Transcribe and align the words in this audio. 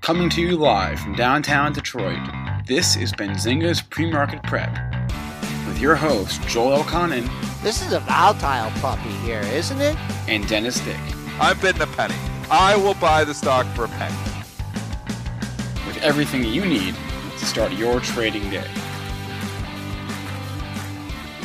Coming 0.00 0.30
to 0.30 0.40
you 0.40 0.56
live 0.56 0.98
from 0.98 1.14
downtown 1.14 1.72
Detroit, 1.72 2.18
this 2.66 2.96
is 2.96 3.12
Benzinga's 3.12 3.82
Pre-Market 3.82 4.42
Prep 4.42 4.72
with 5.68 5.78
your 5.78 5.94
host, 5.94 6.40
Joel 6.48 6.82
Elconin 6.82 7.28
This 7.62 7.84
is 7.84 7.92
a 7.92 8.00
volatile 8.00 8.70
puppy 8.80 9.10
here, 9.24 9.42
isn't 9.42 9.80
it? 9.80 9.96
and 10.26 10.46
Dennis 10.48 10.80
Dick. 10.80 10.96
I've 11.38 11.60
bidding 11.60 11.82
a 11.82 11.86
penny. 11.88 12.14
I 12.50 12.76
will 12.76 12.94
buy 12.94 13.24
the 13.24 13.34
stock 13.34 13.66
for 13.76 13.84
a 13.84 13.88
penny. 13.88 14.16
with 15.86 15.98
everything 16.02 16.44
you 16.44 16.64
need 16.64 16.94
to 17.38 17.44
start 17.46 17.72
your 17.72 18.00
trading 18.00 18.48
day. 18.50 18.68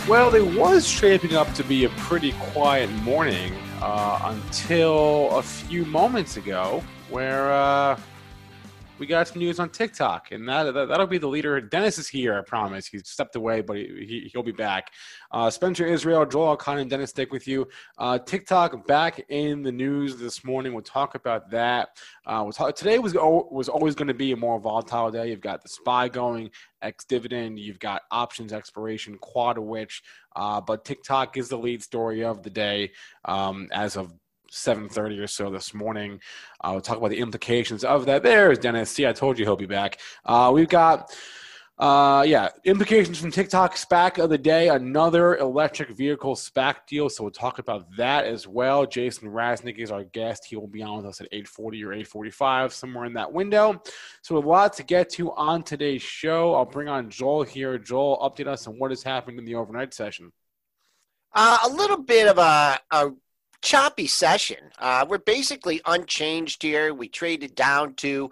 Well, 0.08 0.34
it 0.34 0.58
was 0.58 0.88
shaping 0.88 1.36
up 1.36 1.52
to 1.56 1.64
be 1.64 1.86
a 1.86 1.90
pretty 1.90 2.32
quiet 2.54 2.90
morning 3.04 3.54
uh, 3.82 4.20
until 4.24 5.38
a 5.38 5.42
few 5.42 5.84
moments 5.86 6.38
ago, 6.38 6.84
where 7.10 7.52
uh, 7.52 8.00
we 8.98 9.06
got 9.06 9.28
some 9.28 9.40
news 9.40 9.60
on 9.60 9.70
TikTok, 9.70 10.32
and 10.32 10.48
that, 10.48 10.74
that 10.74 10.88
that'll 10.88 11.08
be 11.08 11.18
the 11.18 11.28
leader. 11.28 11.60
Dennis 11.60 11.98
is 11.98 12.08
here, 12.08 12.38
I 12.38 12.42
promise. 12.42 12.88
He 12.88 13.00
stepped 13.00 13.36
away, 13.36 13.62
but 13.62 13.76
he, 13.76 13.84
he, 14.08 14.30
he'll 14.32 14.44
be 14.44 14.52
back. 14.52 14.92
Uh, 15.32 15.50
Spencer 15.50 15.86
Israel, 15.86 16.26
Joel 16.26 16.56
Khan, 16.56 16.78
and 16.78 16.90
Dennis 16.90 17.12
Dick 17.12 17.32
with 17.32 17.48
you. 17.48 17.68
Uh, 17.98 18.18
TikTok 18.20 18.88
back 18.88 19.26
in 19.30 19.64
the 19.64 19.72
news 19.72 20.18
this 20.18 20.46
morning. 20.46 20.74
We'll 20.74 20.84
talk 20.84 21.16
about 21.16 21.50
that. 21.52 21.90
Uh, 22.26 22.42
we'll 22.44 22.54
talk, 22.54 22.76
today 22.76 23.00
was 23.00 23.14
was 23.14 23.68
always 23.68 23.96
going 23.96 24.08
to 24.08 24.14
be 24.14 24.32
a 24.32 24.38
more 24.38 24.60
volatile 24.60 25.12
day. 25.12 25.30
You've 25.30 25.42
got 25.42 25.62
the 25.62 25.70
spy 25.70 26.08
going, 26.08 26.50
ex 26.82 27.04
dividend. 27.06 27.60
You've 27.60 27.80
got 27.80 28.04
options 28.12 28.54
expiration, 28.54 29.18
quad 29.18 29.58
witch. 29.58 30.04
Uh, 30.36 30.62
but 30.62 30.86
TikTok 30.86 31.38
is 31.38 31.50
the 31.50 31.58
lead 31.58 31.84
story 31.84 32.24
of 32.24 32.44
the 32.44 32.50
day 32.50 32.92
um, 33.26 33.68
as 33.72 33.98
of 33.98 34.14
7.30 34.56 35.22
or 35.22 35.28
so 35.28 35.50
this 35.50 35.74
morning. 35.74 36.20
Uh, 36.62 36.70
we'll 36.72 36.82
talk 36.82 36.98
about 36.98 37.10
the 37.10 37.20
implications 37.20 37.84
of 37.84 38.06
that. 38.06 38.24
There's 38.24 38.58
Dennis. 38.58 38.90
See, 38.90 39.06
I 39.06 39.14
told 39.14 39.38
you 39.38 39.46
he'll 39.46 39.58
be 39.58 39.66
back. 39.66 40.00
Uh, 40.24 40.52
we've 40.54 40.70
got, 40.70 41.14
uh, 41.78 42.24
yeah, 42.26 42.48
implications 42.64 43.20
from 43.20 43.32
TikTok 43.32 43.76
SPAC 43.76 44.18
of 44.18 44.30
the 44.30 44.38
day. 44.38 44.70
Another 44.70 45.36
electric 45.36 45.90
vehicle 45.90 46.36
SPAC 46.36 46.88
deal. 46.88 47.10
So 47.10 47.24
we'll 47.24 47.32
talk 47.32 47.60
about 47.60 47.94
that 47.98 48.26
as 48.26 48.48
well. 48.48 48.86
Jason 48.86 49.30
Raznick 49.30 49.78
is 49.78 49.92
our 49.92 50.06
guest. 50.06 50.46
He 50.46 50.56
will 50.56 50.68
be 50.68 50.82
on 50.82 50.98
with 50.98 51.06
us 51.06 51.20
at 51.20 51.30
8.40 51.34 51.84
or 51.84 52.24
8.45, 52.24 52.72
somewhere 52.72 53.04
in 53.04 53.14
that 53.16 53.32
window. 53.32 53.84
So 54.22 54.38
a 54.38 54.40
lot 54.40 54.72
to 54.78 54.84
get 54.84 55.10
to 55.12 55.34
on 55.34 55.64
today's 55.64 56.02
show. 56.02 56.56
I'll 56.56 56.64
bring 56.64 56.88
on 56.88 57.10
Joel 57.10 57.44
here. 57.44 57.78
Joel, 57.78 58.20
update 58.20 58.48
us 58.48 58.68
on 58.68 58.80
what 58.80 58.92
has 58.92 59.04
happened 59.04 59.38
in 59.38 59.44
the 59.44 59.56
overnight 59.56 59.94
session. 59.94 60.32
Uh, 61.38 61.58
a 61.66 61.70
little 61.70 61.98
bit 61.98 62.30
of 62.30 62.38
a, 62.38 62.80
a 62.92 63.12
choppy 63.62 64.08
session. 64.08 64.72
Uh, 64.80 65.06
we're 65.08 65.18
basically 65.18 65.82
unchanged 65.86 66.62
here. 66.64 66.94
We 66.94 67.08
traded 67.08 67.56
down 67.56 67.94
to 67.96 68.32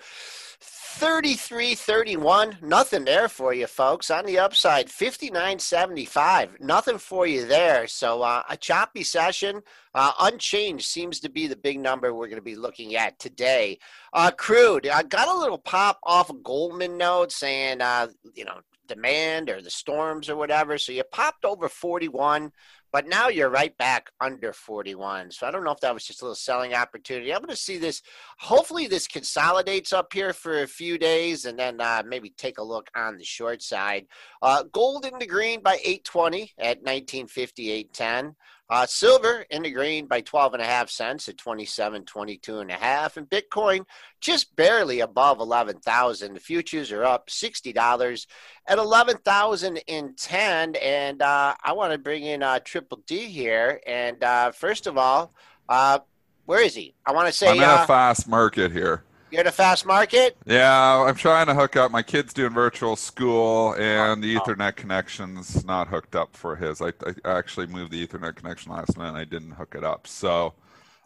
33 0.59 1.73
31 1.73 2.57
nothing 2.61 3.03
there 3.03 3.27
for 3.27 3.51
you 3.51 3.65
folks. 3.65 4.11
On 4.11 4.25
the 4.25 4.37
upside 4.37 4.87
59.75 4.87 6.61
nothing 6.61 6.99
for 6.99 7.25
you 7.25 7.47
there. 7.47 7.87
So 7.87 8.21
uh, 8.21 8.43
a 8.47 8.55
choppy 8.55 9.03
session. 9.03 9.61
Uh, 9.95 10.11
unchanged 10.21 10.85
seems 10.85 11.19
to 11.21 11.29
be 11.29 11.47
the 11.47 11.55
big 11.55 11.79
number 11.79 12.13
we're 12.13 12.27
going 12.27 12.37
to 12.37 12.43
be 12.43 12.55
looking 12.55 12.95
at 12.95 13.17
today. 13.17 13.79
Uh, 14.13 14.29
crude 14.31 14.87
i 14.87 15.01
got 15.01 15.27
a 15.27 15.39
little 15.39 15.57
pop 15.57 15.99
off 16.03 16.29
of 16.29 16.43
goldman 16.43 16.95
note 16.95 17.31
saying 17.31 17.81
uh, 17.81 18.07
you 18.35 18.45
know 18.45 18.59
demand 18.87 19.49
or 19.49 19.61
the 19.61 19.69
storms 19.69 20.29
or 20.29 20.35
whatever. 20.35 20.77
So 20.77 20.91
you 20.91 21.03
popped 21.03 21.45
over 21.45 21.69
41 21.69 22.51
but 22.93 23.07
now 23.07 23.27
you're 23.27 23.49
right 23.49 23.75
back 23.79 24.11
under 24.21 24.53
41. 24.53 25.31
So 25.31 25.47
I 25.47 25.51
don't 25.51 25.63
know 25.63 25.71
if 25.71 25.79
that 25.79 25.95
was 25.95 26.05
just 26.05 26.21
a 26.21 26.25
little 26.25 26.35
selling 26.35 26.75
opportunity. 26.75 27.33
I'm 27.33 27.39
going 27.41 27.49
to 27.49 27.55
see 27.55 27.79
this. 27.79 28.03
Hopefully, 28.37 28.85
this 28.85 29.07
consolidates 29.07 29.91
up 29.91 30.13
here 30.13 30.31
for 30.31 30.61
a 30.61 30.67
few 30.67 30.99
days 30.99 31.45
and 31.45 31.57
then 31.57 31.81
uh, 31.81 32.03
maybe 32.05 32.29
take 32.29 32.59
a 32.59 32.63
look 32.63 32.91
on 32.95 33.17
the 33.17 33.25
short 33.25 33.63
side. 33.63 34.05
Uh, 34.43 34.63
gold 34.71 35.05
in 35.05 35.17
the 35.17 35.25
green 35.25 35.61
by 35.63 35.79
820 35.83 36.53
at 36.59 36.83
1958.10. 36.85 38.35
Uh, 38.69 38.85
silver 38.85 39.45
in 39.49 39.61
the 39.63 39.69
green 39.69 40.07
by 40.07 40.21
12 40.21 40.53
and 40.53 40.63
a 40.63 40.65
half 40.65 40.89
cents 40.89 41.27
at 41.27 41.37
27, 41.37 42.05
22 42.05 42.59
and 42.59 42.71
a 42.71 42.75
half. 42.75 43.17
And 43.17 43.29
Bitcoin 43.29 43.85
just 44.21 44.55
barely 44.55 45.01
above 45.01 45.41
11,000. 45.41 46.33
The 46.33 46.39
futures 46.39 46.91
are 46.91 47.03
up 47.03 47.27
$60 47.27 48.25
at 48.67 48.77
11,010. 48.77 50.75
And 50.75 51.21
uh, 51.21 51.55
I 51.63 51.73
want 51.73 51.91
to 51.91 51.99
bring 51.99 52.23
in 52.23 52.41
uh, 52.41 52.59
Triple 52.59 53.03
D 53.05 53.25
here. 53.25 53.81
And 53.85 54.23
uh, 54.23 54.51
first 54.51 54.87
of 54.87 54.97
all, 54.97 55.33
uh, 55.67 55.99
where 56.45 56.61
is 56.61 56.73
he? 56.73 56.95
I 57.05 57.11
want 57.11 57.27
to 57.27 57.33
say 57.33 57.49
I'm 57.49 57.57
in 57.57 57.63
uh, 57.63 57.83
a 57.83 57.87
fast 57.87 58.27
market 58.27 58.71
here. 58.71 59.03
You're 59.33 59.41
in 59.41 59.47
a 59.47 59.51
fast 59.51 59.85
market. 59.87 60.37
Yeah, 60.45 61.01
I'm 61.01 61.15
trying 61.15 61.47
to 61.47 61.55
hook 61.55 61.75
up. 61.75 61.89
My 61.91 62.03
kid's 62.03 62.33
doing 62.33 62.53
virtual 62.53 62.95
school, 62.95 63.73
and 63.79 64.23
the 64.23 64.37
Oh. 64.37 64.41
Ethernet 64.41 64.75
connection's 64.75 65.65
not 65.65 65.87
hooked 65.87 66.15
up 66.15 66.35
for 66.37 66.55
his. 66.55 66.81
I, 66.83 66.89
I 67.25 67.37
actually 67.37 67.65
moved 67.65 67.91
the 67.91 68.05
Ethernet 68.05 68.35
connection 68.35 68.71
last 68.71 68.95
night, 68.95 69.07
and 69.09 69.17
I 69.17 69.23
didn't 69.23 69.53
hook 69.53 69.73
it 69.75 69.83
up. 69.83 70.05
So 70.05 70.53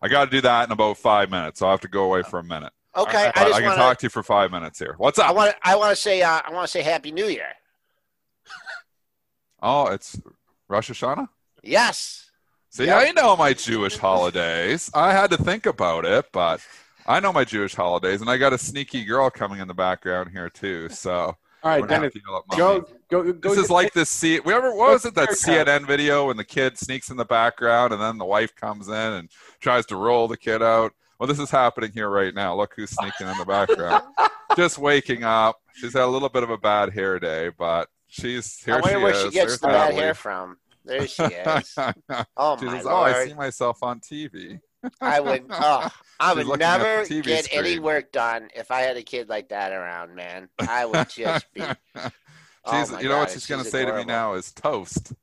I 0.02 0.10
got 0.10 0.26
to 0.26 0.32
do 0.32 0.42
that 0.42 0.68
in 0.68 0.74
about 0.74 0.98
five 0.98 1.30
minutes. 1.30 1.62
I'll 1.62 1.72
have 1.72 1.80
to 1.82 1.88
go 1.88 2.04
away 2.04 2.22
for 2.22 2.40
a 2.40 2.44
minute. 2.44 2.74
Okay, 2.98 3.32
I 3.34 3.46
I, 3.46 3.52
can 3.52 3.64
want 3.64 3.78
talk 3.78 3.98
to. 4.00 4.06
you 4.08 4.10
for 4.10 4.24
five 4.24 4.52
minutes 4.52 4.78
here. 4.78 4.96
What's 4.98 5.20
up? 5.20 5.30
I 5.30 5.32
want 5.32 5.52
to. 5.52 5.58
I 5.64 5.76
want 5.78 5.92
to 5.92 5.96
say. 5.96 6.22
Uh, 6.22 6.42
I 6.44 6.52
want 6.52 6.66
to 6.66 6.72
say 6.72 6.82
Happy 6.82 7.12
New 7.14 7.28
Year. 7.28 7.48
oh, 9.62 9.88
it's 9.88 10.20
Rosh 10.68 10.92
Hashanah? 10.92 11.30
Yes. 11.64 12.30
See. 12.72 12.92
I 12.92 13.12
know 13.12 13.38
my 13.38 13.54
Jewish 13.54 13.98
holidays. 13.98 14.92
I 14.94 15.14
had 15.14 15.32
to 15.32 15.38
think 15.38 15.66
about 15.66 16.04
it, 16.06 16.26
but 16.34 16.60
I 17.08 17.20
know 17.20 17.32
my 17.32 17.44
Jewish 17.46 17.74
holidays, 17.76 18.22
and 18.22 18.30
I 18.30 18.38
got 18.38 18.54
a 18.54 18.58
sneaky 18.58 19.06
girl 19.06 19.30
coming 19.30 19.60
in 19.60 19.68
the 19.68 19.74
background 19.74 20.30
here 20.32 20.50
too. 20.50 20.90
So 20.90 21.12
All 21.14 21.36
right, 21.64 21.82
we're 21.82 21.88
gonna 21.88 22.10
Dennis, 22.10 22.14
feel 22.14 22.44
go, 22.58 22.86
go, 23.10 23.34
go. 23.34 23.50
This 23.50 23.58
is 23.60 23.68
get- 23.68 23.74
like 23.74 23.94
this. 23.94 24.10
See, 24.10 24.40
we 24.42 24.54
ever 24.54 24.74
what 24.76 24.92
was 24.92 25.06
it 25.06 25.16
that 25.16 25.30
Go 25.30 25.34
to 25.36 25.40
CNN 25.40 25.86
video 25.88 26.28
when 26.28 26.38
the 26.38 26.44
kid 26.44 26.78
sneaks 26.78 27.10
in 27.10 27.18
the 27.18 27.26
background 27.26 27.94
and 27.94 28.02
then 28.02 28.18
the 28.18 28.26
wife 28.26 28.56
comes 28.56 28.88
in 28.88 28.94
and 28.94 29.30
tries 29.60 29.86
to 29.88 29.96
roll 29.96 30.28
the 30.28 30.38
kid 30.38 30.62
out? 30.62 30.94
Well, 31.20 31.28
this 31.28 31.40
is 31.40 31.50
happening 31.50 31.92
here 31.94 32.10
right 32.10 32.34
now. 32.34 32.56
Look 32.56 32.74
who's 32.76 32.92
sneaking 32.92 33.28
in 33.28 33.38
the 33.38 33.46
background. 33.46 34.04
Just 34.56 34.78
waking 34.78 35.24
up. 35.24 35.60
She's 35.74 35.94
had 35.94 36.04
a 36.04 36.08
little 36.08 36.30
bit 36.30 36.44
of 36.44 36.50
a 36.52 36.58
bad 36.58 36.94
hair 36.94 37.20
day, 37.20 37.50
but 37.58 37.90
she's 38.08 38.60
here. 38.64 38.76
I 38.76 38.80
wonder 38.82 38.98
she 39.00 39.04
where 39.04 39.14
is. 39.14 39.22
she 39.24 39.30
gets 39.32 39.36
There's 39.48 39.60
the 39.60 39.68
bad 39.68 39.74
Natalie. 39.86 40.02
hair 40.04 40.14
from. 40.14 40.58
There 40.86 41.08
she 41.08 41.24
is. 41.24 41.76
Oh 42.38 42.58
she 42.60 42.66
my 42.66 42.78
says, 42.78 42.86
"Oh, 42.88 42.96
I 42.98 43.26
see 43.26 43.34
myself 43.34 43.82
on 43.84 44.00
TV." 44.00 44.60
I 45.02 45.20
would. 45.20 45.46
Oh, 45.52 45.90
I 46.20 46.30
She's 46.32 46.38
would 46.38 46.48
looking 46.48 46.64
at 46.64 46.78
the 46.80 46.84
never 46.84 47.04
TV 47.06 47.24
get 47.24 47.48
any 47.52 47.78
work 47.80 48.12
done 48.12 48.50
if 48.56 48.72
I 48.72 48.82
had 48.82 48.98
a 48.98 49.04
kid 49.04 49.30
like 49.30 49.50
that 49.50 49.72
around, 49.72 50.16
man. 50.16 50.50
I 50.60 50.86
would 50.86 51.10
just 51.16 51.46
be 51.54 51.62
Oh 51.62 52.82
She's, 52.82 52.92
my 52.92 53.00
you 53.02 53.08
know 53.08 53.16
God, 53.16 53.20
what 53.22 53.30
she's 53.32 53.46
going 53.46 53.60
to 53.60 53.66
she's 53.66 53.72
say 53.72 53.86
to 53.86 53.94
me 53.94 54.04
now 54.04 54.34
is 54.34 54.52
toast. 54.52 55.14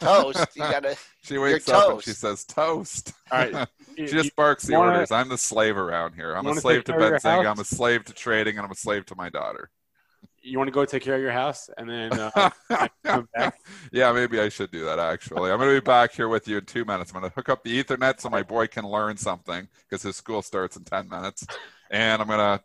toast. 0.00 0.46
You 0.56 0.62
gotta. 0.70 0.96
She 1.22 1.38
wakes 1.38 1.68
up 1.68 1.90
and 1.92 2.02
she 2.02 2.10
says 2.12 2.44
toast. 2.44 3.12
All 3.30 3.38
right. 3.38 3.68
she 3.96 4.06
just 4.06 4.34
barks 4.34 4.64
the 4.64 4.74
wanna- 4.76 4.92
orders. 4.92 5.10
I'm 5.12 5.28
the 5.28 5.38
slave 5.38 5.76
around 5.76 6.14
here. 6.14 6.34
I'm 6.34 6.46
a 6.46 6.54
slave 6.56 6.84
to 6.84 6.92
care 6.92 7.14
of 7.14 7.22
Benzinga. 7.22 7.50
I'm 7.50 7.60
a 7.60 7.64
slave 7.64 8.04
to 8.06 8.12
trading, 8.14 8.56
and 8.56 8.64
I'm 8.64 8.72
a 8.72 8.76
slave 8.76 9.06
to 9.06 9.14
my 9.16 9.28
daughter. 9.28 9.70
You 10.48 10.58
want 10.58 10.68
to 10.68 10.72
go 10.72 10.84
take 10.84 11.02
care 11.02 11.16
of 11.16 11.20
your 11.20 11.32
house 11.32 11.68
and 11.76 11.88
then 11.88 12.12
uh, 12.12 12.50
come 13.04 13.28
back? 13.34 13.58
yeah, 13.92 14.10
maybe 14.12 14.40
I 14.40 14.48
should 14.48 14.70
do 14.70 14.84
that 14.86 14.98
actually. 14.98 15.50
I'm 15.50 15.58
going 15.58 15.74
to 15.74 15.80
be 15.80 15.84
back 15.84 16.12
here 16.12 16.28
with 16.28 16.48
you 16.48 16.58
in 16.58 16.64
two 16.64 16.84
minutes. 16.84 17.12
I'm 17.12 17.20
going 17.20 17.30
to 17.30 17.34
hook 17.34 17.48
up 17.48 17.62
the 17.62 17.82
Ethernet 17.82 18.20
so 18.20 18.30
my 18.30 18.42
boy 18.42 18.66
can 18.66 18.88
learn 18.88 19.16
something 19.16 19.68
because 19.88 20.02
his 20.02 20.16
school 20.16 20.42
starts 20.42 20.76
in 20.76 20.84
10 20.84 21.08
minutes. 21.08 21.46
And 21.90 22.22
I'm 22.22 22.28
going 22.28 22.38
to 22.38 22.62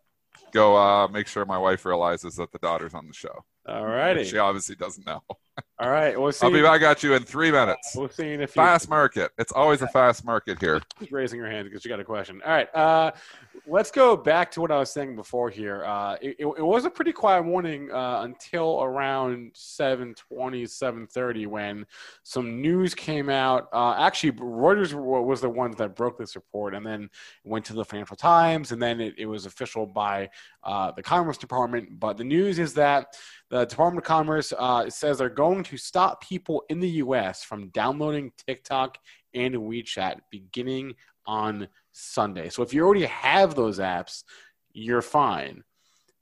go 0.54 0.78
uh, 0.78 1.08
make 1.08 1.28
sure 1.28 1.46
my 1.46 1.58
wife 1.58 1.86
realizes 1.86 2.36
that 2.36 2.52
the 2.52 2.60
daughter's 2.60 2.94
on 2.94 3.08
the 3.08 3.14
show. 3.14 3.44
All 3.68 3.86
righty. 3.86 4.24
She 4.24 4.38
obviously 4.38 4.76
doesn't 4.76 5.06
know. 5.06 5.22
All 5.80 5.90
right. 5.90 6.20
We'll 6.20 6.32
see. 6.32 6.46
I'll 6.46 6.54
be 6.54 6.62
back 6.62 6.82
at 6.82 7.04
you 7.04 7.14
in 7.14 7.24
three 7.24 7.52
minutes. 7.52 7.94
We'll 7.96 8.10
see 8.10 8.34
in 8.34 8.42
a 8.42 8.48
few. 8.48 8.62
Fast 8.62 8.90
market. 8.90 9.32
It's 9.38 9.52
always 9.52 9.82
a 9.82 9.88
fast 9.88 10.24
market 10.24 10.60
here. 10.60 10.82
Keep 11.00 11.12
raising 11.12 11.40
your 11.40 11.50
hand 11.50 11.68
because 11.68 11.84
you 11.84 11.90
got 11.90 12.00
a 12.00 12.06
question. 12.06 12.42
All 12.46 12.52
right. 12.52 12.74
Uh, 12.74 13.12
let's 13.68 13.92
go 13.92 14.16
back 14.16 14.52
to 14.52 14.62
what 14.62 14.72
I 14.72 14.78
was 14.78 14.92
saying 14.92 15.16
before 15.16 15.50
here. 15.50 15.84
Uh, 15.86 16.16
it, 16.22 16.38
it, 16.40 16.46
it 16.46 16.64
was 16.64 16.86
a 16.86 16.90
pretty 16.90 17.12
quiet 17.12 17.44
morning 17.44 17.92
uh, 17.92 18.22
until 18.24 18.82
around 18.82 19.54
7.20, 19.54 20.16
7.30 20.32 21.48
when 21.48 21.86
some 22.24 22.62
news 22.62 22.96
came 22.96 23.30
out. 23.30 23.68
Uh, 23.74 23.96
actually, 23.98 24.32
Reuters 24.34 24.94
was 24.94 25.42
the 25.42 25.50
ones 25.50 25.76
that 25.78 25.96
broke 25.96 26.18
this 26.18 26.36
report 26.36 26.76
and 26.76 26.86
then 26.86 27.10
went 27.44 27.66
to 27.66 27.74
the 27.74 27.86
Financial 27.86 28.16
Times, 28.16 28.72
and 28.72 28.82
then 28.82 29.02
it, 29.02 29.16
it 29.18 29.26
was 29.26 29.46
official 29.46 29.86
by 29.86 30.30
uh, 30.64 30.92
the 30.92 31.04
Commerce 31.04 31.38
Department. 31.38 32.00
But 32.00 32.18
the 32.18 32.24
news 32.24 32.58
is 32.58 32.74
that 32.76 33.18
the 33.50 33.66
Department 33.66 34.04
of 34.04 34.08
Commerce 34.08 34.54
uh, 34.58 34.90
says 34.90 35.18
they're 35.18 35.30
going 35.30 35.43
to 35.64 35.78
stop 35.78 36.24
people 36.24 36.64
in 36.70 36.80
the 36.80 36.90
U.S. 36.90 37.44
from 37.44 37.68
downloading 37.70 38.32
TikTok 38.48 38.98
and 39.34 39.54
WeChat 39.56 40.20
beginning 40.30 40.96
on 41.26 41.68
Sunday. 41.92 42.50
So 42.50 42.64
if 42.64 42.74
you 42.74 42.86
already 42.86 43.06
have 43.06 43.56
those 43.56 43.80
apps, 43.80 44.24
you're 44.74 45.02
fine. 45.02 45.64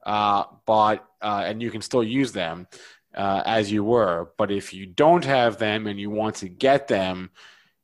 Uh, 0.04 0.46
but 0.66 1.06
uh, 1.22 1.44
and 1.46 1.62
you 1.62 1.70
can 1.70 1.82
still 1.82 2.04
use 2.04 2.32
them 2.32 2.68
uh, 3.16 3.44
as 3.46 3.72
you 3.72 3.84
were. 3.84 4.32
But 4.38 4.52
if 4.52 4.74
you 4.74 4.86
don't 4.86 5.24
have 5.26 5.58
them 5.58 5.88
and 5.88 6.00
you 6.00 6.10
want 6.10 6.38
to 6.38 6.50
get 6.50 6.88
them, 6.88 7.30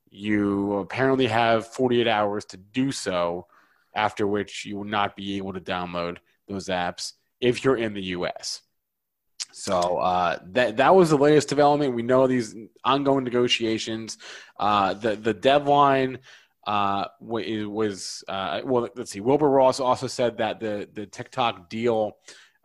you 0.09 0.73
apparently 0.73 1.27
have 1.27 1.67
48 1.67 2.07
hours 2.07 2.45
to 2.45 2.57
do 2.57 2.91
so. 2.91 3.47
After 3.93 4.27
which 4.27 4.65
you 4.65 4.77
will 4.77 4.83
not 4.83 5.15
be 5.15 5.37
able 5.37 5.53
to 5.53 5.61
download 5.61 6.17
those 6.47 6.67
apps 6.67 7.13
if 7.41 7.63
you're 7.63 7.77
in 7.77 7.93
the 7.93 8.03
U.S. 8.03 8.61
So 9.51 9.97
uh, 9.97 10.39
that 10.51 10.77
that 10.77 10.95
was 10.95 11.09
the 11.09 11.17
latest 11.17 11.49
development. 11.49 11.95
We 11.95 12.03
know 12.03 12.27
these 12.27 12.55
ongoing 12.83 13.23
negotiations. 13.23 14.17
Uh, 14.59 14.93
the 14.93 15.15
the 15.15 15.33
deadline 15.33 16.19
uh, 16.65 17.05
was 17.19 18.23
uh, 18.27 18.61
well. 18.63 18.89
Let's 18.95 19.11
see. 19.11 19.19
Wilbur 19.19 19.49
Ross 19.49 19.79
also 19.79 20.07
said 20.07 20.37
that 20.37 20.59
the 20.59 20.87
the 20.93 21.05
TikTok 21.05 21.69
deal 21.69 22.17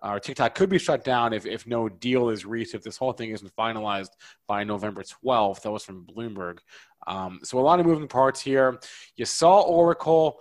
or 0.02 0.18
TikTok 0.18 0.54
could 0.54 0.68
be 0.68 0.78
shut 0.78 1.04
down 1.04 1.32
if 1.32 1.46
if 1.46 1.66
no 1.66 1.88
deal 1.88 2.28
is 2.28 2.44
reached. 2.44 2.74
If 2.74 2.82
this 2.82 2.96
whole 2.96 3.12
thing 3.12 3.30
isn't 3.30 3.56
finalized 3.56 4.10
by 4.46 4.64
November 4.64 5.02
twelfth. 5.02 5.62
That 5.62 5.70
was 5.70 5.84
from 5.84 6.04
Bloomberg. 6.04 6.58
Um, 7.06 7.40
so 7.42 7.58
a 7.58 7.60
lot 7.60 7.80
of 7.80 7.86
moving 7.86 8.08
parts 8.08 8.40
here. 8.40 8.80
You 9.16 9.24
saw 9.24 9.60
Oracle. 9.62 10.38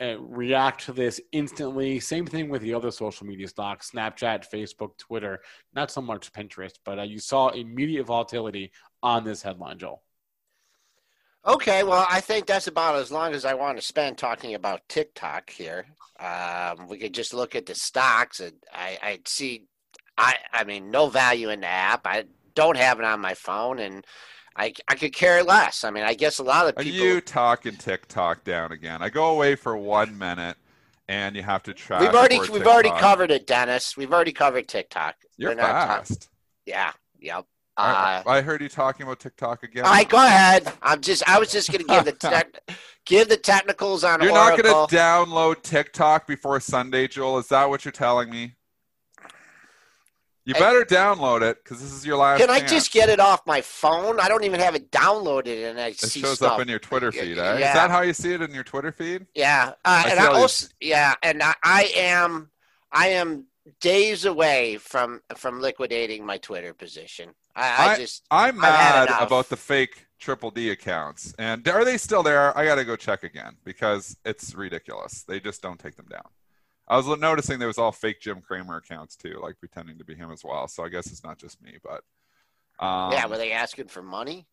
React 0.00 0.86
to 0.86 0.92
this 0.92 1.20
instantly. 1.32 2.00
Same 2.00 2.26
thing 2.26 2.48
with 2.48 2.62
the 2.62 2.74
other 2.74 2.90
social 2.90 3.26
media 3.26 3.48
stocks 3.48 3.90
Snapchat, 3.90 4.50
Facebook, 4.50 4.96
Twitter, 4.98 5.40
not 5.74 5.90
so 5.90 6.00
much 6.00 6.32
Pinterest, 6.32 6.74
but 6.84 6.98
uh, 6.98 7.02
you 7.02 7.18
saw 7.18 7.48
immediate 7.48 8.04
volatility 8.04 8.72
on 9.02 9.24
this 9.24 9.42
headline, 9.42 9.78
Joel. 9.78 10.02
Okay, 11.46 11.82
well, 11.84 12.06
I 12.08 12.20
think 12.20 12.46
that's 12.46 12.68
about 12.68 12.96
as 12.96 13.12
long 13.12 13.34
as 13.34 13.44
I 13.44 13.52
want 13.52 13.76
to 13.76 13.84
spend 13.84 14.16
talking 14.16 14.54
about 14.54 14.88
TikTok 14.88 15.50
here. 15.50 15.84
Um, 16.18 16.88
we 16.88 16.96
could 16.96 17.12
just 17.12 17.34
look 17.34 17.54
at 17.54 17.66
the 17.66 17.74
stocks, 17.74 18.40
and 18.40 18.54
I, 18.72 18.98
I 19.02 19.20
see, 19.26 19.64
I, 20.16 20.36
I 20.52 20.64
mean, 20.64 20.90
no 20.90 21.08
value 21.08 21.50
in 21.50 21.60
the 21.60 21.66
app. 21.66 22.06
I 22.06 22.24
don't 22.54 22.76
have 22.76 22.98
it 22.98 23.04
on 23.04 23.20
my 23.20 23.34
phone, 23.34 23.78
and 23.78 24.04
I, 24.56 24.72
I 24.88 24.94
could 24.94 25.12
care 25.14 25.42
less. 25.42 25.84
I 25.84 25.90
mean, 25.90 26.04
I 26.04 26.14
guess 26.14 26.38
a 26.38 26.42
lot 26.42 26.68
of 26.68 26.76
people. 26.76 27.00
Are 27.00 27.04
you 27.04 27.20
talking 27.20 27.76
TikTok 27.76 28.44
down 28.44 28.72
again? 28.72 29.02
I 29.02 29.08
go 29.08 29.26
away 29.30 29.56
for 29.56 29.76
one 29.76 30.16
minute, 30.16 30.56
and 31.08 31.34
you 31.36 31.42
have 31.42 31.62
to 31.64 31.74
track. 31.74 32.00
we've 32.00 32.14
already 32.14 32.38
we've 32.50 32.66
already 32.66 32.90
covered 32.90 33.30
it, 33.30 33.46
Dennis. 33.46 33.96
We've 33.96 34.12
already 34.12 34.32
covered 34.32 34.68
TikTok. 34.68 35.16
You're 35.36 35.50
We're 35.50 35.56
not 35.56 35.86
talk- 35.86 35.88
fast. 36.06 36.28
yeah, 36.66 36.92
yep. 37.18 37.44
I, 37.76 38.22
Uh, 38.24 38.30
I 38.30 38.40
heard 38.40 38.62
you 38.62 38.68
talking 38.68 39.04
about 39.04 39.18
TikTok 39.18 39.64
again. 39.64 39.84
all 39.84 39.90
right, 39.90 40.08
go 40.08 40.18
ahead. 40.24 40.72
I'm 40.80 41.00
just 41.00 41.28
I 41.28 41.40
was 41.40 41.50
just 41.50 41.72
gonna 41.72 41.82
give 41.82 42.04
the 42.04 42.12
tech, 42.30 42.56
give 43.04 43.28
the 43.28 43.36
technicals 43.36 44.04
on 44.04 44.22
You're 44.22 44.32
not 44.32 44.62
going 44.62 44.88
to 44.88 44.94
download 44.96 45.60
TikTok 45.62 46.28
before 46.28 46.60
Sunday, 46.60 47.08
Joel. 47.08 47.38
Is 47.38 47.48
that 47.48 47.68
what 47.68 47.84
you're 47.84 47.90
telling 47.90 48.30
me? 48.30 48.54
You 50.46 50.54
better 50.54 50.84
download 50.84 51.40
it 51.42 51.62
because 51.64 51.80
this 51.80 51.92
is 51.92 52.04
your 52.04 52.18
last. 52.18 52.40
Can 52.40 52.50
I 52.50 52.58
chance. 52.58 52.70
just 52.70 52.92
get 52.92 53.08
it 53.08 53.18
off 53.18 53.46
my 53.46 53.60
phone? 53.62 54.20
I 54.20 54.28
don't 54.28 54.44
even 54.44 54.60
have 54.60 54.74
it 54.74 54.90
downloaded, 54.90 55.70
and 55.70 55.80
I 55.80 55.88
It 55.88 55.98
see 56.00 56.20
shows 56.20 56.36
stuff. 56.36 56.52
up 56.52 56.60
in 56.60 56.68
your 56.68 56.78
Twitter 56.78 57.10
Yeah, 57.14 57.22
feed. 57.22 57.38
Eh? 57.38 57.58
yeah. 57.58 57.68
Is 57.68 57.74
that 57.74 57.90
how 57.90 58.02
you 58.02 58.12
see 58.12 58.32
it 58.34 58.42
in 58.42 58.52
your 58.52 58.64
Twitter 58.64 58.92
feed? 58.92 59.26
yeah, 59.34 59.72
uh, 59.84 60.04
and 60.06 60.20
I 60.20 60.26
all 60.26 60.32
these- 60.34 60.42
also 60.42 60.66
yeah, 60.80 61.14
and 61.22 61.42
I, 61.42 61.54
I 61.64 61.92
am 61.96 62.50
I 62.92 63.08
am 63.08 63.46
days 63.80 64.26
away 64.26 64.76
from 64.76 65.22
from 65.36 65.60
liquidating 65.60 66.26
my 66.26 66.36
Twitter 66.36 66.74
position. 66.74 67.30
I, 67.56 67.92
I, 67.92 67.96
just 67.96 68.24
I'm 68.30 68.58
mad 68.60 69.08
about 69.20 69.48
the 69.48 69.56
fake 69.56 70.06
Triple 70.20 70.50
D 70.50 70.70
accounts, 70.70 71.34
and 71.38 71.66
are 71.68 71.84
they 71.86 71.96
still 71.96 72.22
there? 72.22 72.56
I 72.56 72.66
got 72.66 72.74
to 72.74 72.84
go 72.84 72.96
check 72.96 73.22
again 73.24 73.56
because 73.64 74.16
it's 74.26 74.54
ridiculous. 74.54 75.22
They 75.22 75.40
just 75.40 75.62
don't 75.62 75.78
take 75.80 75.96
them 75.96 76.06
down. 76.10 76.28
I 76.86 76.96
was 76.96 77.06
noticing 77.18 77.58
there 77.58 77.68
was 77.68 77.78
all 77.78 77.92
fake 77.92 78.20
Jim 78.20 78.40
Cramer 78.40 78.76
accounts 78.76 79.16
too, 79.16 79.38
like 79.42 79.58
pretending 79.58 79.98
to 79.98 80.04
be 80.04 80.14
him 80.14 80.30
as 80.30 80.44
well. 80.44 80.68
So 80.68 80.84
I 80.84 80.88
guess 80.88 81.06
it's 81.06 81.24
not 81.24 81.38
just 81.38 81.62
me, 81.62 81.78
but 81.82 82.02
um, 82.84 83.12
yeah. 83.12 83.26
Were 83.26 83.38
they 83.38 83.52
asking 83.52 83.88
for 83.88 84.02
money? 84.02 84.46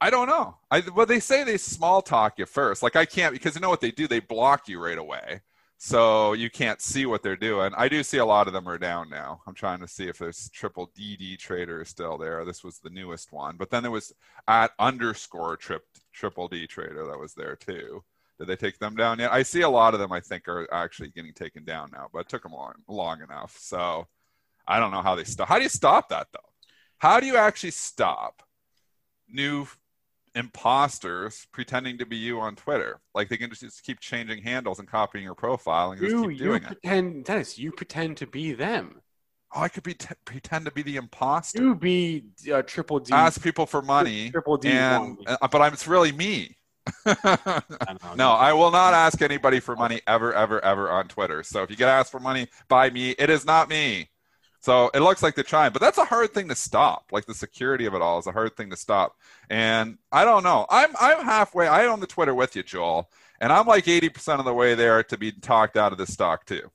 I 0.00 0.10
don't 0.10 0.28
know. 0.28 0.56
I 0.70 0.82
well, 0.94 1.06
they 1.06 1.20
say 1.20 1.44
they 1.44 1.56
small 1.56 2.02
talk 2.02 2.38
you 2.38 2.46
first. 2.46 2.82
Like 2.82 2.96
I 2.96 3.04
can't 3.04 3.32
because 3.32 3.54
you 3.54 3.60
know 3.60 3.70
what 3.70 3.80
they 3.80 3.90
do? 3.90 4.06
They 4.06 4.20
block 4.20 4.68
you 4.68 4.82
right 4.82 4.98
away, 4.98 5.40
so 5.78 6.32
you 6.32 6.50
can't 6.50 6.80
see 6.80 7.06
what 7.06 7.22
they're 7.22 7.36
doing. 7.36 7.72
I 7.76 7.88
do 7.88 8.02
see 8.02 8.18
a 8.18 8.26
lot 8.26 8.46
of 8.46 8.52
them 8.52 8.68
are 8.68 8.76
down 8.76 9.08
now. 9.08 9.40
I'm 9.46 9.54
trying 9.54 9.80
to 9.80 9.88
see 9.88 10.08
if 10.08 10.18
there's 10.18 10.50
triple 10.50 10.90
DD 10.98 11.38
trader 11.38 11.80
is 11.80 11.88
still 11.88 12.18
there. 12.18 12.44
This 12.44 12.64
was 12.64 12.78
the 12.78 12.90
newest 12.90 13.32
one, 13.32 13.56
but 13.56 13.70
then 13.70 13.82
there 13.82 13.92
was 13.92 14.12
at 14.48 14.72
underscore 14.78 15.56
trip 15.56 15.84
triple 16.12 16.48
D 16.48 16.66
trader 16.66 17.06
that 17.06 17.18
was 17.18 17.34
there 17.34 17.56
too. 17.56 18.04
Did 18.38 18.48
they 18.48 18.56
take 18.56 18.78
them 18.78 18.96
down 18.96 19.18
yet? 19.18 19.32
I 19.32 19.42
see 19.42 19.62
a 19.62 19.68
lot 19.68 19.94
of 19.94 20.00
them. 20.00 20.12
I 20.12 20.20
think 20.20 20.48
are 20.48 20.72
actually 20.72 21.10
getting 21.10 21.32
taken 21.32 21.64
down 21.64 21.90
now, 21.92 22.08
but 22.12 22.20
it 22.20 22.28
took 22.28 22.42
them 22.42 22.52
long, 22.52 22.74
long 22.88 23.22
enough. 23.22 23.56
So 23.60 24.06
I 24.66 24.80
don't 24.80 24.90
know 24.90 25.02
how 25.02 25.14
they 25.14 25.24
stop. 25.24 25.48
How 25.48 25.56
do 25.56 25.62
you 25.62 25.68
stop 25.68 26.08
that 26.08 26.28
though? 26.32 26.40
How 26.98 27.20
do 27.20 27.26
you 27.26 27.36
actually 27.36 27.70
stop 27.70 28.42
new 29.28 29.66
imposters 30.34 31.46
pretending 31.52 31.98
to 31.98 32.06
be 32.06 32.16
you 32.16 32.40
on 32.40 32.56
Twitter. 32.56 33.00
Like 33.14 33.28
they 33.28 33.36
can 33.36 33.50
just, 33.50 33.62
just 33.62 33.82
keep 33.82 34.00
changing 34.00 34.42
handles 34.42 34.78
and 34.78 34.88
copying 34.88 35.24
your 35.24 35.34
profile 35.34 35.92
and 35.92 36.00
just 36.00 36.10
You, 36.10 36.28
keep 36.28 36.38
you 36.38 36.44
doing 36.44 36.62
it. 36.62 36.66
pretend, 36.66 37.24
Dennis, 37.24 37.58
you 37.58 37.72
pretend 37.72 38.16
to 38.18 38.26
be 38.26 38.52
them. 38.52 39.00
Oh, 39.54 39.60
I 39.60 39.68
could 39.68 39.84
be 39.84 39.94
t- 39.94 40.14
pretend 40.24 40.64
to 40.64 40.72
be 40.72 40.82
the 40.82 40.96
imposter. 40.96 41.62
You 41.62 41.74
be 41.76 42.24
uh, 42.52 42.62
Triple 42.62 42.98
D. 42.98 43.12
Ask 43.12 43.40
people 43.40 43.66
for 43.66 43.82
money, 43.82 44.30
Triple 44.30 44.56
D. 44.56 44.68
and 44.68 45.16
uh, 45.26 45.46
but 45.46 45.62
I'm, 45.62 45.72
it's 45.72 45.86
really 45.86 46.10
me. 46.10 46.56
I 47.06 47.60
don't 47.86 48.02
know. 48.04 48.14
no, 48.16 48.30
I 48.32 48.52
will 48.52 48.70
not 48.70 48.94
ask 48.94 49.20
anybody 49.22 49.60
for 49.60 49.74
money 49.76 50.00
ever, 50.06 50.32
ever, 50.34 50.62
ever 50.64 50.90
on 50.90 51.08
Twitter. 51.08 51.42
So 51.42 51.62
if 51.62 51.70
you 51.70 51.76
get 51.76 51.88
asked 51.88 52.10
for 52.10 52.20
money 52.20 52.48
by 52.68 52.90
me, 52.90 53.10
it 53.12 53.30
is 53.30 53.44
not 53.46 53.68
me. 53.68 54.10
So 54.60 54.90
it 54.94 55.00
looks 55.00 55.22
like 55.22 55.34
they're 55.34 55.44
trying, 55.44 55.72
but 55.72 55.82
that's 55.82 55.98
a 55.98 56.04
hard 56.06 56.32
thing 56.32 56.48
to 56.48 56.54
stop. 56.54 57.06
Like 57.12 57.26
the 57.26 57.34
security 57.34 57.84
of 57.86 57.94
it 57.94 58.00
all 58.00 58.18
is 58.18 58.26
a 58.26 58.32
hard 58.32 58.56
thing 58.56 58.70
to 58.70 58.76
stop. 58.76 59.16
And 59.50 59.98
I 60.10 60.24
don't 60.24 60.42
know. 60.42 60.66
I'm 60.70 60.90
I'm 60.98 61.24
halfway. 61.24 61.66
I 61.68 61.84
own 61.86 62.00
the 62.00 62.06
Twitter 62.06 62.34
with 62.34 62.56
you, 62.56 62.62
Joel, 62.62 63.10
and 63.40 63.52
I'm 63.52 63.66
like 63.66 63.84
80% 63.84 64.38
of 64.38 64.44
the 64.46 64.54
way 64.54 64.74
there 64.74 65.02
to 65.04 65.18
be 65.18 65.32
talked 65.32 65.76
out 65.76 65.92
of 65.92 65.98
this 65.98 66.12
stock 66.14 66.46
too. 66.46 66.70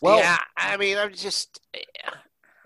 Well- 0.00 0.18
yeah, 0.18 0.38
I 0.56 0.76
mean, 0.78 0.96
I'm 0.98 1.12
just 1.12 1.60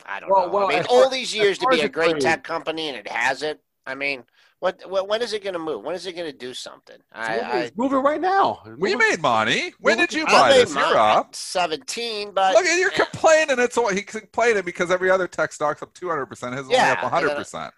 I 0.04 0.20
don't 0.20 0.30
Well- 0.30 0.46
know. 0.46 0.52
well, 0.52 0.66
I 0.68 0.74
mean, 0.76 0.84
all 0.88 1.02
far- 1.02 1.10
these 1.10 1.34
years 1.34 1.58
to 1.58 1.66
be 1.68 1.80
a 1.80 1.88
great 1.88 2.20
tech 2.20 2.44
company 2.44 2.88
and 2.88 2.96
it 2.96 3.08
hasn't. 3.08 3.58
I 3.88 3.94
mean, 3.96 4.24
what, 4.60 4.80
what 4.88 5.08
when 5.08 5.20
is 5.22 5.32
it 5.32 5.42
going 5.42 5.52
to 5.52 5.58
move? 5.58 5.82
When 5.84 5.94
is 5.94 6.06
it 6.06 6.14
going 6.14 6.30
to 6.30 6.36
do 6.36 6.54
something? 6.54 6.96
I, 7.12 7.36
move, 7.36 7.44
I 7.44 7.98
it, 7.98 8.00
right 8.00 8.20
now. 8.20 8.62
We 8.78 8.92
it- 8.94 8.98
made 8.98 9.20
money. 9.20 9.74
When 9.80 9.98
did 9.98 10.12
you 10.12 10.24
buy 10.26 10.50
made 10.50 10.62
this? 10.66 10.74
You're 10.74 10.96
up. 10.96 11.34
17, 11.34 12.32
but 12.32 12.54
Look 12.54 12.64
at 12.64 12.78
you're 12.78 12.90
complaining. 12.90 13.58
It's 13.58 13.76
all, 13.76 13.88
he's 13.88 14.04
complaining 14.04 14.64
because 14.64 14.90
every 14.90 15.10
other 15.10 15.28
tech 15.28 15.52
stock's 15.52 15.82
up 15.82 15.92
200 15.94 16.26
percent. 16.26 16.54
His 16.54 16.66
is 16.66 16.72
Yeah, 16.72 16.82
only 16.84 16.92
up 16.96 17.02
100 17.02 17.36
percent. 17.36 17.74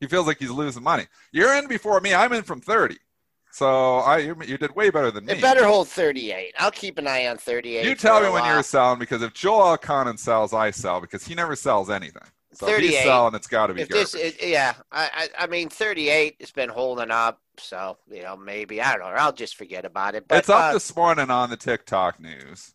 He 0.00 0.06
feels 0.08 0.26
like 0.26 0.38
he's 0.38 0.50
losing 0.50 0.82
money. 0.82 1.06
You're 1.32 1.54
in 1.56 1.68
before 1.68 2.00
me. 2.00 2.14
I'm 2.14 2.32
in 2.32 2.42
from 2.42 2.60
30. 2.60 2.96
So 3.52 3.98
I 3.98 4.18
you, 4.18 4.36
you 4.46 4.56
did 4.56 4.74
way 4.74 4.88
better 4.88 5.10
than 5.10 5.26
me. 5.26 5.34
It 5.34 5.42
better 5.42 5.66
hold 5.66 5.86
38. 5.88 6.54
I'll 6.58 6.70
keep 6.70 6.98
an 6.98 7.06
eye 7.06 7.26
on 7.26 7.36
38. 7.36 7.84
You 7.84 7.94
tell 7.94 8.20
me 8.20 8.30
when 8.30 8.42
while. 8.42 8.54
you're 8.54 8.62
selling 8.62 8.98
because 8.98 9.20
if 9.20 9.34
Joel 9.34 9.76
Elconin 9.76 10.18
sells, 10.18 10.54
I 10.54 10.70
sell 10.70 11.02
because 11.02 11.26
he 11.26 11.34
never 11.34 11.54
sells 11.54 11.90
anything. 11.90 12.22
So 12.54 12.66
if 12.68 12.78
he's 12.78 12.90
38. 12.90 13.04
selling, 13.04 13.34
it's 13.34 13.46
got 13.46 13.66
to 13.68 13.74
be 13.74 13.82
If 13.82 13.88
garbage. 13.88 14.12
this, 14.12 14.14
it, 14.40 14.46
yeah, 14.46 14.74
I, 14.90 15.28
I, 15.38 15.44
I 15.44 15.46
mean, 15.46 15.68
38 15.68 16.36
has 16.40 16.50
been 16.50 16.68
holding 16.68 17.10
up. 17.10 17.40
So 17.58 17.98
you 18.10 18.22
know, 18.22 18.36
maybe 18.36 18.80
I 18.80 18.92
don't 18.96 19.00
know. 19.00 19.06
I'll 19.20 19.32
just 19.32 19.56
forget 19.56 19.84
about 19.84 20.14
it. 20.14 20.26
But 20.28 20.38
it's 20.38 20.48
up 20.48 20.64
uh, 20.64 20.72
this 20.74 20.94
morning 20.96 21.30
on 21.30 21.50
the 21.50 21.56
TikTok 21.56 22.18
news. 22.20 22.74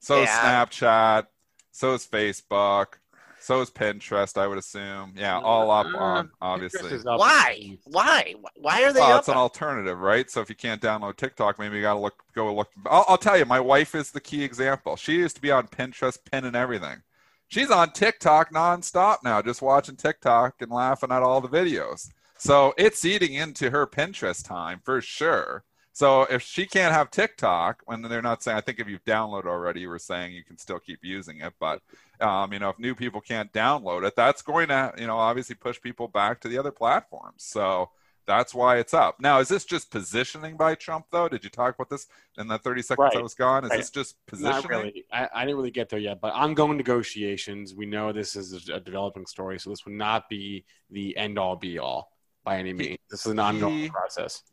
So 0.00 0.22
is 0.22 0.28
Yeah. 0.28 0.64
Snapchat. 0.66 1.26
So 1.72 1.94
is 1.94 2.06
Facebook. 2.06 2.94
So 3.38 3.60
is 3.62 3.70
Pinterest. 3.70 4.36
I 4.36 4.46
would 4.46 4.58
assume. 4.58 5.14
Yeah, 5.16 5.38
all 5.38 5.70
up 5.70 5.86
on 5.96 6.30
obviously. 6.42 6.92
up. 6.98 7.18
why? 7.18 7.78
Why? 7.84 8.34
Why 8.56 8.82
are 8.82 8.92
they 8.92 9.00
Well, 9.00 9.12
up? 9.12 9.18
it's 9.20 9.28
an 9.28 9.36
alternative, 9.36 9.98
right? 9.98 10.30
So 10.30 10.40
if 10.42 10.48
you 10.50 10.54
can't 10.56 10.80
download 10.82 11.16
TikTok, 11.16 11.58
maybe 11.58 11.76
you 11.76 11.82
got 11.82 11.94
to 11.94 12.00
look, 12.00 12.22
go 12.34 12.52
look. 12.54 12.68
I'll, 12.86 13.04
I'll 13.08 13.16
tell 13.18 13.38
you, 13.38 13.46
my 13.46 13.60
wife 13.60 13.94
is 13.94 14.10
the 14.10 14.20
key 14.20 14.42
example. 14.44 14.96
She 14.96 15.14
used 15.14 15.36
to 15.36 15.42
be 15.42 15.50
on 15.50 15.68
Pinterest, 15.68 16.18
pin, 16.30 16.44
and 16.44 16.54
everything. 16.54 17.02
She's 17.50 17.72
on 17.72 17.90
TikTok 17.90 18.52
nonstop 18.52 19.18
now, 19.24 19.42
just 19.42 19.60
watching 19.60 19.96
TikTok 19.96 20.62
and 20.62 20.70
laughing 20.70 21.10
at 21.10 21.24
all 21.24 21.40
the 21.40 21.48
videos. 21.48 22.08
So 22.38 22.72
it's 22.78 23.04
eating 23.04 23.34
into 23.34 23.70
her 23.70 23.88
Pinterest 23.88 24.46
time 24.46 24.80
for 24.84 25.00
sure. 25.00 25.64
So 25.92 26.22
if 26.22 26.42
she 26.42 26.64
can't 26.64 26.94
have 26.94 27.10
TikTok, 27.10 27.82
when 27.86 28.02
they're 28.02 28.22
not 28.22 28.44
saying, 28.44 28.56
I 28.56 28.60
think 28.60 28.78
if 28.78 28.88
you've 28.88 29.04
downloaded 29.04 29.46
already, 29.46 29.80
you 29.80 29.88
were 29.88 29.98
saying 29.98 30.32
you 30.32 30.44
can 30.44 30.58
still 30.58 30.78
keep 30.78 31.00
using 31.02 31.40
it, 31.40 31.52
but 31.58 31.82
um, 32.20 32.52
you 32.52 32.60
know, 32.60 32.68
if 32.68 32.78
new 32.78 32.94
people 32.94 33.20
can't 33.20 33.52
download 33.52 34.06
it, 34.06 34.14
that's 34.14 34.42
going 34.42 34.68
to, 34.68 34.94
you 34.96 35.08
know, 35.08 35.16
obviously 35.16 35.56
push 35.56 35.80
people 35.80 36.06
back 36.06 36.40
to 36.40 36.48
the 36.48 36.56
other 36.56 36.70
platforms. 36.70 37.42
So 37.42 37.90
that's 38.30 38.54
why 38.54 38.76
it's 38.78 38.94
up. 38.94 39.18
Now, 39.20 39.40
is 39.40 39.48
this 39.48 39.64
just 39.64 39.90
positioning 39.90 40.56
by 40.56 40.76
Trump, 40.76 41.06
though? 41.10 41.28
Did 41.28 41.42
you 41.42 41.50
talk 41.50 41.74
about 41.74 41.90
this 41.90 42.06
in 42.38 42.46
the 42.46 42.58
30 42.58 42.82
seconds 42.82 43.10
I 43.16 43.20
was 43.20 43.34
gone? 43.34 43.64
Is 43.64 43.70
Right. 43.70 43.78
this 43.78 43.90
just 43.90 44.24
positioning? 44.26 44.54
Not 44.62 44.68
really. 44.70 45.04
I, 45.12 45.28
I 45.34 45.40
didn't 45.44 45.56
really 45.56 45.72
get 45.72 45.88
there 45.88 45.98
yet, 45.98 46.20
but 46.20 46.32
ongoing 46.32 46.76
negotiations. 46.76 47.74
We 47.74 47.86
know 47.86 48.12
this 48.12 48.36
is 48.36 48.68
a, 48.68 48.74
a 48.74 48.80
developing 48.80 49.26
story, 49.26 49.58
so 49.58 49.70
this 49.70 49.84
would 49.84 49.94
not 49.94 50.28
be 50.28 50.64
the 50.90 51.16
end 51.16 51.40
all 51.40 51.56
be 51.56 51.80
all 51.80 52.12
by 52.44 52.58
any 52.58 52.72
means. 52.72 52.98
This 53.10 53.26
is 53.26 53.32
an 53.32 53.40
ongoing 53.40 53.74
he- 53.78 53.90
process. 53.90 54.44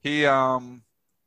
He 0.00 0.26
um 0.26 0.82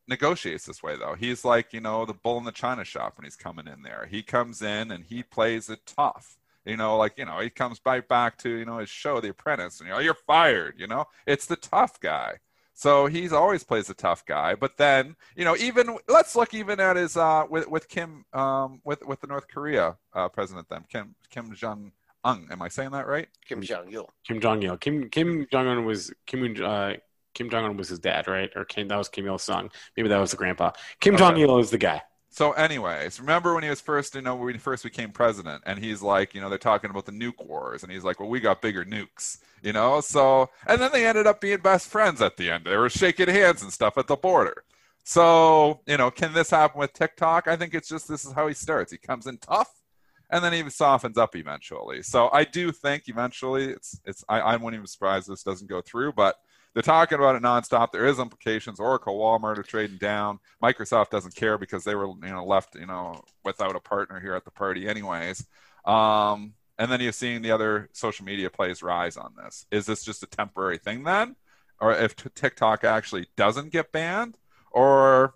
negotiates 0.07 0.65
this 0.65 0.83
way 0.83 0.97
though. 0.97 1.15
He's 1.17 1.45
like, 1.45 1.71
you 1.71 1.79
know, 1.79 2.05
the 2.05 2.13
bull 2.13 2.37
in 2.37 2.43
the 2.43 2.51
china 2.51 2.83
shop 2.83 3.17
when 3.17 3.23
he's 3.23 3.37
coming 3.37 3.67
in 3.67 3.81
there. 3.81 4.07
He 4.11 4.23
comes 4.23 4.61
in 4.61 4.91
and 4.91 5.05
he 5.05 5.23
plays 5.23 5.69
it 5.69 5.85
tough. 5.85 6.37
You 6.65 6.77
know, 6.77 6.97
like, 6.97 7.17
you 7.17 7.25
know, 7.25 7.39
he 7.39 7.49
comes 7.49 7.81
right 7.85 8.07
back 8.07 8.37
to, 8.39 8.49
you 8.49 8.65
know, 8.65 8.77
his 8.77 8.89
show, 8.89 9.19
The 9.19 9.29
Apprentice, 9.29 9.79
and 9.79 9.87
you 9.87 9.93
know, 9.95 9.99
you're 9.99 10.13
fired, 10.13 10.75
you 10.77 10.87
know? 10.87 11.05
It's 11.25 11.45
the 11.47 11.55
tough 11.55 11.99
guy. 11.99 12.37
So 12.73 13.05
he's 13.07 13.33
always 13.33 13.63
plays 13.63 13.89
a 13.89 13.93
tough 13.93 14.25
guy. 14.25 14.55
But 14.55 14.77
then, 14.77 15.15
you 15.35 15.45
know, 15.45 15.55
even 15.57 15.97
let's 16.07 16.35
look 16.35 16.53
even 16.53 16.79
at 16.79 16.95
his 16.95 17.17
uh 17.17 17.43
with 17.49 17.67
with 17.67 17.87
Kim 17.87 18.25
um 18.33 18.81
with 18.83 19.05
with 19.05 19.19
the 19.21 19.27
North 19.27 19.47
Korea 19.47 19.97
uh 20.13 20.29
president 20.29 20.67
then, 20.69 20.85
Kim 20.89 21.15
Kim 21.29 21.53
Jong 21.53 21.91
Un. 22.23 22.47
Am 22.51 22.61
I 22.61 22.69
saying 22.69 22.91
that 22.91 23.07
right? 23.07 23.27
Kim 23.47 23.61
Jong 23.61 23.91
Il. 23.91 24.09
Kim 24.25 24.39
Jong 24.39 24.63
Il. 24.63 24.77
Kim 24.77 25.09
Kim 25.09 25.47
Jong 25.51 25.67
Un 25.67 25.85
was 25.85 26.11
Kim 26.25 26.55
uh, 26.63 26.93
Kim 27.33 27.49
Jong 27.49 27.65
Un 27.65 27.77
was 27.77 27.89
his 27.89 27.99
dad, 27.99 28.27
right? 28.27 28.49
Or 28.55 28.65
Kim, 28.65 28.87
that 28.87 28.97
was 28.97 29.09
Kim 29.09 29.25
Il 29.27 29.37
Sung. 29.37 29.69
Maybe 29.95 30.09
that 30.09 30.17
was 30.17 30.31
the 30.31 30.37
grandpa. 30.37 30.71
Kim 30.99 31.15
Okay. 31.15 31.23
Jong 31.23 31.37
Il 31.37 31.57
is 31.59 31.71
the 31.71 31.77
guy. 31.77 32.01
So, 32.33 32.53
anyways, 32.53 33.19
remember 33.19 33.53
when 33.53 33.63
he 33.63 33.69
was 33.69 33.81
first, 33.81 34.15
you 34.15 34.21
know, 34.21 34.38
when 34.38 34.53
he 34.53 34.59
first 34.59 34.83
became 34.83 35.11
president, 35.11 35.63
and 35.65 35.77
he's 35.77 36.01
like, 36.01 36.33
you 36.33 36.39
know, 36.39 36.47
they're 36.47 36.57
talking 36.57 36.89
about 36.89 37.05
the 37.05 37.11
nuke 37.11 37.45
wars, 37.45 37.83
and 37.83 37.91
he's 37.91 38.05
like, 38.05 38.21
well, 38.21 38.29
we 38.29 38.39
got 38.39 38.61
bigger 38.61 38.85
nukes, 38.85 39.39
you 39.61 39.73
know. 39.73 40.00
So, 40.00 40.50
and 40.65 40.81
then 40.81 40.93
they 40.93 41.05
ended 41.05 41.27
up 41.27 41.41
being 41.41 41.57
best 41.59 41.89
friends 41.89 42.21
at 42.21 42.38
the 42.38 42.50
end. 42.50 42.63
They 42.65 42.77
were 42.77 42.89
shaking 42.89 43.27
hands 43.27 43.63
and 43.63 43.73
stuff 43.73 43.97
at 43.97 44.07
the 44.07 44.15
border. 44.15 44.63
So, 45.03 45.81
you 45.85 45.97
know, 45.97 46.09
can 46.09 46.31
this 46.31 46.51
happen 46.51 46.79
with 46.79 46.93
TikTok? 46.93 47.50
I 47.50 47.57
think 47.57 47.73
it's 47.73 47.89
just 47.89 48.07
this 48.07 48.23
is 48.23 48.31
how 48.31 48.47
he 48.47 48.53
starts. 48.53 48.93
He 48.93 48.97
comes 48.97 49.27
in 49.27 49.38
tough, 49.38 49.81
and 50.29 50.41
then 50.41 50.53
he 50.53 50.69
softens 50.69 51.17
up 51.17 51.35
eventually. 51.35 52.01
So, 52.01 52.29
I 52.31 52.45
do 52.45 52.71
think 52.71 53.09
eventually 53.09 53.71
it's 53.71 54.00
it's. 54.05 54.23
I, 54.29 54.39
I 54.39 54.55
wouldn't 54.55 54.75
even 54.75 54.88
surprise 54.88 55.25
this 55.25 55.43
doesn't 55.43 55.69
go 55.69 55.81
through, 55.81 56.13
but 56.13 56.38
they're 56.73 56.81
talking 56.81 57.17
about 57.17 57.35
it 57.35 57.41
nonstop. 57.41 57.91
There 57.91 58.05
is 58.05 58.19
implications. 58.19 58.79
Oracle, 58.79 59.17
Walmart 59.17 59.57
are 59.57 59.63
trading 59.63 59.97
down. 59.97 60.39
Microsoft 60.63 61.09
doesn't 61.09 61.35
care 61.35 61.57
because 61.57 61.83
they 61.83 61.95
were, 61.95 62.07
you 62.07 62.31
know, 62.31 62.45
left, 62.45 62.75
you 62.75 62.85
know, 62.85 63.21
without 63.43 63.75
a 63.75 63.79
partner 63.79 64.19
here 64.19 64.35
at 64.35 64.45
the 64.45 64.51
party, 64.51 64.87
anyways. 64.87 65.45
Um, 65.85 66.53
and 66.77 66.91
then 66.91 67.01
you're 67.01 67.11
seeing 67.11 67.41
the 67.41 67.51
other 67.51 67.89
social 67.91 68.25
media 68.25 68.49
plays 68.49 68.81
rise 68.81 69.17
on 69.17 69.33
this. 69.43 69.65
Is 69.71 69.85
this 69.85 70.03
just 70.03 70.23
a 70.23 70.27
temporary 70.27 70.77
thing 70.77 71.03
then, 71.03 71.35
or 71.79 71.93
if 71.93 72.15
TikTok 72.15 72.83
actually 72.83 73.27
doesn't 73.35 73.71
get 73.71 73.91
banned, 73.91 74.37
or 74.71 75.35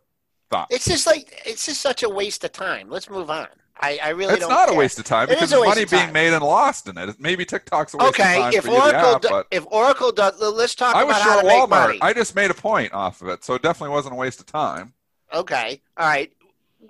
thoughts? 0.49 0.73
It's 0.73 0.85
just 0.85 1.05
like 1.05 1.43
it's 1.45 1.65
just 1.65 1.81
such 1.81 2.01
a 2.03 2.09
waste 2.09 2.43
of 2.45 2.53
time. 2.53 2.89
Let's 2.89 3.09
move 3.09 3.29
on. 3.29 3.47
I, 3.79 3.99
I 4.03 4.09
really 4.09 4.33
It's 4.33 4.39
don't. 4.39 4.51
It's 4.51 4.59
not 4.59 4.69
a 4.69 4.73
waste 4.73 4.99
of 4.99 5.05
time 5.05 5.27
It 5.27 5.35
because 5.35 5.51
waste 5.53 5.65
money 5.65 5.85
being 5.85 6.11
made 6.11 6.33
and 6.33 6.43
lost 6.43 6.87
in 6.87 6.97
it. 6.97 7.19
Maybe 7.19 7.45
TikTok's 7.45 7.93
a 7.93 7.97
waste 7.97 8.09
Okay, 8.09 8.23
of 8.23 8.29
time 8.29 8.55
if 8.57 8.63
for 8.63 8.69
you 8.69 8.81
to 8.81 8.81
Oracle, 8.83 9.19
do, 9.19 9.43
if 9.51 9.65
Oracle 9.71 10.11
does, 10.11 10.39
let's 10.39 10.75
talk 10.75 10.95
I 10.95 11.03
was 11.03 11.15
about 11.15 11.21
how 11.21 11.35
to 11.37 11.47
Walmart. 11.47 11.69
money. 11.69 11.99
I 12.01 12.13
just 12.13 12.35
made 12.35 12.51
a 12.51 12.55
point 12.55 12.93
off 12.93 13.21
of 13.21 13.27
it, 13.29 13.43
so 13.43 13.53
it 13.53 13.61
definitely 13.61 13.93
wasn't 13.93 14.13
a 14.13 14.17
waste 14.17 14.39
of 14.39 14.45
time. 14.47 14.93
Okay. 15.33 15.81
All 15.97 16.07
right. 16.07 16.31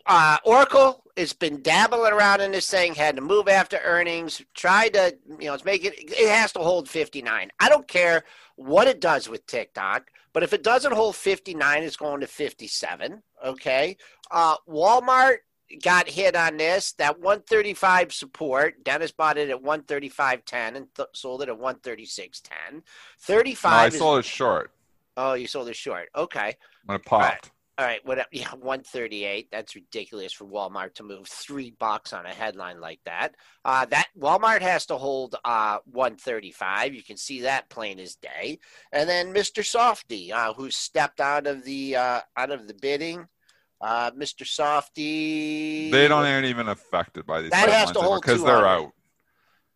Uh, 0.05 0.37
Oracle 0.45 1.03
has 1.17 1.33
been 1.33 1.61
dabbling 1.61 2.13
around 2.13 2.41
in 2.41 2.51
this 2.51 2.69
thing, 2.69 2.95
had 2.95 3.15
to 3.15 3.21
move 3.21 3.47
after 3.47 3.77
earnings, 3.83 4.41
tried 4.53 4.93
to, 4.93 5.17
you 5.39 5.47
know, 5.47 5.53
it's 5.53 5.65
making 5.65 5.93
it, 5.93 6.11
it 6.11 6.29
has 6.29 6.51
to 6.53 6.59
hold 6.59 6.89
59. 6.89 7.51
I 7.59 7.69
don't 7.69 7.87
care 7.87 8.23
what 8.55 8.87
it 8.87 8.99
does 9.01 9.29
with 9.29 9.45
TikTok, 9.47 10.11
but 10.33 10.43
if 10.43 10.53
it 10.53 10.63
doesn't 10.63 10.93
hold 10.93 11.15
59, 11.15 11.83
it's 11.83 11.97
going 11.97 12.21
to 12.21 12.27
57. 12.27 13.23
Okay. 13.45 13.97
Uh, 14.31 14.57
Walmart 14.67 15.37
got 15.83 16.09
hit 16.09 16.35
on 16.35 16.57
this. 16.57 16.93
That 16.93 17.19
135 17.19 18.13
support, 18.13 18.83
Dennis 18.83 19.11
bought 19.11 19.37
it 19.37 19.49
at 19.49 19.63
135.10 19.63 20.75
and 20.75 20.87
th- 20.95 21.09
sold 21.13 21.41
it 21.41 21.49
at 21.49 21.59
136.10. 21.59 22.81
35 23.19 23.71
No, 23.71 23.77
I 23.77 23.87
is, 23.87 23.97
sold 23.97 24.19
it 24.19 24.25
short 24.25 24.71
oh, 25.17 25.33
you 25.33 25.47
sold 25.47 25.69
it 25.69 25.75
short. 25.75 26.09
Okay. 26.15 26.55
when 26.85 26.97
it 26.97 27.05
popped. 27.05 27.23
Right. 27.23 27.51
All 27.77 27.85
right, 27.85 28.05
what? 28.05 28.25
Yeah, 28.31 28.51
one 28.51 28.83
thirty-eight. 28.83 29.49
That's 29.51 29.75
ridiculous 29.75 30.31
for 30.31 30.45
Walmart 30.45 30.93
to 30.95 31.03
move 31.03 31.27
three 31.27 31.71
bucks 31.77 32.13
on 32.13 32.25
a 32.25 32.33
headline 32.33 32.79
like 32.79 33.01
that. 33.05 33.35
Uh, 33.65 33.85
that 33.87 34.07
Walmart 34.17 34.61
has 34.61 34.85
to 34.85 34.95
hold 34.95 35.35
uh, 35.43 35.79
one 35.85 36.15
thirty-five. 36.15 36.93
You 36.93 37.03
can 37.03 37.17
see 37.17 37.41
that 37.41 37.69
plain 37.69 37.99
as 37.99 38.15
day. 38.15 38.59
And 38.93 39.09
then 39.09 39.33
Mr. 39.33 39.65
Softy, 39.65 40.31
uh, 40.31 40.53
who 40.53 40.71
stepped 40.71 41.19
out 41.19 41.47
of 41.47 41.65
the 41.65 41.97
uh, 41.97 42.21
out 42.37 42.51
of 42.51 42.67
the 42.67 42.75
bidding. 42.75 43.27
Uh, 43.85 44.09
Mr. 44.11 44.47
Softy. 44.47 45.91
They 45.91 46.07
don't 46.07 46.25
aren't 46.25 46.47
even 46.47 46.69
affected 46.69 47.23
by 47.27 47.41
these 47.41 47.51
That 47.51 47.69
has 47.69 47.91
to 47.91 47.99
hold 47.99 48.23
because 48.23 48.43
they're 48.43 48.65
out. 48.65 48.91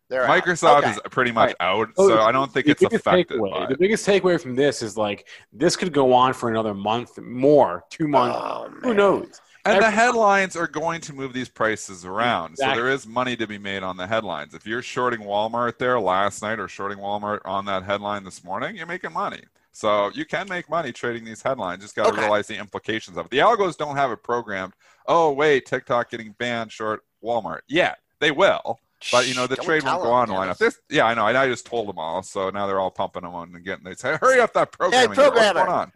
They're 0.08 0.24
out. 0.28 0.42
Microsoft 0.44 0.78
Okay. 0.78 0.90
is 0.90 1.00
pretty 1.12 1.30
much 1.30 1.54
out, 1.60 1.90
Oh, 1.96 2.08
so 2.08 2.18
I 2.20 2.32
don't 2.32 2.52
think 2.52 2.66
the 2.66 2.72
it's 2.72 2.80
biggest 2.80 3.06
affected. 3.06 3.38
takeaway- 3.38 3.52
by 3.60 3.66
the 3.66 3.76
biggest 3.78 4.04
takeaway 4.04 4.40
from 4.42 4.56
this 4.56 4.82
is 4.82 4.96
like 4.96 5.28
this 5.52 5.76
could 5.76 5.92
go 5.92 6.12
on 6.12 6.32
for 6.32 6.48
another 6.50 6.74
month, 6.74 7.18
more, 7.20 7.84
two 7.88 8.08
months. 8.08 8.36
Oh, 8.42 8.68
Who 8.82 8.94
knows? 8.94 9.40
And 9.64 9.80
the 9.80 9.90
headlines 9.90 10.56
are 10.56 10.66
going 10.66 11.00
to 11.02 11.12
move 11.12 11.32
these 11.32 11.48
prices 11.48 12.04
around. 12.04 12.56
So 12.56 12.66
there 12.74 12.88
is 12.88 13.06
money 13.06 13.36
to 13.36 13.46
be 13.46 13.58
made 13.58 13.84
on 13.84 13.96
the 13.96 14.08
headlines. 14.08 14.54
If 14.54 14.66
you're 14.66 14.82
shorting 14.82 15.20
Walmart 15.20 15.78
there 15.78 16.00
last 16.00 16.42
night 16.42 16.58
or 16.58 16.66
shorting 16.66 16.98
Walmart 16.98 17.42
on 17.44 17.66
that 17.66 17.84
headline 17.84 18.24
this 18.24 18.42
morning, 18.42 18.74
you're 18.74 18.86
making 18.86 19.12
money. 19.12 19.42
So 19.80 20.10
you 20.12 20.26
can 20.26 20.46
make 20.46 20.68
money 20.68 20.92
trading 20.92 21.24
these 21.24 21.40
headlines. 21.40 21.82
Just 21.82 21.96
got 21.96 22.02
to 22.04 22.10
Okay. 22.10 22.20
realize 22.20 22.46
the 22.46 22.58
implications 22.58 23.16
of 23.16 23.24
it. 23.24 23.30
The 23.30 23.38
algos 23.38 23.78
don't 23.78 23.96
have 23.96 24.10
it 24.10 24.22
programmed. 24.22 24.74
Oh, 25.06 25.32
wait, 25.32 25.64
TikTok 25.64 26.10
getting 26.10 26.32
banned 26.38 26.70
short 26.70 27.00
Walmart. 27.24 27.60
Yeah, 27.66 27.94
they 28.18 28.30
will. 28.30 28.78
But 29.10 29.26
you 29.26 29.32
know 29.32 29.46
the 29.46 29.56
Don't 29.56 29.64
trade 29.64 29.82
won't 29.82 30.02
go 30.02 30.08
them, 30.08 30.12
on 30.12 30.28
long 30.28 30.42
enough. 30.44 30.58
Dennis. 30.58 30.74
This, 30.74 30.96
yeah, 30.98 31.06
I 31.06 31.14
know. 31.14 31.24
I, 31.24 31.44
I 31.44 31.48
just 31.48 31.64
told 31.64 31.88
them 31.88 31.98
all, 31.98 32.22
so 32.22 32.50
now 32.50 32.66
they're 32.66 32.78
all 32.78 32.90
pumping 32.90 33.22
them 33.22 33.34
on 33.34 33.54
and 33.54 33.64
getting. 33.64 33.82
They 33.82 33.94
say, 33.94 34.18
"Hurry 34.20 34.38
up 34.38 34.52
that 34.52 34.70
programming! 34.72 35.16
What's 35.16 35.52
going 35.54 35.56
on?" 35.56 35.90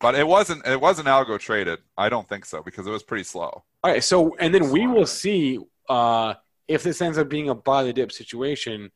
But 0.00 0.14
it 0.14 0.26
wasn't. 0.26 0.66
It 0.66 0.80
wasn't 0.80 1.08
algo 1.08 1.38
traded. 1.38 1.80
I 1.98 2.08
don't 2.08 2.26
think 2.26 2.46
so 2.46 2.62
because 2.62 2.86
it 2.86 2.90
was 2.90 3.02
pretty 3.02 3.24
slow. 3.24 3.64
All 3.82 3.90
right, 3.92 4.02
so 4.02 4.34
and 4.40 4.54
then 4.54 4.70
we 4.70 4.86
will 4.86 5.04
see 5.04 5.58
uh, 5.90 6.32
if 6.66 6.82
this 6.82 7.02
ends 7.02 7.18
up 7.18 7.28
being 7.28 7.50
a 7.50 7.54
buy 7.54 7.84
the 7.84 7.92
dip 7.92 8.10
situation. 8.10 8.90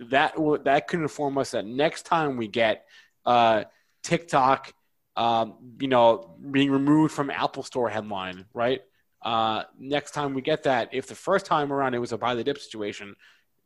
That 0.00 0.38
will 0.40 0.58
that 0.64 0.88
could 0.88 1.00
inform 1.00 1.38
us 1.38 1.52
that 1.52 1.64
next 1.64 2.02
time 2.04 2.36
we 2.36 2.48
get 2.48 2.84
uh, 3.24 3.64
TikTok, 4.02 4.72
um, 5.16 5.54
you 5.80 5.88
know, 5.88 6.36
being 6.50 6.70
removed 6.70 7.14
from 7.14 7.30
Apple 7.30 7.62
Store 7.62 7.88
headline, 7.88 8.44
right? 8.52 8.82
Uh, 9.22 9.64
next 9.78 10.10
time 10.12 10.34
we 10.34 10.42
get 10.42 10.64
that, 10.64 10.90
if 10.92 11.06
the 11.06 11.14
first 11.14 11.46
time 11.46 11.72
around 11.72 11.94
it 11.94 11.98
was 11.98 12.12
a 12.12 12.18
buy 12.18 12.34
the 12.34 12.44
dip 12.44 12.58
situation, 12.58 13.16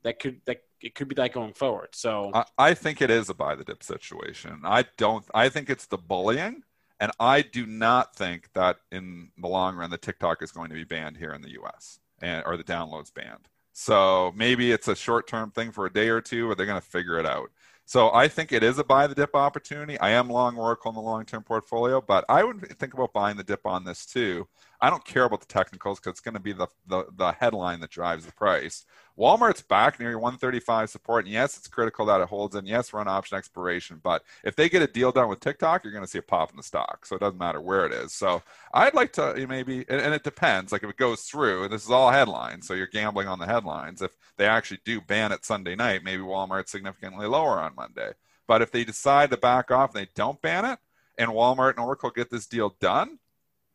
that 0.05 0.21
could 0.21 0.41
that 0.47 0.63
it 0.81 0.95
could 0.95 1.09
be 1.09 1.15
that 1.17 1.33
going 1.33 1.53
forward. 1.53 1.89
So 1.93 2.31
I, 2.33 2.45
I 2.59 2.75
think 2.75 3.03
it 3.03 3.11
is 3.11 3.29
a 3.29 3.35
buy 3.35 3.57
the 3.57 3.65
dip 3.65 3.83
situation. 3.83 4.61
I 4.65 4.85
don't. 4.97 5.25
I 5.35 5.49
think 5.49 5.69
it's 5.69 5.87
the 5.87 5.99
bullying, 5.99 6.63
and 7.01 7.11
I 7.19 7.43
do 7.43 7.67
not 7.67 8.15
think 8.15 8.51
that 8.55 8.79
in 8.93 9.31
the 9.37 9.49
long 9.49 9.77
run 9.77 9.91
the 9.91 9.99
TikTok 9.99 10.43
is 10.43 10.53
going 10.53 10.69
to 10.69 10.75
be 10.75 10.85
banned 10.85 11.17
here 11.17 11.33
in 11.33 11.43
the 11.43 11.53
U.S. 11.53 11.99
and 12.23 12.45
or 12.47 12.57
the 12.57 12.65
downloads 12.65 13.13
banned. 13.13 13.49
So 13.81 14.33
maybe 14.35 14.73
it's 14.73 14.89
a 14.89 14.97
short 14.97 15.29
term 15.29 15.53
thing 15.53 15.71
for 15.71 15.87
a 15.87 15.93
day 15.93 16.09
or 16.09 16.21
two, 16.21 16.51
or 16.51 16.57
they're 16.57 16.67
going 16.67 16.81
to 16.81 16.87
figure 16.87 17.17
it 17.21 17.25
out. 17.25 17.53
So 17.85 18.13
I 18.13 18.27
think 18.27 18.51
it 18.51 18.65
is 18.65 18.77
a 18.79 18.85
buy 18.85 19.07
the 19.07 19.15
dip 19.15 19.37
opportunity. 19.37 19.97
I 20.01 20.11
am 20.11 20.29
long 20.29 20.59
Oracle 20.59 20.89
in 20.91 20.97
the 20.97 21.01
long 21.01 21.25
term 21.25 21.45
portfolio, 21.45 22.01
but 22.01 22.25
I 22.29 22.43
would 22.43 22.77
think 22.81 22.93
about 22.93 23.13
buying 23.13 23.37
the 23.37 23.45
dip 23.45 23.65
on 23.65 23.85
this 23.85 24.05
too. 24.05 24.49
I 24.81 24.91
don't 24.91 25.05
care 25.05 25.25
about 25.25 25.41
the 25.41 25.47
technicals 25.47 25.99
because 25.99 26.13
it's 26.13 26.21
going 26.21 26.35
to 26.35 26.41
be 26.41 26.53
the, 26.53 26.69
the, 26.87 27.07
the 27.17 27.33
headline 27.33 27.81
that 27.81 27.91
drives 27.91 28.25
the 28.25 28.33
price. 28.33 28.85
Walmart's 29.19 29.63
back 29.63 29.99
near 29.99 30.17
135 30.17 30.89
support, 30.89 31.25
and 31.25 31.35
yes, 31.35 31.57
it's 31.57 31.67
critical 31.67 32.07
that 32.07 32.21
it 32.21 32.29
holds, 32.29 32.55
and 32.55 32.69
yes, 32.69 32.93
run 32.93 33.09
option 33.09 33.37
expiration. 33.37 34.01
But 34.01 34.23
if 34.45 34.55
they 34.55 34.69
get 34.69 34.83
a 34.83 34.87
deal 34.87 35.11
done 35.11 35.29
with 35.29 35.41
TikTok, 35.41 35.83
you're 35.83 35.93
going 35.93 36.05
to 36.05 36.11
see 36.11 36.21
a 36.21 36.23
pop 36.23 36.51
in 36.51 36.57
the 36.57 36.63
stock. 36.63 37.05
So 37.05 37.17
it 37.17 37.21
doesn't 37.21 37.39
matter 37.39 37.61
where 37.61 37.85
it 37.85 37.93
is. 37.93 38.13
So 38.13 38.43
I'd 38.73 38.95
like 38.95 39.13
to 39.15 39.47
maybe, 39.49 39.85
and, 39.89 40.01
and 40.01 40.15
it 40.15 40.23
depends. 40.23 40.71
Like 40.71 40.85
if 40.85 40.91
it 40.91 40.97
goes 40.97 41.23
through, 41.23 41.65
and 41.65 41.73
this 41.73 41.85
is 41.85 41.91
all 41.91 42.13
headlines, 42.13 42.69
so 42.69 42.75
you're 42.75 42.87
gambling 42.87 43.27
on 43.27 43.41
the 43.41 43.47
headlines. 43.47 44.03
If 44.03 44.17
they 44.37 44.47
actually 44.47 44.79
do 44.85 45.01
ban 45.01 45.33
it 45.33 45.45
Sunday 45.45 45.75
night, 45.75 46.05
maybe 46.05 46.23
Walmart's 46.23 46.71
significantly 46.71 47.27
lower 47.27 47.59
on 47.59 47.75
Monday. 47.75 48.13
But 48.47 48.63
if 48.63 48.71
they 48.71 48.85
decide 48.85 49.31
to 49.31 49.37
back 49.37 49.73
off 49.73 49.95
and 49.95 50.07
they 50.07 50.11
don't 50.15 50.41
ban 50.41 50.65
it, 50.65 50.79
and 51.19 51.31
Walmart 51.33 51.71
and 51.71 51.81
Oracle 51.81 52.11
get 52.11 52.31
this 52.31 52.47
deal 52.47 52.77
done, 52.81 53.19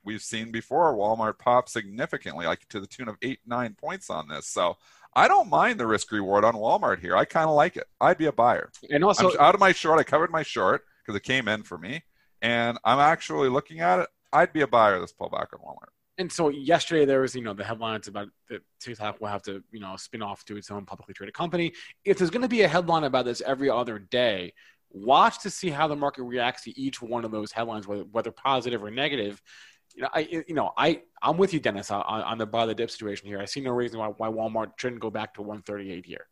we've 0.03 0.21
seen 0.21 0.51
before 0.51 0.93
Walmart 0.95 1.39
pop 1.39 1.69
significantly, 1.69 2.45
like 2.45 2.67
to 2.69 2.79
the 2.79 2.87
tune 2.87 3.07
of 3.07 3.17
eight, 3.21 3.39
nine 3.45 3.75
points 3.79 4.09
on 4.09 4.27
this. 4.27 4.47
So 4.47 4.77
I 5.15 5.27
don't 5.27 5.49
mind 5.49 5.79
the 5.79 5.87
risk 5.87 6.11
reward 6.11 6.43
on 6.43 6.55
Walmart 6.55 6.99
here. 6.99 7.15
I 7.15 7.25
kind 7.25 7.49
of 7.49 7.55
like 7.55 7.77
it. 7.77 7.87
I'd 8.01 8.17
be 8.17 8.25
a 8.25 8.31
buyer. 8.31 8.71
And 8.89 9.03
also, 9.03 9.31
I'm 9.31 9.39
out 9.39 9.55
of 9.55 9.59
my 9.59 9.71
short. 9.71 9.99
I 9.99 10.03
covered 10.03 10.31
my 10.31 10.43
short 10.43 10.83
because 11.01 11.15
it 11.15 11.23
came 11.23 11.47
in 11.47 11.63
for 11.63 11.77
me, 11.77 12.03
and 12.41 12.77
I'm 12.83 12.99
actually 12.99 13.49
looking 13.49 13.79
at 13.79 13.99
it. 13.99 14.09
I'd 14.31 14.53
be 14.53 14.61
a 14.61 14.67
buyer 14.67 14.99
this 14.99 15.13
pullback 15.13 15.47
on 15.53 15.59
Walmart. 15.65 15.89
And 16.17 16.31
so 16.31 16.49
yesterday 16.49 17.05
there 17.05 17.21
was, 17.21 17.35
you 17.35 17.41
know, 17.41 17.53
the 17.53 17.63
headlines 17.63 18.07
about 18.07 18.29
that 18.49 18.61
TikTok 18.79 19.19
will 19.19 19.27
have 19.27 19.41
to, 19.43 19.63
you 19.71 19.79
know, 19.79 19.95
spin 19.95 20.21
off 20.21 20.45
to 20.45 20.57
its 20.57 20.69
own 20.69 20.85
publicly 20.85 21.13
traded 21.13 21.33
company. 21.33 21.73
If 22.05 22.17
there's 22.17 22.29
going 22.29 22.43
to 22.43 22.47
be 22.47 22.61
a 22.61 22.67
headline 22.67 23.03
about 23.03 23.25
this 23.25 23.41
every 23.41 23.69
other 23.69 23.97
day, 23.97 24.53
watch 24.91 25.39
to 25.39 25.49
see 25.49 25.69
how 25.69 25.87
the 25.87 25.95
market 25.95 26.23
reacts 26.23 26.63
to 26.63 26.79
each 26.79 27.01
one 27.01 27.25
of 27.25 27.31
those 27.31 27.51
headlines, 27.51 27.87
whether, 27.87 28.03
whether 28.03 28.31
positive 28.31 28.83
or 28.83 28.91
negative 28.91 29.41
you 29.95 30.01
know, 30.01 30.09
I 30.13 30.19
you 30.47 30.55
know, 30.55 30.73
I 30.77 31.01
I'm 31.21 31.37
with 31.37 31.53
you, 31.53 31.59
Dennis, 31.59 31.91
on, 31.91 32.01
on 32.01 32.37
the 32.37 32.45
buy 32.45 32.65
the 32.65 32.75
dip 32.75 32.89
situation 32.89 33.27
here. 33.27 33.39
I 33.39 33.45
see 33.45 33.61
no 33.61 33.71
reason 33.71 33.99
why, 33.99 34.07
why 34.07 34.27
Walmart 34.27 34.71
shouldn't 34.77 35.01
go 35.01 35.09
back 35.09 35.33
to 35.35 35.41
138 35.41 36.05
here. 36.05 36.27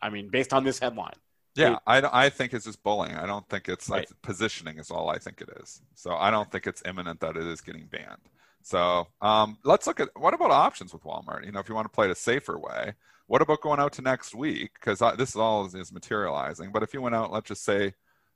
I 0.00 0.10
mean, 0.10 0.28
based 0.28 0.52
on 0.52 0.64
this 0.64 0.78
headline. 0.78 1.14
Yeah, 1.54 1.78
I, 1.86 2.26
I 2.26 2.28
think 2.28 2.52
it's 2.52 2.66
just 2.66 2.82
bullying. 2.82 3.14
I 3.14 3.24
don't 3.24 3.48
think 3.48 3.68
it's 3.68 3.88
right. 3.88 4.00
like 4.00 4.10
positioning 4.20 4.78
is 4.78 4.90
all 4.90 5.08
I 5.08 5.18
think 5.18 5.40
it 5.40 5.48
is. 5.62 5.80
So 5.94 6.14
I 6.14 6.30
don't 6.30 6.52
think 6.52 6.66
it's 6.66 6.82
imminent 6.84 7.18
that 7.20 7.36
it 7.36 7.46
is 7.46 7.62
getting 7.62 7.86
banned. 7.86 8.20
So 8.62 9.06
um, 9.22 9.56
let's 9.64 9.86
look 9.86 10.00
at 10.00 10.10
what 10.16 10.34
about 10.34 10.50
options 10.50 10.92
with 10.92 11.02
Walmart? 11.04 11.46
You 11.46 11.52
know, 11.52 11.60
if 11.60 11.68
you 11.68 11.74
want 11.74 11.86
to 11.86 11.94
play 11.94 12.06
it 12.06 12.10
a 12.10 12.14
safer 12.14 12.58
way, 12.58 12.92
what 13.26 13.40
about 13.40 13.62
going 13.62 13.80
out 13.80 13.92
to 13.94 14.02
next 14.02 14.34
week? 14.34 14.72
Because 14.74 14.98
this 15.16 15.30
is 15.30 15.36
all 15.36 15.64
is, 15.64 15.74
is 15.74 15.92
materializing. 15.92 16.72
But 16.72 16.82
if 16.82 16.92
you 16.92 17.00
went 17.00 17.14
out, 17.14 17.32
let's 17.32 17.48
just 17.48 17.64
say, 17.64 17.94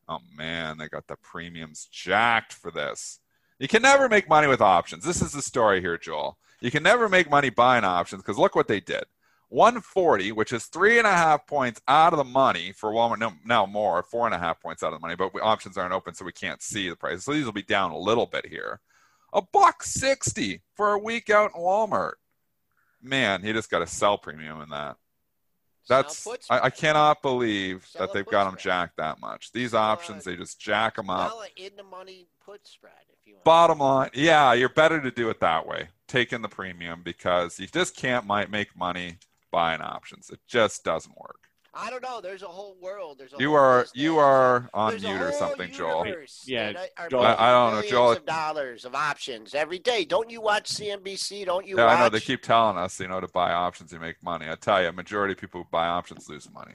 oh 0.08 0.20
man, 0.34 0.78
they 0.78 0.88
got 0.88 1.06
the 1.06 1.16
premiums 1.16 1.88
jacked 1.92 2.54
for 2.54 2.70
this. 2.70 3.20
You 3.61 3.69
can 3.69 3.83
never 3.83 4.09
make 4.09 4.26
money 4.26 4.47
with 4.49 4.62
options. 4.62 5.05
This 5.05 5.21
is 5.21 5.33
the 5.33 5.43
story 5.43 5.83
here, 5.83 5.99
Joel. 5.99 6.38
You 6.62 6.71
can 6.71 6.83
never 6.83 7.11
make 7.11 7.31
money 7.31 7.50
buying 7.50 7.85
options 7.85 8.23
because 8.23 8.38
look 8.38 8.57
what 8.57 8.69
they 8.69 8.81
did. 8.81 9.05
140, 9.50 10.33
which 10.33 10.52
is 10.52 10.64
three 10.64 10.97
and 10.97 11.07
a 11.07 11.12
half 11.12 11.47
points 11.47 11.83
out 11.87 12.14
of 12.14 12.17
the 12.17 12.25
money 12.25 12.73
for 12.73 12.90
Walmart. 12.90 13.19
No, 13.19 13.33
now 13.45 13.67
more, 13.67 14.02
four 14.02 14.25
and 14.25 14.35
a 14.35 14.38
half 14.38 14.62
points 14.62 14.83
out 14.83 14.95
of 14.95 15.00
the 15.00 15.07
money, 15.07 15.14
but 15.14 15.33
options 15.43 15.76
aren't 15.76 15.93
open, 15.93 16.14
so 16.14 16.25
we 16.25 16.33
can't 16.33 16.62
see 16.62 16.88
the 16.88 16.97
prices. 16.97 17.25
So 17.25 17.35
these 17.35 17.45
will 17.45 17.52
be 17.52 17.62
down 17.62 17.90
a 17.90 17.99
little 17.99 18.26
bit 18.26 18.47
here. 18.47 18.81
A 19.35 19.43
buck 19.43 19.83
60 19.83 20.62
for 20.75 20.95
a 20.95 20.99
week 20.99 21.29
out 21.29 21.50
in 21.55 21.61
Walmart. 21.61 22.14
Man, 23.02 23.43
he 23.43 23.52
just 23.52 23.71
got 23.71 23.83
a 23.83 23.87
sell 23.87 24.17
premium 24.17 24.62
in 24.62 24.71
that. 24.71 24.97
That's 25.88 26.26
I, 26.49 26.60
I, 26.66 26.70
cannot 26.70 27.22
believe 27.22 27.87
Sell 27.87 28.06
that 28.06 28.12
they've 28.12 28.26
got 28.26 28.44
them 28.44 28.56
jacked 28.58 28.96
that 28.99 29.20
much. 29.20 29.52
These 29.52 29.75
options, 29.75 30.25
they 30.25 30.37
just 30.37 30.60
jack 30.60 30.96
them 30.96 31.10
up. 31.10 31.32
in 31.56 31.70
the 31.76 31.82
money 31.82 32.26
put 32.44 32.66
spread. 32.66 32.92
Bottom 33.44 33.78
line, 33.78 34.10
yeah, 34.12 34.52
you're 34.52 34.68
better 34.68 35.00
to 35.00 35.10
do 35.10 35.30
it 35.30 35.40
that 35.40 35.66
way, 35.66 35.88
taking 36.08 36.42
the 36.42 36.49
premium 36.49 37.02
because 37.02 37.58
you 37.58 37.66
just 37.66 37.97
can't 37.97 38.26
make 38.50 38.76
money 38.76 39.19
buying 39.50 39.80
options. 39.80 40.30
It 40.30 40.40
just 40.47 40.84
doesn't 40.84 41.16
work. 41.16 41.50
I 41.73 41.89
don't 41.89 42.02
know. 42.02 42.21
There's 42.21 42.43
a 42.43 42.49
whole 42.49 42.76
world. 42.80 43.19
There's 43.19 43.33
a 43.33 43.37
you 43.39 43.54
are 43.54 43.87
you 43.95 44.19
are 44.19 44.69
on 44.75 44.91
There's 44.91 45.02
mute 45.02 45.21
or 45.21 45.33
something, 45.33 45.71
Joel. 45.71 46.06
Yeah, 46.45 46.73
Joel. 47.09 47.23
I, 47.23 47.37
I, 47.39 47.50
don't 47.52 47.80
know, 47.80 47.89
Joel. 47.89 48.13
Of 48.13 48.26
dollars 48.26 48.85
of 48.85 48.95
options 48.95 49.54
every 49.54 49.78
day. 49.78 50.04
Don't 50.04 50.30
you 50.30 50.41
watch 50.41 50.65
CNBC? 50.71 51.47
Don't 51.47 51.67
you? 51.67 51.76
Yeah, 51.76 51.87
watch... 51.87 51.99
I 51.99 52.00
know. 52.00 52.09
They 52.09 52.21
keep 52.21 52.43
telling 52.43 52.76
us, 52.76 52.99
you 52.99 53.06
know, 53.06 53.21
to 53.21 53.28
buy 53.28 53.52
options, 53.52 53.93
you 53.93 54.00
make 54.00 54.23
money. 54.23 54.49
I 54.49 54.56
tell 54.56 54.83
you, 54.83 54.91
majority 54.93 55.33
of 55.33 55.39
people 55.39 55.63
who 55.63 55.69
buy 55.71 55.87
options 55.87 56.28
lose 56.28 56.50
money. 56.52 56.75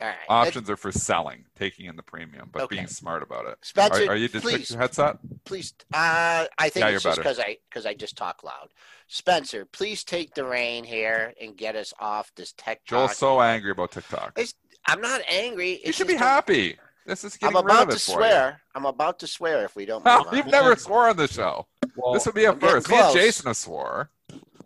Right. 0.00 0.14
Options 0.28 0.70
are 0.70 0.76
for 0.76 0.92
selling, 0.92 1.46
taking 1.58 1.86
in 1.86 1.96
the 1.96 2.04
premium, 2.04 2.50
but 2.52 2.62
okay. 2.62 2.76
being 2.76 2.86
smart 2.86 3.22
about 3.22 3.46
it. 3.46 3.58
Spencer, 3.62 4.04
are, 4.04 4.10
are 4.10 4.16
you 4.16 4.28
just 4.28 4.44
please, 4.44 4.70
your 4.70 4.78
headset? 4.78 5.18
Please, 5.44 5.74
uh, 5.92 6.46
I 6.56 6.68
think 6.68 6.84
yeah, 6.84 6.90
it's 6.90 7.02
just 7.02 7.18
because 7.18 7.40
I 7.40 7.58
because 7.68 7.84
I 7.84 7.94
just 7.94 8.16
talk 8.16 8.44
loud. 8.44 8.68
Spencer, 9.08 9.64
please 9.64 10.04
take 10.04 10.34
the 10.34 10.44
rein 10.44 10.84
here 10.84 11.34
and 11.40 11.56
get 11.56 11.74
us 11.74 11.92
off 11.98 12.32
this 12.36 12.52
tech. 12.56 12.84
Joel's 12.84 13.16
so 13.16 13.40
angry 13.40 13.72
about 13.72 13.90
TikTok. 13.90 14.34
It's, 14.36 14.54
I'm 14.86 15.00
not 15.00 15.20
angry. 15.28 15.72
It's 15.72 15.86
you 15.86 15.92
should 15.92 16.06
be 16.06 16.14
happy. 16.14 16.76
This 17.04 17.24
is 17.24 17.36
getting 17.36 17.56
I'm 17.56 17.64
about 17.64 17.90
to 17.90 17.98
swear. 17.98 18.50
You. 18.50 18.70
I'm 18.76 18.86
about 18.86 19.18
to 19.20 19.26
swear 19.26 19.64
if 19.64 19.74
we 19.74 19.84
don't. 19.84 20.06
You've 20.32 20.46
never 20.46 20.76
swore 20.76 21.08
on 21.08 21.16
the 21.16 21.26
show. 21.26 21.66
Well, 21.96 22.12
this 22.12 22.24
would 22.26 22.36
be 22.36 22.44
a 22.44 22.52
first. 22.52 22.88
Me 22.88 22.96
and 22.96 23.12
Jason 23.14 23.46
have 23.46 23.56
swore. 23.56 24.10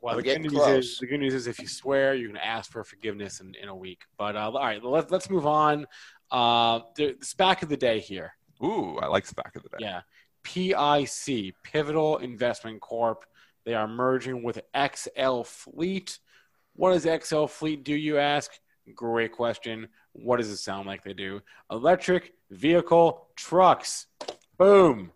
Well, 0.02 0.16
the 0.16 0.22
good, 0.22 0.40
news 0.40 0.66
is, 0.66 0.98
the 0.98 1.06
good 1.06 1.20
news 1.20 1.32
is 1.32 1.46
if 1.46 1.60
you 1.60 1.68
swear, 1.68 2.14
you 2.14 2.26
can 2.26 2.36
ask 2.36 2.72
for 2.72 2.82
forgiveness 2.82 3.40
in, 3.40 3.54
in 3.54 3.68
a 3.68 3.74
week. 3.74 4.02
But 4.18 4.34
uh, 4.34 4.50
all 4.50 4.54
right, 4.54 4.82
let, 4.82 5.12
let's 5.12 5.30
move 5.30 5.46
on. 5.46 5.86
Uh, 6.28 6.80
the 6.96 7.14
SPAC 7.22 7.62
of 7.62 7.68
the 7.68 7.76
day 7.76 8.00
here. 8.00 8.34
Ooh, 8.64 8.98
I 8.98 9.06
like 9.06 9.26
SPAC 9.28 9.54
of 9.54 9.62
the 9.62 9.68
day. 9.68 9.76
Yeah. 9.78 10.00
PIC, 10.42 11.54
Pivotal 11.62 12.18
Investment 12.18 12.80
Corp. 12.80 13.24
They 13.64 13.74
are 13.74 13.86
merging 13.86 14.42
with 14.42 14.60
XL 14.76 15.42
Fleet. 15.42 16.18
What 16.74 16.94
does 16.94 17.24
XL 17.24 17.46
Fleet 17.46 17.84
do, 17.84 17.94
you 17.94 18.18
ask? 18.18 18.50
Great 18.96 19.30
question. 19.30 19.86
What 20.14 20.38
does 20.38 20.50
it 20.50 20.56
sound 20.56 20.88
like 20.88 21.04
they 21.04 21.12
do? 21.12 21.42
Electric 21.70 22.32
vehicle 22.50 23.28
trucks. 23.36 24.06
Boom. 24.58 25.12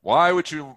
Why 0.00 0.32
would 0.32 0.50
you 0.50 0.76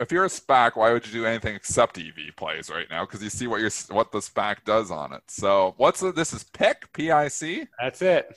if 0.00 0.12
you're 0.12 0.24
a 0.24 0.28
SPAC, 0.28 0.76
why 0.76 0.92
would 0.92 1.06
you 1.06 1.12
do 1.12 1.26
anything 1.26 1.54
except 1.54 1.98
EV 1.98 2.36
plays 2.36 2.70
right 2.70 2.86
now? 2.90 3.04
Because 3.04 3.22
you 3.22 3.30
see 3.30 3.46
what 3.46 3.60
your 3.60 3.70
what 3.90 4.12
the 4.12 4.18
SPAC 4.18 4.64
does 4.64 4.90
on 4.90 5.12
it. 5.12 5.22
So 5.28 5.74
what's 5.76 6.00
the, 6.00 6.12
this 6.12 6.32
is 6.32 6.44
PIC 6.44 6.92
P 6.92 7.10
I 7.10 7.28
C. 7.28 7.66
That's 7.80 8.02
it. 8.02 8.36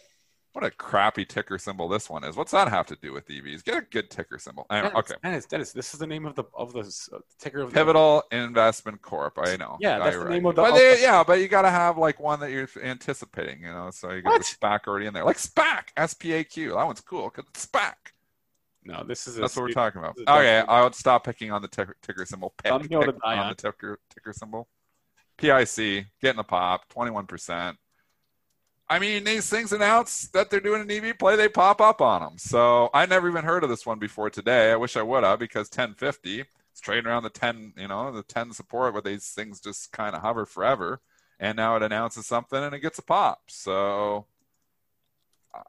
What 0.57 0.65
a 0.65 0.71
crappy 0.71 1.23
ticker 1.23 1.59
symbol 1.59 1.87
this 1.87 2.09
one 2.09 2.23
is. 2.23 2.35
What's 2.35 2.51
that 2.51 2.67
have 2.69 2.87
to 2.87 2.95
do 2.99 3.13
with 3.13 3.27
EVs? 3.27 3.63
Get 3.63 3.77
a 3.77 3.81
good 3.81 4.09
ticker 4.09 4.39
symbol. 4.39 4.65
Dennis, 4.71 4.91
okay. 4.95 5.13
Dennis, 5.21 5.45
Dennis, 5.45 5.71
this 5.71 5.93
is 5.93 5.99
the 5.99 6.07
name 6.07 6.25
of 6.25 6.33
the 6.33 6.45
of 6.55 6.73
the 6.73 6.79
uh, 7.13 7.19
ticker 7.37 7.59
of 7.59 7.69
the 7.69 7.75
Pivotal 7.75 8.23
Investment 8.31 8.99
Corp. 9.03 9.37
I 9.37 9.55
know. 9.55 9.77
Yeah, 9.79 9.99
that's 9.99 10.15
the 10.15 10.23
right. 10.23 10.31
name 10.31 10.47
of 10.47 10.55
the. 10.55 10.63
But 10.63 10.73
they, 10.73 10.99
yeah, 10.99 11.23
but 11.23 11.41
you 11.41 11.47
got 11.47 11.61
to 11.61 11.69
have 11.69 11.99
like 11.99 12.19
one 12.19 12.39
that 12.39 12.49
you're 12.49 12.67
anticipating, 12.81 13.61
you 13.61 13.71
know. 13.71 13.91
So 13.91 14.11
you 14.11 14.23
got 14.23 14.31
what? 14.31 14.39
the 14.39 14.45
SPAC 14.45 14.87
already 14.87 15.05
in 15.05 15.13
there, 15.13 15.25
like 15.25 15.37
SPAC, 15.37 15.89
S 15.95 16.15
P 16.15 16.33
A 16.33 16.43
Q. 16.43 16.73
That 16.73 16.87
one's 16.87 17.01
cool 17.01 17.29
because 17.29 17.47
it's 17.49 17.67
SPAC. 17.67 17.93
No, 18.87 19.03
this 19.03 19.27
is 19.27 19.35
that's 19.35 19.55
what 19.55 19.63
we're 19.63 19.71
talking 19.71 19.99
about. 19.99 20.17
Okay, 20.17 20.59
I 20.59 20.81
would 20.83 20.95
stop 20.95 21.25
picking 21.25 21.51
on 21.51 21.61
the 21.61 21.67
ticker, 21.67 21.97
ticker 22.01 22.25
symbol. 22.25 22.53
Pick, 22.63 22.71
pick 22.81 22.91
on, 22.91 23.49
the 23.49 23.55
ticker 23.55 23.99
ticker 24.09 24.33
symbol. 24.33 24.67
PIC 25.37 26.07
getting 26.21 26.37
the 26.37 26.43
pop, 26.43 26.87
twenty 26.89 27.11
one 27.11 27.27
percent. 27.27 27.77
I 28.89 28.99
mean, 28.99 29.25
these 29.25 29.49
things 29.49 29.73
announce 29.73 30.29
that 30.29 30.49
they're 30.49 30.61
doing 30.61 30.81
an 30.81 30.89
EV 30.89 31.19
play, 31.19 31.35
they 31.35 31.49
pop 31.49 31.81
up 31.81 31.99
on 31.99 32.21
them. 32.21 32.37
So 32.37 32.89
I 32.93 33.05
never 33.05 33.27
even 33.29 33.43
heard 33.43 33.65
of 33.65 33.69
this 33.69 33.85
one 33.85 33.99
before 33.99 34.29
today. 34.29 34.71
I 34.71 34.77
wish 34.77 34.95
I 34.95 35.01
would 35.01 35.25
have 35.25 35.39
because 35.39 35.67
1050 35.67 36.45
it's 36.77 36.79
trading 36.79 37.07
around 37.07 37.23
the 37.23 37.29
10, 37.31 37.73
you 37.75 37.87
know, 37.87 38.11
the 38.11 38.21
10 38.21 38.53
support, 38.53 38.93
but 38.93 39.03
these 39.03 39.29
things 39.31 39.59
just 39.59 39.91
kind 39.91 40.15
of 40.15 40.21
hover 40.21 40.45
forever. 40.45 41.01
And 41.39 41.57
now 41.57 41.75
it 41.75 41.81
announces 41.81 42.27
something 42.27 42.63
and 42.63 42.73
it 42.73 42.79
gets 42.79 42.99
a 42.99 43.01
pop. 43.01 43.41
So 43.47 44.27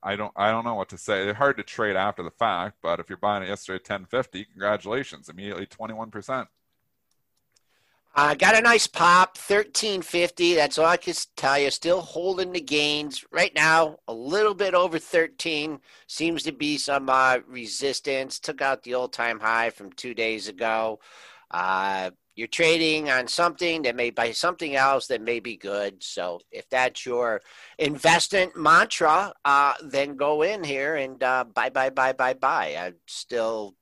I 0.02 0.16
don't 0.16 0.32
I 0.36 0.50
don't 0.50 0.64
know 0.64 0.74
what 0.74 0.88
to 0.90 0.98
say. 0.98 1.24
They're 1.24 1.34
hard 1.34 1.56
to 1.58 1.62
trade 1.62 1.96
after 1.96 2.22
the 2.22 2.30
fact, 2.30 2.78
but 2.82 3.00
if 3.00 3.08
you're 3.08 3.18
buying 3.18 3.42
it 3.42 3.48
yesterday 3.48 3.76
at 3.76 3.88
1050, 3.88 4.44
congratulations, 4.46 5.28
immediately 5.28 5.66
21%. 5.66 6.46
I 8.14 8.32
uh, 8.32 8.34
got 8.34 8.56
a 8.56 8.60
nice 8.60 8.88
pop, 8.88 9.36
1350. 9.36 10.54
That's 10.54 10.76
all 10.76 10.86
I 10.86 10.96
can 10.96 11.14
tell 11.36 11.58
you. 11.58 11.70
Still 11.70 12.00
holding 12.00 12.50
the 12.50 12.60
gains 12.60 13.24
right 13.30 13.54
now. 13.54 13.98
A 14.08 14.12
little 14.12 14.54
bit 14.54 14.74
over 14.74 14.98
13. 14.98 15.78
Seems 16.08 16.42
to 16.42 16.52
be 16.52 16.78
some 16.78 17.08
uh, 17.08 17.38
resistance. 17.46 18.40
Took 18.40 18.60
out 18.60 18.82
the 18.82 18.94
all-time 18.94 19.38
high 19.38 19.70
from 19.70 19.92
two 19.92 20.14
days 20.14 20.48
ago. 20.48 20.98
Uh, 21.52 22.10
you're 22.38 22.46
trading 22.46 23.10
on 23.10 23.26
something 23.26 23.82
that 23.82 23.96
may 23.96 24.10
buy 24.10 24.30
something 24.30 24.76
else 24.76 25.08
that 25.08 25.20
may 25.20 25.40
be 25.40 25.56
good. 25.56 26.00
So 26.00 26.38
if 26.52 26.70
that's 26.70 27.04
your 27.04 27.40
investment 27.80 28.56
mantra, 28.56 29.32
uh, 29.44 29.74
then 29.82 30.14
go 30.14 30.42
in 30.42 30.62
here 30.62 30.94
and 30.94 31.20
uh, 31.20 31.46
buy, 31.52 31.70
buy, 31.70 31.90
buy, 31.90 32.12
buy, 32.12 32.34
buy. 32.34 32.76
I'm 32.78 32.94
still 33.08 33.74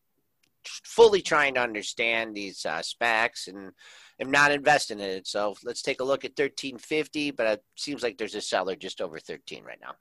fully 0.65 1.21
trying 1.21 1.53
to 1.57 1.61
understand 1.61 2.35
these 2.35 2.65
uh, 2.65 2.81
SPACs 2.81 3.47
and 3.49 3.73
am 4.21 4.31
not 4.31 4.53
investing 4.53 5.01
in 5.01 5.11
it. 5.11 5.27
So 5.27 5.55
let's 5.63 5.83
take 5.83 6.01
a 6.01 6.05
look 6.05 6.25
at 6.25 6.31
1350, 6.31 7.33
but 7.33 7.47
it 7.47 7.65
seems 7.77 8.03
like 8.03 8.17
there's 8.17 8.35
a 8.35 8.41
seller 8.41 8.75
just 8.75 9.03
over 9.03 9.19
13 9.19 9.65
right 9.65 9.79
now. 9.83 9.97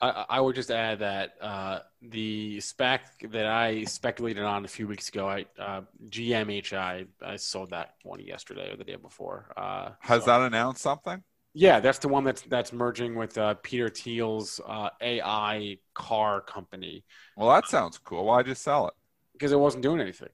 I, 0.00 0.24
I 0.30 0.40
would 0.40 0.54
just 0.54 0.70
add 0.70 1.00
that 1.00 1.34
uh, 1.40 1.80
the 2.00 2.60
spec 2.60 3.20
that 3.30 3.46
I 3.46 3.84
speculated 3.84 4.44
on 4.44 4.64
a 4.64 4.68
few 4.68 4.86
weeks 4.88 5.08
ago, 5.10 5.28
I 5.28 5.44
uh, 5.58 5.82
GMHI, 6.08 7.06
I 7.22 7.36
sold 7.36 7.70
that 7.70 7.94
one 8.02 8.20
yesterday 8.20 8.72
or 8.72 8.76
the 8.76 8.84
day 8.84 8.96
before. 8.96 9.52
Uh, 9.56 9.90
Has 10.00 10.22
so- 10.22 10.26
that 10.26 10.40
announced 10.42 10.82
something? 10.82 11.22
Yeah, 11.52 11.80
that's 11.80 11.98
the 11.98 12.06
one 12.08 12.22
that's 12.22 12.42
that's 12.42 12.72
merging 12.72 13.16
with 13.16 13.36
uh, 13.36 13.54
Peter 13.54 13.88
Thiel's 13.88 14.60
uh, 14.66 14.90
AI 15.00 15.78
car 15.94 16.40
company 16.40 17.04
Well, 17.36 17.48
that 17.50 17.66
sounds 17.68 17.98
cool. 17.98 18.24
Why'd 18.24 18.46
you 18.46 18.54
sell 18.54 18.86
it? 18.88 18.94
because 19.32 19.52
it 19.52 19.58
wasn't 19.58 19.82
doing 19.82 20.00
anything. 20.00 20.28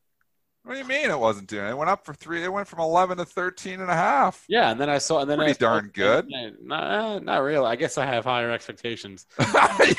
What 0.66 0.72
do 0.72 0.80
you 0.80 0.84
mean 0.84 1.10
it 1.10 1.18
wasn't 1.20 1.46
doing 1.46 1.64
it? 1.64 1.70
It 1.70 1.78
went 1.78 1.90
up 1.90 2.04
for 2.04 2.12
three. 2.12 2.42
It 2.42 2.52
went 2.52 2.66
from 2.66 2.80
11 2.80 3.18
to 3.18 3.24
13 3.24 3.80
and 3.80 3.88
a 3.88 3.94
half. 3.94 4.44
Yeah, 4.48 4.72
and 4.72 4.80
then 4.80 4.90
I 4.90 4.98
saw, 4.98 5.20
and 5.20 5.30
then 5.30 5.38
Pretty 5.38 5.50
I 5.50 5.54
saw- 5.54 5.58
darn 5.60 5.90
good. 5.94 6.28
Not, 6.60 7.16
eh, 7.16 7.18
not 7.20 7.38
really. 7.42 7.64
I 7.66 7.76
guess 7.76 7.96
I 7.98 8.04
have 8.04 8.24
higher 8.24 8.50
expectations. 8.50 9.26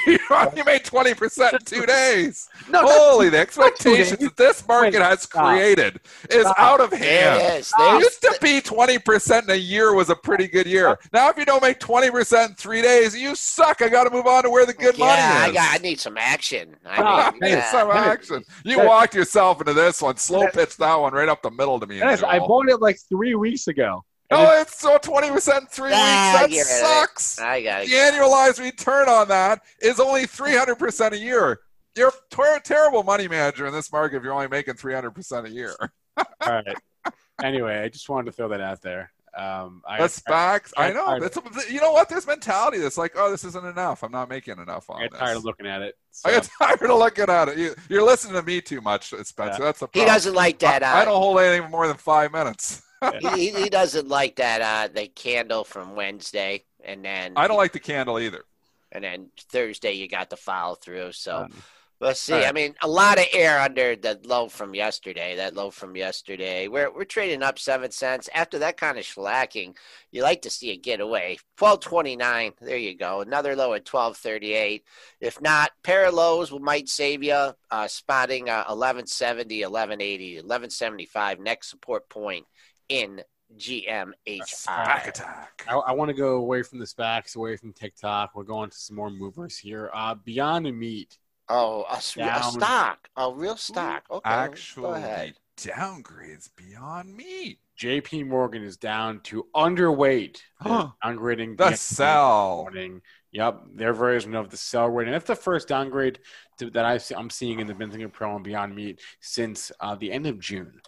you, 0.05 0.19
you 0.57 0.63
made 0.65 0.83
20% 0.83 1.53
in 1.53 1.59
two 1.59 1.85
days. 1.85 2.49
No, 2.69 2.81
Holy, 2.85 3.29
the 3.29 3.37
expectations 3.39 4.19
that 4.19 4.35
this 4.35 4.67
market 4.67 4.95
Wait, 4.95 5.01
has 5.01 5.21
stop. 5.21 5.53
created 5.55 6.01
is 6.29 6.41
Stop. 6.41 6.59
out 6.59 6.81
of 6.81 6.89
There 6.89 6.99
hand. 6.99 7.41
it 7.41 7.59
is. 7.61 7.71
It 7.79 7.99
used 8.03 8.21
to 8.23 8.37
be 8.41 8.59
20% 8.59 9.43
in 9.43 9.49
a 9.51 9.55
year 9.55 9.93
was 9.93 10.09
a 10.09 10.15
pretty 10.17 10.49
good 10.49 10.67
year. 10.67 10.99
Now, 11.13 11.29
if 11.29 11.37
you 11.37 11.45
don't 11.45 11.61
make 11.63 11.79
20% 11.79 12.49
in 12.49 12.55
three 12.55 12.81
days, 12.81 13.15
you 13.15 13.35
suck. 13.35 13.81
I 13.81 13.87
got 13.87 14.03
to 14.03 14.09
move 14.09 14.27
on 14.27 14.43
to 14.43 14.49
where 14.49 14.65
the 14.65 14.73
good 14.73 14.97
yeah, 14.97 15.05
money 15.05 15.21
I 15.21 15.47
is. 15.47 15.53
got. 15.53 15.75
I 15.75 15.77
need 15.77 15.97
some 16.01 16.17
action. 16.17 16.75
I 16.85 16.95
Stop. 16.97 17.33
mean, 17.35 17.43
Hey, 17.43 17.51
yeah. 17.57 17.71
some 17.71 17.89
action. 17.91 18.43
You 18.65 18.83
walked 18.85 19.15
yourself 19.15 19.61
into 19.61 19.73
this 19.73 20.01
one. 20.01 20.17
Slow 20.17 20.49
pitch 20.57 20.77
that 20.77 20.95
one 20.95 21.13
right 21.13 21.29
up 21.29 21.41
the 21.41 21.51
middle 21.51 21.79
to 21.79 21.87
me. 21.87 21.97
Yes, 21.97 22.23
I 22.23 22.39
bought 22.39 22.69
it 22.69 22.81
like 22.81 22.97
three 23.09 23.35
weeks 23.35 23.67
ago. 23.67 24.03
And 24.29 24.41
Oh, 24.41 24.61
it's 24.61 24.79
so 24.79 24.97
20% 24.97 25.69
three 25.69 25.91
Ah, 25.93 25.93
weeks. 25.93 25.95
That 26.33 26.41
rid 26.41 26.51
of 26.51 26.57
it. 26.57 26.65
sucks. 26.65 27.39
I 27.39 27.61
got 27.63 27.83
it. 27.83 27.89
The 27.89 27.95
annualized 27.95 28.59
return 28.59 29.07
on 29.07 29.27
that 29.29 29.61
is 29.81 29.99
only 29.99 30.23
300% 30.27 31.13
a 31.13 31.17
year. 31.17 31.59
You're 31.95 32.09
a 32.09 32.11
ter- 32.29 32.59
terrible 32.59 33.03
money 33.03 33.27
manager 33.27 33.65
in 33.67 33.73
this 33.73 33.91
market 33.91 34.17
if 34.17 34.23
you're 34.23 34.33
only 34.33 34.49
making 34.49 34.73
300% 34.75 35.45
a 35.45 35.49
year. 35.49 35.73
All 36.17 36.25
right. 36.41 36.77
Anyway, 37.41 37.77
I 37.79 37.87
just 37.89 38.09
wanted 38.09 38.25
to 38.25 38.31
throw 38.33 38.49
that 38.49 38.61
out 38.61 38.81
there. 38.81 39.11
Um, 39.37 39.83
I, 39.87 39.99
That's 39.99 40.19
facts. 40.21 40.73
I 40.75 40.89
I- 40.89 40.93
know. 40.93 41.05
I- 41.05 41.19
That's, 41.19 41.37
you 41.71 41.79
know 41.79 41.91
what? 41.91 42.09
There's 42.09 42.25
mentality 42.25 42.79
that's 42.79 42.97
like, 42.97 43.13
oh, 43.15 43.29
this 43.29 43.43
isn't 43.43 43.65
enough. 43.65 44.03
I'm 44.03 44.11
not 44.11 44.29
making 44.29 44.57
enough 44.57 44.89
I 44.89 44.93
on 44.93 45.01
get 45.01 45.11
this. 45.11 45.19
tired 45.19 45.37
of 45.37 45.43
looking 45.45 45.67
at 45.67 45.81
it. 45.83 45.95
I 46.25 46.31
so- 46.31 46.39
get 46.39 46.49
tired 46.79 46.89
of 46.89 46.97
looking 46.97 47.29
at 47.29 47.49
it. 47.49 47.57
You, 47.57 47.75
you're 47.89 48.03
listening 48.05 48.33
to 48.33 48.41
me 48.41 48.61
too 48.61 48.81
much, 48.81 49.09
Spencer. 49.09 49.57
Yeah. 49.59 49.65
That's 49.65 49.79
the 49.79 49.87
He 49.93 50.05
doesn't 50.05 50.33
like 50.33 50.59
that. 50.59 50.81
I, 50.83 50.99
I 50.99 51.01
Uh, 51.01 51.05
don't 51.05 51.21
hold 51.21 51.39
anything 51.39 51.69
more 51.69 51.87
than 51.87 51.97
five 51.97 52.31
minutes. 52.31 52.81
he, 53.21 53.29
he- 53.51 53.63
he 53.63 53.69
doesn't 53.69 54.07
like 54.07 54.37
that. 54.37 54.61
Uh, 54.61 54.91
the 54.93 55.07
candle 55.07 55.63
from 55.63 55.95
Wednesday, 55.95 56.63
and 56.83 57.05
then 57.05 57.33
I 57.35 57.47
don't 57.47 57.57
like 57.57 57.73
the 57.73 57.79
candle 57.79 58.17
either. 58.19 58.43
and 58.91 59.03
then 59.03 59.29
Thursday 59.51 59.91
you 59.93 60.07
got 60.07 60.29
the 60.31 60.37
follow 60.37 60.73
through. 60.75 61.11
So 61.11 61.43
Um, 61.43 61.53
let's 61.99 62.19
see. 62.19 62.33
all 62.33 62.45
I 62.45 62.51
mean, 62.51 62.75
a 62.81 62.87
lot 62.87 63.19
of 63.19 63.25
air 63.33 63.59
under 63.59 63.95
the 63.95 64.19
low 64.23 64.47
from 64.49 64.75
yesterday. 64.75 65.35
That 65.35 65.55
low 65.55 65.71
from 65.71 65.95
yesterday. 65.95 66.67
We're 66.67 66.93
we're 66.93 67.05
trading 67.05 67.43
up 67.43 67.59
seven 67.59 67.91
cents 67.91 68.29
after 68.33 68.59
that 68.59 68.77
kind 68.77 68.97
of 68.97 69.03
shellacking. 69.03 69.75
You 70.11 70.23
like 70.23 70.41
to 70.43 70.49
see 70.49 70.71
it 70.71 70.83
get 70.83 70.99
away. 70.99 71.37
Twelve 71.57 71.79
twenty 71.79 72.15
nine. 72.15 72.53
There 72.61 72.77
you 72.77 72.97
go. 72.97 73.21
Another 73.21 73.55
low 73.55 73.73
at 73.73 73.85
twelve 73.85 74.17
thirty 74.17 74.53
eight. 74.53 74.83
If 75.19 75.41
not, 75.41 75.71
pair 75.83 76.07
of 76.07 76.13
lows 76.13 76.51
might 76.51 76.89
save 76.89 77.23
you. 77.23 77.51
Uh, 77.69 77.87
spotting 77.87 78.49
uh, 78.49 78.63
1170, 78.67 79.61
1180, 79.63 80.35
1175. 80.35 81.39
Next 81.39 81.69
support 81.69 82.07
point 82.09 82.45
in 82.89 83.21
GMHI. 83.55 84.65
Back 84.65 85.07
attack. 85.07 85.65
I, 85.67 85.75
I 85.75 85.91
want 85.93 86.09
to 86.09 86.13
go 86.13 86.35
away 86.37 86.63
from 86.63 86.79
the 86.79 86.85
SPACs, 86.85 87.35
away 87.35 87.55
from 87.55 87.73
TikTok. 87.73 88.31
We're 88.35 88.43
going 88.43 88.69
to 88.69 88.77
some 88.77 88.95
more 88.95 89.09
movers 89.09 89.57
here. 89.57 89.89
Uh, 89.93 90.15
Beyond 90.15 90.77
Meat. 90.77 91.17
Oh, 91.49 91.85
a, 91.89 92.01
Down. 92.15 92.41
stock, 92.41 93.09
a 93.15 93.31
real 93.33 93.57
stock. 93.57 94.05
Okay, 94.11 94.51
go 94.81 94.93
Actually, 94.93 94.93
ahead. 94.93 95.35
downgrades 95.57 96.49
beyond 96.55 97.15
meat. 97.15 97.59
JP 97.75 98.23
Morgan 98.23 98.63
is 98.63 98.77
down 98.77 99.21
to 99.21 99.47
underweight. 99.55 100.41
They're 100.63 100.79
Huh. 100.79 100.91
downgrading 101.03 101.57
The 101.57 101.71
sell. 101.73 102.57
morning. 102.63 103.01
Yep, 103.31 103.61
their 103.75 103.93
version 103.93 104.35
of 104.35 104.49
the 104.49 104.57
sell 104.57 104.87
rating. 104.89 105.13
and 105.13 105.15
that's 105.21 105.27
the 105.27 105.35
first 105.35 105.67
downgrade 105.67 106.19
to, 106.59 106.69
that 106.71 106.85
I 106.85 106.97
see, 106.97 107.15
I'm 107.15 107.29
seeing 107.29 107.59
in 107.59 107.67
the 107.67 107.73
Benzinga 107.73 108.11
Pro 108.11 108.35
and 108.35 108.43
Beyond 108.43 108.75
Meat 108.75 109.01
since 109.21 109.71
uh, 109.79 109.95
the 109.95 110.11
end 110.11 110.25
of 110.27 110.39
June. 110.39 110.81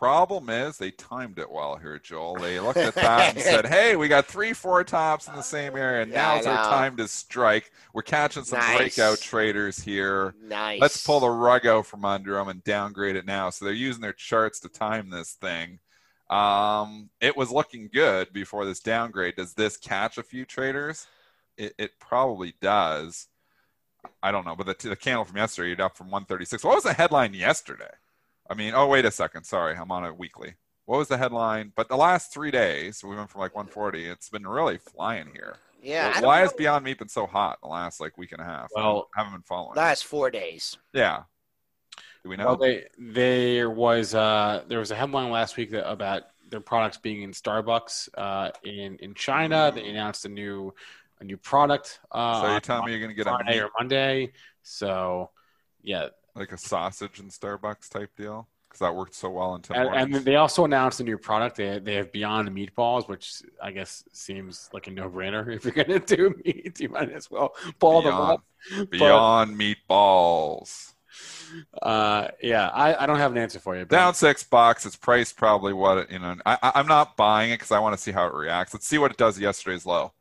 Problem 0.00 0.48
is, 0.48 0.78
they 0.78 0.92
timed 0.92 1.38
it 1.38 1.50
well 1.50 1.76
here, 1.76 1.98
Joel. 1.98 2.36
They 2.36 2.58
looked 2.58 2.78
at 2.78 2.94
that 2.94 3.34
and 3.34 3.44
said, 3.44 3.66
"Hey, 3.68 3.96
we 3.96 4.08
got 4.08 4.24
three, 4.24 4.54
four 4.54 4.82
tops 4.82 5.28
in 5.28 5.34
the 5.36 5.42
same 5.42 5.76
area. 5.76 6.06
Yeah, 6.06 6.36
Now's 6.36 6.46
our 6.46 6.64
time 6.70 6.96
to 6.96 7.06
strike. 7.06 7.70
We're 7.92 8.00
catching 8.00 8.44
some 8.44 8.60
Nice. 8.60 8.78
breakout 8.78 9.20
traders 9.20 9.78
here. 9.78 10.34
Nice. 10.42 10.80
Let's 10.80 11.04
pull 11.06 11.20
the 11.20 11.28
rug 11.28 11.66
out 11.66 11.84
from 11.84 12.06
under 12.06 12.32
them 12.32 12.48
and 12.48 12.64
downgrade 12.64 13.14
it 13.14 13.26
now." 13.26 13.50
So 13.50 13.66
they're 13.66 13.74
using 13.74 14.00
their 14.00 14.14
charts 14.14 14.58
to 14.60 14.70
time 14.70 15.10
this 15.10 15.32
thing. 15.32 15.80
Um, 16.30 17.10
it 17.20 17.36
was 17.36 17.50
looking 17.50 17.90
good 17.92 18.32
before 18.32 18.64
this 18.64 18.80
downgrade. 18.80 19.36
Does 19.36 19.52
this 19.52 19.76
catch 19.76 20.16
a 20.16 20.22
few 20.22 20.46
traders? 20.46 21.08
It, 21.58 21.74
it 21.76 21.90
probably 22.00 22.54
does. 22.62 23.26
I 24.22 24.32
don't 24.32 24.46
know, 24.46 24.56
but 24.56 24.64
the, 24.78 24.88
the 24.88 24.96
candle 24.96 25.26
from 25.26 25.36
yesterday, 25.36 25.68
you're 25.76 25.82
up 25.82 25.94
from 25.94 26.06
136. 26.06 26.64
What 26.64 26.76
was 26.76 26.84
the 26.84 26.94
headline 26.94 27.34
yesterday? 27.34 27.90
I 28.50 28.54
mean, 28.54 28.74
oh 28.74 28.86
wait 28.88 29.04
a 29.04 29.10
second, 29.10 29.44
sorry, 29.44 29.76
I'm 29.76 29.90
on 29.92 30.04
a 30.04 30.12
weekly. 30.12 30.54
What 30.86 30.98
was 30.98 31.08
the 31.08 31.16
headline? 31.16 31.72
But 31.76 31.88
the 31.88 31.96
last 31.96 32.32
three 32.34 32.50
days, 32.50 33.02
we 33.04 33.14
went 33.14 33.30
from 33.30 33.40
like 33.40 33.54
140. 33.54 34.06
It's 34.06 34.28
been 34.28 34.44
really 34.46 34.76
flying 34.78 35.28
here. 35.32 35.56
Yeah. 35.80 36.12
I 36.16 36.20
Well, 36.20 36.28
why 36.30 36.38
know. 36.38 36.42
has 36.42 36.52
Beyond 36.54 36.84
Meat 36.84 36.98
been 36.98 37.08
so 37.08 37.26
hot 37.26 37.60
the 37.62 37.68
last 37.68 38.00
like 38.00 38.18
week 38.18 38.32
and 38.32 38.40
a 38.40 38.44
half? 38.44 38.70
Well- 38.74 39.08
I 39.16 39.20
haven't 39.20 39.34
been 39.34 39.42
following. 39.42 39.76
last 39.76 40.04
four 40.04 40.30
days? 40.30 40.76
yeah. 40.92 41.22
Do 42.22 42.28
we 42.28 42.36
know? 42.36 42.46
Well, 42.46 42.56
they, 42.58 42.84
there 42.98 43.70
was 43.70 44.14
uh, 44.14 44.62
there 44.68 44.78
was 44.78 44.90
a 44.90 44.94
headline 44.94 45.30
last 45.30 45.56
week 45.56 45.70
that, 45.70 45.90
about 45.90 46.24
their 46.50 46.60
products 46.60 46.98
being 46.98 47.22
in 47.22 47.30
Starbucks 47.30 48.10
uh, 48.18 48.50
in 48.62 48.96
in 48.96 49.14
China. 49.14 49.72
They 49.74 49.88
announced 49.88 50.26
a 50.26 50.28
new 50.28 50.74
a 51.20 51.24
new 51.24 51.38
product. 51.38 51.98
Uh, 52.12 52.40
so 52.40 52.46
you're 52.46 52.54
on 52.56 52.60
telling 52.60 52.84
me 52.84 52.90
you're 52.92 53.00
going 53.00 53.10
to 53.10 53.14
get 53.16 53.26
a 53.26 53.30
Friday 53.30 53.52
meat, 53.52 53.62
or 53.62 53.70
Monday. 53.78 54.32
So 54.62 55.30
yeah, 55.82 56.08
like 56.34 56.52
a 56.52 56.58
sausage 56.58 57.18
and 57.20 57.30
Starbucks 57.30 57.88
type 57.88 58.10
deal? 58.16 58.48
Because 58.68 58.80
that 58.80 58.94
worked 58.94 59.14
so 59.16 59.28
well 59.30 59.54
until 59.56 59.74
and, 59.74 60.14
and 60.14 60.24
they 60.24 60.36
also 60.36 60.64
announced 60.64 61.00
a 61.00 61.04
new 61.04 61.18
product. 61.18 61.56
They 61.56 61.80
they 61.80 61.94
have 61.94 62.12
Beyond 62.12 62.48
Meatballs, 62.50 63.08
which 63.08 63.42
I 63.60 63.72
guess 63.72 64.04
seems 64.12 64.70
like 64.72 64.86
a 64.86 64.92
no 64.92 65.10
brainer. 65.10 65.46
If 65.56 65.64
you're 65.64 65.72
gonna 65.74 65.98
do 65.98 66.34
meat, 66.44 66.78
you 66.78 66.88
might 66.88 67.10
as 67.10 67.28
well 67.30 67.54
ball 67.80 68.02
them 68.02 68.12
Beyond, 68.14 68.30
up. 68.78 68.90
beyond 68.90 69.58
meatballs. 69.60 70.92
Uh, 71.82 72.28
yeah, 72.40 72.68
I, 72.68 72.94
I 73.02 73.06
don't 73.06 73.18
have 73.18 73.32
an 73.32 73.38
answer 73.38 73.58
for 73.58 73.76
you. 73.76 73.84
but- 73.84 73.96
Down 73.96 74.14
six 74.14 74.44
bucks. 74.44 74.86
It's 74.86 74.94
priced 74.96 75.36
probably 75.36 75.72
what 75.72 76.10
you 76.10 76.20
know. 76.20 76.36
I, 76.46 76.56
I- 76.62 76.72
I'm 76.76 76.86
not 76.86 77.16
buying 77.16 77.50
it 77.50 77.54
because 77.54 77.72
I 77.72 77.80
want 77.80 77.96
to 77.96 78.00
see 78.00 78.12
how 78.12 78.26
it 78.26 78.34
reacts. 78.34 78.72
Let's 78.72 78.86
see 78.86 78.98
what 78.98 79.10
it 79.10 79.16
does 79.16 79.38
yesterday's 79.38 79.84
low. 79.84 80.12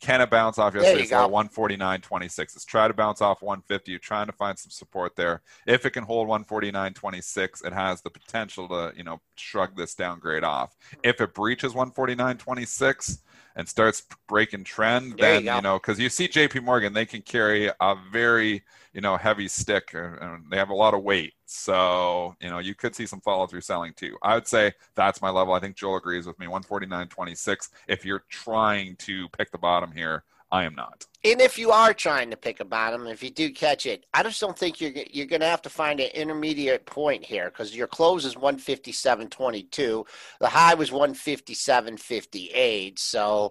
Can 0.00 0.20
it 0.20 0.30
bounce 0.30 0.58
off 0.58 0.74
yesterday's 0.74 1.10
low? 1.28 1.28
149.26. 1.28 2.38
Let's 2.38 2.64
try 2.64 2.86
to 2.86 2.94
bounce 2.94 3.20
off 3.20 3.42
150. 3.42 3.90
You're 3.90 3.98
trying 3.98 4.26
to 4.26 4.32
find 4.32 4.58
some 4.58 4.70
support 4.70 5.16
there. 5.16 5.42
If 5.66 5.84
it 5.86 5.90
can 5.90 6.04
hold 6.04 6.28
149.26, 6.28 7.66
it 7.66 7.72
has 7.72 8.00
the 8.02 8.10
potential 8.10 8.68
to 8.68 8.92
you 8.96 9.02
know 9.02 9.20
shrug 9.36 9.76
this 9.76 9.94
downgrade 9.94 10.44
off. 10.44 10.76
If 11.02 11.20
it 11.20 11.34
breaches 11.34 11.72
149.26 11.72 13.18
and 13.58 13.68
starts 13.68 14.04
breaking 14.26 14.64
trend, 14.64 15.18
There 15.18 15.34
then 15.34 15.44
go. 15.44 15.56
you 15.56 15.62
know 15.62 15.78
because 15.78 15.98
you 16.00 16.08
see 16.08 16.28
J.P. 16.28 16.60
Morgan, 16.60 16.94
they 16.94 17.04
can 17.04 17.20
carry 17.22 17.68
a 17.68 17.94
very 18.10 18.62
you 18.94 19.02
know 19.02 19.18
heavy 19.18 19.48
stick 19.48 19.90
uh, 19.94 20.16
and 20.20 20.44
they 20.50 20.56
have 20.56 20.70
a 20.70 20.74
lot 20.74 20.94
of 20.94 21.02
weight. 21.02 21.34
So 21.44 22.36
you 22.40 22.48
know 22.48 22.58
you 22.60 22.74
could 22.74 22.94
see 22.94 23.04
some 23.06 23.20
follow 23.20 23.46
through 23.46 23.60
selling 23.62 23.92
too. 23.94 24.16
I 24.22 24.34
would 24.34 24.46
say 24.48 24.72
that's 24.94 25.20
my 25.20 25.30
level. 25.30 25.52
I 25.54 25.60
think 25.60 25.76
joel 25.76 25.96
agrees 25.96 26.26
with 26.26 26.38
me. 26.38 26.46
149.26 26.46 27.68
if 27.88 28.04
you're 28.06 28.24
trying 28.30 28.96
to 28.96 29.28
pick 29.30 29.50
the 29.50 29.58
bottom 29.58 29.92
here 29.92 30.24
i 30.50 30.64
am 30.64 30.74
not 30.74 31.04
And 31.24 31.40
if 31.40 31.58
you 31.58 31.72
are 31.72 31.92
trying 31.92 32.30
to 32.30 32.36
pick 32.36 32.60
a 32.60 32.64
bottom, 32.64 33.08
if 33.08 33.24
you 33.24 33.30
do 33.30 33.50
catch 33.50 33.86
it, 33.86 34.06
I 34.14 34.22
just 34.22 34.40
don't 34.40 34.56
think 34.56 34.80
you're 34.80 34.92
you're 35.10 35.26
going 35.26 35.40
to 35.40 35.48
have 35.48 35.62
to 35.62 35.68
find 35.68 35.98
an 35.98 36.10
intermediate 36.14 36.86
point 36.86 37.24
here 37.24 37.46
because 37.46 37.74
your 37.74 37.88
close 37.88 38.24
is 38.24 38.36
157.22, 38.36 40.06
the 40.38 40.48
high 40.48 40.74
was 40.74 40.90
157.58. 40.90 42.98
So, 43.00 43.50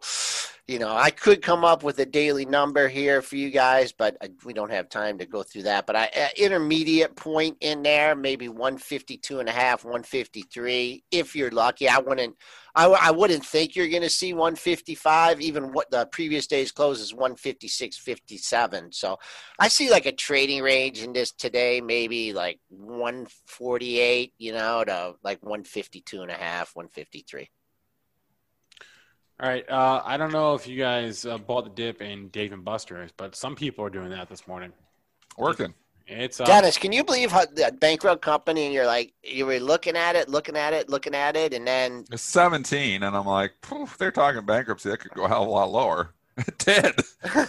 you 0.66 0.80
know, 0.80 0.96
I 0.96 1.10
could 1.10 1.42
come 1.42 1.66
up 1.66 1.84
with 1.84 2.00
a 2.00 2.06
daily 2.06 2.46
number 2.46 2.88
here 2.88 3.22
for 3.22 3.36
you 3.36 3.50
guys, 3.50 3.92
but 3.92 4.16
I, 4.22 4.30
we 4.46 4.54
don't 4.54 4.72
have 4.72 4.88
time 4.88 5.18
to 5.18 5.26
go 5.26 5.44
through 5.44 5.64
that. 5.64 5.86
But 5.86 5.98
I 5.98 6.10
uh, 6.16 6.30
intermediate 6.38 7.18
point 7.18 7.58
in 7.60 7.84
there, 7.84 8.16
maybe 8.16 8.48
152 8.48 9.40
and 9.40 9.50
a 9.50 9.52
half, 9.52 9.84
153. 9.84 11.04
If 11.12 11.36
you're 11.36 11.52
lucky, 11.52 11.90
I 11.90 12.00
wouldn't. 12.00 12.38
I, 12.76 12.86
I 12.86 13.12
wouldn't 13.12 13.44
think 13.44 13.76
you're 13.76 13.90
going 13.90 14.04
to 14.04 14.10
see 14.10 14.34
155. 14.34 15.42
Even 15.42 15.74
what 15.74 15.90
the 15.90 16.06
previous 16.08 16.46
day's 16.46 16.72
close 16.72 17.00
is 17.00 17.12
156, 17.58 17.98
57. 17.98 18.92
So 18.92 19.18
I 19.60 19.68
see 19.68 19.90
like 19.90 20.06
a 20.06 20.12
trading 20.12 20.62
range 20.62 21.02
in 21.04 21.14
this 21.14 21.32
today, 21.32 21.82
maybe 21.82 22.34
like 22.34 22.60
148, 22.70 24.34
you 24.38 24.54
know, 24.54 24.84
to 24.84 25.16
like 25.24 25.42
152 25.44 26.22
and 26.22 26.32
a 26.32 26.36
half, 26.36 26.76
153. 26.76 27.50
All 29.40 29.50
right. 29.50 29.70
Uh, 29.70 30.02
I 30.06 30.18
don't 30.18 30.32
know 30.32 30.56
if 30.56 30.68
you 30.68 30.78
guys 30.78 31.26
uh, 31.26 31.38
bought 31.38 31.64
the 31.64 31.70
dip 31.72 32.02
in 32.02 32.30
Dave 32.30 32.54
and 32.54 32.64
Buster's, 32.64 33.12
but 33.18 33.36
some 33.36 33.56
people 33.56 33.86
are 33.86 33.90
doing 33.90 34.10
that 34.10 34.30
this 34.30 34.48
morning. 34.48 34.72
Working. 35.38 35.74
It's 36.08 36.40
uh, 36.40 36.46
Dennis, 36.46 36.78
can 36.78 36.94
you 36.94 37.04
believe 37.04 37.32
how 37.32 37.46
the 37.46 37.76
bankrupt 37.80 38.22
company 38.22 38.64
and 38.64 38.74
you're 38.74 38.86
like 38.86 39.14
you 39.24 39.46
were 39.46 39.60
looking 39.60 39.98
at 39.98 40.16
it, 40.16 40.30
looking 40.30 40.56
at 40.56 40.74
it, 40.74 40.90
looking 40.90 41.14
at 41.14 41.36
it, 41.36 41.54
and 41.54 41.68
then 41.68 42.06
It's 42.10 42.24
17, 42.24 43.04
and 43.04 43.16
I'm 43.16 43.26
like, 43.26 43.52
they're 43.98 44.12
talking 44.12 44.46
bankruptcy. 44.46 44.90
That 44.90 45.00
could 45.00 45.12
go 45.12 45.26
a 45.26 45.28
hell 45.28 45.44
of 45.44 45.50
a 45.50 45.52
lot 45.52 45.70
lower. 45.70 46.14
It 46.38 46.58
did. 46.60 46.96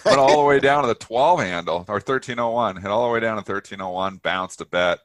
Went 0.05 0.18
all 0.18 0.40
the 0.40 0.48
way 0.48 0.61
down 0.61 0.83
to 0.83 0.88
the 0.88 0.94
12 0.94 1.40
handle 1.40 1.85
or 1.88 1.94
1301. 1.94 2.77
Hit 2.77 2.90
all 2.90 3.07
the 3.07 3.12
way 3.12 3.20
down 3.20 3.37
to 3.37 3.53
1301. 3.53 4.16
Bounced 4.18 4.61
a 4.61 4.66
bit. 4.66 4.98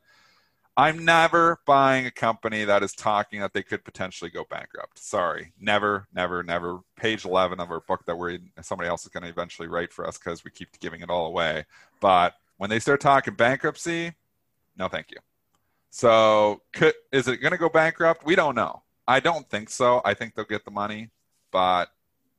I'm 0.76 1.06
never 1.06 1.60
buying 1.68 2.08
a 2.08 2.12
company 2.12 2.64
that 2.64 2.82
is 2.82 2.94
talking 2.94 3.42
that 3.42 3.54
they 3.54 3.62
could 3.62 3.84
potentially 3.84 4.32
go 4.32 4.44
bankrupt. 4.50 4.98
Sorry, 4.98 5.54
never, 5.60 6.08
never, 6.16 6.42
never. 6.42 6.80
Page 6.96 7.26
11 7.26 7.60
of 7.60 7.70
our 7.70 7.82
book 7.82 8.06
that 8.08 8.18
we're 8.18 8.40
somebody 8.62 8.90
else 8.90 9.04
is 9.04 9.10
going 9.10 9.24
to 9.24 9.30
eventually 9.30 9.68
write 9.68 9.94
for 9.94 10.08
us 10.08 10.18
because 10.18 10.44
we 10.44 10.50
keep 10.50 10.80
giving 10.80 11.02
it 11.02 11.12
all 11.12 11.28
away. 11.28 11.66
But 12.00 12.34
when 12.58 12.72
they 12.72 12.80
start 12.80 13.02
talking 13.02 13.36
bankruptcy, 13.36 14.14
no, 14.76 14.88
thank 14.88 15.12
you. 15.12 15.18
So, 15.92 16.62
could, 16.72 16.96
is 17.12 17.28
it 17.28 17.38
going 17.38 17.52
to 17.52 17.58
go 17.60 17.70
bankrupt? 17.70 18.26
We 18.26 18.36
don't 18.36 18.56
know. 18.56 18.82
I 19.08 19.20
don't 19.20 19.48
think 19.48 19.70
so. 19.70 20.02
I 20.04 20.16
think 20.16 20.34
they'll 20.34 20.46
get 20.46 20.66
the 20.66 20.72
money, 20.72 21.12
but 21.52 21.90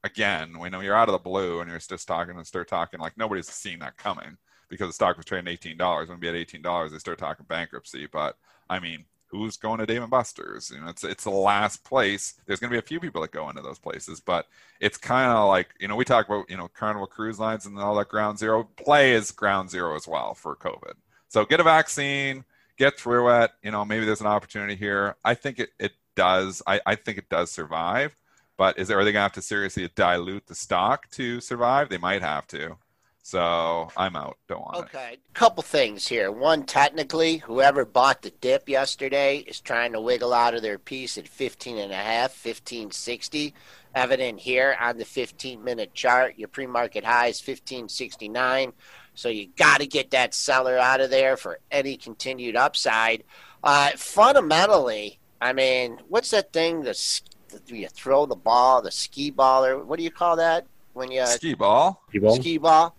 again, 0.04 0.52
know 0.52 0.80
you're 0.80 0.94
out 0.94 1.08
of 1.08 1.12
the 1.14 1.18
blue 1.18 1.60
and 1.60 1.68
you're 1.68 1.80
just 1.80 2.06
talking 2.06 2.36
and 2.36 2.46
start 2.46 2.68
talking 2.68 3.00
like 3.00 3.16
nobody's 3.16 3.48
seen 3.48 3.80
that 3.80 3.96
coming 3.96 4.36
because 4.68 4.88
the 4.88 4.92
stock 4.92 5.16
was 5.16 5.26
trading 5.26 5.48
eighteen 5.48 5.76
dollars. 5.76 6.08
When 6.08 6.20
we 6.20 6.28
at 6.28 6.34
eighteen 6.36 6.62
dollars, 6.62 6.92
they 6.92 6.98
start 6.98 7.18
talking 7.18 7.46
bankruptcy. 7.48 8.06
But 8.06 8.36
I 8.70 8.78
mean, 8.78 9.06
who's 9.28 9.56
going 9.56 9.78
to 9.80 9.86
Dave 9.86 10.02
and 10.02 10.10
Buster's? 10.10 10.70
You 10.70 10.80
know, 10.80 10.88
it's 10.88 11.04
it's 11.04 11.24
the 11.24 11.30
last 11.30 11.84
place. 11.84 12.34
There's 12.46 12.60
going 12.60 12.70
to 12.70 12.74
be 12.74 12.78
a 12.78 12.82
few 12.82 13.00
people 13.00 13.22
that 13.22 13.32
go 13.32 13.48
into 13.48 13.62
those 13.62 13.78
places, 13.78 14.20
but 14.20 14.46
it's 14.80 14.96
kind 14.96 15.30
of 15.30 15.48
like 15.48 15.70
you 15.80 15.88
know 15.88 15.96
we 15.96 16.04
talk 16.04 16.26
about 16.26 16.48
you 16.48 16.56
know 16.56 16.68
Carnival 16.68 17.06
Cruise 17.06 17.40
Lines 17.40 17.66
and 17.66 17.78
all 17.78 17.96
that 17.96 18.08
ground 18.08 18.38
zero. 18.38 18.68
Play 18.76 19.12
is 19.12 19.30
ground 19.32 19.70
zero 19.70 19.96
as 19.96 20.06
well 20.06 20.34
for 20.34 20.54
COVID. 20.56 20.94
So 21.28 21.44
get 21.44 21.60
a 21.60 21.64
vaccine, 21.64 22.44
get 22.76 22.98
through 22.98 23.42
it. 23.42 23.50
You 23.62 23.70
know, 23.70 23.84
maybe 23.84 24.04
there's 24.04 24.20
an 24.20 24.26
opportunity 24.26 24.76
here. 24.76 25.16
I 25.24 25.34
think 25.34 25.58
it 25.58 25.70
it 25.78 25.92
does. 26.14 26.62
I, 26.66 26.80
I 26.86 26.94
think 26.94 27.18
it 27.18 27.28
does 27.28 27.50
survive. 27.50 28.14
But 28.56 28.78
is 28.78 28.88
there, 28.88 28.98
are 28.98 29.04
they 29.04 29.12
going 29.12 29.20
to 29.20 29.24
have 29.24 29.32
to 29.32 29.42
seriously 29.42 29.88
dilute 29.94 30.46
the 30.46 30.54
stock 30.54 31.10
to 31.10 31.40
survive? 31.40 31.88
They 31.88 31.98
might 31.98 32.22
have 32.22 32.46
to. 32.48 32.76
So 33.24 33.88
I'm 33.96 34.16
out. 34.16 34.36
Don't 34.48 34.60
want 34.60 34.76
it. 34.76 34.94
Okay, 34.94 35.16
couple 35.32 35.62
things 35.62 36.06
here. 36.06 36.30
One, 36.30 36.64
technically, 36.64 37.38
whoever 37.38 37.86
bought 37.86 38.20
the 38.20 38.30
dip 38.30 38.68
yesterday 38.68 39.38
is 39.38 39.60
trying 39.60 39.94
to 39.94 40.00
wiggle 40.00 40.34
out 40.34 40.54
of 40.54 40.60
their 40.60 40.78
piece 40.78 41.16
at 41.16 41.26
15 41.26 41.78
and 41.78 41.90
a 41.90 41.96
half, 41.96 42.32
1560. 42.32 43.54
Evident 43.94 44.40
here 44.40 44.76
on 44.78 44.98
the 44.98 45.06
15 45.06 45.64
minute 45.64 45.94
chart. 45.94 46.34
Your 46.36 46.48
pre 46.48 46.66
market 46.66 47.02
high 47.02 47.28
is 47.28 47.40
1569. 47.40 48.74
So 49.14 49.30
you 49.30 49.48
got 49.56 49.80
to 49.80 49.86
get 49.86 50.10
that 50.10 50.34
seller 50.34 50.76
out 50.76 51.00
of 51.00 51.08
there 51.08 51.38
for 51.38 51.60
any 51.70 51.96
continued 51.96 52.56
upside. 52.56 53.24
Uh, 53.62 53.92
fundamentally, 53.96 55.18
I 55.40 55.54
mean, 55.54 55.98
what's 56.08 56.30
that 56.32 56.52
thing? 56.52 56.82
The, 56.82 57.20
s- 57.54 57.60
the 57.66 57.76
you 57.78 57.88
throw 57.88 58.26
the 58.26 58.34
ball, 58.36 58.82
the 58.82 58.90
ski 58.90 59.30
ball, 59.30 59.64
or 59.64 59.84
what 59.84 59.98
do 59.98 60.02
you 60.04 60.10
call 60.10 60.36
that 60.36 60.66
when 60.92 61.10
you 61.10 61.24
Ski 61.26 61.54
ball. 61.54 62.02
people. 62.10 62.34
ski 62.36 62.58
ball. 62.58 62.94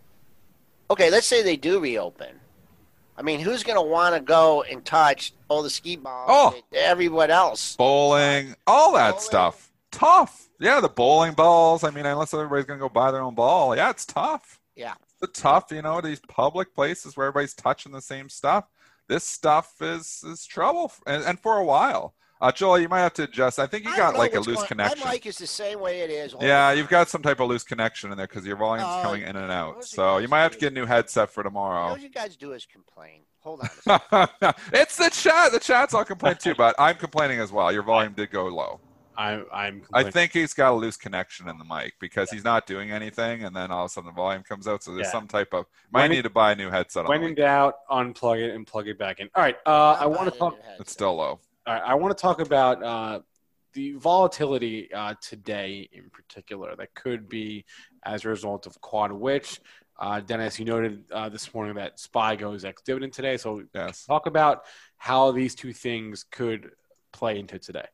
Okay, 0.89 1.09
let's 1.09 1.27
say 1.27 1.41
they 1.43 1.57
do 1.57 1.79
reopen. 1.79 2.39
I 3.17 3.21
mean, 3.21 3.39
who's 3.39 3.63
going 3.63 3.77
to 3.77 3.81
want 3.81 4.13
to 4.15 4.21
go 4.21 4.63
and 4.63 4.83
touch 4.83 5.33
all 5.47 5.63
the 5.63 5.69
ski 5.69 5.95
balls? 5.95 6.27
Oh. 6.29 6.55
everyone 6.73 7.31
else. 7.31 7.75
bowling, 7.75 8.55
all 8.67 8.93
that 8.93 9.11
Bowling. 9.11 9.21
stuff. 9.21 9.71
Tough. 9.91 10.49
Yeah, 10.59 10.81
the 10.81 10.89
bowling 10.89 11.33
balls. 11.33 11.83
I 11.83 11.91
mean, 11.91 12.05
unless 12.05 12.33
everybody's 12.33 12.65
going 12.65 12.77
to 12.79 12.83
go 12.83 12.89
buy 12.89 13.11
their 13.11 13.21
own 13.21 13.33
ball. 13.35 13.75
Yeah, 13.75 13.89
it's 13.89 14.05
tough. 14.05 14.59
Yeah. 14.75 14.95
It's 15.21 15.39
tough, 15.41 15.71
you 15.71 15.81
know, 15.81 16.01
these 16.01 16.19
public 16.27 16.75
places 16.75 17.15
where 17.15 17.27
everybody's 17.27 17.53
touching 17.53 17.93
the 17.93 18.01
same 18.01 18.27
stuff. 18.29 18.65
This 19.07 19.23
stuff 19.23 19.75
is 19.81 20.23
is 20.27 20.45
trouble, 20.45 20.91
and, 21.07 21.23
and 21.23 21.39
for 21.39 21.57
a 21.57 21.63
while. 21.63 22.13
Uh, 22.41 22.51
Joel, 22.51 22.79
you 22.79 22.89
might 22.89 22.99
have 22.99 23.13
to 23.13 23.23
adjust. 23.23 23.59
I 23.59 23.65
think 23.65 23.85
you 23.85 23.91
I 23.91 23.97
got 23.97 24.17
like 24.17 24.33
a 24.35 24.39
loose 24.39 24.57
going- 24.57 24.67
connection. 24.67 24.99
My 25.05 25.13
mic 25.13 25.25
is 25.25 25.37
the 25.37 25.47
same 25.47 25.79
way 25.79 26.01
it 26.01 26.09
is. 26.09 26.35
Yeah, 26.41 26.71
you've 26.73 26.89
got 26.89 27.07
some 27.09 27.21
type 27.21 27.39
of 27.39 27.47
loose 27.47 27.63
connection 27.63 28.11
in 28.11 28.17
there 28.17 28.27
because 28.27 28.45
your 28.45 28.57
volume's 28.57 28.87
Uh, 28.89 29.01
coming 29.03 29.21
in 29.23 29.35
and 29.37 29.51
out. 29.51 29.85
So 29.85 30.17
you 30.17 30.23
guys 30.23 30.29
might 30.31 30.41
have 30.41 30.51
to 30.53 30.57
get 30.59 30.71
a 30.73 30.75
new 30.75 30.85
headset 30.85 31.29
for 31.29 31.43
tomorrow. 31.43 31.89
All 31.91 31.97
you 31.97 32.09
guys 32.09 32.35
do 32.35 32.51
is 32.51 32.65
complain. 32.65 33.21
Hold 33.39 33.61
on. 33.61 33.99
A 34.11 34.53
it's 34.73 34.97
the 34.97 35.09
chat. 35.09 35.51
The 35.53 35.59
chat's 35.59 35.93
all 35.93 36.03
complaining 36.03 36.39
too, 36.41 36.55
but 36.55 36.75
I'm 36.77 36.97
complaining 36.97 37.39
as 37.39 37.51
well. 37.51 37.71
Your 37.71 37.83
volume 37.83 38.13
did 38.13 38.31
go 38.31 38.45
low. 38.47 38.81
I'm. 39.17 39.45
I'm. 39.53 39.83
I 39.93 40.03
think 40.03 40.33
he's 40.33 40.53
got 40.53 40.73
a 40.73 40.75
loose 40.75 40.97
connection 40.97 41.47
in 41.47 41.57
the 41.57 41.63
mic 41.63 41.93
because 42.01 42.29
he's 42.31 42.43
not 42.43 42.67
doing 42.67 42.91
anything, 42.91 43.45
and 43.45 43.55
then 43.55 43.71
all 43.71 43.85
of 43.85 43.91
a 43.91 43.93
sudden 43.93 44.07
the 44.09 44.13
volume 44.13 44.43
comes 44.43 44.67
out. 44.67 44.83
So 44.83 44.93
there's 44.93 45.07
Yeah. 45.07 45.11
some 45.11 45.27
type 45.29 45.53
of 45.53 45.67
might 45.89 46.01
When 46.01 46.11
need 46.11 46.23
to 46.23 46.29
buy 46.29 46.51
a 46.51 46.55
new 46.55 46.69
headset. 46.69 47.05
On 47.05 47.09
when 47.09 47.23
in 47.23 47.33
doubt, 47.35 47.75
unplug 47.89 48.39
it 48.45 48.53
and 48.53 48.67
plug 48.67 48.89
it 48.89 48.97
back 48.99 49.21
in. 49.21 49.29
All 49.33 49.41
right. 49.41 49.55
Uh, 49.65 49.93
I 49.97 50.05
want 50.05 50.33
to 50.33 50.37
talk. 50.37 50.57
It's 50.81 50.91
still 50.91 51.15
low. 51.15 51.39
Right, 51.67 51.81
I 51.83 51.95
want 51.95 52.15
to 52.15 52.21
talk 52.21 52.39
about 52.39 52.83
uh, 52.83 53.19
the 53.73 53.93
volatility 53.93 54.93
uh, 54.93 55.15
today 55.19 55.89
in 55.91 56.11
particular 56.11 56.75
that 56.75 56.93
could 56.93 57.27
be 57.27 57.65
as 58.03 58.23
a 58.23 58.29
result 58.29 58.67
of 58.67 58.79
quad 58.81 59.11
witch. 59.11 59.59
Uh, 59.97 60.19
Dennis, 60.19 60.59
you 60.59 60.65
noted 60.65 61.05
uh, 61.11 61.27
this 61.29 61.53
morning 61.55 61.75
that 61.75 61.99
SPY 61.99 62.35
goes 62.35 62.65
ex 62.65 62.83
dividend 62.83 63.13
today. 63.13 63.37
So 63.37 63.63
Yes. 63.73 64.05
talk 64.05 64.27
about 64.27 64.65
how 64.97 65.31
these 65.31 65.55
two 65.55 65.73
things 65.73 66.23
could 66.29 66.69
play 67.11 67.39
into 67.39 67.57
today. 67.57 67.87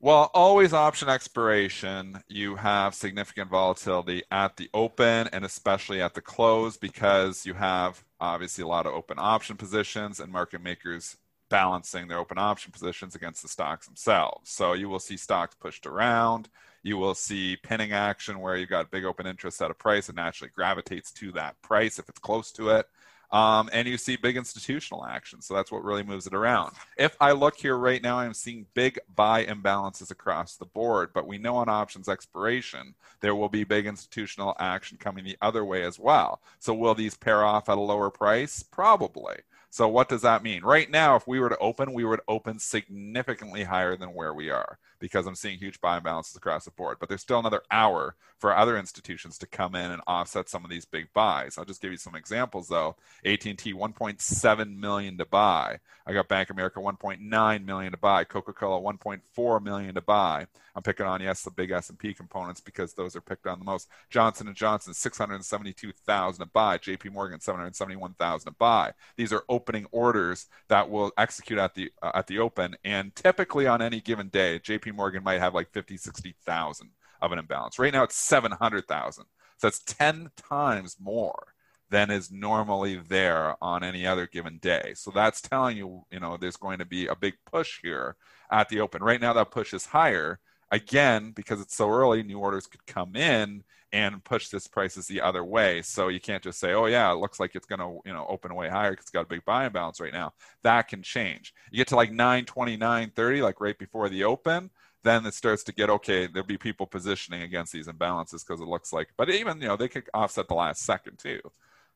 Well, 0.00 0.30
always 0.34 0.72
option 0.72 1.08
expiration, 1.08 2.22
you 2.28 2.56
have 2.56 2.94
significant 2.94 3.50
volatility 3.50 4.24
at 4.32 4.56
the 4.56 4.68
open 4.74 5.28
and 5.32 5.44
especially 5.44 6.02
at 6.02 6.14
the 6.14 6.20
close 6.20 6.76
because 6.76 7.46
you 7.46 7.54
have 7.54 8.02
obviously 8.20 8.64
a 8.64 8.66
lot 8.66 8.86
of 8.86 8.94
open 8.94 9.18
option 9.20 9.56
positions 9.56 10.18
and 10.18 10.32
market 10.32 10.60
makers 10.60 11.16
balancing 11.48 12.08
their 12.08 12.18
open 12.18 12.38
option 12.38 12.72
positions 12.72 13.14
against 13.14 13.42
the 13.42 13.48
stocks 13.48 13.86
themselves. 13.86 14.50
So 14.50 14.72
you 14.72 14.88
will 14.88 14.98
see 14.98 15.16
stocks 15.16 15.54
pushed 15.54 15.86
around. 15.86 16.48
You 16.82 16.98
will 16.98 17.14
see 17.14 17.56
pinning 17.56 17.92
action 17.92 18.40
where 18.40 18.56
you've 18.56 18.70
got 18.70 18.90
big 18.90 19.04
open 19.04 19.26
interest 19.26 19.60
at 19.60 19.70
a 19.70 19.74
price 19.74 20.08
and 20.08 20.16
naturally 20.16 20.52
gravitates 20.54 21.10
to 21.12 21.32
that 21.32 21.60
price 21.62 21.98
if 21.98 22.08
it's 22.08 22.20
close 22.20 22.52
to 22.52 22.70
it. 22.70 22.86
Um, 23.32 23.68
and 23.72 23.88
you 23.88 23.98
see 23.98 24.16
big 24.16 24.36
institutional 24.36 25.04
action. 25.04 25.42
So 25.42 25.54
that's 25.54 25.72
what 25.72 25.82
really 25.82 26.04
moves 26.04 26.28
it 26.28 26.34
around. 26.34 26.74
If 26.96 27.16
I 27.20 27.32
look 27.32 27.56
here 27.56 27.76
right 27.76 28.00
now, 28.02 28.18
I'm 28.18 28.34
seeing 28.34 28.66
big 28.74 29.00
buy 29.14 29.44
imbalances 29.44 30.12
across 30.12 30.56
the 30.56 30.64
board, 30.64 31.10
but 31.12 31.26
we 31.26 31.38
know 31.38 31.56
on 31.56 31.68
options 31.68 32.08
expiration, 32.08 32.94
there 33.20 33.34
will 33.34 33.48
be 33.48 33.64
big 33.64 33.86
institutional 33.86 34.54
action 34.60 34.96
coming 34.96 35.24
the 35.24 35.38
other 35.42 35.64
way 35.64 35.82
as 35.82 35.98
well. 35.98 36.40
So 36.60 36.72
will 36.72 36.94
these 36.94 37.16
pair 37.16 37.44
off 37.44 37.68
at 37.68 37.78
a 37.78 37.80
lower 37.80 38.10
price? 38.10 38.62
Probably. 38.62 39.36
So 39.70 39.88
what 39.88 40.08
does 40.08 40.22
that 40.22 40.42
mean? 40.42 40.62
Right 40.62 40.90
now, 40.90 41.16
if 41.16 41.26
we 41.26 41.38
were 41.38 41.48
to 41.48 41.58
open, 41.58 41.92
we 41.92 42.04
would 42.04 42.20
open 42.28 42.58
significantly 42.58 43.64
higher 43.64 43.96
than 43.96 44.14
where 44.14 44.32
we 44.32 44.50
are 44.50 44.78
because 44.98 45.26
I'm 45.26 45.34
seeing 45.34 45.58
huge 45.58 45.80
buy 45.80 46.00
imbalances 46.00 46.36
across 46.36 46.64
the 46.64 46.70
board. 46.70 46.98
But 46.98 47.08
there's 47.08 47.20
still 47.20 47.38
another 47.38 47.62
hour 47.70 48.16
for 48.38 48.56
other 48.56 48.78
institutions 48.78 49.38
to 49.38 49.46
come 49.46 49.74
in 49.74 49.90
and 49.90 50.02
offset 50.06 50.48
some 50.48 50.64
of 50.64 50.70
these 50.70 50.84
big 50.84 51.12
buys. 51.12 51.58
I'll 51.58 51.64
just 51.64 51.82
give 51.82 51.90
you 51.90 51.98
some 51.98 52.14
examples 52.14 52.68
though. 52.68 52.96
AT&T 53.24 53.54
1.7 53.74 54.76
million 54.76 55.18
to 55.18 55.26
buy. 55.26 55.78
I 56.06 56.12
got 56.12 56.28
Bank 56.28 56.50
of 56.50 56.56
America 56.56 56.80
1.9 56.80 57.64
million 57.64 57.92
to 57.92 57.98
buy. 57.98 58.24
Coca-Cola 58.24 58.80
1.4 58.80 59.62
million 59.62 59.94
to 59.94 60.00
buy. 60.00 60.46
I'm 60.74 60.82
picking 60.82 61.06
on 61.06 61.22
yes 61.22 61.42
the 61.42 61.50
big 61.50 61.70
S&P 61.70 62.14
components 62.14 62.60
because 62.60 62.92
those 62.92 63.16
are 63.16 63.20
picked 63.20 63.46
on 63.46 63.58
the 63.58 63.64
most. 63.64 63.88
Johnson 64.10 64.52
Johnson 64.54 64.94
672,000 64.94 66.44
to 66.44 66.50
buy. 66.50 66.78
JP 66.78 67.12
Morgan 67.12 67.40
771,000 67.40 68.52
to 68.52 68.56
buy. 68.58 68.92
These 69.16 69.32
are 69.32 69.44
opening 69.66 69.86
orders 69.90 70.46
that 70.68 70.88
will 70.88 71.10
execute 71.18 71.58
at 71.58 71.74
the 71.74 71.90
uh, 72.00 72.12
at 72.14 72.28
the 72.28 72.38
open 72.38 72.76
and 72.84 73.14
typically 73.16 73.66
on 73.66 73.82
any 73.82 74.00
given 74.00 74.28
day 74.28 74.60
JP 74.60 74.94
Morgan 74.94 75.24
might 75.24 75.40
have 75.40 75.54
like 75.54 75.72
50 75.72 75.96
60,000 75.96 76.90
of 77.20 77.32
an 77.32 77.38
imbalance. 77.38 77.78
Right 77.78 77.92
now 77.92 78.04
it's 78.04 78.16
700,000. 78.16 79.24
So 79.58 79.66
that's 79.66 79.80
10 79.80 80.30
times 80.36 80.96
more 81.00 81.54
than 81.90 82.10
is 82.10 82.30
normally 82.30 82.96
there 82.96 83.56
on 83.60 83.82
any 83.82 84.06
other 84.06 84.26
given 84.26 84.58
day. 84.58 84.92
So 84.94 85.10
that's 85.10 85.40
telling 85.40 85.76
you, 85.76 86.04
you 86.10 86.20
know, 86.20 86.36
there's 86.36 86.56
going 86.56 86.78
to 86.78 86.84
be 86.84 87.06
a 87.06 87.16
big 87.16 87.34
push 87.50 87.80
here 87.82 88.16
at 88.50 88.68
the 88.68 88.80
open. 88.80 89.02
Right 89.02 89.20
now, 89.20 89.32
that 89.32 89.50
push 89.50 89.72
is 89.72 89.86
higher. 89.86 90.40
Again, 90.70 91.30
because 91.30 91.60
it's 91.60 91.76
so 91.76 91.88
early, 91.88 92.22
new 92.22 92.38
orders 92.38 92.66
could 92.66 92.84
come 92.86 93.14
in 93.16 93.62
and 93.96 94.22
push 94.22 94.48
this 94.48 94.66
prices 94.66 95.06
the 95.06 95.22
other 95.22 95.42
way. 95.42 95.80
So 95.80 96.08
you 96.08 96.20
can't 96.20 96.42
just 96.42 96.60
say, 96.60 96.74
oh, 96.74 96.84
yeah, 96.84 97.10
it 97.10 97.16
looks 97.16 97.40
like 97.40 97.54
it's 97.54 97.64
going 97.64 97.78
to, 97.78 97.98
you 98.04 98.12
know, 98.12 98.26
open 98.28 98.54
way 98.54 98.68
higher 98.68 98.90
because 98.90 99.04
it's 99.04 99.10
got 99.10 99.22
a 99.22 99.28
big 99.28 99.42
buying 99.46 99.72
balance 99.72 100.00
right 100.00 100.12
now. 100.12 100.34
That 100.62 100.88
can 100.88 101.02
change. 101.02 101.54
You 101.70 101.78
get 101.78 101.88
to 101.88 101.96
like 101.96 102.10
920, 102.10 102.76
930, 102.76 103.40
like 103.40 103.58
right 103.58 103.78
before 103.78 104.10
the 104.10 104.24
open 104.24 104.70
then 105.02 105.24
it 105.24 105.34
starts 105.34 105.62
to 105.62 105.72
get 105.72 105.88
okay. 105.88 106.26
There'll 106.26 106.44
be 106.44 106.58
people 106.58 106.84
positioning 106.84 107.42
against 107.42 107.72
these 107.72 107.86
imbalances 107.86 108.44
because 108.44 108.60
it 108.60 108.66
looks 108.66 108.92
like, 108.92 109.10
but 109.16 109.30
even 109.30 109.62
you 109.62 109.68
know 109.68 109.76
they 109.76 109.86
could 109.86 110.10
offset 110.12 110.48
the 110.48 110.54
last 110.54 110.82
second 110.82 111.18
too. 111.18 111.40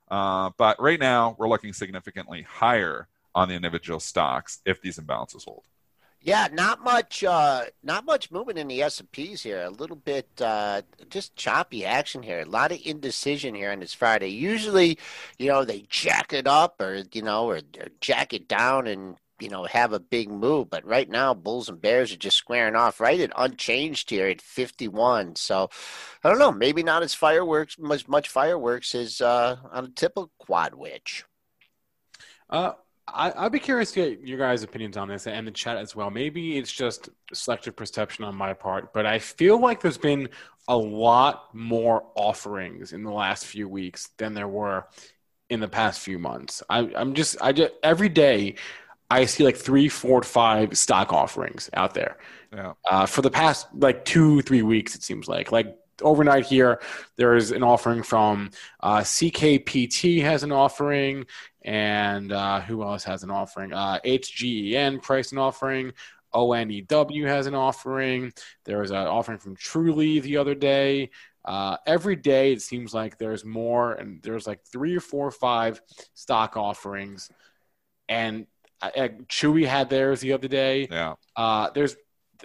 Uh, 0.08 0.50
but 0.56 0.80
right 0.80 1.00
now 1.00 1.34
we're 1.36 1.48
looking 1.48 1.72
significantly 1.72 2.42
higher 2.42 3.08
on 3.34 3.48
the 3.48 3.54
individual 3.56 3.98
stocks 3.98 4.60
if 4.64 4.80
these 4.80 4.96
imbalances 4.96 5.44
hold. 5.44 5.64
Yeah, 6.22 6.48
not 6.52 6.85
much. 6.85 7.24
Uh, 7.24 7.64
not 7.83 8.04
much 8.04 8.30
movement 8.30 8.59
in 8.59 8.68
the 8.68 8.83
S 8.83 9.00
and 9.00 9.11
P's 9.11 9.42
here. 9.42 9.62
A 9.62 9.70
little 9.70 9.96
bit, 9.96 10.28
uh, 10.40 10.83
just 11.09 11.35
choppy 11.35 11.87
action 11.87 12.22
here. 12.22 12.40
A 12.40 12.44
lot 12.44 12.72
of 12.72 12.80
indecision 12.85 13.54
here 13.54 13.70
on 13.70 13.80
this 13.80 13.94
Friday. 13.94 14.28
Usually, 14.28 14.98
you 15.38 15.48
know, 15.48 15.64
they 15.64 15.87
jack 15.88 16.35
it 16.35 16.46
up 16.46 16.78
or 16.80 17.04
you 17.12 17.22
know, 17.22 17.46
or, 17.48 17.56
or 17.78 17.88
jack 18.02 18.35
it 18.35 18.48
down 18.48 18.87
and 18.87 19.16
you 19.40 19.48
know 19.48 19.64
have 19.64 19.94
a 19.94 20.00
big 20.00 20.30
move. 20.30 20.68
But 20.68 20.85
right 20.85 21.09
now, 21.09 21.33
Bulls 21.33 21.70
and 21.70 21.80
Bears 21.80 22.12
are 22.12 22.16
just 22.16 22.37
squaring 22.37 22.76
off 22.76 23.00
right 23.00 23.18
at 23.20 23.33
unchanged 23.37 24.11
here 24.11 24.26
at 24.28 24.42
fifty 24.42 24.88
one. 24.88 25.37
So 25.37 25.70
I 26.22 26.28
don't 26.28 26.38
know. 26.38 26.52
Maybe 26.52 26.83
not 26.83 27.02
as 27.02 27.14
fireworks 27.14 27.78
much 27.78 28.09
much 28.09 28.28
fireworks 28.28 28.94
as 28.94 29.22
uh, 29.22 29.56
on 29.72 29.87
a 29.87 29.88
typical 29.88 30.30
quad 30.38 30.74
witch. 30.74 31.24
Uh, 32.50 32.72
I, 33.14 33.42
would 33.44 33.52
be 33.52 33.58
curious 33.58 33.92
to 33.92 34.10
get 34.10 34.26
your 34.26 34.38
guys' 34.38 34.62
opinions 34.62 34.96
on 34.96 35.08
this 35.08 35.26
and 35.26 35.46
the 35.46 35.50
chat 35.50 35.76
as 35.76 35.94
well. 35.94 36.10
Maybe 36.10 36.58
it's 36.58 36.72
just 36.72 37.08
selective 37.32 37.76
perception 37.76 38.24
on 38.24 38.34
my 38.34 38.52
part, 38.54 38.92
but 38.92 39.06
I 39.06 39.18
feel 39.18 39.60
like 39.60 39.80
there's 39.80 39.98
been 39.98 40.28
a 40.68 40.76
lot 40.76 41.54
more 41.54 42.04
offerings 42.14 42.92
in 42.92 43.02
the 43.02 43.10
last 43.10 43.46
few 43.46 43.68
weeks 43.68 44.10
than 44.18 44.34
there 44.34 44.48
were 44.48 44.86
in 45.48 45.60
the 45.60 45.68
past 45.68 46.00
few 46.00 46.18
months. 46.18 46.62
I, 46.70 46.80
am 46.80 47.14
just, 47.14 47.36
I 47.40 47.52
just 47.52 47.72
every 47.82 48.08
day 48.08 48.56
I 49.10 49.24
see 49.24 49.44
like 49.44 49.56
three, 49.56 49.88
four, 49.88 50.22
five 50.22 50.78
stock 50.78 51.12
offerings 51.12 51.68
out 51.74 51.94
there. 51.94 52.18
Yeah. 52.52 52.74
Uh, 52.88 53.06
for 53.06 53.22
the 53.22 53.30
past 53.30 53.66
like 53.74 54.04
two, 54.04 54.42
three 54.42 54.62
weeks, 54.62 54.94
it 54.94 55.02
seems 55.02 55.28
like 55.28 55.50
like 55.50 55.76
overnight 56.02 56.46
here. 56.46 56.80
There 57.16 57.36
is 57.36 57.50
an 57.50 57.62
offering 57.62 58.02
from 58.02 58.50
uh, 58.80 58.98
CKPT 58.98 60.22
has 60.22 60.42
an 60.42 60.52
offering, 60.52 61.26
and 61.62 62.32
uh, 62.32 62.60
who 62.60 62.82
else 62.82 63.04
has 63.04 63.22
an 63.22 63.30
offering? 63.30 63.72
Uh, 63.72 63.98
HGEN 64.04 65.02
price 65.02 65.32
an 65.32 65.38
offering. 65.38 65.92
ONEW 66.34 67.26
has 67.26 67.46
an 67.46 67.54
offering. 67.54 68.32
There 68.64 68.78
was 68.78 68.90
an 68.90 68.96
offering 68.96 69.38
from 69.38 69.56
Truly 69.56 70.20
the 70.20 70.36
other 70.36 70.54
day. 70.54 71.10
Uh, 71.44 71.76
every 71.86 72.16
day 72.16 72.52
it 72.52 72.62
seems 72.62 72.94
like 72.94 73.18
there's 73.18 73.44
more, 73.44 73.94
and 73.94 74.22
there's 74.22 74.46
like 74.46 74.60
three 74.64 74.96
or 74.96 75.00
four 75.00 75.26
or 75.26 75.32
five 75.32 75.80
stock 76.14 76.56
offerings. 76.56 77.30
And 78.08 78.46
uh, 78.82 78.90
Chewy 79.28 79.66
had 79.66 79.90
theirs 79.90 80.20
the 80.20 80.32
other 80.32 80.48
day. 80.48 80.88
Yeah. 80.90 81.14
Uh, 81.36 81.70
there's 81.70 81.96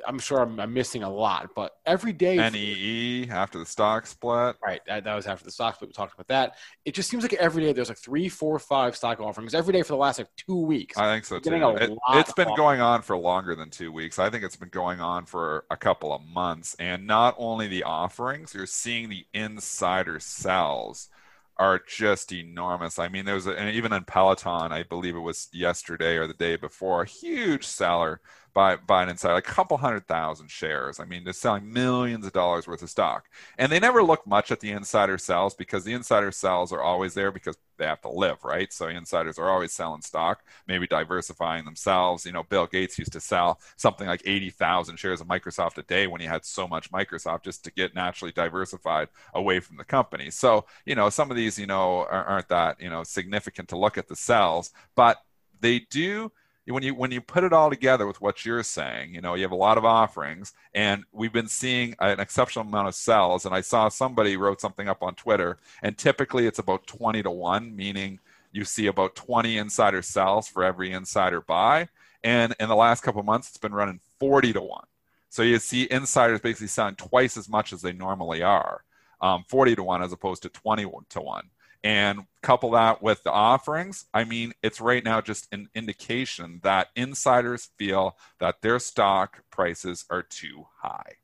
I'm 0.08 0.20
sure 0.20 0.40
I'm, 0.40 0.60
I'm, 0.60 0.74
missing 0.74 1.04
a 1.04 1.10
lot, 1.10 1.52
but 1.56 1.78
every 1.86 2.14
day. 2.14 2.38
NEE 2.38 3.30
after 3.30 3.60
the 3.60 3.66
stock 3.66 4.06
split. 4.08 4.56
Right. 4.64 4.82
That, 4.88 5.04
that, 5.04 5.16
was 5.16 5.28
after 5.28 5.46
the 5.46 5.52
stock 5.52 5.76
split. 5.76 5.90
We 5.90 5.94
talked 5.94 6.14
about 6.14 6.28
that. 6.28 6.56
It 6.86 6.94
just 6.94 7.10
seems 7.10 7.24
like 7.24 7.34
every 7.34 7.64
day 7.64 7.74
there's 7.74 7.90
like 7.90 7.98
three, 7.98 8.30
four, 8.30 8.60
five 8.60 8.96
stock 8.96 9.20
offerings 9.20 9.54
every 9.54 9.74
day 9.74 9.82
for 9.82 9.94
the 9.94 9.98
last 9.98 10.20
like 10.20 10.28
two 10.36 10.60
weeks. 10.60 10.98
I 10.98 11.14
think 11.14 11.26
so 11.26 11.40
too. 11.40 11.54
It, 11.54 11.98
has 12.08 12.34
been 12.34 12.56
going 12.56 12.82
on 12.82 13.02
for 13.02 13.18
longer 13.18 13.56
than 13.56 13.70
two 13.70 13.92
weeks. 13.92 14.20
I 14.20 14.30
think 14.30 14.44
it's 14.44 14.56
been 14.56 14.70
going 14.70 15.02
on 15.02 15.26
for 15.26 15.66
a 15.70 15.78
couple 15.78 16.14
of 16.14 16.22
months. 16.26 16.76
And 16.80 17.08
not 17.08 17.36
only 17.38 17.68
the 17.68 17.84
offerings, 17.84 18.54
you're 18.54 18.66
seeing 18.66 19.10
the 19.10 19.26
insider 19.34 20.20
sells 20.20 21.10
are 21.58 21.80
just 21.88 22.32
enormous. 22.34 23.00
I 23.00 23.08
mean, 23.08 23.26
there 23.26 23.36
was 23.36 23.48
a, 23.48 23.52
and 23.52 23.74
even 23.76 23.94
in 23.94 24.04
Peloton, 24.04 24.72
I 24.72 24.84
believe 24.84 25.16
it 25.16 25.20
was 25.20 25.48
yesterday 25.54 26.18
or 26.18 26.28
the 26.28 26.34
day 26.34 26.58
before, 26.58 27.04
a 27.04 27.08
huge 27.08 27.66
seller 27.66 28.20
buy, 28.56 28.78
buy 28.78 29.04
an 29.04 29.10
insider, 29.10 29.34
like 29.36 29.48
a 29.48 29.52
couple 29.52 29.78
hundred 29.78 30.08
thousand 30.08 30.50
shares. 30.50 31.00
I 31.00 31.06
mean, 31.06 31.26
they're 31.26 31.34
selling 31.34 31.72
millions 31.72 32.26
of 32.26 32.32
dollars 32.32 32.68
worth 32.68 32.82
of 32.82 32.90
stock. 32.90 33.30
And 33.58 33.70
they 33.70 33.80
never 33.80 34.02
look 34.02 34.26
much 34.26 34.50
at 34.50 34.62
the 34.62 34.72
insider 34.72 35.18
sells 35.18 35.54
because 35.54 35.84
the 35.84 35.94
insider 35.94 36.32
sells 36.32 36.72
are 36.72 36.82
always 36.82 37.14
there 37.14 37.32
because 37.32 37.58
they 37.78 37.86
have 37.86 38.00
to 38.02 38.10
live, 38.10 38.44
right? 38.46 38.72
So 38.72 38.88
insiders 38.88 39.38
are 39.38 39.50
always 39.50 39.74
selling 39.74 40.02
stock, 40.02 40.42
maybe 40.68 40.88
diversifying 40.88 41.66
themselves. 41.66 42.26
You 42.26 42.32
know, 42.32 42.44
Bill 42.44 42.66
Gates 42.66 42.98
used 42.98 43.12
to 43.12 43.20
sell 43.20 43.60
something 43.76 44.08
like 44.08 44.22
80,000 44.26 44.96
shares 44.96 45.20
of 45.20 45.28
Microsoft 45.28 45.78
a 45.78 45.84
day 45.84 46.08
when 46.08 46.22
he 46.22 46.28
had 46.28 46.46
so 46.46 46.66
much 46.66 46.90
Microsoft 46.92 47.44
just 47.44 47.66
to 47.66 47.74
get 47.74 47.94
naturally 47.94 48.32
diversified 48.32 49.10
away 49.34 49.60
from 49.60 49.76
the 49.76 49.84
company. 49.84 50.32
So, 50.32 50.66
you 50.86 50.96
know, 50.96 51.10
some 51.10 51.30
of 51.30 51.36
these, 51.36 51.60
you 51.60 51.68
know, 51.68 52.06
aren't 52.10 52.48
that, 52.48 52.80
you 52.80 52.90
know, 52.90 53.04
significant 53.04 53.68
to 53.70 53.78
look 53.78 53.98
at 53.98 54.08
the 54.08 54.16
sells, 54.16 54.72
but 54.96 55.18
they 55.60 55.80
do 55.80 56.32
when 56.68 56.82
you 56.82 56.96
when 56.96 57.12
you 57.12 57.22
put 57.22 57.44
it 57.44 57.54
all 57.54 57.70
together 57.70 58.08
with 58.08 58.22
what 58.22 58.44
you're 58.44 58.64
saying, 58.64 59.14
you 59.14 59.22
know, 59.22 59.36
you 59.36 59.44
have 59.44 59.52
a 59.52 59.56
lot 59.56 59.78
of 59.78 59.86
offerings, 59.86 60.54
and 60.74 61.04
we've 61.12 61.34
been 61.34 61.48
seeing 61.48 61.96
an 62.00 62.20
exceptional 62.20 62.66
amount 62.66 62.88
of 62.88 62.96
sells. 62.96 63.46
And 63.46 63.54
I 63.54 63.62
saw 63.62 63.88
somebody 63.90 64.36
wrote 64.36 64.62
something 64.62 64.88
up 64.88 65.04
on 65.04 65.14
Twitter, 65.16 65.58
and 65.84 65.98
typically 65.98 66.48
it's 66.48 66.60
about 66.60 66.88
20 66.88 67.22
to 67.24 67.30
one, 67.30 67.76
meaning 67.76 68.20
you 68.52 68.66
see 68.66 68.88
about 68.88 69.16
20 69.16 69.58
insider 69.58 70.02
sells 70.02 70.48
for 70.48 70.64
every 70.64 70.92
insider 70.92 71.42
buy. 71.42 71.88
And 72.24 72.56
in 72.60 72.70
the 72.70 72.76
last 72.76 73.04
couple 73.04 73.22
months, 73.22 73.50
it's 73.50 73.58
been 73.58 73.74
running 73.74 74.00
40 74.20 74.54
to 74.54 74.62
one. 74.62 74.86
So 75.30 75.44
you 75.44 75.60
see 75.60 75.88
insiders 75.92 76.40
basically 76.40 76.68
selling 76.68 76.96
twice 76.96 77.38
as 77.38 77.48
much 77.48 77.74
as 77.74 77.82
they 77.82 77.92
normally 77.92 78.42
are, 78.42 78.84
um, 79.22 79.44
40 79.50 79.76
to 79.76 79.84
one 79.84 80.02
as 80.02 80.14
opposed 80.14 80.42
to 80.44 80.50
20 80.50 80.86
to 81.10 81.22
one 81.22 81.50
and 81.86 82.26
couple 82.42 82.72
that 82.72 83.04
with 83.04 83.24
the 83.24 83.32
offerings, 83.32 84.06
I 84.12 84.24
mean, 84.24 84.54
it's 84.64 84.82
right 84.82 85.04
now 85.04 85.22
just 85.22 85.48
an 85.54 85.70
indication 85.76 86.60
that 86.64 86.88
insiders 86.96 87.70
feel 87.78 88.18
that 88.40 88.64
their 88.64 88.80
stock 88.80 89.44
prices 89.52 90.04
are 90.10 90.24
too 90.24 90.66
high. 90.82 91.18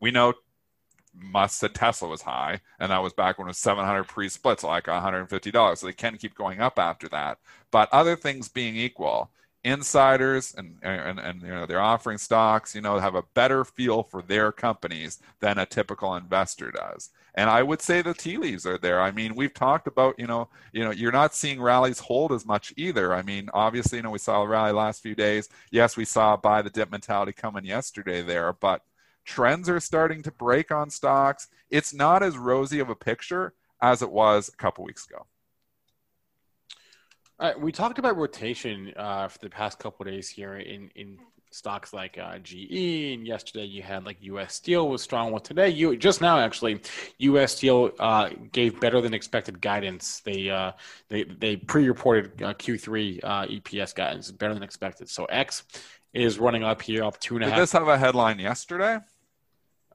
We 0.00 0.10
know 0.10 0.32
Musk 1.14 1.60
said 1.60 1.74
Tesla 1.74 2.08
was 2.08 2.22
high, 2.22 2.62
and 2.80 2.90
that 2.90 3.02
was 3.02 3.12
back 3.12 3.38
when 3.38 3.48
it 3.48 3.50
was 3.50 3.58
700 3.58 4.04
pre-splits, 4.04 4.64
like 4.64 4.84
$150. 4.84 5.76
So 5.76 5.86
they 5.86 5.92
can 5.92 6.16
keep 6.16 6.34
going 6.34 6.58
up 6.58 6.78
after 6.78 7.06
that. 7.10 7.38
But 7.70 7.92
other 7.92 8.16
things 8.16 8.48
being 8.48 8.76
equal, 8.76 9.30
insiders 9.64 10.54
and, 10.56 10.76
and, 10.82 11.18
and 11.18 11.42
you 11.42 11.48
know 11.48 11.66
they're 11.66 11.80
offering 11.80 12.16
stocks 12.16 12.74
you 12.74 12.80
know 12.80 12.98
have 12.98 13.16
a 13.16 13.24
better 13.34 13.64
feel 13.64 14.04
for 14.04 14.22
their 14.22 14.52
companies 14.52 15.18
than 15.40 15.58
a 15.58 15.66
typical 15.66 16.14
investor 16.14 16.70
does 16.70 17.10
and 17.38 17.48
I 17.48 17.62
would 17.62 17.80
say 17.80 18.02
the 18.02 18.14
tea 18.14 18.36
leaves 18.36 18.66
are 18.66 18.78
there. 18.78 19.00
I 19.00 19.12
mean, 19.12 19.36
we've 19.36 19.54
talked 19.54 19.86
about, 19.86 20.18
you 20.18 20.26
know, 20.26 20.48
you 20.72 20.82
know, 20.82 20.90
you're 20.90 21.12
not 21.12 21.36
seeing 21.36 21.60
rallies 21.60 22.00
hold 22.00 22.32
as 22.32 22.44
much 22.44 22.74
either. 22.76 23.14
I 23.14 23.22
mean, 23.22 23.48
obviously, 23.54 23.98
you 23.98 24.02
know, 24.02 24.10
we 24.10 24.18
saw 24.18 24.42
a 24.42 24.48
rally 24.48 24.72
last 24.72 25.04
few 25.04 25.14
days. 25.14 25.48
Yes, 25.70 25.96
we 25.96 26.04
saw 26.04 26.36
buy 26.36 26.62
the 26.62 26.70
dip 26.70 26.90
mentality 26.90 27.32
coming 27.32 27.64
yesterday 27.64 28.22
there, 28.22 28.54
but 28.54 28.82
trends 29.24 29.68
are 29.68 29.78
starting 29.78 30.20
to 30.24 30.32
break 30.32 30.72
on 30.72 30.90
stocks. 30.90 31.46
It's 31.70 31.94
not 31.94 32.24
as 32.24 32.36
rosy 32.36 32.80
of 32.80 32.90
a 32.90 32.96
picture 32.96 33.54
as 33.80 34.02
it 34.02 34.10
was 34.10 34.48
a 34.48 34.56
couple 34.56 34.82
weeks 34.82 35.06
ago. 35.06 35.24
All 37.40 37.48
right, 37.48 37.60
we 37.60 37.70
talked 37.70 38.00
about 38.00 38.16
rotation 38.16 38.92
uh, 38.96 39.28
for 39.28 39.38
the 39.38 39.48
past 39.48 39.78
couple 39.78 40.04
days 40.04 40.28
here 40.28 40.56
in 40.56 40.90
in 40.96 41.18
stocks 41.50 41.92
like 41.92 42.18
uh, 42.18 42.38
GE, 42.38 43.12
and 43.14 43.24
yesterday 43.24 43.64
you 43.64 43.80
had 43.80 44.04
like 44.04 44.16
U.S. 44.22 44.54
Steel 44.54 44.88
was 44.88 45.02
strong. 45.02 45.30
Well, 45.30 45.40
today 45.40 45.68
you 45.68 45.96
just 45.96 46.20
now 46.20 46.40
actually, 46.40 46.80
U.S. 47.18 47.56
Steel 47.56 47.92
uh, 48.00 48.30
gave 48.50 48.80
better 48.80 49.00
than 49.00 49.14
expected 49.14 49.60
guidance. 49.60 50.18
They 50.20 50.50
uh, 50.50 50.72
they 51.08 51.24
they 51.24 51.54
pre-reported 51.56 52.42
uh, 52.42 52.54
Q3 52.54 53.20
uh, 53.22 53.46
EPS 53.46 53.94
guidance 53.94 54.32
better 54.32 54.54
than 54.54 54.64
expected. 54.64 55.08
So 55.08 55.24
X 55.26 55.62
is 56.12 56.40
running 56.40 56.64
up 56.64 56.82
here, 56.82 57.04
up 57.04 57.20
two 57.20 57.36
and 57.36 57.44
a 57.44 57.46
Did 57.46 57.50
half. 57.50 57.58
Did 57.58 57.62
this 57.62 57.72
have 57.72 57.86
a 57.86 57.98
headline 57.98 58.40
yesterday? 58.40 58.98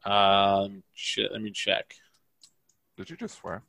Um, 0.06 0.82
sh- 0.94 1.20
let 1.30 1.42
me 1.42 1.52
check. 1.52 1.94
Did 2.96 3.10
you 3.10 3.18
just 3.18 3.40
swear? 3.40 3.64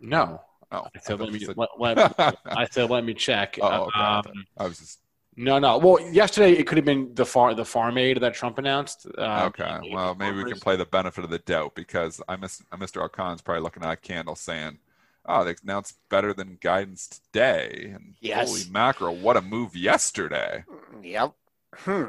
No. 0.00 0.40
Oh, 0.70 0.86
I 0.94 0.98
said, 1.00 1.20
I 1.20 1.24
let 1.24 1.32
me. 1.32 1.38
Said... 1.38 1.56
Let, 1.56 1.68
let, 1.78 2.14
I 2.46 2.66
said, 2.70 2.90
let 2.90 3.04
me 3.04 3.14
check. 3.14 3.58
Oh, 3.60 3.84
okay. 3.84 3.98
um, 3.98 4.46
I 4.56 4.66
was 4.66 4.78
just 4.78 4.98
no, 5.40 5.60
no. 5.60 5.78
Well, 5.78 6.00
yesterday 6.12 6.50
it 6.50 6.66
could 6.66 6.78
have 6.78 6.84
been 6.84 7.14
the 7.14 7.24
far 7.24 7.54
the 7.54 7.64
farm 7.64 7.96
aid 7.96 8.20
that 8.20 8.34
Trump 8.34 8.58
announced. 8.58 9.06
Uh, 9.16 9.44
okay. 9.46 9.78
Well, 9.92 10.16
maybe 10.16 10.36
we 10.36 10.50
can 10.50 10.58
play 10.58 10.74
the 10.74 10.84
benefit 10.84 11.22
of 11.22 11.30
the 11.30 11.38
doubt 11.38 11.76
because 11.76 12.20
I 12.28 12.34
miss 12.34 12.60
Mr. 12.72 13.00
Alcon's 13.00 13.40
probably 13.40 13.62
looking 13.62 13.84
at 13.84 13.92
a 13.92 13.96
candle 13.96 14.34
saying, 14.34 14.78
"Oh, 15.26 15.44
they 15.44 15.54
announced 15.62 15.96
better 16.10 16.34
than 16.34 16.58
guidance 16.60 17.06
today." 17.06 17.92
And 17.94 18.16
yes. 18.20 18.48
holy 18.48 18.68
mackerel, 18.68 19.14
what 19.14 19.36
a 19.36 19.40
move 19.40 19.76
yesterday! 19.76 20.64
Yep. 21.04 21.34
Hmm. 21.72 22.04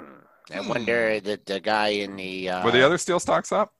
I 0.51 0.57
hmm. 0.57 0.67
wonder 0.67 1.19
that 1.19 1.45
the 1.45 1.59
guy 1.59 1.89
in 1.89 2.15
the 2.15 2.49
uh, 2.49 2.65
were 2.65 2.71
the 2.71 2.83
other 2.83 2.97
steel 2.97 3.19
stocks 3.19 3.51
up? 3.51 3.73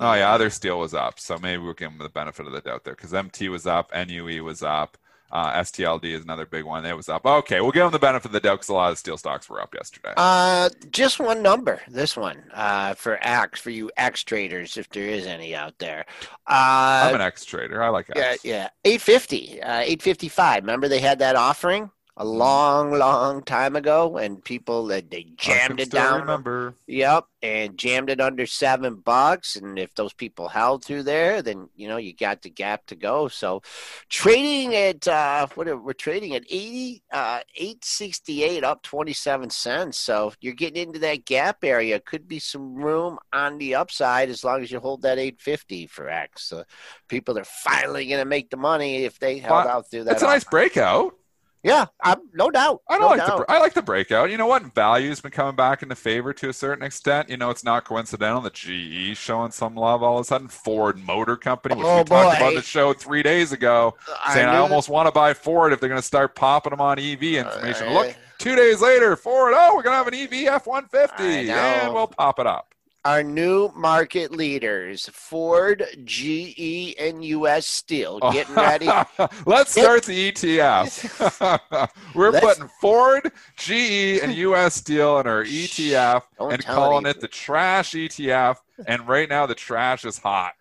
Oh 0.00 0.14
yeah, 0.14 0.32
other 0.32 0.50
steel 0.50 0.78
was 0.78 0.94
up, 0.94 1.18
so 1.18 1.38
maybe 1.38 1.62
we'll 1.62 1.74
give 1.74 1.90
them 1.90 1.98
the 1.98 2.08
benefit 2.08 2.46
of 2.46 2.52
the 2.52 2.60
doubt 2.60 2.84
there 2.84 2.94
because 2.94 3.14
MT 3.14 3.48
was 3.48 3.66
up, 3.66 3.90
NUE 3.94 4.44
was 4.44 4.62
up. 4.62 4.96
Uh, 5.32 5.52
STLD 5.60 6.06
is 6.06 6.24
another 6.24 6.44
big 6.44 6.64
one. 6.64 6.84
It 6.84 6.96
was 6.96 7.08
up. 7.08 7.24
Okay, 7.24 7.60
we'll 7.60 7.70
give 7.70 7.84
them 7.84 7.92
the 7.92 8.00
benefit 8.00 8.26
of 8.26 8.32
the 8.32 8.40
doubt 8.40 8.56
because 8.56 8.68
a 8.68 8.74
lot 8.74 8.90
of 8.90 8.98
steel 8.98 9.16
stocks 9.16 9.48
were 9.48 9.60
up 9.60 9.72
yesterday. 9.74 10.12
Uh, 10.16 10.68
just 10.90 11.20
one 11.20 11.40
number. 11.40 11.80
This 11.86 12.16
one 12.16 12.42
uh, 12.52 12.94
for 12.94 13.18
X 13.22 13.60
for 13.60 13.70
you 13.70 13.90
X 13.96 14.24
traders, 14.24 14.76
if 14.76 14.88
there 14.88 15.06
is 15.06 15.26
any 15.26 15.54
out 15.54 15.78
there. 15.78 16.04
Uh, 16.48 17.06
I'm 17.06 17.14
an 17.14 17.20
X 17.20 17.44
trader. 17.44 17.80
I 17.80 17.90
like 17.90 18.10
X. 18.10 18.18
Yeah, 18.18 18.34
yeah. 18.42 18.68
Eight 18.84 19.00
fifty. 19.00 19.62
Uh, 19.62 19.82
eight 19.84 20.02
fifty 20.02 20.28
five. 20.28 20.64
Remember 20.64 20.88
they 20.88 21.00
had 21.00 21.20
that 21.20 21.36
offering 21.36 21.90
a 22.20 22.24
long, 22.24 22.92
long 22.92 23.42
time 23.42 23.74
ago, 23.74 24.18
and 24.18 24.44
people 24.44 24.84
that 24.88 25.10
they 25.10 25.24
jammed 25.38 25.80
it 25.80 25.90
down. 25.90 26.20
Remember? 26.20 26.74
Yep, 26.86 27.24
and 27.42 27.78
jammed 27.78 28.10
it 28.10 28.20
under 28.20 28.44
seven 28.44 28.96
bucks. 28.96 29.56
And 29.56 29.78
if 29.78 29.94
those 29.94 30.12
people 30.12 30.48
held 30.48 30.84
through 30.84 31.04
there, 31.04 31.40
then 31.40 31.70
you 31.76 31.88
know 31.88 31.96
you 31.96 32.14
got 32.14 32.42
the 32.42 32.50
gap 32.50 32.84
to 32.88 32.94
go. 32.94 33.28
So 33.28 33.62
trading 34.10 34.74
at 34.74 35.08
uh, 35.08 35.46
what 35.54 35.66
are, 35.66 35.78
we're 35.78 35.94
trading 35.94 36.34
at 36.34 36.44
80, 36.50 37.02
uh, 37.10 37.40
868 37.56 38.64
up 38.64 38.82
27 38.82 39.48
cents. 39.48 39.96
So 39.96 40.34
you're 40.42 40.52
getting 40.52 40.88
into 40.88 40.98
that 40.98 41.24
gap 41.24 41.64
area. 41.64 41.98
Could 42.00 42.28
be 42.28 42.38
some 42.38 42.74
room 42.74 43.18
on 43.32 43.56
the 43.56 43.76
upside 43.76 44.28
as 44.28 44.44
long 44.44 44.62
as 44.62 44.70
you 44.70 44.78
hold 44.78 45.00
that 45.02 45.18
850 45.18 45.86
for 45.86 46.10
X. 46.10 46.52
Uh, 46.52 46.64
people 47.08 47.38
are 47.38 47.44
finally 47.44 48.06
going 48.06 48.20
to 48.20 48.26
make 48.26 48.50
the 48.50 48.58
money 48.58 49.04
if 49.04 49.18
they 49.18 49.38
held 49.38 49.64
Well, 49.64 49.68
out 49.78 49.90
through 49.90 50.04
that. 50.04 50.12
It's 50.12 50.22
a 50.22 50.26
nice 50.26 50.44
breakout. 50.44 51.14
Yeah, 51.62 51.86
I'm, 52.02 52.20
no 52.32 52.50
doubt. 52.50 52.80
I 52.88 52.96
don't 52.98 53.10
like 53.10 53.18
doubt. 53.18 53.46
the 53.46 53.52
I 53.52 53.58
like 53.58 53.74
the 53.74 53.82
breakout. 53.82 54.30
You 54.30 54.38
know 54.38 54.46
what? 54.46 54.74
Value's 54.74 55.20
been 55.20 55.30
coming 55.30 55.56
back 55.56 55.82
into 55.82 55.94
favor 55.94 56.32
to 56.32 56.48
a 56.48 56.52
certain 56.54 56.82
extent. 56.82 57.28
You 57.28 57.36
know, 57.36 57.50
it's 57.50 57.62
not 57.62 57.84
coincidental 57.84 58.40
that 58.42 58.54
GE 58.54 59.14
showing 59.16 59.50
some 59.50 59.74
love 59.74 60.02
all 60.02 60.16
of 60.16 60.22
a 60.22 60.24
sudden. 60.24 60.48
Ford 60.48 60.98
Motor 60.98 61.36
Company, 61.36 61.74
which 61.74 61.84
Oh, 61.86 61.98
we 61.98 62.04
talked 62.04 62.36
about 62.38 62.54
the 62.54 62.62
show 62.62 62.94
three 62.94 63.22
days 63.22 63.52
ago, 63.52 63.94
I 64.24 64.32
saying 64.34 64.48
I, 64.48 64.52
that- 64.52 64.60
almost 64.60 64.88
want 64.88 65.06
to 65.08 65.12
buy 65.12 65.34
Ford 65.34 65.72
if 65.74 65.80
they're 65.80 65.90
going 65.90 66.00
to 66.00 66.06
start 66.06 66.34
popping 66.34 66.70
them 66.70 66.80
on 66.80 66.98
EV 66.98 67.22
information. 67.22 67.88
Uh, 67.88 67.92
Look, 67.92 68.16
two 68.38 68.56
days 68.56 68.80
later, 68.80 69.14
Ford, 69.16 69.52
oh, 69.54 69.74
we're 69.76 69.82
going 69.82 69.92
to 69.92 69.96
have 69.98 70.08
an 70.08 70.14
EV 70.14 70.54
F 70.54 70.66
one 70.66 70.86
fifty, 70.88 71.50
and 71.84 71.92
we'll 71.92 72.06
pop 72.06 72.38
it 72.38 72.46
up. 72.46 72.74
Our 73.04 73.22
new 73.22 73.72
market 73.74 74.30
leaders, 74.30 75.08
Ford, 75.14 75.86
GE, 76.04 76.94
and 76.98 77.24
US 77.24 77.66
Steel, 77.66 78.18
Oh. 78.20 78.30
getting 78.30 78.54
ready. 78.54 78.90
Let's 79.46 79.70
start 79.72 80.02
the 80.04 80.30
ETF. 80.30 81.90
We're 82.14 82.30
Let's- 82.30 82.44
putting 82.44 82.68
Ford, 82.80 83.32
GE, 83.56 84.20
and 84.22 84.34
US 84.34 84.74
Steel 84.74 85.18
in 85.20 85.26
our 85.26 85.44
ETF 85.44 86.22
Don't 86.38 86.52
and 86.52 86.64
calling 86.66 87.06
it 87.06 87.20
the 87.20 87.28
trash 87.28 87.92
ETF. 87.92 88.56
And 88.86 89.08
right 89.08 89.28
now, 89.30 89.46
the 89.46 89.54
trash 89.54 90.04
is 90.04 90.18
hot. 90.18 90.52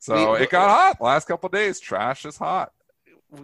So 0.00 0.32
We- 0.32 0.40
it 0.40 0.50
got 0.50 0.68
hot 0.68 1.00
last 1.00 1.26
couple 1.26 1.46
of 1.46 1.52
days. 1.54 1.80
Trash 1.80 2.26
is 2.26 2.36
hot. 2.36 2.72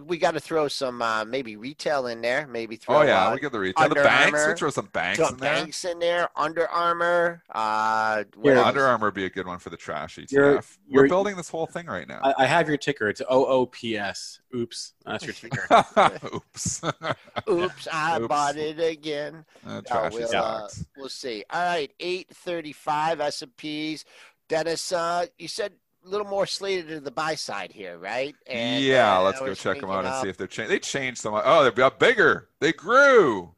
We 0.05 0.17
got 0.17 0.31
to 0.31 0.39
throw 0.39 0.67
some 0.67 1.01
uh, 1.01 1.23
maybe 1.25 1.55
retail 1.55 2.07
in 2.07 2.21
there. 2.21 2.47
Maybe 2.47 2.75
throw 2.75 2.97
Oh 2.97 3.01
yeah, 3.03 3.27
uh, 3.27 3.33
we 3.33 3.39
get 3.39 3.51
the 3.51 3.59
retail. 3.59 3.89
The 3.89 3.95
banks. 3.95 4.39
Armour, 4.39 4.53
We 4.53 4.57
throw 4.57 4.69
some 4.69 4.85
banks 4.93 5.19
throw 5.19 5.27
in 5.29 5.37
there. 5.37 5.53
banks 5.55 5.85
in 5.85 5.99
there. 5.99 6.29
Under 6.35 6.67
Armour. 6.69 7.43
Uh, 7.49 8.23
Yeah. 8.43 8.63
Under 8.63 8.85
Armour 8.85 9.07
would 9.07 9.13
be 9.13 9.25
a 9.25 9.29
good 9.29 9.47
one 9.47 9.59
for 9.59 9.69
the 9.69 9.77
trash 9.77 10.17
ETF. 10.17 10.31
You're- 10.31 10.53
We're 10.55 10.61
you're- 10.89 11.09
building 11.09 11.35
this 11.35 11.49
whole 11.49 11.65
thing 11.67 11.85
right 11.85 12.07
now. 12.07 12.19
I, 12.23 12.33
I 12.43 12.45
have 12.45 12.67
your 12.67 12.77
ticker. 12.77 13.09
It's 13.09 13.21
OOPS. 13.31 14.39
Oops, 14.55 14.93
that's 15.05 15.23
your 15.25 15.33
ticker. 15.33 15.67
Oops. 16.35 16.81
Oops, 17.49 17.87
I 17.91 18.17
Oops. 18.19 18.27
bought 18.27 18.57
it 18.57 18.79
again. 18.79 19.45
Uh, 19.65 19.81
trashy 19.81 20.17
we'll, 20.17 20.25
uh, 20.25 20.27
stocks. 20.67 20.85
we'll 20.97 21.09
see. 21.09 21.43
All 21.49 21.61
right, 21.63 21.91
eight 21.99 22.27
thirty-five 22.33 23.21
S 23.21 23.41
and 23.41 23.55
P's. 23.57 24.05
Dennis, 24.49 24.91
uh, 24.91 25.25
you 25.39 25.47
said 25.47 25.71
a 26.05 26.07
little 26.09 26.25
more 26.27 26.45
slated 26.45 26.87
to 26.89 26.99
the 26.99 27.11
buy 27.11 27.35
side 27.35 27.71
here, 27.71 27.97
right? 27.97 28.35
And, 28.47 28.83
yeah, 28.83 29.19
uh, 29.19 29.23
let's 29.23 29.39
go 29.39 29.53
check 29.53 29.79
them 29.81 29.89
out 29.89 29.99
and 29.99 30.07
of- 30.07 30.21
see 30.21 30.29
if 30.29 30.37
they're 30.37 30.47
changed. 30.47 30.71
They 30.71 30.79
changed 30.79 31.21
so 31.21 31.31
much. 31.31 31.43
Oh, 31.45 31.63
they 31.63 31.71
got 31.71 31.99
bigger. 31.99 32.49
They 32.59 32.73
grew. 32.73 33.53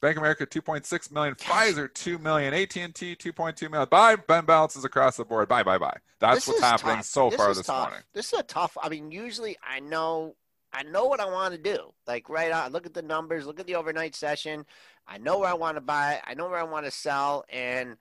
Bank 0.00 0.16
of 0.16 0.22
America 0.22 0.44
2.6 0.46 1.12
million, 1.12 1.34
Pfizer 1.36 1.92
2 1.94 2.18
million, 2.18 2.52
AT&T 2.52 3.14
2.2 3.16 3.70
million. 3.70 3.88
Buy 3.88 4.16
Ben 4.16 4.44
balances 4.44 4.84
across 4.84 5.16
the 5.16 5.24
board. 5.24 5.48
Bye 5.48 5.62
bye 5.62 5.78
bye. 5.78 5.96
That's 6.18 6.38
This 6.46 6.48
what's 6.48 6.60
happening 6.60 6.96
tough. 6.96 7.04
so 7.04 7.30
far 7.30 7.50
is 7.52 7.58
this 7.58 7.66
tough. 7.68 7.88
morning. 7.90 8.04
This 8.12 8.32
is 8.32 8.38
a 8.40 8.42
tough. 8.42 8.76
I 8.82 8.88
mean, 8.88 9.12
usually 9.12 9.56
I 9.62 9.78
know, 9.78 10.34
I 10.72 10.82
know 10.82 11.04
what 11.04 11.20
I 11.20 11.26
want 11.26 11.54
to 11.54 11.58
do. 11.60 11.92
Like 12.08 12.28
right 12.28 12.50
on, 12.50 12.72
look 12.72 12.84
at 12.84 12.94
the 12.94 13.02
numbers, 13.02 13.46
look 13.46 13.60
at 13.60 13.66
the 13.68 13.76
overnight 13.76 14.16
session. 14.16 14.66
I 15.06 15.18
know 15.18 15.38
where 15.38 15.48
I 15.48 15.54
want 15.54 15.76
to 15.76 15.80
buy. 15.80 16.20
I 16.26 16.34
know 16.34 16.48
where 16.48 16.58
I 16.58 16.64
want 16.64 16.84
to 16.84 16.90
sell, 16.90 17.44
and 17.48 17.96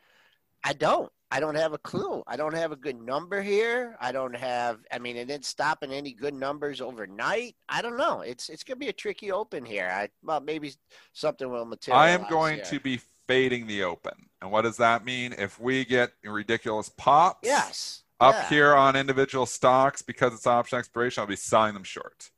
I 0.64 0.74
don't. 0.74 1.12
I 1.34 1.40
don't 1.40 1.56
have 1.56 1.72
a 1.72 1.78
clue. 1.78 2.24
I 2.28 2.36
don't 2.36 2.54
have 2.54 2.74
a 2.74 2.76
good 2.76 3.02
number 3.02 3.42
here. 3.42 3.96
I 4.02 4.12
don't 4.12 4.36
have. 4.36 4.80
I 4.92 5.00
mean, 5.00 5.16
it 5.16 5.26
didn't 5.30 5.46
stop 5.46 5.82
in 5.82 5.92
any 5.92 6.12
good 6.12 6.34
numbers 6.34 6.82
overnight. 6.82 7.56
I 7.70 7.82
don't 7.82 7.98
know. 7.98 8.20
It's 8.20 8.50
it's 8.50 8.64
gonna 8.64 8.76
be 8.78 8.90
a 8.90 8.94
tricky 8.94 9.32
open 9.32 9.64
here. 9.64 9.90
I 9.92 10.10
well 10.24 10.42
maybe 10.42 10.74
something 11.14 11.50
will 11.50 11.66
materialize. 11.66 12.10
I 12.10 12.10
am 12.12 12.30
going 12.30 12.56
here. 12.56 12.66
to 12.66 12.80
be 12.82 13.00
fading 13.28 13.66
the 13.68 13.84
open. 13.84 14.30
And 14.42 14.52
what 14.52 14.64
does 14.64 14.78
that 14.78 15.06
mean? 15.06 15.34
If 15.38 15.60
we 15.60 15.86
get 15.86 16.12
ridiculous 16.24 16.90
pops 16.90 17.48
Yes. 17.48 18.04
up 18.20 18.36
yeah. 18.36 18.50
here 18.50 18.76
on 18.76 18.98
individual 18.98 19.46
stocks 19.46 20.02
because 20.02 20.34
it's 20.34 20.46
option 20.46 20.80
expiration, 20.80 21.22
I'll 21.22 21.28
be 21.28 21.38
selling 21.38 21.74
them 21.74 21.84
short. 21.84 22.32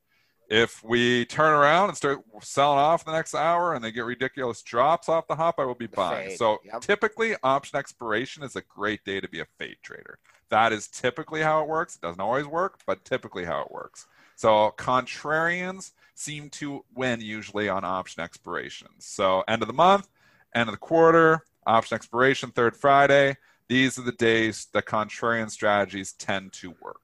If 0.54 0.84
we 0.84 1.26
turn 1.26 1.52
around 1.52 1.90
and 1.90 1.98
start 1.98 2.22
selling 2.44 2.78
off 2.78 3.04
the 3.04 3.12
next 3.12 3.34
hour 3.34 3.74
and 3.74 3.84
they 3.84 3.92
get 3.92 4.06
ridiculous 4.06 4.62
drops 4.62 5.10
off 5.10 5.28
the 5.28 5.36
hop, 5.36 5.56
I 5.58 5.66
will 5.66 5.74
be 5.74 5.88
The 5.88 5.96
buying. 5.96 6.30
fade, 6.30 6.38
So 6.38 6.60
yep. 6.64 6.80
typically, 6.82 7.34
option 7.42 7.80
expiration 7.80 8.44
is 8.44 8.56
a 8.56 8.62
great 8.62 9.04
day 9.04 9.20
to 9.20 9.28
be 9.28 9.40
a 9.40 9.48
fade 9.58 9.78
trader. 9.82 10.20
That 10.50 10.72
is 10.72 10.88
typically 10.88 11.42
how 11.42 11.64
it 11.64 11.68
works. 11.68 11.96
It 11.96 12.02
doesn't 12.02 12.22
always 12.22 12.46
work, 12.46 12.82
but 12.86 13.04
typically 13.04 13.46
how 13.46 13.62
it 13.62 13.72
works. 13.72 14.06
So 14.36 14.76
contrarians 14.78 15.94
seem 16.14 16.52
to 16.52 16.86
win 16.94 17.20
usually 17.20 17.68
on 17.68 17.84
option 17.84 18.22
expirations. 18.22 19.08
So 19.08 19.44
end 19.48 19.64
of 19.64 19.68
the 19.68 19.74
month, 19.74 20.08
end 20.54 20.70
of 20.70 20.74
the 20.74 20.78
quarter, 20.78 21.46
option 21.66 21.96
expiration, 21.96 22.52
third 22.52 22.78
Friday. 22.78 23.38
These 23.70 23.98
are 23.98 24.04
the 24.04 24.12
days 24.12 24.68
that 24.74 24.86
contrarian 24.86 25.50
strategies 25.50 26.12
tend 26.14 26.54
to 26.54 26.76
work. 26.80 27.02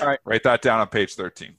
All 0.00 0.06
right. 0.06 0.20
Write 0.24 0.44
that 0.44 0.62
down 0.62 0.80
on 0.80 0.86
page 0.88 1.14
13. 1.14 1.56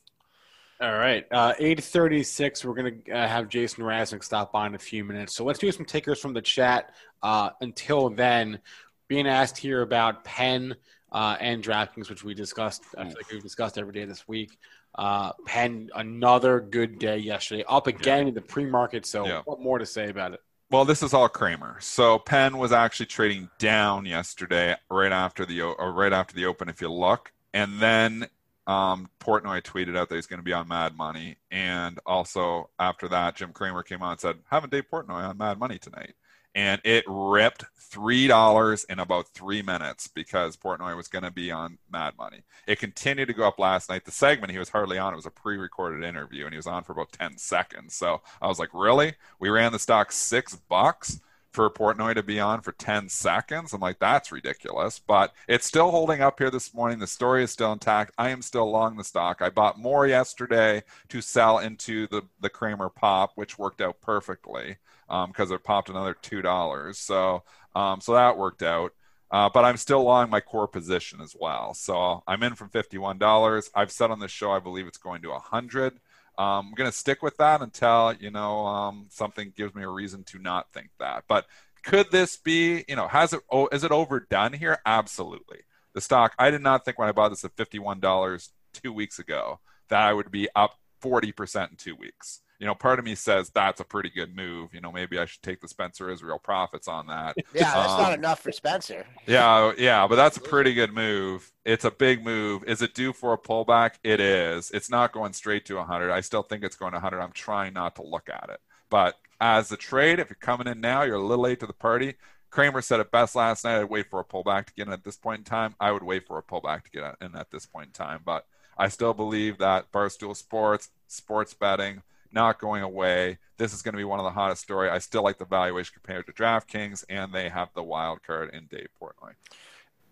All 0.80 0.94
right, 0.94 1.26
uh, 1.32 1.54
eight 1.58 1.84
thirty-six. 1.84 2.64
We're 2.64 2.76
gonna 2.76 2.92
uh, 3.12 3.28
have 3.28 3.50
Jason 3.50 3.84
Raznick 3.84 4.24
stop 4.24 4.52
by 4.52 4.68
in 4.68 4.76
a 4.76 4.80
few 4.80 5.04
minutes. 5.04 5.34
So 5.36 5.44
let's 5.44 5.58
do 5.58 5.72
some 5.72 5.86
takers 5.86 6.20
from 6.20 6.34
the 6.34 6.42
chat. 6.42 6.94
Uh, 7.24 7.50
until 7.62 8.10
then, 8.12 8.60
being 9.08 9.28
asked 9.28 9.58
here 9.58 9.82
about 9.82 10.24
Penn 10.24 10.76
uh, 11.12 11.36
and 11.40 11.64
DraftKings, 11.64 12.10
which 12.10 12.24
we 12.24 12.36
discussed. 12.36 12.84
I 12.96 13.06
feel 13.06 13.14
like 13.16 13.32
we've 13.32 13.42
discussed 13.42 13.80
every 13.80 13.92
day 13.94 14.06
this 14.06 14.28
week. 14.28 14.60
Uh, 14.94 15.32
Penn, 15.48 15.90
another 15.96 16.60
good 16.60 17.00
day 17.00 17.18
yesterday, 17.18 17.64
up 17.68 17.88
again 17.88 18.28
in 18.28 18.36
the 18.36 18.42
pre-market. 18.42 19.06
So, 19.06 19.26
Yeah. 19.26 19.42
what 19.46 19.60
more 19.60 19.80
to 19.80 19.86
say 19.86 20.10
about 20.10 20.34
it? 20.34 20.42
Well, 20.70 20.86
this 20.86 21.02
is 21.02 21.14
all 21.14 21.30
Cramer. 21.30 21.78
So 21.80 22.20
Penn 22.20 22.58
was 22.58 22.72
actually 22.72 23.06
trading 23.08 23.50
down 23.58 24.06
yesterday, 24.06 24.76
right 24.92 25.12
after 25.12 25.46
the 25.46 25.62
or 25.62 25.92
right 25.92 26.14
after 26.14 26.36
the 26.36 26.46
open, 26.46 26.68
if 26.70 26.82
you 26.82 26.92
look, 26.92 27.32
and 27.54 27.80
then 27.80 28.28
um, 28.68 29.10
Portnoy 29.22 29.62
tweeted 29.64 29.98
out 29.98 30.10
that 30.10 30.16
he's 30.16 30.28
going 30.28 30.40
to 30.40 30.44
be 30.44 30.54
on 30.54 30.68
Mad 30.68 30.96
Money, 30.98 31.38
and 31.50 32.00
also 32.06 32.70
after 32.78 33.08
that, 33.08 33.36
Jim 33.38 33.54
Cramer 33.54 33.82
came 33.82 34.04
on 34.04 34.12
and 34.12 34.20
said, 34.20 34.40
"Having 34.52 34.72
Dave 34.72 34.90
Portnoy 34.92 35.28
on 35.28 35.38
Mad 35.38 35.58
Money 35.58 35.80
tonight," 35.80 36.16
and 36.54 36.82
it 36.84 37.06
ripped 37.08 37.64
three 37.78 38.28
dollars 38.28 38.84
in 38.90 39.00
about 39.00 39.30
three 39.30 39.62
minutes 39.62 40.08
because 40.08 40.58
Portnoy 40.58 40.98
was 40.98 41.08
going 41.08 41.24
to 41.24 41.32
be 41.32 41.50
on 41.50 41.78
Mad 41.90 42.16
Money. 42.18 42.44
It 42.68 42.80
continued 42.80 43.28
to 43.28 43.34
go 43.34 43.48
up 43.48 43.58
last 43.58 43.90
night. 43.90 44.04
The 44.04 44.12
segment 44.12 44.52
he 44.52 44.60
was 44.60 44.70
hardly 44.70 44.98
on; 44.98 45.14
it 45.14 45.18
was 45.18 45.26
a 45.26 45.32
pre-recorded 45.32 46.04
interview, 46.04 46.44
and 46.44 46.54
he 46.54 46.58
was 46.58 46.68
on 46.68 46.84
for 46.84 46.92
about 46.92 47.14
ten 47.14 47.38
seconds. 47.38 47.96
So 47.96 48.22
I 48.42 48.48
was 48.48 48.60
like, 48.60 48.70
"Really? 48.74 49.14
We 49.40 49.50
ran 49.50 49.72
the 49.72 49.80
stock 49.80 50.12
six 50.12 50.56
bucks." 50.56 51.22
For 51.52 51.70
Portnoy 51.70 52.14
to 52.16 52.24
be 52.24 52.40
on 52.40 52.62
for 52.62 52.72
10 52.74 53.10
seconds, 53.10 53.74
I'm 53.74 53.82
like, 53.82 54.00
that's 54.00 54.32
ridiculous. 54.32 55.00
But 55.00 55.34
it's 55.48 55.66
still 55.66 55.90
holding 55.90 56.22
up 56.22 56.40
here 56.40 56.52
this 56.52 56.74
morning. 56.74 57.00
The 57.00 57.08
story 57.08 57.44
is 57.44 57.52
still 57.52 57.74
intact. 57.74 58.14
I 58.18 58.30
am 58.30 58.42
still 58.42 58.70
long 58.70 58.96
the 58.96 59.04
stock. 59.04 59.42
I 59.42 59.50
bought 59.50 59.80
more 59.80 60.06
yesterday 60.06 60.84
to 61.10 61.22
sell 61.22 61.60
into 61.60 62.08
the, 62.08 62.22
the 62.42 62.50
Cramer 62.50 62.90
pop, 62.90 63.32
which 63.36 63.58
worked 63.58 63.82
out 63.82 64.02
perfectly 64.02 64.78
because 65.08 65.52
it 65.52 65.64
popped 65.64 65.90
another 65.90 66.14
two 66.14 66.42
dollars. 66.42 66.98
So 66.98 67.44
um, 67.76 68.02
so 68.02 68.14
that 68.14 68.38
worked 68.38 68.64
out. 68.64 68.94
Uh, 69.30 69.50
but 69.54 69.66
I'm 69.66 69.76
still 69.76 70.04
long 70.04 70.30
my 70.30 70.40
core 70.40 70.68
position 70.68 71.20
as 71.22 71.36
well. 71.38 71.74
So 71.74 72.24
I'm 72.28 72.44
in 72.44 72.56
from 72.56 72.70
fifty-one 72.70 73.18
dollars. 73.18 73.70
I've 73.76 73.92
said 73.92 74.12
on 74.12 74.20
this 74.20 74.32
show 74.32 74.52
I 74.52 74.60
believe 74.60 74.88
it's 74.88 74.98
going 74.98 75.22
to 75.24 75.32
a 75.32 75.40
hundred. 75.40 76.00
Um, 76.38 76.68
I'm 76.68 76.74
going 76.74 76.90
to 76.90 76.96
stick 76.98 77.22
with 77.24 77.38
that 77.38 77.62
until 77.62 78.14
you 78.20 78.32
know 78.32 78.66
um, 78.66 79.08
something 79.10 79.54
gives 79.56 79.74
me 79.76 79.84
a 79.84 79.90
reason 79.90 80.24
to 80.26 80.40
not 80.40 80.72
think 80.74 80.90
that. 81.00 81.24
But 81.28 81.46
could 81.84 82.12
this 82.12 82.38
be? 82.38 82.86
You 82.88 82.96
know, 82.96 83.08
has 83.08 83.34
it? 83.34 83.42
Oh, 83.52 83.68
is 83.72 83.84
it 83.84 83.92
overdone 83.92 84.54
here? 84.54 84.80
Absolutely. 84.86 85.60
The 85.94 86.02
stock. 86.02 86.34
I 86.38 86.52
did 86.52 86.62
not 86.62 86.86
think 86.86 87.00
when 87.00 87.10
I 87.10 87.12
bought 87.14 87.30
this 87.30 87.46
at 87.46 87.56
fifty-one 87.58 88.00
dollars 88.00 88.52
two 88.74 88.94
weeks 88.94 89.20
ago 89.20 89.60
that 89.90 90.02
I 90.02 90.14
would 90.14 90.32
be 90.32 90.48
up 90.56 90.76
forty 91.02 91.32
percent 91.32 91.72
in 91.72 91.78
two 91.78 91.96
weeks 91.96 92.42
you 92.60 92.66
know, 92.66 92.76
part 92.76 93.00
of 93.00 93.06
me 93.06 93.16
says 93.16 93.50
that's 93.52 93.82
a 93.82 93.86
pretty 93.86 94.10
good 94.10 94.36
move. 94.36 94.74
You 94.74 94.82
know, 94.82 94.92
maybe 94.92 95.20
I 95.20 95.26
should 95.26 95.42
take 95.44 95.62
the 95.62 95.68
Spencer 95.68 96.10
Israel 96.10 96.40
profits 96.40 96.88
on 96.88 97.08
that. 97.08 97.38
Yeah, 97.54 97.76
that's 97.76 97.98
Um, 97.98 97.98
not 97.98 98.14
enough 98.14 98.42
for 98.42 98.52
Spencer. 98.52 99.06
Yeah, 99.26 99.74
yeah, 99.78 100.08
but 100.08 100.16
that's 100.16 100.38
a 100.38 100.42
pretty 100.42 100.74
good 100.74 100.94
move. 100.94 101.52
It's 101.66 101.84
a 101.84 101.92
big 101.92 102.24
move. 102.24 102.64
Is 102.66 102.82
it 102.82 102.94
due 102.94 103.12
for 103.12 103.34
a 103.34 103.38
pullback? 103.38 103.96
It 104.04 104.22
is. 104.22 104.72
It's 104.72 104.90
not 104.90 105.12
going 105.12 105.34
straight 105.34 105.66
to 105.66 105.76
100. 105.76 106.12
I 106.12 106.22
still 106.22 106.44
think 106.44 106.64
it's 106.64 106.78
going 106.78 106.94
to 106.94 106.96
100. 106.98 107.20
I'm 107.20 107.34
trying 107.34 107.74
not 107.74 107.96
to 107.98 108.04
look 108.04 108.30
at 108.30 108.50
it. 108.50 108.62
But 108.90 109.16
as 109.42 109.70
a 109.72 109.78
trade, 109.78 110.20
if 110.20 110.30
you're 110.30 110.38
coming 110.40 110.68
in 110.68 110.80
now, 110.80 111.04
you're 111.04 111.16
a 111.18 111.22
little 111.22 111.44
late 111.44 111.60
to 111.60 111.68
the 111.68 111.74
party. 111.74 112.16
Cramer 112.52 112.82
said 112.82 113.02
it 113.02 113.12
best 113.12 113.36
last 113.36 113.66
night. 113.66 113.80
I'd 113.82 113.90
wait 113.90 114.10
for 114.10 114.22
a 114.22 114.26
pullback 114.26 114.68
to 114.68 114.74
get 114.74 114.88
in 114.88 114.94
at 114.94 115.04
this 115.04 115.18
point 115.18 115.40
in 115.40 115.44
time. 115.44 115.76
I 115.80 115.92
would 115.92 116.04
wait 116.04 116.26
for 116.26 116.38
a 116.38 116.44
pullback 116.44 116.84
to 116.86 116.92
get 116.92 117.16
in 117.22 117.36
at 117.36 117.52
this 117.52 117.66
point 117.66 117.88
in 117.88 117.92
time. 117.92 118.22
But 118.26 118.46
I 118.78 118.88
still 118.88 119.14
believe 119.14 119.58
that 119.58 119.92
Barstool 119.92 120.38
Sports, 120.38 120.90
sports 121.08 121.54
betting, 121.54 122.02
not 122.32 122.60
going 122.60 122.84
away. 122.84 123.38
This 123.58 123.74
is 123.74 123.82
going 123.82 123.94
to 123.94 123.98
be 123.98 124.04
one 124.04 124.20
of 124.20 124.26
the 124.26 124.32
hottest 124.32 124.62
story. 124.62 124.90
I 124.90 125.00
still 125.00 125.24
like 125.24 125.38
the 125.38 125.46
valuation 125.46 125.94
compared 125.94 126.26
to 126.28 126.34
DraftKings, 126.34 127.04
and 127.10 127.34
they 127.34 127.50
have 127.50 127.70
the 127.74 127.84
wild 127.84 128.24
card 128.24 128.54
in 128.54 128.68
Dave 128.68 128.90
Portnoy. 129.02 129.34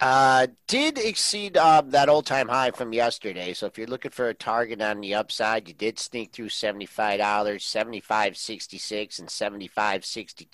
Uh, 0.01 0.47
did 0.68 0.97
exceed 0.97 1.55
uh, 1.55 1.82
that 1.82 2.09
old 2.09 2.26
time 2.26 2.49
high 2.49 2.70
from 2.70 2.91
yesterday. 2.91 3.53
So 3.53 3.66
if 3.66 3.78
you're 3.78 3.88
looking 3.88 4.11
for 4.11 4.28
a 4.28 4.34
target 4.34 4.82
on 4.82 4.99
the 4.99 5.13
upside, 5.13 5.70
you 5.70 5.74
did 5.74 5.99
sneak 5.99 6.34
through 6.34 6.49
seventy 6.49 6.86
five 6.86 7.20
dollars, 7.20 7.63
seventy 7.63 8.01
five 8.01 8.36
sixty 8.36 8.78
six, 8.78 9.20
and 9.20 9.30
seventy 9.30 9.68
five 9.68 10.03
sixty 10.03 10.49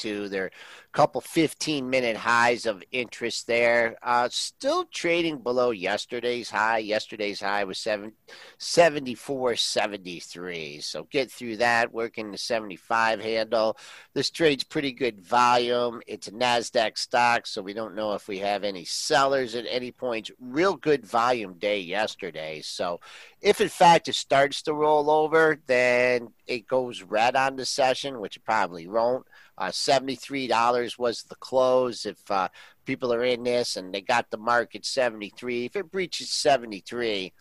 couple 0.92 1.22
fifteen 1.22 1.90
minute 1.90 2.18
highs 2.18 2.66
of 2.66 2.84
interest 2.92 3.48
there. 3.48 3.96
Uh, 4.04 4.28
still 4.30 4.86
trading 4.86 5.38
below 5.38 5.72
yesterday's 5.72 6.50
high. 6.50 6.80
Yesterday's 6.80 7.40
high 7.40 7.64
was 7.64 7.80
seven 7.80 8.12
seventy 8.58 9.16
four 9.16 9.56
seventy 9.56 10.20
three. 10.20 10.80
So 10.82 11.08
get 11.10 11.32
through 11.32 11.58
that. 11.58 11.94
Working 11.94 12.32
the 12.32 12.38
seventy 12.38 12.76
five 12.76 13.22
handle. 13.22 13.78
This 14.14 14.30
trade's 14.30 14.64
pretty 14.64 14.92
good 14.92 15.22
volume. 15.22 16.02
It's 16.08 16.28
a 16.28 16.32
Nasdaq 16.32 16.98
stock, 16.98 17.48
so 17.48 17.62
we 17.62 17.74
don't 17.74 17.96
know 17.96 18.14
if 18.14 18.28
we 18.28 18.40
have 18.40 18.64
any 18.64 18.84
sellers 18.84 19.56
at 19.56 19.66
any 19.70 19.92
point. 19.92 20.30
Real 20.40 20.76
good 20.76 21.06
volume 21.06 21.54
day 21.54 21.80
yesterday. 21.80 22.62
So 22.62 23.00
if 23.42 23.62
in 23.62 23.70
fact 23.70 24.10
it 24.10 24.16
starts 24.16 24.62
to 24.64 24.74
roll 24.74 25.10
over, 25.10 25.60
then 25.68 26.34
it 26.48 26.68
goes 26.68 27.02
red 27.02 27.36
on 27.36 27.56
the 27.56 27.66
session, 27.66 28.20
which 28.20 28.36
it 28.36 28.44
probably 28.44 28.88
won't. 28.88 29.26
Uh, 29.62 29.70
$73 29.70 30.98
was 30.98 31.22
the 31.22 31.36
close. 31.36 32.08
If 32.08 32.20
uh, 32.32 32.50
people 32.84 33.14
are 33.14 33.24
in 33.24 33.44
this 33.44 33.78
and 33.78 33.94
they 33.94 34.02
got 34.02 34.32
the 34.32 34.38
market 34.38 34.88
73, 34.88 35.66
if 35.66 35.76
it 35.76 35.92
breaches 35.92 36.32
73, 36.32 37.32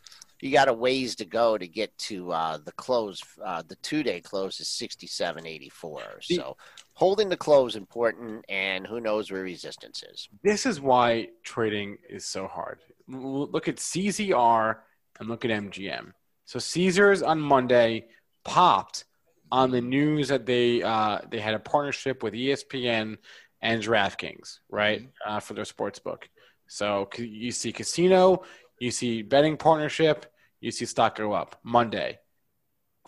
you 0.43 0.53
got 0.53 0.69
a 0.69 0.73
ways 0.75 1.15
to 1.17 1.25
go 1.25 1.57
to 1.57 1.67
get 1.67 1.97
to 1.97 2.31
uh, 2.31 2.59
the 2.59 2.73
close. 2.73 3.23
Uh, 3.43 3.63
the 3.67 3.77
two 3.77 4.03
day 4.03 4.21
close 4.21 4.61
is 4.61 4.67
67.84. 4.69 6.03
So 6.21 6.59
holding 6.93 7.31
the 7.31 7.39
close 7.39 7.75
important, 7.75 8.45
and 8.51 8.87
who 8.87 9.01
knows 9.01 9.31
where 9.31 9.43
resistance 9.43 10.03
is. 10.03 10.29
This 10.45 10.67
is 10.67 10.79
why 10.79 11.29
trading 11.43 11.97
is 12.07 12.27
so 12.27 12.47
hard. 12.47 12.81
Look 13.09 13.67
at 13.67 13.77
CZR 13.77 14.77
and 15.19 15.29
look 15.31 15.47
at 15.47 15.51
MGM. 15.51 16.13
So 16.45 16.59
Caesars 16.59 17.23
on 17.23 17.41
Monday 17.41 18.09
popped 18.45 19.05
on 19.53 19.71
the 19.71 19.81
news 19.81 20.29
that 20.29 20.47
they 20.47 20.83
uh, 20.83 21.21
they 21.31 21.41
had 21.41 21.55
a 21.55 21.59
partnership 21.59 22.23
with 22.23 22.35
ESPN 22.35 23.19
and 23.63 23.83
DraftKings, 23.83 24.61
right, 24.71 25.09
uh, 25.27 25.41
for 25.41 25.55
their 25.55 25.65
sports 25.65 25.99
book. 25.99 26.29
So 26.67 27.09
you 27.19 27.51
see 27.51 27.73
casino, 27.73 28.45
you 28.79 28.91
see 28.91 29.23
betting 29.23 29.57
partnership, 29.57 30.27
you 30.61 30.71
see 30.71 30.87
stock 30.87 31.17
go 31.17 31.33
up 31.33 31.59
Monday. 31.63 32.19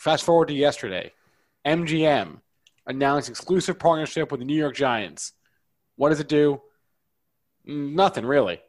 Fast 0.01 0.24
forward 0.24 0.49
to 0.49 0.55
yesterday, 0.55 1.12
MGM 1.64 2.40
announced 2.86 3.28
exclusive 3.28 3.78
partnership 3.78 4.30
with 4.30 4.40
the 4.40 4.47
New 4.47 4.57
York 4.57 4.74
Giants. 4.74 5.32
What 5.97 6.09
does 6.09 6.20
it 6.20 6.28
do? 6.28 6.61
Nothing 7.64 8.26
really. 8.26 8.61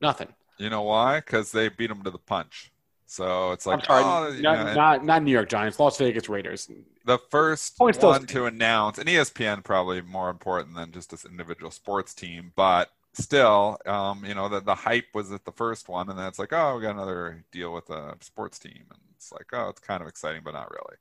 Nothing. 0.00 0.28
You 0.58 0.70
know 0.70 0.82
why? 0.82 1.20
Because 1.20 1.52
they 1.52 1.68
beat 1.68 1.88
them 1.88 2.02
to 2.04 2.10
the 2.10 2.18
punch. 2.18 2.71
So 3.12 3.52
it's 3.52 3.66
like, 3.66 3.84
sorry, 3.84 4.02
oh, 4.02 4.34
not, 4.40 4.64
know, 4.64 4.72
not, 4.72 5.04
not 5.04 5.22
New 5.22 5.32
York 5.32 5.50
Giants, 5.50 5.78
Las 5.78 5.98
Vegas 5.98 6.30
Raiders. 6.30 6.70
The 7.04 7.18
first 7.18 7.76
Points 7.76 7.98
one 7.98 8.24
to 8.28 8.46
announce, 8.46 8.96
and 8.96 9.06
ESPN 9.06 9.62
probably 9.62 10.00
more 10.00 10.30
important 10.30 10.74
than 10.74 10.92
just 10.92 11.10
this 11.10 11.26
individual 11.26 11.70
sports 11.70 12.14
team, 12.14 12.52
but 12.56 12.90
still, 13.12 13.76
um, 13.84 14.24
you 14.24 14.34
know, 14.34 14.48
the, 14.48 14.60
the 14.60 14.74
hype 14.74 15.08
was 15.12 15.30
at 15.30 15.44
the 15.44 15.52
first 15.52 15.90
one, 15.90 16.08
and 16.08 16.18
then 16.18 16.26
it's 16.26 16.38
like, 16.38 16.54
oh, 16.54 16.74
we 16.74 16.80
got 16.80 16.94
another 16.94 17.44
deal 17.52 17.74
with 17.74 17.90
a 17.90 18.16
sports 18.20 18.58
team, 18.58 18.84
and 18.88 19.00
it's 19.14 19.30
like, 19.30 19.48
oh, 19.52 19.68
it's 19.68 19.80
kind 19.80 20.00
of 20.00 20.08
exciting, 20.08 20.40
but 20.42 20.54
not 20.54 20.70
really. 20.70 20.96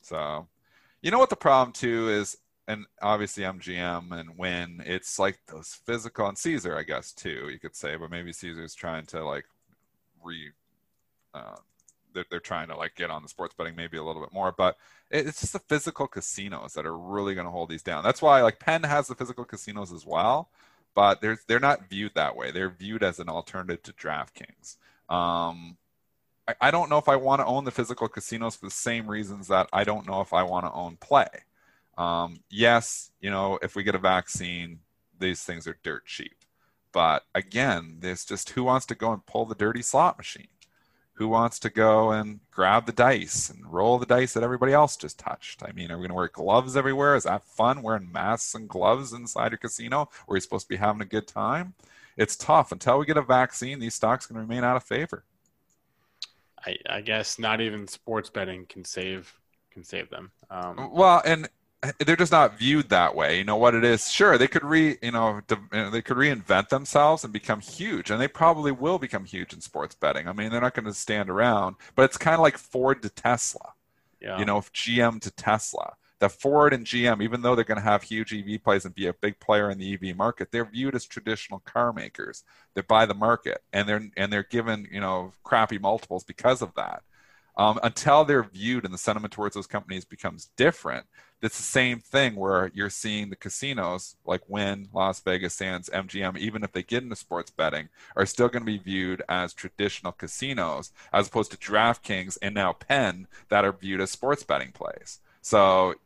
So, 0.00 0.46
you 1.02 1.10
know 1.10 1.18
what 1.18 1.28
the 1.28 1.36
problem 1.36 1.74
too 1.74 2.08
is, 2.08 2.34
and 2.66 2.86
obviously 3.02 3.44
MGM 3.44 4.10
and 4.10 4.38
Wynn, 4.38 4.82
it's 4.86 5.18
like 5.18 5.38
those 5.48 5.74
physical 5.84 6.28
and 6.28 6.38
Caesar, 6.38 6.78
I 6.78 6.82
guess 6.82 7.12
too, 7.12 7.50
you 7.52 7.58
could 7.58 7.76
say, 7.76 7.96
but 7.96 8.10
maybe 8.10 8.32
Caesar's 8.32 8.74
trying 8.74 9.04
to 9.08 9.22
like 9.22 9.44
re. 10.24 10.52
Uh, 11.34 11.56
they're, 12.14 12.26
they're 12.30 12.40
trying 12.40 12.68
to 12.68 12.76
like 12.76 12.94
get 12.94 13.10
on 13.10 13.22
the 13.22 13.28
sports 13.28 13.54
betting 13.56 13.74
maybe 13.74 13.96
a 13.96 14.04
little 14.04 14.20
bit 14.20 14.34
more 14.34 14.52
but 14.52 14.76
it, 15.10 15.26
it's 15.26 15.40
just 15.40 15.54
the 15.54 15.58
physical 15.58 16.06
casinos 16.06 16.74
that 16.74 16.84
are 16.84 16.98
really 16.98 17.34
going 17.34 17.46
to 17.46 17.50
hold 17.50 17.70
these 17.70 17.82
down. 17.82 18.04
That's 18.04 18.20
why 18.20 18.42
like 18.42 18.58
penn 18.60 18.82
has 18.82 19.08
the 19.08 19.14
physical 19.14 19.44
casinos 19.44 19.92
as 19.92 20.04
well 20.06 20.50
but 20.94 21.20
they're 21.20 21.38
they're 21.46 21.60
not 21.60 21.88
viewed 21.88 22.14
that 22.14 22.36
way. 22.36 22.50
They're 22.50 22.68
viewed 22.68 23.02
as 23.02 23.18
an 23.18 23.28
alternative 23.28 23.82
to 23.84 23.92
draftkings. 23.92 24.76
Um, 25.08 25.76
I, 26.46 26.54
I 26.60 26.70
don't 26.70 26.90
know 26.90 26.98
if 26.98 27.08
i 27.08 27.16
want 27.16 27.40
to 27.40 27.46
own 27.46 27.64
the 27.64 27.70
physical 27.70 28.08
casinos 28.08 28.56
for 28.56 28.66
the 28.66 28.70
same 28.70 29.08
reasons 29.08 29.48
that 29.48 29.68
i 29.72 29.84
don't 29.84 30.06
know 30.06 30.20
if 30.20 30.32
i 30.32 30.42
want 30.42 30.66
to 30.66 30.72
own 30.72 30.96
play. 30.96 31.28
Um, 31.98 32.40
yes 32.50 33.10
you 33.20 33.30
know 33.30 33.58
if 33.62 33.76
we 33.76 33.82
get 33.82 33.94
a 33.94 33.98
vaccine 33.98 34.80
these 35.18 35.42
things 35.44 35.66
are 35.66 35.78
dirt 35.82 36.06
cheap 36.06 36.44
but 36.92 37.24
again 37.34 37.98
there's 38.00 38.24
just 38.24 38.50
who 38.50 38.64
wants 38.64 38.86
to 38.86 38.94
go 38.94 39.12
and 39.12 39.24
pull 39.26 39.44
the 39.44 39.54
dirty 39.54 39.82
slot 39.82 40.16
machine 40.16 40.48
who 41.14 41.28
wants 41.28 41.58
to 41.60 41.70
go 41.70 42.10
and 42.10 42.40
grab 42.50 42.86
the 42.86 42.92
dice 42.92 43.50
and 43.50 43.70
roll 43.70 43.98
the 43.98 44.06
dice 44.06 44.34
that 44.34 44.42
everybody 44.42 44.72
else 44.72 44.96
just 44.96 45.18
touched? 45.18 45.62
I 45.62 45.72
mean, 45.72 45.90
are 45.90 45.96
we 45.96 46.02
going 46.02 46.08
to 46.10 46.14
wear 46.14 46.28
gloves 46.28 46.76
everywhere? 46.76 47.14
Is 47.16 47.24
that 47.24 47.44
fun 47.44 47.82
wearing 47.82 48.10
masks 48.10 48.54
and 48.54 48.68
gloves 48.68 49.12
inside 49.12 49.52
a 49.52 49.56
casino 49.56 50.08
where 50.26 50.36
you're 50.36 50.40
supposed 50.40 50.66
to 50.66 50.70
be 50.70 50.76
having 50.76 51.02
a 51.02 51.06
good 51.06 51.28
time? 51.28 51.74
It's 52.16 52.36
tough. 52.36 52.72
Until 52.72 52.98
we 52.98 53.06
get 53.06 53.16
a 53.16 53.22
vaccine, 53.22 53.78
these 53.78 53.94
stocks 53.94 54.26
can 54.26 54.36
remain 54.36 54.64
out 54.64 54.76
of 54.76 54.84
favor. 54.84 55.24
I, 56.64 56.76
I 56.88 57.00
guess 57.00 57.38
not 57.38 57.60
even 57.60 57.86
sports 57.88 58.30
betting 58.30 58.66
can 58.66 58.84
save 58.84 59.32
can 59.70 59.82
save 59.82 60.10
them. 60.10 60.30
Um, 60.50 60.90
Well, 60.92 61.22
and 61.24 61.48
they're 61.98 62.16
just 62.16 62.32
not 62.32 62.58
viewed 62.58 62.88
that 62.90 63.14
way. 63.14 63.38
You 63.38 63.44
know 63.44 63.56
what 63.56 63.74
it 63.74 63.84
is? 63.84 64.10
Sure, 64.10 64.38
they 64.38 64.48
could 64.48 64.64
re, 64.64 64.98
you 65.02 65.10
know 65.10 65.40
they 65.48 66.02
could 66.02 66.16
reinvent 66.16 66.68
themselves 66.68 67.24
and 67.24 67.32
become 67.32 67.60
huge, 67.60 68.10
and 68.10 68.20
they 68.20 68.28
probably 68.28 68.72
will 68.72 68.98
become 68.98 69.24
huge 69.24 69.52
in 69.52 69.60
sports 69.60 69.94
betting. 69.94 70.28
I 70.28 70.32
mean, 70.32 70.50
they're 70.50 70.60
not 70.60 70.74
going 70.74 70.86
to 70.86 70.94
stand 70.94 71.28
around, 71.28 71.76
but 71.94 72.04
it's 72.04 72.16
kind 72.16 72.34
of 72.34 72.40
like 72.40 72.56
Ford 72.56 73.02
to 73.02 73.08
Tesla. 73.08 73.72
yeah. 74.20 74.38
you 74.38 74.44
know, 74.44 74.60
GM 74.60 75.20
to 75.22 75.30
Tesla. 75.30 75.94
The 76.20 76.28
Ford 76.28 76.72
and 76.72 76.86
GM, 76.86 77.20
even 77.20 77.42
though 77.42 77.56
they're 77.56 77.64
going 77.64 77.80
to 77.80 77.84
have 77.84 78.04
huge 78.04 78.32
EV 78.32 78.62
plays 78.62 78.84
and 78.84 78.94
be 78.94 79.08
a 79.08 79.12
big 79.12 79.40
player 79.40 79.68
in 79.68 79.78
the 79.78 79.94
EV 79.94 80.16
market, 80.16 80.52
they're 80.52 80.64
viewed 80.64 80.94
as 80.94 81.04
traditional 81.04 81.58
car 81.58 81.92
makers. 81.92 82.44
They 82.74 82.82
buy 82.82 83.06
the 83.06 83.14
market, 83.14 83.62
and 83.72 83.88
they're 83.88 84.08
and 84.16 84.32
they're 84.32 84.44
given 84.44 84.86
you 84.92 85.00
know 85.00 85.32
crappy 85.42 85.78
multiples 85.78 86.22
because 86.22 86.62
of 86.62 86.74
that. 86.76 87.02
Um, 87.56 87.78
until 87.82 88.24
they're 88.24 88.42
viewed 88.42 88.84
and 88.84 88.94
the 88.94 88.98
sentiment 88.98 89.32
towards 89.32 89.54
those 89.54 89.66
companies 89.66 90.04
becomes 90.04 90.50
different, 90.56 91.06
it's 91.42 91.56
the 91.56 91.62
same 91.62 91.98
thing 91.98 92.36
where 92.36 92.70
you're 92.72 92.88
seeing 92.88 93.28
the 93.28 93.36
casinos 93.36 94.16
like 94.24 94.48
Wynn, 94.48 94.88
Las 94.92 95.20
Vegas 95.20 95.54
Sands, 95.54 95.90
MGM, 95.92 96.38
even 96.38 96.62
if 96.62 96.72
they 96.72 96.84
get 96.84 97.02
into 97.02 97.16
sports 97.16 97.50
betting, 97.50 97.88
are 98.16 98.24
still 98.24 98.48
going 98.48 98.62
to 98.62 98.72
be 98.72 98.78
viewed 98.78 99.22
as 99.28 99.52
traditional 99.52 100.12
casinos 100.12 100.92
as 101.12 101.26
opposed 101.26 101.50
to 101.50 101.56
DraftKings 101.56 102.38
and 102.40 102.54
now 102.54 102.72
Penn 102.72 103.26
that 103.48 103.64
are 103.64 103.72
viewed 103.72 104.00
as 104.00 104.12
sports 104.12 104.44
betting 104.44 104.70
plays. 104.70 105.18
So 105.42 105.96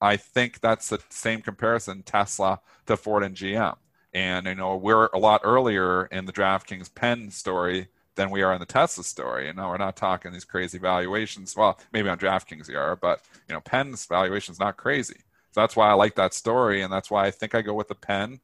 I 0.00 0.16
think 0.16 0.60
that's 0.60 0.88
the 0.88 1.02
same 1.10 1.42
comparison 1.42 2.02
Tesla 2.04 2.60
to 2.86 2.96
Ford 2.96 3.24
and 3.24 3.34
GM. 3.34 3.76
And 4.12 4.46
you 4.46 4.54
know 4.54 4.76
we're 4.76 5.06
a 5.06 5.18
lot 5.18 5.40
earlier 5.42 6.06
in 6.06 6.26
the 6.26 6.32
DraftKings 6.32 6.94
Penn 6.94 7.30
story 7.30 7.88
than 8.16 8.30
we 8.30 8.42
are 8.42 8.52
in 8.52 8.60
the 8.60 8.66
Tesla 8.66 9.04
story. 9.04 9.48
And 9.48 9.56
now 9.56 9.70
we're 9.70 9.76
not 9.76 9.96
talking 9.96 10.32
these 10.32 10.44
crazy 10.44 10.78
valuations. 10.78 11.56
Well, 11.56 11.78
maybe 11.92 12.08
on 12.08 12.18
DraftKings 12.18 12.68
you 12.68 12.78
are, 12.78 12.96
but 12.96 13.22
you 13.48 13.54
know, 13.54 13.60
Penn's 13.60 14.06
valuation 14.06 14.52
is 14.52 14.60
not 14.60 14.76
crazy. 14.76 15.20
So 15.52 15.60
that's 15.60 15.76
why 15.76 15.88
I 15.88 15.92
like 15.92 16.16
that 16.16 16.34
story, 16.34 16.82
and 16.82 16.92
that's 16.92 17.10
why 17.10 17.26
I 17.26 17.30
think 17.30 17.54
I 17.54 17.62
go 17.62 17.74
with 17.74 17.88
the 17.88 17.94
Penn 17.94 18.40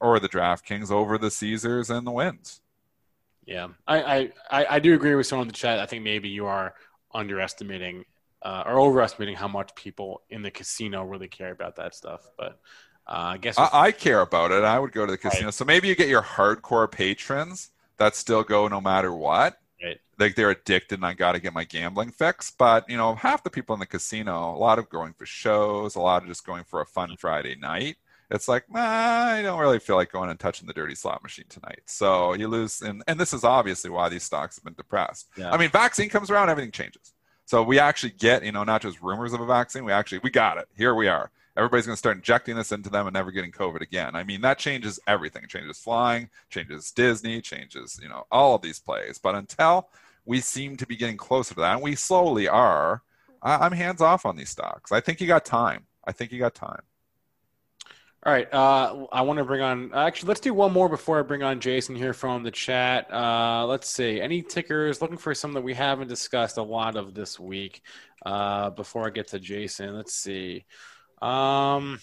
or 0.00 0.20
the 0.20 0.28
DraftKings 0.28 0.90
over 0.90 1.18
the 1.18 1.30
Caesars 1.30 1.90
and 1.90 2.06
the 2.06 2.12
Wynns. 2.12 2.60
Yeah, 3.46 3.68
I, 3.86 4.02
I, 4.02 4.32
I, 4.50 4.66
I 4.70 4.78
do 4.78 4.94
agree 4.94 5.14
with 5.16 5.26
someone 5.26 5.48
in 5.48 5.52
the 5.52 5.58
chat. 5.58 5.80
I 5.80 5.86
think 5.86 6.02
maybe 6.02 6.28
you 6.28 6.46
are 6.46 6.74
underestimating 7.12 8.04
uh, 8.42 8.62
or 8.66 8.78
overestimating 8.78 9.36
how 9.36 9.48
much 9.48 9.74
people 9.74 10.22
in 10.30 10.42
the 10.42 10.50
casino 10.50 11.02
really 11.04 11.28
care 11.28 11.50
about 11.50 11.76
that 11.76 11.94
stuff. 11.94 12.22
But 12.38 12.60
uh, 13.06 13.34
I 13.34 13.38
guess 13.38 13.58
I, 13.58 13.68
I 13.72 13.92
care 13.92 14.20
about 14.20 14.50
it. 14.50 14.64
I 14.64 14.78
would 14.78 14.92
go 14.92 15.04
to 15.04 15.12
the 15.12 15.18
casino. 15.18 15.46
Right. 15.46 15.54
So 15.54 15.64
maybe 15.64 15.88
you 15.88 15.94
get 15.94 16.08
your 16.08 16.22
hardcore 16.22 16.90
patrons 16.90 17.70
that 17.98 18.16
still 18.16 18.42
go 18.42 18.68
no 18.68 18.80
matter 18.80 19.12
what. 19.12 19.58
Right. 19.82 20.00
Like 20.18 20.34
they're 20.34 20.50
addicted 20.50 20.98
and 20.98 21.06
I 21.06 21.14
got 21.14 21.32
to 21.32 21.40
get 21.40 21.52
my 21.52 21.64
gambling 21.64 22.10
fix. 22.10 22.50
But, 22.50 22.88
you 22.88 22.96
know, 22.96 23.14
half 23.14 23.42
the 23.42 23.50
people 23.50 23.74
in 23.74 23.80
the 23.80 23.86
casino, 23.86 24.54
a 24.54 24.56
lot 24.56 24.78
of 24.78 24.88
going 24.88 25.12
for 25.12 25.26
shows, 25.26 25.96
a 25.96 26.00
lot 26.00 26.22
of 26.22 26.28
just 26.28 26.46
going 26.46 26.64
for 26.64 26.80
a 26.80 26.86
fun 26.86 27.16
Friday 27.18 27.56
night. 27.56 27.96
It's 28.30 28.48
like, 28.48 28.64
nah, 28.70 28.80
I 28.80 29.42
don't 29.42 29.60
really 29.60 29.78
feel 29.78 29.96
like 29.96 30.10
going 30.10 30.30
and 30.30 30.40
touching 30.40 30.66
the 30.66 30.72
dirty 30.72 30.94
slot 30.94 31.22
machine 31.22 31.44
tonight. 31.48 31.82
So 31.86 32.32
you 32.32 32.48
lose. 32.48 32.80
And, 32.80 33.02
and 33.06 33.20
this 33.20 33.34
is 33.34 33.44
obviously 33.44 33.90
why 33.90 34.08
these 34.08 34.22
stocks 34.22 34.56
have 34.56 34.64
been 34.64 34.74
depressed. 34.74 35.28
Yeah. 35.36 35.50
I 35.50 35.58
mean, 35.58 35.68
vaccine 35.70 36.08
comes 36.08 36.30
around, 36.30 36.48
everything 36.48 36.72
changes. 36.72 37.12
So 37.44 37.62
we 37.62 37.78
actually 37.78 38.12
get, 38.12 38.42
you 38.42 38.52
know, 38.52 38.64
not 38.64 38.80
just 38.80 39.02
rumors 39.02 39.34
of 39.34 39.40
a 39.40 39.46
vaccine. 39.46 39.84
We 39.84 39.92
actually, 39.92 40.20
we 40.22 40.30
got 40.30 40.56
it. 40.56 40.66
Here 40.74 40.94
we 40.94 41.08
are. 41.08 41.30
Everybody's 41.56 41.86
going 41.86 41.94
to 41.94 41.98
start 41.98 42.16
injecting 42.16 42.56
this 42.56 42.72
into 42.72 42.90
them 42.90 43.06
and 43.06 43.14
never 43.14 43.30
getting 43.30 43.52
COVID 43.52 43.80
again. 43.80 44.16
I 44.16 44.24
mean, 44.24 44.40
that 44.40 44.58
changes 44.58 44.98
everything. 45.06 45.44
It 45.44 45.50
changes 45.50 45.78
flying, 45.78 46.28
changes 46.50 46.90
Disney, 46.90 47.40
changes, 47.40 47.98
you 48.02 48.08
know, 48.08 48.26
all 48.32 48.56
of 48.56 48.62
these 48.62 48.80
plays. 48.80 49.18
But 49.18 49.36
until 49.36 49.88
we 50.24 50.40
seem 50.40 50.76
to 50.78 50.86
be 50.86 50.96
getting 50.96 51.16
closer 51.16 51.54
to 51.54 51.60
that, 51.60 51.74
and 51.74 51.82
we 51.82 51.94
slowly 51.94 52.48
are, 52.48 53.02
I, 53.40 53.56
I'm 53.56 53.72
hands 53.72 54.00
off 54.00 54.26
on 54.26 54.36
these 54.36 54.50
stocks. 54.50 54.90
I 54.90 55.00
think 55.00 55.20
you 55.20 55.26
got 55.28 55.44
time. 55.44 55.86
I 56.04 56.12
think 56.12 56.32
you 56.32 56.40
got 56.40 56.54
time. 56.54 56.82
All 58.26 58.32
right. 58.32 58.52
Uh, 58.52 59.06
I 59.12 59.20
want 59.20 59.38
to 59.38 59.44
bring 59.44 59.60
on. 59.60 59.92
Actually, 59.92 60.28
let's 60.28 60.40
do 60.40 60.54
one 60.54 60.72
more 60.72 60.88
before 60.88 61.18
I 61.18 61.22
bring 61.22 61.42
on 61.42 61.60
Jason 61.60 61.94
here 61.94 62.14
from 62.14 62.42
the 62.42 62.50
chat. 62.50 63.12
Uh, 63.12 63.66
let's 63.66 63.88
see. 63.88 64.18
Any 64.18 64.40
tickers? 64.40 65.02
Looking 65.02 65.18
for 65.18 65.34
some 65.34 65.52
that 65.52 65.60
we 65.60 65.74
haven't 65.74 66.08
discussed 66.08 66.56
a 66.56 66.62
lot 66.62 66.96
of 66.96 67.12
this 67.12 67.38
week. 67.38 67.82
Uh, 68.24 68.70
before 68.70 69.06
I 69.06 69.10
get 69.10 69.28
to 69.28 69.38
Jason, 69.38 69.94
let's 69.94 70.14
see. 70.14 70.64
Um, 71.22 72.00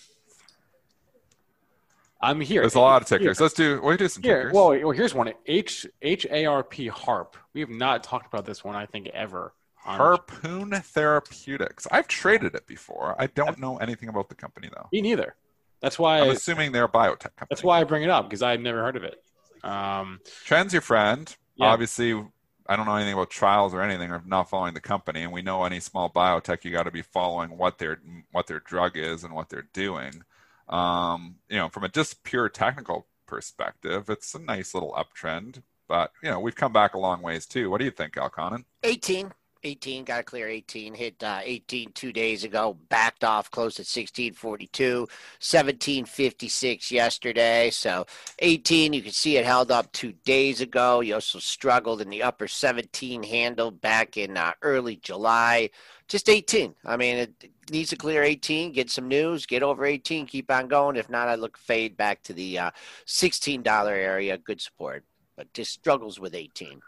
I'm 2.21 2.39
here. 2.39 2.61
There's 2.61 2.75
a 2.75 2.79
lot 2.79 3.01
of 3.01 3.07
tickers. 3.07 3.39
Let's 3.41 3.53
do. 3.55 3.81
We 3.81 3.97
do 3.97 4.07
some 4.07 4.21
Here, 4.23 4.37
tickers. 4.43 4.53
well, 4.53 4.69
well, 4.79 4.91
here's 4.91 5.13
one. 5.13 5.31
H 5.47 5.87
H 6.01 6.27
A 6.29 6.45
R 6.45 6.63
P 6.63 6.87
Harp. 6.87 7.35
We 7.53 7.61
have 7.61 7.69
not 7.69 8.03
talked 8.03 8.27
about 8.31 8.45
this 8.45 8.63
one. 8.63 8.75
I 8.75 8.85
think 8.85 9.07
ever. 9.09 9.53
on- 9.85 9.97
Harpoon 9.97 10.69
Therapeutics. 10.71 11.87
I've 11.91 12.07
traded 12.07 12.53
it 12.53 12.67
before. 12.67 13.15
I 13.19 13.25
don't 13.27 13.57
know 13.59 13.77
anything 13.77 14.09
about 14.09 14.29
the 14.29 14.35
company 14.35 14.69
though. 14.73 14.87
Me 14.93 15.01
neither. 15.01 15.35
That's 15.81 15.97
why. 15.97 16.19
I'm 16.21 16.29
assuming 16.29 16.71
they're 16.71 16.83
a 16.83 16.89
biotech 16.89 17.35
company. 17.35 17.47
that's 17.49 17.63
why 17.63 17.79
I 17.81 17.83
bring 17.85 18.03
it 18.03 18.09
up 18.11 18.29
because 18.29 18.43
I've 18.43 18.59
never 18.61 18.83
heard 18.83 18.95
of 18.97 19.03
it. 19.03 19.23
Um, 19.63 20.19
Trend's 20.45 20.73
your 20.73 20.81
friend. 20.83 21.35
Yeah. 21.55 21.67
Obviously, 21.67 22.23
I 22.71 22.77
don't 22.77 22.85
know 22.85 22.95
anything 22.95 23.15
about 23.15 23.29
trials 23.29 23.73
or 23.73 23.81
anything, 23.81 24.11
or 24.11 24.23
not 24.25 24.49
following 24.49 24.73
the 24.73 24.79
company. 24.79 25.23
And 25.23 25.33
we 25.33 25.41
know 25.41 25.65
any 25.65 25.81
small 25.81 26.09
biotech, 26.09 26.63
you 26.63 26.71
got 26.71 26.83
to 26.83 26.91
be 26.91 27.01
following 27.01 27.57
what 27.57 27.79
their 27.79 27.99
what 28.31 28.47
their 28.47 28.61
drug 28.61 28.95
is 28.95 29.25
and 29.25 29.33
what 29.33 29.49
they're 29.49 29.67
doing. 29.73 30.23
Um, 30.69 31.35
you 31.49 31.57
know, 31.57 31.67
from 31.67 31.83
a 31.83 31.89
just 31.89 32.23
pure 32.23 32.47
technical 32.47 33.07
perspective, 33.27 34.09
it's 34.09 34.33
a 34.35 34.39
nice 34.39 34.73
little 34.73 34.93
uptrend. 34.93 35.63
But 35.89 36.13
you 36.23 36.29
know, 36.29 36.39
we've 36.39 36.55
come 36.55 36.71
back 36.71 36.93
a 36.93 36.97
long 36.97 37.21
ways 37.21 37.45
too. 37.45 37.69
What 37.69 37.79
do 37.79 37.83
you 37.83 37.91
think, 37.91 38.13
Elconin? 38.13 38.63
18. 38.83 39.33
18 39.63 40.05
got 40.05 40.17
to 40.17 40.23
clear 40.23 40.47
18 40.47 40.93
hit 40.93 41.21
uh, 41.23 41.39
18 41.43 41.91
two 41.91 42.11
days 42.11 42.43
ago 42.43 42.77
backed 42.89 43.23
off 43.23 43.51
close 43.51 43.79
at 43.79 43.85
1642 43.85 45.01
1756 45.01 46.91
yesterday. 46.91 47.69
So 47.69 48.05
18 48.39 48.93
you 48.93 49.01
can 49.01 49.11
see 49.11 49.37
it 49.37 49.45
held 49.45 49.71
up 49.71 49.91
two 49.91 50.13
days 50.25 50.61
ago. 50.61 51.01
You 51.01 51.15
also 51.15 51.39
struggled 51.39 52.01
in 52.01 52.09
the 52.09 52.23
upper 52.23 52.47
17 52.47 53.23
handle 53.23 53.71
back 53.71 54.17
in 54.17 54.35
uh, 54.37 54.53
early 54.61 54.95
july. 54.97 55.69
Just 56.07 56.27
18 56.27 56.75
i 56.85 56.97
mean 56.97 57.17
it 57.17 57.51
needs 57.69 57.91
to 57.91 57.95
clear 57.95 58.23
18 58.23 58.73
get 58.73 58.89
some 58.89 59.07
news 59.07 59.45
get 59.45 59.63
over 59.63 59.85
18 59.85 60.25
keep 60.25 60.49
on 60.51 60.67
going. 60.67 60.95
If 60.95 61.09
not 61.09 61.27
i 61.27 61.35
look 61.35 61.57
fade 61.57 61.95
back 61.95 62.23
to 62.23 62.33
the 62.33 62.57
uh, 62.57 62.71
$16 63.05 63.65
area. 63.87 64.37
Good 64.37 64.61
support. 64.61 65.03
But 65.37 65.53
just 65.53 65.71
struggles 65.71 66.19
with 66.19 66.35
18 66.35 66.81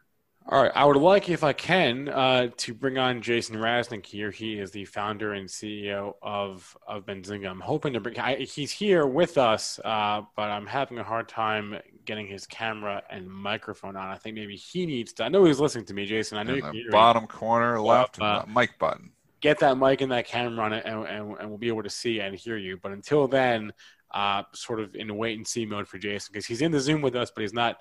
All 0.49 0.61
right. 0.61 0.71
I 0.75 0.83
would 0.83 0.97
like, 0.97 1.29
if 1.29 1.41
I 1.41 1.53
can, 1.53 2.09
uh, 2.09 2.49
to 2.57 2.73
bring 2.73 2.97
on 2.97 3.21
Jason 3.21 3.55
Raznick 3.55 4.05
here. 4.05 4.29
He 4.29 4.59
is 4.59 4.71
the 4.71 4.83
founder 4.83 5.33
and 5.33 5.47
CEO 5.47 6.15
of, 6.21 6.77
of 6.85 7.05
Benzinga. 7.05 7.49
I'm 7.49 7.61
hoping 7.61 7.93
to 7.93 8.01
bring, 8.01 8.19
I, 8.19 8.35
he's 8.35 8.69
here 8.69 9.07
with 9.07 9.37
us, 9.37 9.79
uh, 9.85 10.21
but 10.35 10.49
I'm 10.49 10.67
having 10.67 10.99
a 10.99 11.03
hard 11.03 11.29
time 11.29 11.79
getting 12.03 12.27
his 12.27 12.45
camera 12.45 13.01
and 13.09 13.29
microphone 13.29 13.95
on. 13.95 14.09
I 14.09 14.17
think 14.17 14.35
maybe 14.35 14.57
he 14.57 14.85
needs 14.85 15.13
to, 15.13 15.23
I 15.23 15.29
know 15.29 15.45
he's 15.45 15.61
listening 15.61 15.85
to 15.85 15.93
me, 15.93 16.05
Jason. 16.05 16.37
I 16.37 16.43
know 16.43 16.51
In 16.51 16.57
you 16.57 16.61
can 16.61 16.71
the 16.71 16.83
me. 16.83 16.89
bottom 16.91 17.25
corner 17.25 17.79
left, 17.79 18.21
uh, 18.21 18.43
mic 18.53 18.77
button. 18.77 19.11
Get 19.39 19.59
that 19.59 19.77
mic 19.77 20.01
and 20.01 20.11
that 20.11 20.27
camera 20.27 20.65
on 20.65 20.73
it, 20.73 20.83
and, 20.85 21.05
and, 21.05 21.37
and 21.39 21.49
we'll 21.49 21.57
be 21.57 21.69
able 21.69 21.83
to 21.83 21.89
see 21.89 22.19
and 22.19 22.35
hear 22.35 22.57
you. 22.57 22.77
But 22.81 22.91
until 22.91 23.29
then, 23.29 23.71
uh, 24.11 24.43
sort 24.53 24.81
of 24.81 24.93
in 24.93 25.15
wait 25.15 25.37
and 25.37 25.47
see 25.47 25.65
mode 25.65 25.87
for 25.87 25.97
Jason 25.97 26.31
because 26.33 26.45
he's 26.45 26.61
in 26.61 26.71
the 26.71 26.81
Zoom 26.81 27.01
with 27.01 27.15
us, 27.15 27.31
but 27.33 27.41
he's 27.41 27.53
not, 27.53 27.77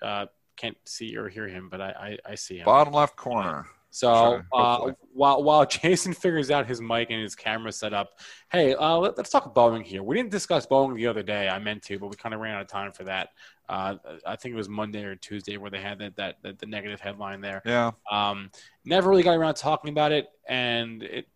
uh, 0.00 0.26
can't 0.56 0.76
see 0.84 1.16
or 1.16 1.28
hear 1.28 1.48
him, 1.48 1.68
but 1.68 1.80
I, 1.80 2.18
I, 2.26 2.32
I 2.32 2.34
see 2.34 2.58
him. 2.58 2.64
Bottom 2.64 2.94
left 2.94 3.16
corner. 3.16 3.66
So 3.90 4.08
Sure, 4.14 4.46
uh, 4.54 4.92
while 5.12 5.42
while 5.42 5.66
Jason 5.82 6.14
figures 6.14 6.50
out 6.50 6.66
his 6.66 6.80
mic 6.80 7.10
and 7.10 7.20
his 7.20 7.34
camera 7.34 7.70
setup, 7.70 8.18
hey, 8.50 8.74
uh, 8.74 8.96
let, 8.96 9.18
us 9.18 9.28
talk 9.28 9.54
Boeing 9.54 9.84
here. 9.84 10.02
We 10.02 10.16
didn't 10.16 10.30
discuss 10.30 10.66
Boeing 10.66 10.96
the 10.96 11.06
other 11.06 11.22
day. 11.22 11.48
I 11.48 11.58
meant 11.58 11.82
to, 11.84 11.98
but 11.98 12.08
we 12.08 12.16
kind 12.16 12.34
of 12.34 12.40
ran 12.40 12.54
out 12.54 12.62
of 12.62 12.68
time 12.68 12.92
for 12.92 13.04
that. 13.04 13.28
Uh, 13.68 13.96
I 14.26 14.36
think 14.36 14.54
it 14.54 14.56
was 14.56 14.68
Monday 14.70 15.04
or 15.04 15.14
Tuesday 15.14 15.58
where 15.58 15.70
they 15.70 15.80
had 15.80 15.98
that 15.98 16.16
that, 16.16 16.36
that 16.42 16.58
the 16.58 16.66
negative 16.66 17.00
headline 17.00 17.42
there. 17.42 17.60
Yeah. 17.66 17.90
Um, 18.10 18.50
never 18.86 19.10
really 19.10 19.22
got 19.22 19.36
around 19.36 19.54
to 19.54 19.62
talking 19.62 19.90
about 19.90 20.10
it, 20.10 20.28
and 20.48 21.02
it. 21.02 21.28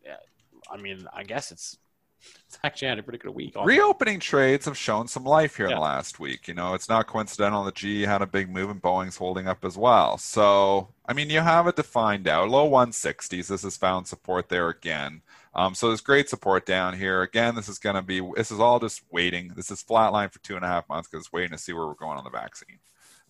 I 0.69 0.79
mean, 0.79 1.07
I 1.13 1.25
guess 1.25 1.53
it's 1.53 1.79
it's 2.47 2.59
actually 2.65 2.89
had 2.89 2.99
a 2.99 3.03
pretty 3.03 3.19
good 3.19 3.35
week. 3.35 3.55
Reopening 3.63 4.21
trades 4.21 4.67
have 4.67 4.77
shown 4.77 5.09
some 5.09 5.25
life 5.25 5.57
here 5.57 5.67
in 5.67 5.75
the 5.75 5.81
last 5.81 6.19
week. 6.21 6.49
You 6.49 6.55
know, 6.55 6.75
it's 6.75 6.89
not 6.89 7.07
coincidental 7.07 7.65
that 7.65 7.75
GE 7.75 8.03
had 8.05 8.23
a 8.23 8.27
big 8.27 8.51
move 8.51 8.71
and 8.71 8.81
Boeing's 8.81 9.17
holding 9.17 9.47
up 9.47 9.65
as 9.65 9.77
well. 9.77 10.19
So, 10.19 10.89
I 11.07 11.13
mean, 11.13 11.31
you 11.31 11.41
have 11.41 11.67
it 11.67 11.77
defined 11.77 12.29
out. 12.29 12.49
Low 12.49 12.69
160s. 12.69 13.49
This 13.49 13.63
has 13.63 13.77
found 13.77 14.07
support 14.07 14.49
there 14.49 14.69
again. 14.69 15.23
Um, 15.55 15.75
so 15.75 15.89
there's 15.89 16.03
great 16.03 16.29
support 16.29 16.67
down 16.67 16.99
here. 16.99 17.23
Again, 17.23 17.55
this 17.55 17.69
is 17.69 17.79
going 17.79 17.97
to 17.97 18.03
be, 18.03 18.21
this 18.37 18.51
is 18.51 18.61
all 18.61 18.79
just 18.79 19.03
waiting. 19.11 19.53
This 19.57 19.71
is 19.71 19.83
flatline 19.83 20.31
for 20.31 20.39
two 20.41 20.57
and 20.57 20.65
a 20.65 20.69
half 20.69 20.89
months 20.89 21.09
because 21.09 21.25
it's 21.25 21.33
waiting 21.33 21.53
to 21.53 21.59
see 21.59 21.73
where 21.73 21.87
we're 21.87 21.95
going 21.95 22.19
on 22.19 22.25
the 22.25 22.31
vaccine. 22.31 22.79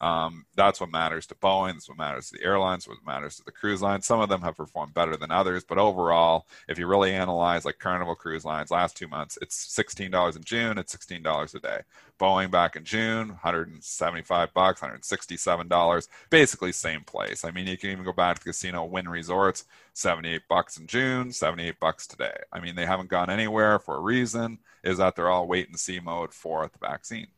Um, 0.01 0.45
that's 0.55 0.81
what 0.81 0.91
matters 0.91 1.27
to 1.27 1.35
Boeing. 1.35 1.75
That's 1.75 1.89
what 1.89 1.99
matters 1.99 2.31
to 2.31 2.39
the 2.39 2.45
airlines. 2.45 2.87
What 2.87 2.99
matters 3.07 3.37
to 3.37 3.45
the 3.45 3.53
cruise 3.53 3.81
lines. 3.81 4.07
Some 4.07 4.21
of 4.21 4.29
them 4.29 4.43
have 4.43 4.57
performed 4.57 4.93
better 4.93 5.17
than 5.17 5.31
others, 5.31 5.65
but 5.65 5.79
overall, 5.79 6.47
if 6.69 6.79
you 6.79 6.87
really 6.87 7.15
analyze 7.15 7.65
like 7.65 7.79
Carnival 7.79 8.15
Cruise 8.15 8.45
Lines 8.45 8.71
last 8.71 8.97
two 8.97 9.09
months, 9.09 9.39
it's 9.41 9.57
sixteen 9.57 10.11
dollars 10.11 10.37
in 10.37 10.45
June. 10.45 10.77
It's 10.77 10.93
sixteen 10.93 11.23
dollars 11.23 11.55
a 11.55 11.61
day. 11.61 11.81
Boeing 12.19 12.51
back 12.51 12.77
in 12.77 12.85
June, 12.85 13.29
175 13.29 14.55
bucks, 14.55 14.81
167 14.81 15.69
dollars. 15.69 16.09
Basically 16.31 16.73
same 16.73 17.03
place. 17.03 17.45
I 17.45 17.51
mean, 17.51 17.67
you 17.67 17.77
can 17.77 17.91
even 17.91 18.05
go 18.05 18.13
back 18.13 18.39
to 18.39 18.45
Casino 18.45 18.85
Wynn 18.85 19.09
Resorts, 19.09 19.65
78 19.93 20.43
bucks 20.49 20.79
in 20.79 20.87
June, 20.87 21.33
78 21.33 21.79
bucks 21.79 22.07
today. 22.07 22.37
I 22.53 22.61
mean, 22.61 22.75
they 22.75 22.87
haven't 22.87 23.11
gone 23.11 23.31
anywhere 23.31 23.79
for 23.79 23.97
a 23.97 24.01
reason. 24.01 24.59
Is 24.83 24.99
that 24.99 25.17
they're 25.17 25.29
all 25.29 25.47
wait 25.47 25.69
and 25.69 25.79
see 25.79 26.01
mode 26.01 26.33
for 26.33 26.69
the 26.69 26.79
vaccine. 26.79 27.29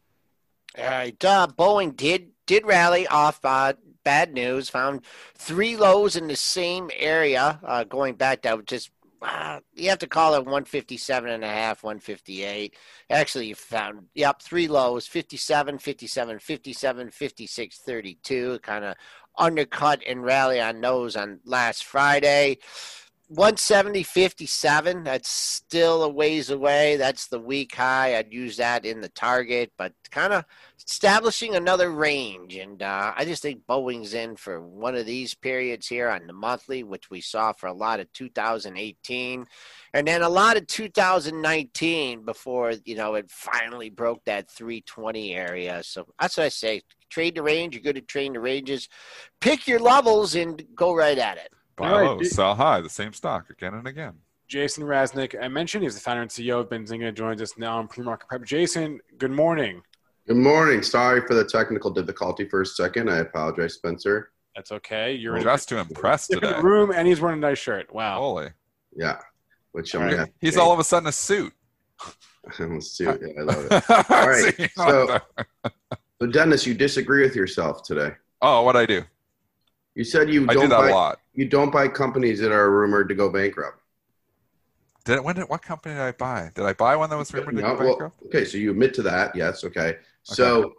All 0.76 0.84
right. 0.84 1.24
Uh, 1.24 1.46
Boeing 1.48 1.96
did 1.96 2.30
did 2.48 2.66
rally 2.66 3.06
off 3.06 3.38
uh, 3.44 3.74
bad 4.02 4.32
news. 4.32 4.70
Found 4.70 5.02
three 5.36 5.76
lows 5.76 6.16
in 6.16 6.26
the 6.26 6.34
same 6.34 6.90
area. 6.96 7.60
Uh, 7.62 7.84
going 7.84 8.14
back, 8.14 8.42
that 8.42 8.56
was 8.56 8.66
just 8.66 8.90
uh, 9.20 9.60
you 9.74 9.88
have 9.88 9.98
to 9.98 10.06
call 10.06 10.34
it 10.34 10.38
157 10.44 11.28
and 11.28 11.44
a 11.44 11.48
half, 11.48 11.82
158. 11.82 12.74
Actually, 13.10 13.48
you 13.48 13.54
found 13.54 14.06
yep 14.14 14.40
three 14.40 14.66
lows: 14.66 15.06
57, 15.06 15.78
57, 15.78 16.38
57, 16.38 17.10
56, 17.10 17.78
32. 17.78 18.58
Kind 18.60 18.84
of 18.84 18.94
undercut 19.36 20.02
and 20.06 20.24
rally 20.24 20.60
on 20.60 20.80
those 20.80 21.14
on 21.16 21.40
last 21.44 21.84
Friday. 21.84 22.58
170 23.28 24.02
57 24.04 25.04
that's 25.04 25.28
still 25.28 26.02
a 26.02 26.08
ways 26.08 26.48
away. 26.48 26.96
That's 26.96 27.26
the 27.26 27.38
week 27.38 27.74
high. 27.74 28.16
I'd 28.16 28.32
use 28.32 28.56
that 28.56 28.86
in 28.86 29.02
the 29.02 29.10
target 29.10 29.70
but 29.76 29.92
kind 30.10 30.32
of 30.32 30.46
establishing 30.78 31.54
another 31.54 31.90
range. 31.90 32.56
And 32.56 32.82
uh, 32.82 33.12
i 33.14 33.26
just 33.26 33.42
think 33.42 33.66
boeing's 33.68 34.14
in 34.14 34.36
for 34.36 34.62
one 34.62 34.94
of 34.94 35.04
these 35.04 35.34
periods 35.34 35.86
here 35.86 36.08
on 36.08 36.26
the 36.26 36.32
monthly 36.32 36.82
which 36.84 37.10
we 37.10 37.20
saw 37.20 37.52
for 37.52 37.66
a 37.66 37.72
lot 37.72 38.00
of 38.00 38.10
2018 38.14 39.44
and 39.92 40.08
then 40.08 40.22
a 40.22 40.28
lot 40.28 40.56
of 40.56 40.66
2019 40.66 42.24
before 42.24 42.72
you 42.86 42.96
know 42.96 43.14
it 43.14 43.30
finally 43.30 43.90
broke 43.90 44.24
that 44.24 44.50
320 44.50 45.34
area. 45.34 45.82
So 45.82 46.06
that's 46.18 46.38
what 46.38 46.46
i 46.46 46.48
say 46.48 46.80
trade 47.10 47.34
the 47.34 47.42
range. 47.42 47.74
You're 47.74 47.82
good 47.82 47.98
at 47.98 48.08
trading 48.08 48.32
the 48.32 48.40
ranges. 48.40 48.88
Pick 49.40 49.66
your 49.66 49.80
levels 49.80 50.34
and 50.34 50.62
go 50.74 50.94
right 50.94 51.18
at 51.18 51.36
it 51.36 51.52
Buy 51.78 51.90
All 51.90 51.98
right, 52.00 52.06
low, 52.08 52.18
d- 52.18 52.24
sell 52.24 52.54
high, 52.54 52.80
the 52.80 52.88
same 52.90 53.12
stock 53.12 53.50
again 53.50 53.74
and 53.74 53.86
again. 53.86 54.14
Jason 54.48 54.84
Raznick, 54.84 55.40
I 55.40 55.48
mentioned 55.48 55.84
he's 55.84 55.94
the 55.94 56.00
founder 56.00 56.22
and 56.22 56.30
CEO 56.30 56.60
of 56.60 56.68
Benzinga, 56.70 57.14
joins 57.14 57.40
us 57.42 57.56
now 57.58 57.78
on 57.78 57.86
pre-market 57.86 58.28
prep. 58.28 58.44
Jason, 58.44 58.98
good 59.18 59.30
morning. 59.30 59.82
Good 60.26 60.36
morning. 60.38 60.82
Sorry 60.82 61.20
for 61.26 61.34
the 61.34 61.44
technical 61.44 61.90
difficulty 61.90 62.48
for 62.48 62.62
a 62.62 62.66
second. 62.66 63.10
I 63.10 63.18
apologize, 63.18 63.74
Spencer. 63.74 64.32
That's 64.56 64.72
okay. 64.72 65.12
You're 65.14 65.32
We're 65.34 65.38
in 65.38 65.44
just 65.44 65.68
to 65.68 65.78
impress 65.78 66.28
a 66.30 66.34
different 66.34 66.56
today. 66.56 66.66
room, 66.68 66.90
and 66.94 67.06
he's 67.06 67.20
wearing 67.20 67.38
a 67.38 67.40
nice 67.40 67.58
shirt. 67.58 67.92
Wow. 67.94 68.18
Holy. 68.18 68.48
Yeah, 68.96 69.18
which 69.72 69.94
I'm 69.94 70.00
All 70.02 70.06
gonna 70.08 70.16
right. 70.16 70.26
have 70.26 70.28
to 70.28 70.34
He's 70.40 70.56
all 70.56 70.72
of 70.72 70.78
a 70.80 70.84
sudden 70.84 71.08
a 71.08 71.12
suit. 71.12 71.52
Let's 72.58 72.90
see. 72.96 73.04
Yeah, 73.04 73.16
I 73.38 73.42
love 73.42 73.66
it. 73.70 73.90
All 74.10 74.28
right, 74.28 74.70
so- 74.74 75.20
So, 76.20 76.26
Dennis, 76.26 76.66
you 76.66 76.74
disagree 76.74 77.22
with 77.22 77.36
yourself 77.36 77.82
today. 77.84 78.12
oh, 78.42 78.62
what 78.62 78.74
I 78.76 78.86
do? 78.86 79.02
You 79.94 80.04
said 80.04 80.30
you 80.32 80.44
I 80.48 80.52
do 80.54 80.60
don't 80.60 80.68
that 80.70 80.78
buy 80.78 80.88
a 80.90 80.94
lot. 80.94 81.20
You 81.38 81.48
don't 81.48 81.70
buy 81.70 81.86
companies 81.86 82.40
that 82.40 82.50
are 82.50 82.68
rumored 82.72 83.08
to 83.08 83.14
go 83.14 83.30
bankrupt. 83.30 83.80
Did 85.04 85.20
when 85.20 85.36
did 85.36 85.48
what 85.48 85.62
company 85.62 85.94
did 85.94 86.02
I 86.02 86.10
buy? 86.10 86.50
Did 86.52 86.64
I 86.64 86.72
buy 86.72 86.96
one 86.96 87.08
that 87.10 87.16
was 87.16 87.32
rumored 87.32 87.54
to 87.54 87.62
No, 87.62 87.76
go 87.76 87.78
well, 87.78 87.88
bankrupt? 87.90 88.22
okay, 88.26 88.44
so 88.44 88.58
you 88.58 88.72
admit 88.72 88.92
to 88.94 89.02
that. 89.02 89.36
Yes. 89.36 89.62
Okay. 89.62 89.98
So, 90.24 90.74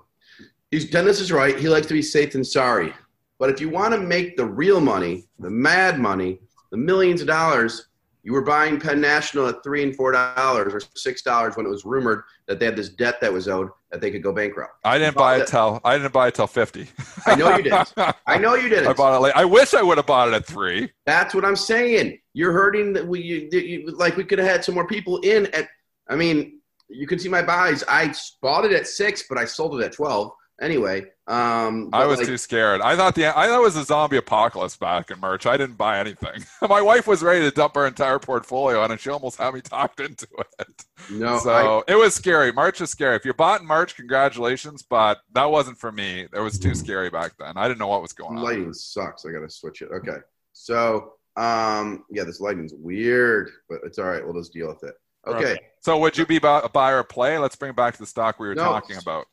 he's 0.70 0.89
Dennis 0.89 1.22
is 1.22 1.32
right. 1.32 1.57
He 1.57 1.70
likes 1.70 1.88
to 1.88 1.93
be 1.93 2.01
safe 2.01 2.34
than 2.34 2.43
sorry. 2.43 2.93
But 3.39 3.49
if 3.49 3.62
you 3.62 3.70
want 3.70 3.93
to 3.93 4.01
make 4.01 4.36
the 4.36 4.45
real 4.45 4.82
money, 4.82 5.30
the 5.39 5.49
mad 5.49 5.97
money, 5.97 6.41
the 6.72 6.78
millions 6.78 7.22
of 7.22 7.28
dollars, 7.28 7.88
You 8.24 8.34
were 8.34 8.41
buying 8.41 8.80
Penn 8.80 8.99
National 8.99 9.47
at 9.47 9.63
three 9.63 9.82
and 9.82 9.95
four 9.95 10.11
dollars 10.11 10.74
or 10.74 10.82
six 10.95 11.22
dollars 11.22 11.55
when 11.55 11.65
it 11.65 11.70
was 11.70 11.86
rumored 11.86 12.24
that 12.47 12.59
they 12.59 12.65
had 12.65 12.76
this 12.76 12.89
debt 12.89 13.22
that 13.22 13.32
was 13.32 13.47
owed 13.47 13.70
that 13.91 14.01
they 14.01 14.11
could 14.11 14.22
go 14.22 14.34
bankrupt. 14.34 14.74
I 14.84 14.97
didn't 14.97 15.15
buy 15.15 15.38
it 15.38 15.47
till 15.47 15.80
I 15.86 15.97
didn't 15.97 16.11
buy 16.11 16.28
it 16.28 16.36
till 16.36 16.47
fifty. 16.47 16.88
I 17.26 17.36
know 17.36 17.55
you 17.55 17.63
didn't. 17.63 17.93
I 18.28 18.38
know 18.38 18.55
you 18.55 18.67
didn't. 18.67 18.88
I 18.88 18.93
bought 18.93 19.15
it 19.15 19.20
late. 19.20 19.34
I 19.36 19.45
wish 19.45 19.74
I 19.74 19.82
would 19.82 19.97
have 19.97 20.05
bought 20.05 20.28
it 20.28 20.34
at 20.34 20.45
three. 20.45 20.91
That's 21.05 21.34
what 21.34 21.45
I'm 21.45 21.55
saying. 21.55 22.20
You're 22.34 22.51
hurting 22.51 22.91
that 22.93 23.07
we 23.07 23.22
you, 23.22 23.49
you, 23.51 23.91
like 23.91 24.17
we 24.17 24.26
could 24.26 24.39
have 24.39 24.47
had 24.47 24.65
some 24.65 24.76
more 24.76 24.88
people 24.88 25.20
in 25.20 25.45
at. 25.53 25.70
I 26.09 26.15
mean, 26.15 26.59
you 26.89 27.07
can 27.07 27.20
see 27.20 27.30
my 27.30 27.41
buys. 27.41 27.84
I 27.88 28.13
bought 28.41 28.65
it 28.65 28.74
at 28.74 28.88
six, 28.88 29.24
but 29.30 29.38
I 29.38 29.45
sold 29.45 29.80
it 29.80 29.86
at 29.86 29.93
twelve. 29.93 30.32
Anyway, 30.61 31.05
um, 31.30 31.90
I 31.94 32.08
was 32.08 32.18
like, 32.18 32.28
too 32.28 32.38
scared. 32.38 32.82
I 32.82 32.96
thought 32.96 33.14
the 33.14 33.28
I 33.28 33.48
thought 33.48 33.60
it 33.60 33.62
was 33.62 33.76
a 33.76 33.84
zombie 33.84 34.18
apocalypse 34.18 34.76
back 34.76 35.12
in 35.12 35.20
March. 35.20 35.46
I 35.46 35.58
didn't 35.58 35.78
buy 35.78 36.00
anything. 36.00 36.44
My 36.68 36.82
wife 36.82 37.06
was 37.06 37.22
ready 37.22 37.42
to 37.42 37.52
dump 37.52 37.76
her 37.76 37.86
entire 37.86 38.18
portfolio, 38.18 38.82
on 38.82 38.92
and 38.92 39.00
she 39.00 39.12
almost 39.12 39.38
had 39.38 39.54
me 39.54 39.62
talked 39.64 40.00
into 40.00 40.28
it. 40.60 40.86
No, 41.12 41.38
so 41.38 41.84
I, 41.88 41.92
it 41.92 41.96
was 41.96 42.16
scary. 42.16 42.52
March 42.52 42.82
is 42.82 42.90
scary. 42.90 43.16
If 43.16 43.26
you 43.26 43.34
bought 43.34 43.62
in 43.62 43.68
March, 43.68 43.96
congratulations, 43.96 44.82
but 44.82 45.22
that 45.34 45.46
wasn't 45.46 45.78
for 45.78 45.92
me. 45.92 46.28
It 46.34 46.40
was 46.40 46.58
too 46.58 46.74
scary 46.74 47.12
back 47.12 47.34
then. 47.38 47.58
I 47.58 47.68
didn't 47.68 47.80
know 47.80 47.88
what 47.88 48.02
was 48.02 48.14
going 48.14 48.38
on. 48.38 48.44
Lighting 48.44 48.74
sucks. 48.74 49.24
I 49.26 49.32
gotta 49.32 49.50
switch 49.50 49.84
it. 49.84 49.90
Okay, 49.92 50.18
so 50.54 51.14
um, 51.38 52.06
yeah, 52.10 52.24
this 52.24 52.40
lighting's 52.40 52.74
weird, 52.74 53.52
but 53.70 53.82
it's 53.84 54.00
all 54.00 54.06
right. 54.06 54.24
We'll 54.26 54.34
just 54.34 54.52
deal 54.52 54.68
with 54.68 54.84
it. 54.84 54.96
Okay. 55.28 55.38
okay. 55.38 55.60
So 55.82 56.00
would 56.00 56.18
you 56.18 56.26
be 56.26 56.38
a 56.38 56.70
buyer 56.70 57.00
or 57.00 57.04
play? 57.04 57.38
Let's 57.38 57.56
bring 57.56 57.70
it 57.70 57.76
back 57.76 57.94
to 57.94 58.00
the 58.00 58.08
stock 58.08 58.40
we 58.40 58.48
were 58.48 58.56
no, 58.56 58.64
talking 58.64 58.98
about 58.98 59.28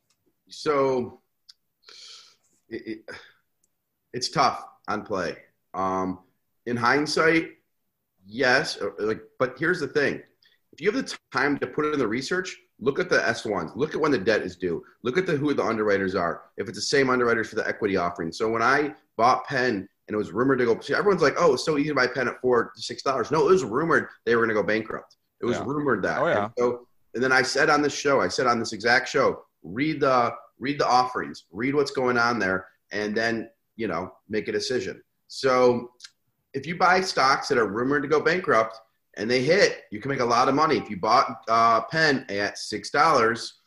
so 0.49 1.21
it, 2.69 2.87
it, 2.87 3.11
it's 4.13 4.29
tough 4.29 4.65
on 4.89 5.03
play. 5.03 5.37
Um, 5.75 6.21
in 6.67 6.77
hindsight, 6.77 7.51
yes, 8.27 8.79
like, 8.99 9.21
but 9.39 9.57
here's 9.59 9.81
the 9.81 9.89
thing: 9.89 10.23
if 10.73 10.81
you 10.81 10.91
have 10.91 11.03
the 11.03 11.17
time 11.33 11.59
to 11.59 11.67
put 11.67 11.85
it 11.87 11.93
in 11.93 11.99
the 11.99 12.09
research, 12.09 12.57
look 12.81 12.99
at 12.99 13.09
the 13.09 13.27
S 13.27 13.45
ones. 13.45 13.73
Look 13.75 13.95
at 13.95 14.01
when 14.01 14.13
the 14.13 14.19
debt 14.19 14.43
is 14.43 14.57
due. 14.57 14.85
Look 15.03 15.19
at 15.19 15.27
the 15.27 15.37
who 15.37 15.55
the 15.55 15.65
underwriters 15.65 16.15
are. 16.15 16.43
If 16.57 16.69
it's 16.69 16.79
the 16.79 16.83
same 16.83 17.11
underwriters 17.11 17.49
for 17.49 17.57
the 17.57 17.67
equity 17.67 17.97
offering. 17.97 18.33
So 18.33 18.51
when 18.51 18.63
I 18.63 18.95
bought 19.17 19.47
Penn 19.47 19.89
and 20.09 20.15
it 20.15 20.17
was 20.17 20.33
rumored 20.33 20.59
to 20.59 20.65
go, 20.65 20.79
see, 20.81 20.95
everyone's 20.95 21.23
like, 21.23 21.35
"Oh, 21.39 21.55
it's 21.55 21.65
so 21.65 21.79
easy 21.79 21.89
to 21.89 21.95
buy 21.95 22.07
Penn 22.07 22.29
at 22.29 22.41
four 22.41 22.73
to 22.75 22.83
six 22.83 23.03
dollars." 23.03 23.31
No, 23.31 23.49
it 23.49 23.53
was 23.53 23.65
rumored 23.65 24.09
they 24.25 24.35
were 24.35 24.43
going 24.43 24.55
to 24.55 24.61
go 24.61 24.67
bankrupt. 24.67 25.17
It 25.41 25.47
was 25.47 25.59
yeah. 25.59 25.65
rumored 25.67 26.03
that. 26.03 26.21
Oh 26.21 26.27
yeah. 26.27 26.45
And 26.45 26.53
so, 26.59 26.87
and 27.15 27.23
then 27.23 27.33
I 27.33 27.43
said 27.43 27.71
on 27.71 27.83
this 27.83 27.95
show, 27.95 28.21
I 28.21 28.29
said 28.29 28.47
on 28.47 28.59
this 28.59 28.73
exact 28.73 29.09
show, 29.09 29.45
read 29.63 30.01
the 30.01 30.33
read 30.59 30.79
the 30.79 30.87
offerings, 30.87 31.45
read 31.51 31.75
what's 31.75 31.91
going 31.91 32.19
on 32.19 32.39
there, 32.39 32.67
and 32.93 33.17
then 33.17 33.51
you 33.77 33.89
know 33.89 34.13
make 34.29 34.49
a 34.49 34.53
decision. 34.53 35.03
So 35.29 35.91
if 36.55 36.67
you 36.67 36.77
buy 36.77 37.01
stocks 37.01 37.49
that 37.49 37.59
are 37.59 37.67
rumored 37.67 38.03
to 38.03 38.09
go 38.09 38.21
bankrupt 38.21 38.79
and 39.17 39.31
they 39.31 39.43
hit, 39.43 39.83
you 39.91 40.01
can 40.01 40.11
make 40.11 40.21
a 40.21 40.25
lot 40.25 40.49
of 40.49 40.55
money. 40.55 40.77
If 40.77 40.89
you 40.89 40.97
bought 40.97 41.43
uh, 41.49 41.83
Penn 41.83 42.25
at 42.29 42.59
six 42.59 42.91
dollars, 42.91 43.61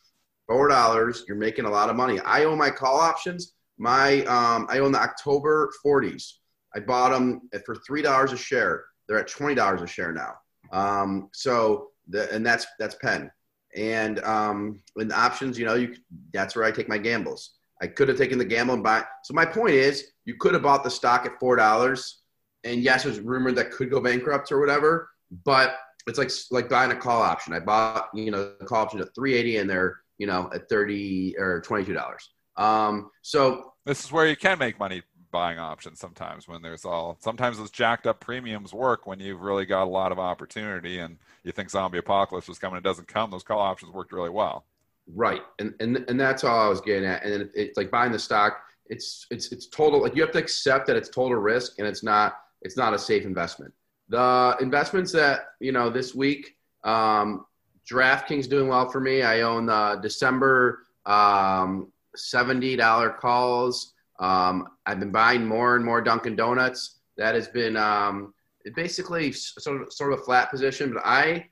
four 0.47 0.67
dollars, 0.67 1.23
you're 1.27 1.37
making 1.37 1.65
a 1.65 1.69
lot 1.69 1.89
of 1.89 1.95
money. 1.95 2.19
I 2.21 2.45
own 2.45 2.57
my 2.57 2.69
call 2.69 2.99
options. 2.99 3.53
My 3.77 4.23
um, 4.25 4.67
I 4.69 4.79
own 4.79 4.91
the 4.91 4.99
October 4.99 5.71
40s. 5.85 6.33
I 6.75 6.79
bought 6.79 7.11
them 7.11 7.49
for 7.65 7.75
three 7.75 8.01
dollars 8.01 8.31
a 8.33 8.37
share. 8.37 8.85
They're 9.07 9.19
at 9.19 9.27
twenty 9.27 9.55
dollars 9.55 9.81
a 9.81 9.87
share 9.87 10.11
now. 10.11 10.33
Um, 10.71 11.29
so 11.33 11.89
the, 12.07 12.31
and 12.33 12.45
that's 12.45 12.67
that's 12.77 12.95
Penn. 12.95 13.31
And 13.75 14.19
um, 14.23 14.81
in 14.97 15.11
options, 15.11 15.57
you 15.59 15.65
know, 15.65 15.75
you 15.75 15.95
that's 16.33 16.55
where 16.55 16.65
I 16.65 16.71
take 16.71 16.89
my 16.89 16.97
gambles. 16.97 17.51
I 17.81 17.87
could 17.87 18.09
have 18.09 18.17
taken 18.17 18.37
the 18.37 18.45
gamble 18.45 18.73
and 18.73 18.83
buy. 18.83 19.03
So 19.23 19.33
my 19.33 19.45
point 19.45 19.73
is, 19.73 20.05
you 20.25 20.35
could 20.35 20.53
have 20.53 20.63
bought 20.63 20.83
the 20.83 20.89
stock 20.89 21.25
at 21.25 21.39
four 21.39 21.55
dollars, 21.55 22.21
and 22.63 22.81
yes, 22.81 23.03
there's 23.03 23.19
rumored 23.19 23.55
that 23.55 23.71
could 23.71 23.89
go 23.89 24.01
bankrupt 24.01 24.51
or 24.51 24.59
whatever. 24.59 25.09
But 25.45 25.77
it's 26.07 26.17
like 26.17 26.31
like 26.51 26.69
buying 26.69 26.91
a 26.91 26.95
call 26.95 27.21
option. 27.21 27.53
I 27.53 27.59
bought 27.59 28.09
you 28.13 28.31
know 28.31 28.53
the 28.59 28.65
call 28.65 28.81
option 28.81 28.99
at 28.99 29.13
380, 29.15 29.57
and 29.57 29.69
they're 29.69 29.99
you 30.17 30.27
know 30.27 30.49
at 30.53 30.67
30 30.67 31.35
or 31.37 31.61
22 31.61 31.93
dollars. 31.93 32.29
Um, 32.57 33.11
so 33.21 33.73
this 33.85 34.03
is 34.03 34.11
where 34.11 34.27
you 34.27 34.35
can 34.35 34.59
make 34.59 34.79
money 34.79 35.03
buying 35.31 35.59
options 35.59 35.99
sometimes 35.99 36.47
when 36.47 36.61
there's 36.61 36.85
all 36.85 37.17
sometimes 37.19 37.57
those 37.57 37.71
jacked 37.71 38.07
up 38.07 38.19
premiums 38.19 38.73
work 38.73 39.05
when 39.05 39.19
you've 39.19 39.41
really 39.41 39.65
got 39.65 39.83
a 39.83 39.89
lot 39.89 40.11
of 40.11 40.19
opportunity 40.19 40.99
and 40.99 41.17
you 41.43 41.51
think 41.51 41.69
zombie 41.69 41.97
apocalypse 41.97 42.47
was 42.47 42.59
coming 42.59 42.77
it 42.77 42.83
doesn't 42.83 43.07
come 43.07 43.29
those 43.31 43.43
call 43.43 43.59
options 43.59 43.91
worked 43.91 44.11
really 44.11 44.29
well. 44.29 44.65
Right. 45.15 45.41
And 45.59 45.73
and, 45.79 46.05
and 46.07 46.19
that's 46.19 46.43
all 46.43 46.59
i 46.59 46.67
was 46.67 46.81
getting 46.81 47.05
at. 47.05 47.23
And 47.23 47.49
it's 47.53 47.77
like 47.77 47.91
buying 47.91 48.11
the 48.11 48.19
stock 48.19 48.61
it's 48.87 49.27
it's 49.29 49.51
it's 49.51 49.67
total 49.67 50.01
like 50.01 50.15
you 50.15 50.21
have 50.21 50.31
to 50.31 50.39
accept 50.39 50.87
that 50.87 50.95
it's 50.95 51.09
total 51.09 51.37
risk 51.37 51.77
and 51.77 51.87
it's 51.87 52.03
not 52.03 52.37
it's 52.61 52.75
not 52.75 52.93
a 52.93 52.99
safe 52.99 53.23
investment. 53.23 53.73
The 54.09 54.57
investments 54.59 55.11
that 55.13 55.41
you 55.59 55.71
know 55.71 55.89
this 55.89 56.15
week 56.15 56.55
um 56.83 57.45
draftkings 57.89 58.49
doing 58.49 58.67
well 58.67 58.89
for 58.89 58.99
me. 58.99 59.21
I 59.21 59.41
own 59.41 59.69
uh 59.69 59.95
december 59.97 60.83
um 61.05 61.91
$70 62.17 63.17
calls 63.19 63.93
um, 64.19 64.67
I've 64.85 64.99
been 64.99 65.11
buying 65.11 65.45
more 65.45 65.75
and 65.75 65.85
more 65.85 66.01
Dunkin' 66.01 66.35
Donuts. 66.35 66.99
That 67.17 67.35
has 67.35 67.47
been 67.47 67.77
um, 67.77 68.33
basically 68.75 69.31
sort 69.31 69.81
of, 69.81 69.91
sort 69.91 70.13
of 70.13 70.19
a 70.19 70.21
flat 70.23 70.51
position, 70.51 70.93
but 70.93 71.03
I, 71.05 71.47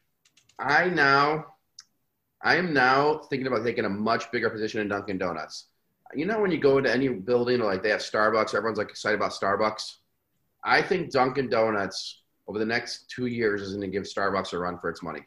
I 0.60 0.90
now, 0.90 1.46
I 2.42 2.56
am 2.56 2.74
now 2.74 3.22
thinking 3.30 3.48
about 3.48 3.66
taking 3.66 3.86
a 3.86 3.90
much 3.90 4.32
bigger 4.32 4.50
position 4.50 4.82
in 4.82 4.90
Dunkin' 4.90 5.18
Donuts. 5.18 5.68
You 6.14 6.26
know, 6.26 6.40
when 6.40 6.52
you 6.52 6.58
go 6.58 6.78
into 6.78 6.92
any 6.92 7.10
building, 7.10 7.60
like 7.60 7.84
they 7.84 7.90
have 7.90 8.00
Starbucks, 8.00 8.54
everyone's 8.54 8.78
like 8.78 8.90
excited 8.90 9.16
about 9.16 9.32
Starbucks. 9.32 9.96
I 10.64 10.82
think 10.82 11.12
Dunkin' 11.12 11.50
Donuts 11.50 12.22
over 12.48 12.60
the 12.60 12.66
next 12.66 13.10
two 13.10 13.26
years 13.26 13.62
is 13.62 13.72
going 13.72 13.82
to 13.82 13.88
give 13.88 14.04
Starbucks 14.04 14.54
a 14.54 14.60
run 14.60 14.78
for 14.80 14.90
its 14.90 15.04
money. 15.04 15.22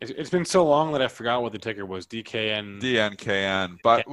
It's 0.00 0.30
been 0.30 0.44
so 0.44 0.66
long 0.66 0.92
that 0.92 1.00
I 1.00 1.06
forgot 1.06 1.42
what 1.42 1.52
the 1.52 1.60
ticker 1.60 1.86
was. 1.86 2.08
DKN. 2.08 2.80
DNKN. 2.80 3.76
But 3.84 4.04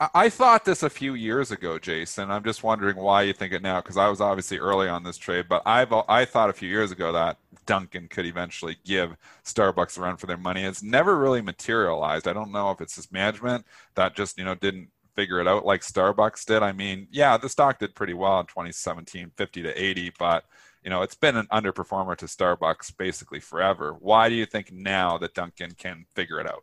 I 0.00 0.28
thought 0.28 0.64
this 0.64 0.84
a 0.84 0.90
few 0.90 1.14
years 1.14 1.50
ago, 1.50 1.76
Jason. 1.76 2.30
I'm 2.30 2.44
just 2.44 2.62
wondering 2.62 2.96
why 2.96 3.22
you 3.22 3.32
think 3.32 3.52
it 3.52 3.62
now, 3.62 3.80
because 3.80 3.96
I 3.96 4.08
was 4.08 4.20
obviously 4.20 4.58
early 4.58 4.88
on 4.88 5.02
this 5.02 5.16
trade. 5.16 5.46
But 5.48 5.62
I've 5.66 5.92
I 5.92 6.24
thought 6.24 6.50
a 6.50 6.52
few 6.52 6.68
years 6.68 6.92
ago 6.92 7.10
that 7.10 7.36
Dunkin' 7.66 8.06
could 8.06 8.24
eventually 8.24 8.76
give 8.84 9.16
Starbucks 9.44 9.98
a 9.98 10.02
run 10.02 10.16
for 10.16 10.26
their 10.26 10.36
money. 10.36 10.62
It's 10.62 10.84
never 10.84 11.18
really 11.18 11.42
materialized. 11.42 12.28
I 12.28 12.32
don't 12.32 12.52
know 12.52 12.70
if 12.70 12.80
it's 12.80 12.94
just 12.94 13.12
management 13.12 13.66
that 13.96 14.14
just 14.14 14.38
you 14.38 14.44
know 14.44 14.54
didn't 14.54 14.88
figure 15.16 15.40
it 15.40 15.48
out 15.48 15.66
like 15.66 15.80
Starbucks 15.80 16.44
did. 16.46 16.62
I 16.62 16.70
mean, 16.70 17.08
yeah, 17.10 17.36
the 17.36 17.48
stock 17.48 17.80
did 17.80 17.96
pretty 17.96 18.14
well 18.14 18.38
in 18.38 18.46
2017, 18.46 19.32
50 19.36 19.62
to 19.62 19.82
80, 19.82 20.12
but 20.16 20.44
you 20.84 20.90
know 20.90 21.02
it's 21.02 21.16
been 21.16 21.36
an 21.36 21.48
underperformer 21.50 22.16
to 22.18 22.26
Starbucks 22.26 22.96
basically 22.96 23.40
forever. 23.40 23.96
Why 23.98 24.28
do 24.28 24.36
you 24.36 24.46
think 24.46 24.70
now 24.70 25.18
that 25.18 25.34
Dunkin' 25.34 25.72
can 25.72 26.06
figure 26.14 26.38
it 26.38 26.48
out? 26.48 26.62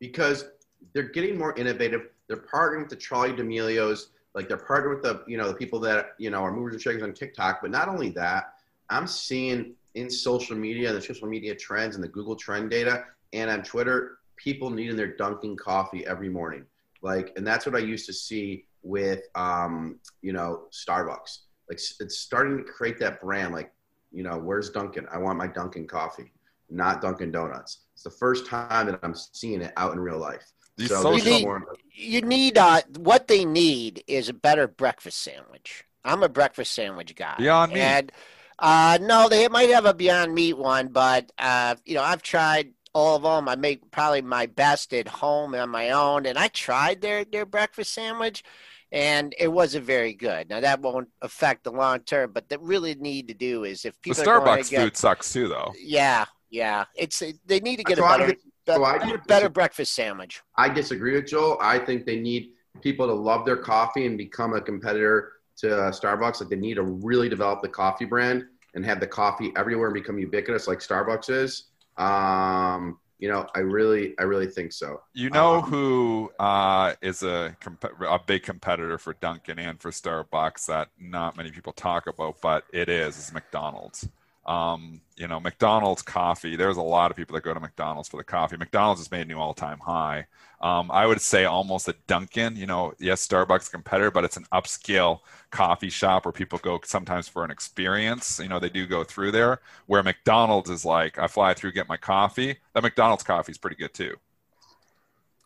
Because 0.00 0.44
they're 0.92 1.04
getting 1.04 1.38
more 1.38 1.56
innovative. 1.56 2.08
They're 2.28 2.36
partnering 2.36 2.80
with 2.80 2.90
the 2.90 2.96
Charli 2.96 3.36
D'Amelio's, 3.36 4.10
like 4.34 4.48
they're 4.48 4.56
partnering 4.56 4.90
with 4.90 5.02
the 5.02 5.24
you 5.26 5.36
know 5.36 5.48
the 5.48 5.54
people 5.54 5.80
that 5.80 6.10
you 6.18 6.30
know 6.30 6.38
are 6.38 6.52
movers 6.52 6.74
and 6.74 6.82
shakers 6.82 7.02
on 7.02 7.12
TikTok. 7.12 7.60
But 7.62 7.70
not 7.70 7.88
only 7.88 8.10
that, 8.10 8.54
I'm 8.90 9.06
seeing 9.06 9.74
in 9.94 10.10
social 10.10 10.56
media, 10.56 10.88
and 10.88 10.96
the 10.96 11.02
social 11.02 11.28
media 11.28 11.54
trends 11.54 11.94
and 11.96 12.04
the 12.04 12.08
Google 12.08 12.36
Trend 12.36 12.70
data, 12.70 13.04
and 13.32 13.50
on 13.50 13.62
Twitter, 13.62 14.18
people 14.36 14.70
needing 14.70 14.96
their 14.96 15.16
Dunkin' 15.16 15.56
coffee 15.56 16.06
every 16.06 16.28
morning. 16.28 16.64
Like, 17.02 17.32
and 17.36 17.46
that's 17.46 17.66
what 17.66 17.74
I 17.74 17.78
used 17.78 18.06
to 18.06 18.12
see 18.12 18.64
with 18.82 19.22
um, 19.34 19.98
you 20.22 20.32
know 20.32 20.64
Starbucks. 20.70 21.38
Like 21.68 21.80
it's 22.00 22.18
starting 22.18 22.58
to 22.58 22.64
create 22.64 22.98
that 23.00 23.20
brand. 23.20 23.52
Like, 23.52 23.72
you 24.12 24.22
know, 24.22 24.38
where's 24.38 24.70
Dunkin'? 24.70 25.06
I 25.12 25.18
want 25.18 25.38
my 25.38 25.46
Dunkin' 25.46 25.86
coffee, 25.86 26.32
not 26.70 27.00
Dunkin' 27.02 27.30
Donuts. 27.30 27.80
It's 27.94 28.04
the 28.04 28.10
first 28.10 28.46
time 28.46 28.86
that 28.86 29.00
I'm 29.02 29.14
seeing 29.14 29.62
it 29.62 29.72
out 29.76 29.92
in 29.92 30.00
real 30.00 30.18
life. 30.18 30.52
These 30.78 30.90
so 30.90 31.16
you 31.16 31.24
need, 31.24 31.48
you 31.92 32.22
need 32.22 32.56
uh, 32.56 32.82
what 32.96 33.26
they 33.26 33.44
need 33.44 34.04
is 34.06 34.28
a 34.28 34.32
better 34.32 34.68
breakfast 34.68 35.20
sandwich. 35.20 35.84
I'm 36.04 36.22
a 36.22 36.28
breakfast 36.28 36.72
sandwich 36.72 37.16
guy. 37.16 37.34
Beyond 37.36 37.72
meat. 37.72 37.80
And 37.80 38.12
uh, 38.60 38.98
no, 39.00 39.28
they 39.28 39.48
might 39.48 39.70
have 39.70 39.86
a 39.86 39.92
Beyond 39.92 40.32
Meat 40.34 40.56
one, 40.56 40.88
but 40.88 41.32
uh, 41.36 41.74
you 41.84 41.94
know 41.94 42.02
I've 42.02 42.22
tried 42.22 42.74
all 42.92 43.16
of 43.16 43.22
them. 43.22 43.48
I 43.48 43.56
make 43.56 43.90
probably 43.90 44.22
my 44.22 44.46
best 44.46 44.94
at 44.94 45.08
home 45.08 45.52
on 45.56 45.68
my 45.68 45.90
own, 45.90 46.26
and 46.26 46.38
I 46.38 46.46
tried 46.46 47.00
their 47.00 47.24
their 47.24 47.44
breakfast 47.44 47.92
sandwich, 47.92 48.44
and 48.92 49.34
it 49.36 49.48
wasn't 49.48 49.84
very 49.84 50.14
good. 50.14 50.48
Now 50.48 50.60
that 50.60 50.80
won't 50.80 51.08
affect 51.22 51.64
the 51.64 51.72
long 51.72 52.00
term, 52.00 52.30
but 52.32 52.48
that 52.50 52.60
really 52.60 52.94
need 52.94 53.26
to 53.28 53.34
do 53.34 53.64
is 53.64 53.84
if 53.84 54.00
people 54.00 54.22
the 54.22 54.30
Starbucks 54.30 54.70
get, 54.70 54.82
food 54.82 54.96
sucks 54.96 55.32
too, 55.32 55.48
though. 55.48 55.72
Yeah, 55.76 56.26
yeah, 56.50 56.84
it's 56.94 57.20
they 57.46 57.58
need 57.58 57.78
to 57.78 57.84
get 57.84 57.98
That's 57.98 58.14
a 58.14 58.18
better 58.18 58.36
so 58.76 58.84
I 58.84 58.98
better, 58.98 59.18
better 59.26 59.48
breakfast 59.48 59.94
sandwich. 59.94 60.42
I 60.56 60.68
disagree 60.68 61.14
with 61.14 61.26
Joel. 61.26 61.58
I 61.60 61.78
think 61.78 62.06
they 62.06 62.18
need 62.18 62.52
people 62.80 63.06
to 63.06 63.12
love 63.12 63.44
their 63.44 63.56
coffee 63.56 64.06
and 64.06 64.16
become 64.16 64.54
a 64.54 64.60
competitor 64.60 65.32
to 65.58 65.76
uh, 65.76 65.90
Starbucks. 65.90 66.40
Like 66.40 66.50
they 66.50 66.56
need 66.56 66.74
to 66.74 66.82
really 66.82 67.28
develop 67.28 67.62
the 67.62 67.68
coffee 67.68 68.04
brand 68.04 68.46
and 68.74 68.84
have 68.84 69.00
the 69.00 69.06
coffee 69.06 69.52
everywhere 69.56 69.88
and 69.88 69.94
become 69.94 70.18
ubiquitous 70.18 70.68
like 70.68 70.78
Starbucks 70.78 71.30
is. 71.30 71.64
Um, 71.96 72.98
you 73.18 73.28
know, 73.28 73.46
I 73.54 73.60
really, 73.60 74.14
I 74.20 74.22
really 74.22 74.46
think 74.46 74.72
so. 74.72 75.02
You 75.12 75.30
know 75.30 75.56
um, 75.56 75.62
who 75.64 76.30
uh, 76.38 76.94
is 77.02 77.24
a 77.24 77.56
comp- 77.60 78.00
a 78.00 78.20
big 78.24 78.44
competitor 78.44 78.96
for 78.96 79.14
Dunkin' 79.14 79.58
and 79.58 79.80
for 79.80 79.90
Starbucks 79.90 80.66
that 80.66 80.90
not 81.00 81.36
many 81.36 81.50
people 81.50 81.72
talk 81.72 82.06
about, 82.06 82.40
but 82.40 82.64
it 82.72 82.88
is 82.88 83.18
is 83.18 83.32
McDonald's. 83.32 84.08
Um, 84.48 85.02
you 85.16 85.28
know, 85.28 85.38
McDonald's 85.38 86.00
coffee. 86.00 86.56
There's 86.56 86.78
a 86.78 86.82
lot 86.82 87.10
of 87.10 87.16
people 87.16 87.34
that 87.34 87.44
go 87.44 87.52
to 87.52 87.60
McDonald's 87.60 88.08
for 88.08 88.16
the 88.16 88.24
coffee. 88.24 88.56
McDonald's 88.56 89.00
has 89.00 89.10
made 89.10 89.22
a 89.22 89.24
new 89.26 89.36
all-time 89.38 89.78
high. 89.78 90.26
Um, 90.62 90.90
I 90.90 91.06
would 91.06 91.20
say 91.20 91.44
almost 91.44 91.86
a 91.86 91.94
Dunkin'. 92.06 92.56
You 92.56 92.66
know, 92.66 92.94
yes, 92.98 93.26
Starbucks 93.28 93.70
competitor, 93.70 94.10
but 94.10 94.24
it's 94.24 94.38
an 94.38 94.46
upscale 94.52 95.20
coffee 95.50 95.90
shop 95.90 96.24
where 96.24 96.32
people 96.32 96.58
go 96.60 96.80
sometimes 96.84 97.28
for 97.28 97.44
an 97.44 97.50
experience. 97.50 98.40
You 98.42 98.48
know, 98.48 98.58
they 98.58 98.70
do 98.70 98.86
go 98.86 99.04
through 99.04 99.32
there. 99.32 99.60
Where 99.86 100.02
McDonald's 100.02 100.70
is 100.70 100.84
like, 100.84 101.18
I 101.18 101.26
fly 101.26 101.52
through, 101.52 101.72
get 101.72 101.88
my 101.88 101.98
coffee. 101.98 102.56
That 102.72 102.82
McDonald's 102.82 103.24
coffee 103.24 103.52
is 103.52 103.58
pretty 103.58 103.76
good 103.76 103.92
too. 103.92 104.16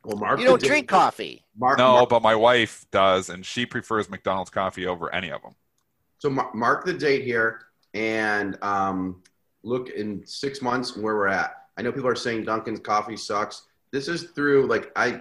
Well, 0.05 0.17
Mark, 0.17 0.39
You 0.39 0.47
don't 0.47 0.61
the 0.61 0.67
drink 0.67 0.89
coffee. 0.89 1.45
Mark, 1.57 1.79
No, 1.79 1.95
Mark- 1.95 2.09
but 2.09 2.23
my 2.23 2.35
wife 2.35 2.87
does, 2.91 3.31
and 3.31 3.45
she 3.45 3.67
prefers 3.67 4.09
McDonald's 4.09 4.51
coffee 4.51 4.87
over 4.87 5.13
any 5.15 5.31
of 5.31 5.43
them. 5.43 5.55
So 6.19 6.31
mar- 6.31 6.53
mark 6.55 6.85
the 6.85 6.93
date 6.93 7.25
here 7.25 7.63
and 7.95 8.59
um, 8.63 9.23
look 9.63 9.91
in 9.91 10.23
six 10.27 10.63
months 10.63 10.97
where 10.97 11.15
we're 11.17 11.29
at. 11.29 11.55
I 11.77 11.83
know 11.83 11.93
people 11.93 12.09
are 12.09 12.15
saying 12.17 12.45
Dunkin's 12.45 12.81
coffee 12.81 13.17
sucks. 13.17 13.63
This 13.91 14.09
is 14.09 14.25
through 14.35 14.67
like 14.67 14.91
I. 14.97 15.21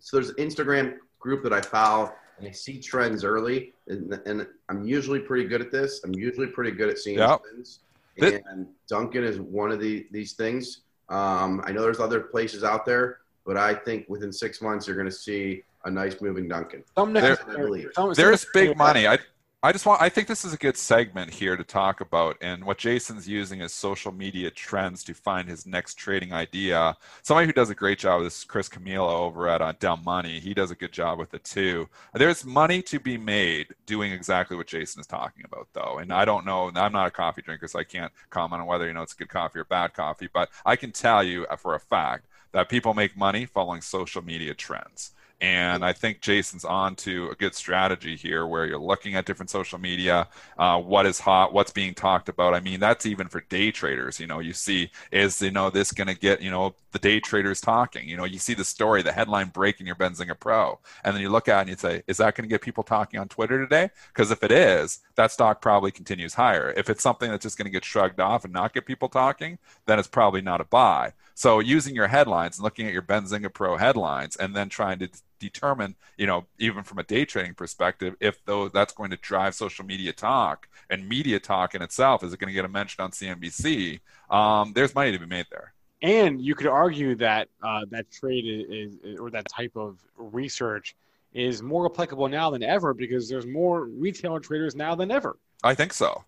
So 0.00 0.16
there's 0.18 0.30
an 0.30 0.36
Instagram 0.36 0.96
group 1.18 1.42
that 1.44 1.52
I 1.52 1.60
follow 1.60 2.12
and 2.38 2.48
I 2.48 2.50
see 2.50 2.78
trends 2.80 3.24
early, 3.24 3.72
and, 3.86 4.12
and 4.26 4.46
I'm 4.68 4.84
usually 4.84 5.20
pretty 5.20 5.48
good 5.48 5.60
at 5.60 5.70
this. 5.70 6.02
I'm 6.04 6.14
usually 6.14 6.48
pretty 6.48 6.72
good 6.72 6.90
at 6.90 6.98
seeing 6.98 7.18
Yep. 7.18 7.42
trends. 7.42 7.80
Thi- 8.18 8.40
And 8.50 8.66
Dunkin' 8.88 9.24
is 9.24 9.38
one 9.40 9.70
of 9.70 9.80
the 9.80 10.06
these 10.10 10.32
things. 10.32 10.80
Um, 11.08 11.62
I 11.64 11.72
know 11.72 11.82
there's 11.82 12.00
other 12.00 12.20
places 12.20 12.64
out 12.64 12.84
there, 12.84 13.18
but 13.46 13.56
I 13.56 13.74
think 13.74 14.06
within 14.08 14.32
six 14.32 14.60
months 14.60 14.86
you're 14.86 14.96
going 14.96 15.08
to 15.08 15.14
see 15.14 15.62
a 15.84 15.90
nice 15.90 16.20
moving 16.20 16.48
Dunkin'. 16.48 16.82
Some 16.96 17.12
There- 17.12 17.38
I 17.48 17.56
believe. 17.56 17.90
some- 17.94 18.14
some 18.14 18.24
There's 18.24 18.46
big 18.52 18.76
money. 18.76 19.06
I 19.06 19.18
I 19.64 19.72
just 19.72 19.86
want 19.86 20.02
I 20.02 20.10
think 20.10 20.28
this 20.28 20.44
is 20.44 20.52
a 20.52 20.58
good 20.58 20.76
segment 20.76 21.32
here 21.32 21.56
to 21.56 21.64
talk 21.64 22.02
about 22.02 22.36
and 22.42 22.66
what 22.66 22.76
Jason's 22.76 23.26
using 23.26 23.62
is 23.62 23.72
social 23.72 24.12
media 24.12 24.50
trends 24.50 25.02
to 25.04 25.14
find 25.14 25.48
his 25.48 25.64
next 25.64 25.94
trading 25.94 26.34
idea. 26.34 26.98
Somebody 27.22 27.46
who 27.46 27.54
does 27.54 27.70
a 27.70 27.74
great 27.74 27.98
job 27.98 28.20
is 28.24 28.44
Chris 28.44 28.68
Camillo 28.68 29.08
over 29.08 29.48
at 29.48 29.62
uh, 29.62 29.72
Dumb 29.80 30.04
Money. 30.04 30.38
He 30.38 30.52
does 30.52 30.70
a 30.70 30.74
good 30.74 30.92
job 30.92 31.18
with 31.18 31.32
it 31.32 31.44
too. 31.44 31.88
There's 32.12 32.44
money 32.44 32.82
to 32.82 33.00
be 33.00 33.16
made 33.16 33.68
doing 33.86 34.12
exactly 34.12 34.54
what 34.54 34.66
Jason 34.66 35.00
is 35.00 35.06
talking 35.06 35.46
about 35.46 35.68
though. 35.72 35.96
And 35.96 36.12
I 36.12 36.26
don't 36.26 36.44
know, 36.44 36.70
I'm 36.74 36.92
not 36.92 37.06
a 37.06 37.10
coffee 37.10 37.40
drinker 37.40 37.66
so 37.66 37.78
I 37.78 37.84
can't 37.84 38.12
comment 38.28 38.60
on 38.60 38.68
whether 38.68 38.86
you 38.86 38.92
know 38.92 39.00
it's 39.00 39.14
good 39.14 39.30
coffee 39.30 39.60
or 39.60 39.64
bad 39.64 39.94
coffee, 39.94 40.28
but 40.30 40.50
I 40.66 40.76
can 40.76 40.92
tell 40.92 41.24
you 41.24 41.46
for 41.56 41.74
a 41.74 41.80
fact 41.80 42.26
that 42.52 42.68
people 42.68 42.92
make 42.92 43.16
money 43.16 43.46
following 43.46 43.80
social 43.80 44.22
media 44.22 44.52
trends. 44.52 45.12
And 45.40 45.84
I 45.84 45.92
think 45.92 46.20
Jason's 46.20 46.64
on 46.64 46.96
to 46.96 47.28
a 47.28 47.34
good 47.34 47.54
strategy 47.54 48.16
here 48.16 48.46
where 48.46 48.64
you're 48.64 48.78
looking 48.78 49.14
at 49.14 49.26
different 49.26 49.50
social 49.50 49.78
media, 49.78 50.28
uh, 50.58 50.80
what 50.80 51.06
is 51.06 51.20
hot, 51.20 51.52
what's 51.52 51.72
being 51.72 51.92
talked 51.92 52.28
about. 52.28 52.54
I 52.54 52.60
mean, 52.60 52.80
that's 52.80 53.04
even 53.04 53.28
for 53.28 53.40
day 53.42 53.70
traders. 53.70 54.18
You 54.18 54.26
know, 54.26 54.38
you 54.38 54.52
see, 54.52 54.90
is, 55.10 55.42
you 55.42 55.50
know, 55.50 55.70
this 55.70 55.92
going 55.92 56.08
to 56.08 56.14
get, 56.14 56.40
you 56.40 56.50
know, 56.50 56.74
the 56.92 56.98
day 56.98 57.20
traders 57.20 57.60
talking? 57.60 58.08
You 58.08 58.16
know, 58.16 58.24
you 58.24 58.38
see 58.38 58.54
the 58.54 58.64
story, 58.64 59.02
the 59.02 59.12
headline 59.12 59.48
breaking 59.48 59.86
your 59.86 59.96
Benzinga 59.96 60.38
Pro. 60.38 60.78
And 61.02 61.14
then 61.14 61.20
you 61.20 61.28
look 61.28 61.48
at 61.48 61.60
and 61.60 61.68
you 61.68 61.76
say, 61.76 62.02
is 62.06 62.18
that 62.18 62.34
going 62.36 62.48
to 62.48 62.52
get 62.52 62.62
people 62.62 62.84
talking 62.84 63.20
on 63.20 63.28
Twitter 63.28 63.58
today? 63.60 63.90
Because 64.08 64.30
if 64.30 64.42
it 64.42 64.52
is, 64.52 65.00
that 65.16 65.32
stock 65.32 65.60
probably 65.60 65.90
continues 65.90 66.34
higher. 66.34 66.72
If 66.76 66.88
it's 66.88 67.02
something 67.02 67.30
that's 67.30 67.42
just 67.42 67.58
going 67.58 67.66
to 67.66 67.70
get 67.70 67.84
shrugged 67.84 68.20
off 68.20 68.44
and 68.44 68.52
not 68.52 68.72
get 68.72 68.86
people 68.86 69.08
talking, 69.08 69.58
then 69.86 69.98
it's 69.98 70.08
probably 70.08 70.40
not 70.40 70.60
a 70.60 70.64
buy. 70.64 71.12
So 71.34 71.58
using 71.58 71.94
your 71.94 72.06
headlines 72.06 72.58
and 72.58 72.64
looking 72.64 72.86
at 72.86 72.92
your 72.92 73.02
Benzinga 73.02 73.52
Pro 73.52 73.76
headlines 73.76 74.36
and 74.36 74.54
then 74.54 74.68
trying 74.68 75.00
to 75.00 75.08
determine, 75.40 75.96
you 76.16 76.26
know, 76.26 76.46
even 76.58 76.84
from 76.84 76.98
a 76.98 77.02
day 77.02 77.24
trading 77.24 77.54
perspective, 77.54 78.14
if 78.20 78.44
though 78.44 78.68
that's 78.68 78.92
going 78.92 79.10
to 79.10 79.16
drive 79.16 79.54
social 79.54 79.84
media 79.84 80.12
talk 80.12 80.68
and 80.90 81.08
media 81.08 81.40
talk 81.40 81.74
in 81.74 81.82
itself, 81.82 82.22
is 82.22 82.32
it 82.32 82.38
going 82.38 82.48
to 82.48 82.54
get 82.54 82.64
a 82.64 82.68
mention 82.68 83.02
on 83.02 83.10
CNBC? 83.10 84.00
Um, 84.30 84.72
there's 84.74 84.94
money 84.94 85.10
to 85.10 85.18
be 85.18 85.26
made 85.26 85.46
there. 85.50 85.74
And 86.02 86.40
you 86.40 86.54
could 86.54 86.66
argue 86.66 87.14
that 87.16 87.48
uh, 87.62 87.86
that 87.90 88.10
trade 88.10 88.44
is, 88.46 88.98
is, 89.02 89.18
or 89.18 89.30
that 89.30 89.48
type 89.48 89.72
of 89.74 89.98
research 90.16 90.94
is 91.32 91.62
more 91.62 91.86
applicable 91.86 92.28
now 92.28 92.50
than 92.50 92.62
ever 92.62 92.94
because 92.94 93.28
there's 93.28 93.46
more 93.46 93.86
retail 93.86 94.38
traders 94.38 94.76
now 94.76 94.94
than 94.94 95.10
ever. 95.10 95.36
I 95.64 95.74
think 95.74 95.92
so. 95.92 96.24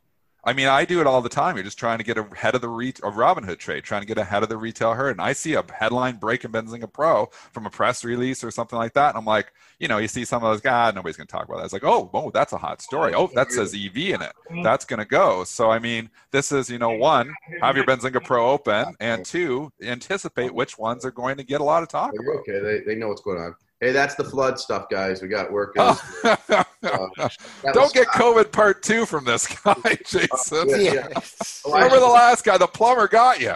I 0.47 0.53
mean, 0.53 0.69
I 0.69 0.85
do 0.85 1.01
it 1.01 1.09
all 1.09 1.21
the 1.21 1.29
time. 1.29 1.57
You're 1.57 1.65
just 1.65 1.79
trying 1.79 1.99
to 1.99 2.05
get 2.05 2.17
ahead 2.17 2.55
of 2.55 2.61
the 2.61 2.69
re- 2.69 2.91
a 2.91 3.11
Robinhood 3.11 3.59
trade, 3.59 3.83
trying 3.83 4.03
to 4.03 4.07
get 4.07 4.17
ahead 4.17 4.45
of 4.45 4.49
the 4.49 4.57
retail 4.57 4.95
herd. 4.95 5.11
And 5.11 5.21
I 5.21 5.33
see 5.33 5.55
a 5.55 5.65
headline 5.77 6.19
break 6.19 6.45
in 6.45 6.53
Benzinga 6.53 6.93
Pro 6.93 7.29
from 7.53 7.67
a 7.67 7.71
press 7.71 8.05
release 8.05 8.45
or 8.45 8.53
something 8.53 8.79
like 8.79 8.93
that. 8.95 9.09
And 9.09 9.19
I'm 9.19 9.25
like, 9.25 9.53
you 9.81 9.89
know, 9.89 9.99
you 9.99 10.07
see 10.07 10.25
some 10.25 10.45
of 10.45 10.53
those, 10.53 10.61
God, 10.61 10.95
nobody's 10.95 11.17
going 11.17 11.27
to 11.27 11.33
talk 11.33 11.47
about 11.47 11.59
that. 11.59 11.65
It's 11.65 11.73
like, 11.73 11.85
oh, 11.85 12.09
oh, 12.15 12.31
that's 12.31 12.53
a 12.53 12.59
hot 12.59 12.81
story. 12.81 13.13
Oh, 13.13 13.29
that 13.35 13.51
says 13.51 13.75
EV 13.75 13.97
in 13.97 14.23
it. 14.23 14.33
That's 14.63 14.85
going 14.85 15.01
to 15.01 15.05
go. 15.05 15.43
So, 15.43 15.73
I 15.73 15.81
mean, 15.81 16.09
this 16.31 16.53
is, 16.53 16.71
you 16.71 16.79
know, 16.79 16.91
one, 16.91 17.35
have 17.61 17.75
your 17.77 17.85
Benzinga 17.85 18.25
Pro 18.25 18.49
open, 18.49 18.95
and 19.01 19.25
two, 19.25 19.73
anticipate 19.83 20.55
which 20.55 20.79
ones 20.79 21.05
are 21.05 21.11
going 21.11 21.37
to 21.39 21.45
get 21.45 21.61
a 21.61 21.65
lot 21.65 21.83
of 21.83 21.89
talk 21.89 22.13
about. 22.13 22.41
okay. 22.41 22.61
They, 22.61 22.81
they 22.87 22.95
know 22.95 23.09
what's 23.09 23.21
going 23.21 23.39
on. 23.39 23.57
Hey, 23.81 23.93
that's 23.93 24.15
the 24.15 24.25
flood 24.25 24.59
stuff, 24.59 24.89
guys. 24.91 25.21
We 25.21 25.29
got 25.29 25.53
working. 25.53 25.83
Uh, 25.83 25.95
Don't 26.83 27.77
was- 27.77 27.93
get 27.93 28.07
COVID 28.09 28.51
part 28.53 28.83
two 28.83 29.05
from 29.07 29.25
this 29.25 29.47
guy, 29.47 29.75
Jason. 30.07 30.69
Yeah, 30.69 30.77
Yeah. 30.77 30.93
yeah. 30.95 31.21
Oh, 31.67 31.73
I 31.73 31.85
Remember 31.85 32.01
the 32.01 32.07
last 32.07 32.45
guy, 32.45 32.57
the 32.59 32.67
plumber 32.67 33.07
got 33.09 33.41
you. 33.41 33.55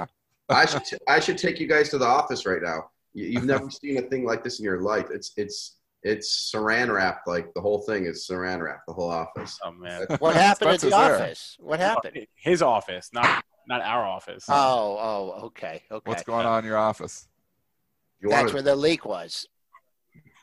I 0.49 0.67
should 0.67 0.85
t- 0.85 0.97
I 1.09 1.21
should 1.21 1.39
take 1.39 1.61
you 1.61 1.67
guys 1.69 1.89
to 1.91 1.99
the 1.99 2.07
office 2.07 2.45
right 2.45 2.61
now. 2.63 2.91
You, 3.15 3.27
you've 3.27 3.45
never 3.45 3.71
seen 3.71 3.99
a 3.99 4.03
thing 4.03 4.27
like 4.27 4.43
this 4.45 4.59
in 4.59 4.65
your 4.65 4.81
life. 4.83 5.07
It's 5.11 5.33
it's 5.37 5.77
it's 6.03 6.51
saran 6.53 6.93
wrapped. 6.93 7.27
Like 7.29 7.55
the 7.55 7.61
whole 7.61 7.83
thing 7.83 8.05
is 8.05 8.27
saran 8.29 8.61
wrapped. 8.61 8.87
The 8.89 8.93
whole 8.93 9.11
office. 9.11 9.59
Oh 9.65 9.71
man, 9.71 10.07
What 10.19 10.35
happened 10.35 10.71
at 10.71 10.81
the 10.81 10.89
Spencer's 10.89 10.91
there. 10.91 11.15
office? 11.15 11.57
What 11.61 11.79
happened? 11.81 12.27
his 12.35 12.63
office, 12.63 13.11
not 13.13 13.45
not 13.69 13.81
our 13.83 14.05
office. 14.05 14.45
Oh, 14.49 14.99
oh, 15.01 15.47
okay, 15.47 15.83
okay. 15.91 16.11
What's 16.11 16.25
going 16.25 16.47
on 16.47 16.59
in 16.61 16.65
your 16.65 16.79
office? 16.79 17.29
You 18.21 18.29
That's 18.31 18.43
want 18.43 18.55
where 18.55 18.63
the 18.63 18.77
leak 18.77 19.05
was. 19.07 19.47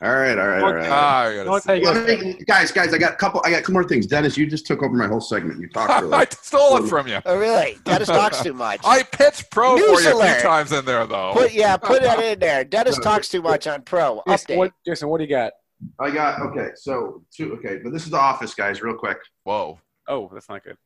All 0.00 0.14
right, 0.14 0.38
all 0.38 0.46
right, 0.46 0.62
all 0.62 0.74
right. 0.74 0.88
Ah, 0.88 1.22
I 1.24 1.34
Don't 1.44 1.62
take 1.64 1.82
it. 1.82 2.46
guys, 2.46 2.70
guys, 2.70 2.94
I 2.94 2.98
got 2.98 3.14
a 3.14 3.16
couple. 3.16 3.42
I 3.44 3.50
got 3.50 3.58
a 3.58 3.62
couple 3.62 3.74
more 3.74 3.84
things. 3.84 4.06
Dennis, 4.06 4.36
you 4.36 4.46
just 4.46 4.64
took 4.64 4.80
over 4.84 4.94
my 4.94 5.08
whole 5.08 5.20
segment. 5.20 5.60
You 5.60 5.68
talked 5.68 6.02
really. 6.02 6.14
I 6.16 6.26
stole 6.30 6.76
it 6.84 6.88
from 6.88 7.08
you. 7.08 7.18
Oh, 7.26 7.36
really? 7.36 7.78
Dennis 7.84 8.06
talks 8.06 8.40
too 8.40 8.52
much. 8.54 8.80
I 8.84 9.02
pitched 9.02 9.50
pro 9.50 9.74
News 9.74 10.04
for 10.04 10.10
you 10.10 10.20
a 10.20 10.34
few 10.34 10.42
times 10.42 10.70
in 10.70 10.84
there, 10.84 11.04
though. 11.04 11.32
Put 11.32 11.52
yeah, 11.52 11.76
put 11.76 12.02
that 12.02 12.20
in 12.20 12.38
there. 12.38 12.62
Dennis 12.64 12.96
talks 13.00 13.28
too 13.28 13.42
much 13.42 13.66
on 13.66 13.82
Pro. 13.82 14.22
Jason, 14.28 14.54
Update. 14.54 14.56
what, 14.58 14.72
Jason, 14.86 15.08
what 15.08 15.18
do 15.18 15.24
you 15.24 15.30
got? 15.30 15.52
I 15.98 16.10
got 16.12 16.40
okay. 16.42 16.68
So 16.76 17.24
two. 17.36 17.54
Okay, 17.54 17.78
but 17.82 17.92
this 17.92 18.04
is 18.04 18.10
the 18.10 18.18
office, 18.20 18.54
guys. 18.54 18.80
Real 18.82 18.94
quick, 18.94 19.18
Whoa, 19.42 19.80
Oh, 20.06 20.30
that's 20.32 20.48
not 20.48 20.62
good. 20.62 20.76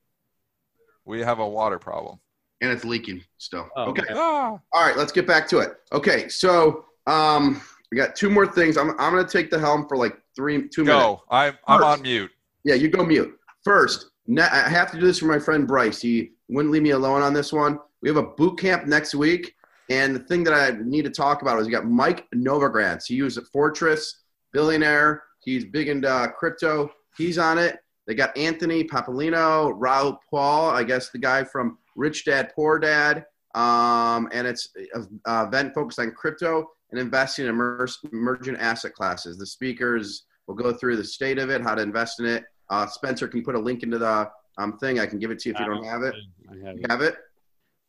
we 1.04 1.20
have 1.20 1.38
a 1.38 1.46
water 1.48 1.78
problem. 1.78 2.18
and 2.62 2.70
it's 2.70 2.84
leaking 2.86 3.22
still. 3.36 3.68
Oh, 3.76 3.90
okay. 3.90 4.02
okay. 4.02 4.14
Ah, 4.16 4.58
All 4.72 4.86
right, 4.86 4.96
let's 4.96 5.12
get 5.12 5.26
back 5.26 5.46
to 5.48 5.58
it. 5.58 5.72
Okay, 5.92 6.28
so 6.28 6.86
um, 7.06 7.60
we 7.92 7.98
got 7.98 8.16
two 8.16 8.30
more 8.30 8.46
things. 8.46 8.78
I'm 8.78 8.92
I'm 8.92 9.12
gonna 9.14 9.28
take 9.28 9.50
the 9.50 9.58
helm 9.58 9.86
for 9.86 9.98
like 9.98 10.18
three 10.34 10.66
two 10.68 10.82
minutes. 10.82 11.02
go. 11.04 11.22
I'm 11.30 11.58
I'm 11.68 11.80
First. 11.80 11.86
on 11.98 12.02
mute. 12.02 12.30
Yeah, 12.64 12.74
you 12.74 12.88
go 12.88 13.04
mute. 13.04 13.38
First, 13.62 14.12
ne- 14.26 14.40
I 14.42 14.68
have 14.70 14.90
to 14.92 14.98
do 14.98 15.04
this 15.04 15.18
for 15.18 15.26
my 15.26 15.38
friend 15.38 15.68
Bryce. 15.68 16.00
He 16.00 16.32
wouldn't 16.48 16.72
leave 16.72 16.82
me 16.82 16.90
alone 16.90 17.20
on 17.20 17.34
this 17.34 17.52
one. 17.52 17.78
We 18.00 18.08
have 18.08 18.16
a 18.16 18.22
boot 18.22 18.58
camp 18.58 18.86
next 18.86 19.14
week, 19.14 19.54
and 19.90 20.16
the 20.16 20.20
thing 20.20 20.42
that 20.44 20.54
I 20.54 20.74
need 20.82 21.04
to 21.04 21.10
talk 21.10 21.42
about 21.42 21.58
is 21.58 21.66
we 21.66 21.72
got 21.72 21.84
Mike 21.86 22.26
Novogratz. 22.34 23.06
He 23.06 23.20
was 23.20 23.36
at 23.36 23.44
Fortress, 23.52 24.22
billionaire. 24.52 25.24
He's 25.40 25.66
big 25.66 25.88
into 25.88 26.10
uh, 26.10 26.28
crypto. 26.28 26.90
He's 27.18 27.36
on 27.36 27.58
it. 27.58 27.78
They 28.06 28.14
got 28.14 28.36
Anthony 28.38 28.84
Pompliano, 28.84 29.74
Raoul 29.76 30.18
Pal, 30.32 30.70
I 30.70 30.82
guess 30.82 31.10
the 31.10 31.18
guy 31.18 31.44
from 31.44 31.76
Rich 31.94 32.24
Dad 32.24 32.52
Poor 32.54 32.78
Dad, 32.78 33.26
um, 33.54 34.30
and 34.32 34.46
it's 34.46 34.70
an 34.94 35.20
event 35.28 35.74
focused 35.74 35.98
on 35.98 36.10
crypto 36.12 36.68
and 36.92 37.00
investing 37.00 37.46
in 37.46 37.50
emerge- 37.50 37.96
emergent 38.12 38.58
asset 38.58 38.94
classes. 38.94 39.36
The 39.38 39.46
speakers 39.46 40.24
will 40.46 40.54
go 40.54 40.72
through 40.72 40.96
the 40.96 41.04
state 41.04 41.38
of 41.38 41.50
it, 41.50 41.62
how 41.62 41.74
to 41.74 41.82
invest 41.82 42.20
in 42.20 42.26
it. 42.26 42.44
Uh, 42.70 42.86
Spencer, 42.86 43.26
can 43.26 43.38
you 43.38 43.44
put 43.44 43.54
a 43.54 43.58
link 43.58 43.82
into 43.82 43.98
the 43.98 44.30
um, 44.58 44.78
thing? 44.78 45.00
I 45.00 45.06
can 45.06 45.18
give 45.18 45.30
it 45.30 45.38
to 45.40 45.48
you 45.48 45.54
if 45.54 45.60
you 45.60 45.66
don't 45.66 45.84
have 45.84 46.02
it. 46.02 46.14
I 46.50 46.54
have 46.66 46.76
You 46.76 46.82
it. 46.84 46.90
have 46.90 47.00
it? 47.00 47.16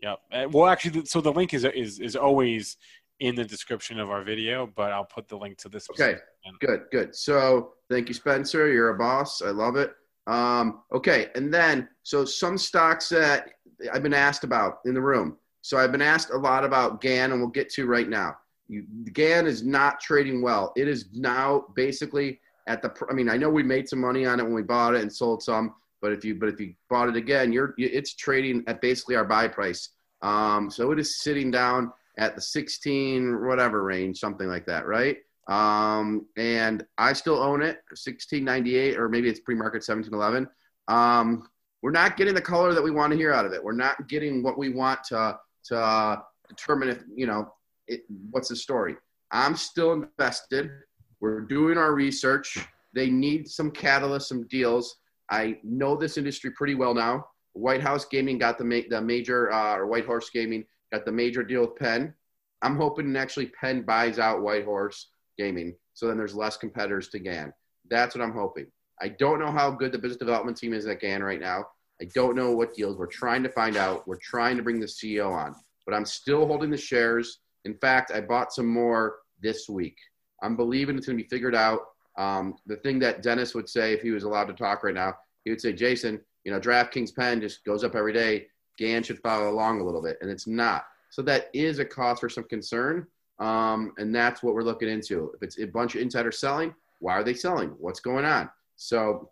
Yep. 0.01 0.19
Uh, 0.31 0.47
Well, 0.51 0.67
actually, 0.67 1.05
so 1.05 1.21
the 1.21 1.31
link 1.31 1.53
is 1.53 1.63
is 1.65 1.99
is 1.99 2.15
always 2.15 2.77
in 3.19 3.35
the 3.35 3.45
description 3.45 3.99
of 3.99 4.09
our 4.09 4.23
video, 4.23 4.67
but 4.75 4.91
I'll 4.91 5.05
put 5.05 5.27
the 5.27 5.37
link 5.37 5.57
to 5.59 5.69
this. 5.69 5.87
Okay, 5.91 6.17
good, 6.59 6.85
good. 6.91 7.15
So 7.15 7.73
thank 7.89 8.07
you, 8.09 8.13
Spencer. 8.13 8.71
You're 8.71 8.89
a 8.89 8.97
boss. 8.97 9.41
I 9.41 9.49
love 9.51 9.75
it. 9.75 9.93
Um, 10.27 10.81
okay, 10.93 11.29
and 11.35 11.53
then 11.53 11.87
so 12.03 12.25
some 12.25 12.57
stocks 12.57 13.09
that 13.09 13.51
I've 13.93 14.03
been 14.03 14.13
asked 14.13 14.43
about 14.43 14.79
in 14.85 14.93
the 14.93 15.01
room. 15.01 15.37
So 15.61 15.77
I've 15.77 15.91
been 15.93 16.01
asked 16.01 16.31
a 16.31 16.37
lot 16.37 16.65
about 16.65 16.99
GAN, 16.99 17.31
and 17.31 17.39
we'll 17.39 17.49
get 17.49 17.69
to 17.73 17.85
right 17.85 18.09
now. 18.09 18.35
You, 18.73 18.85
GAN 19.11 19.45
is 19.45 19.63
not 19.63 19.99
trading 19.99 20.41
well. 20.41 20.73
It 20.75 20.87
is 20.87 21.07
now 21.13 21.65
basically 21.75 22.39
at 22.67 22.81
the. 22.81 22.91
I 23.09 23.13
mean, 23.13 23.29
I 23.29 23.37
know 23.37 23.49
we 23.49 23.63
made 23.63 23.87
some 23.87 23.99
money 23.99 24.25
on 24.25 24.39
it 24.39 24.43
when 24.43 24.53
we 24.53 24.63
bought 24.63 24.95
it 24.95 25.01
and 25.01 25.13
sold 25.13 25.43
some, 25.43 25.75
but 26.01 26.11
if 26.11 26.25
you 26.25 26.35
but 26.35 26.49
if 26.49 26.59
you 26.59 26.73
bought 26.89 27.09
it 27.09 27.15
again, 27.15 27.53
you're 27.53 27.75
it's 27.77 28.15
trading 28.15 28.63
at 28.67 28.81
basically 28.81 29.15
our 29.15 29.25
buy 29.25 29.47
price. 29.47 29.89
Um, 30.21 30.69
so 30.71 30.91
it 30.91 30.99
is 30.99 31.19
sitting 31.21 31.51
down 31.51 31.91
at 32.17 32.35
the 32.35 32.41
16 32.41 33.45
whatever 33.45 33.83
range, 33.83 34.19
something 34.19 34.47
like 34.47 34.65
that, 34.65 34.85
right? 34.85 35.17
Um, 35.47 36.25
and 36.37 36.85
I 36.97 37.13
still 37.13 37.37
own 37.37 37.61
it, 37.61 37.81
1698, 37.89 38.97
or 38.97 39.09
maybe 39.09 39.27
it's 39.27 39.41
pre-market 39.41 39.83
1711. 39.85 40.47
Um, 40.87 41.49
we're 41.81 41.91
not 41.91 42.15
getting 42.15 42.33
the 42.33 42.41
color 42.41 42.73
that 42.73 42.81
we 42.81 42.91
want 42.91 43.11
to 43.11 43.17
hear 43.17 43.33
out 43.33 43.45
of 43.45 43.51
it. 43.51 43.61
We're 43.61 43.73
not 43.73 44.07
getting 44.07 44.41
what 44.41 44.57
we 44.57 44.69
want 44.69 45.03
to 45.05 45.37
to 45.65 46.23
determine 46.47 46.89
if 46.89 47.03
you 47.13 47.27
know 47.27 47.53
it, 47.87 48.01
what's 48.31 48.49
the 48.49 48.55
story. 48.55 48.95
I'm 49.31 49.55
still 49.55 49.93
invested. 49.93 50.71
We're 51.19 51.41
doing 51.41 51.77
our 51.77 51.93
research. 51.93 52.57
They 52.93 53.09
need 53.09 53.47
some 53.47 53.71
catalyst, 53.71 54.27
some 54.29 54.47
deals. 54.47 54.97
I 55.29 55.57
know 55.63 55.95
this 55.95 56.17
industry 56.17 56.51
pretty 56.51 56.75
well 56.75 56.93
now. 56.93 57.25
White 57.53 57.81
House 57.81 58.05
Gaming 58.05 58.37
got 58.37 58.57
the 58.57 58.63
ma- 58.63 58.87
the 58.89 59.01
major, 59.01 59.51
uh, 59.51 59.77
or 59.77 59.87
White 59.87 60.05
Horse 60.05 60.29
Gaming 60.29 60.65
got 60.91 61.05
the 61.05 61.11
major 61.11 61.43
deal 61.43 61.61
with 61.61 61.75
Penn. 61.75 62.13
I'm 62.61 62.77
hoping 62.77 63.15
actually 63.15 63.47
Penn 63.47 63.81
buys 63.83 64.19
out 64.19 64.41
White 64.41 64.65
Horse 64.65 65.09
Gaming, 65.37 65.75
so 65.93 66.07
then 66.07 66.17
there's 66.17 66.35
less 66.35 66.57
competitors 66.57 67.09
to 67.09 67.19
GAN. 67.19 67.53
That's 67.89 68.15
what 68.15 68.23
I'm 68.23 68.33
hoping. 68.33 68.67
I 69.01 69.09
don't 69.09 69.39
know 69.39 69.51
how 69.51 69.71
good 69.71 69.91
the 69.91 69.97
business 69.97 70.17
development 70.17 70.57
team 70.57 70.73
is 70.73 70.85
at 70.87 71.01
GAN 71.01 71.23
right 71.23 71.39
now. 71.39 71.65
I 72.01 72.05
don't 72.13 72.35
know 72.35 72.51
what 72.51 72.73
deals. 72.73 72.97
We're 72.97 73.07
trying 73.07 73.43
to 73.43 73.49
find 73.49 73.77
out. 73.77 74.07
We're 74.07 74.17
trying 74.17 74.57
to 74.57 74.63
bring 74.63 74.79
the 74.79 74.85
CEO 74.85 75.31
on, 75.31 75.55
but 75.85 75.93
I'm 75.93 76.05
still 76.05 76.47
holding 76.47 76.69
the 76.69 76.77
shares. 76.77 77.39
In 77.65 77.75
fact, 77.75 78.11
I 78.11 78.21
bought 78.21 78.53
some 78.53 78.67
more 78.67 79.17
this 79.41 79.69
week. 79.69 79.97
I'm 80.41 80.55
believing 80.55 80.97
it's 80.97 81.07
going 81.07 81.17
to 81.17 81.23
be 81.23 81.29
figured 81.29 81.55
out. 81.55 81.81
Um, 82.17 82.55
the 82.67 82.75
thing 82.77 82.99
that 82.99 83.23
Dennis 83.23 83.55
would 83.55 83.69
say 83.69 83.93
if 83.93 84.01
he 84.01 84.11
was 84.11 84.23
allowed 84.23 84.45
to 84.45 84.53
talk 84.53 84.83
right 84.83 84.93
now, 84.93 85.15
he 85.43 85.49
would 85.49 85.61
say, 85.61 85.73
Jason, 85.73 86.21
you 86.43 86.51
know, 86.51 86.59
DraftKings 86.59 87.15
Penn 87.15 87.41
just 87.41 87.63
goes 87.65 87.83
up 87.83 87.95
every 87.95 88.13
day. 88.13 88.47
GAN 88.77 89.03
should 89.03 89.19
follow 89.19 89.49
along 89.49 89.79
a 89.79 89.83
little 89.83 90.01
bit, 90.01 90.17
and 90.21 90.29
it's 90.29 90.47
not. 90.47 90.85
So 91.09 91.21
that 91.23 91.49
is 91.53 91.79
a 91.79 91.85
cause 91.85 92.19
for 92.19 92.29
some 92.29 92.45
concern, 92.45 93.05
um, 93.39 93.93
and 93.97 94.13
that's 94.13 94.41
what 94.41 94.55
we're 94.55 94.63
looking 94.63 94.89
into. 94.89 95.31
If 95.35 95.43
it's 95.43 95.59
a 95.59 95.65
bunch 95.65 95.95
of 95.95 96.01
insiders 96.01 96.39
selling, 96.39 96.73
why 96.99 97.13
are 97.13 97.23
they 97.23 97.35
selling? 97.35 97.69
What's 97.77 97.99
going 97.99 98.25
on? 98.25 98.49
So 98.77 99.29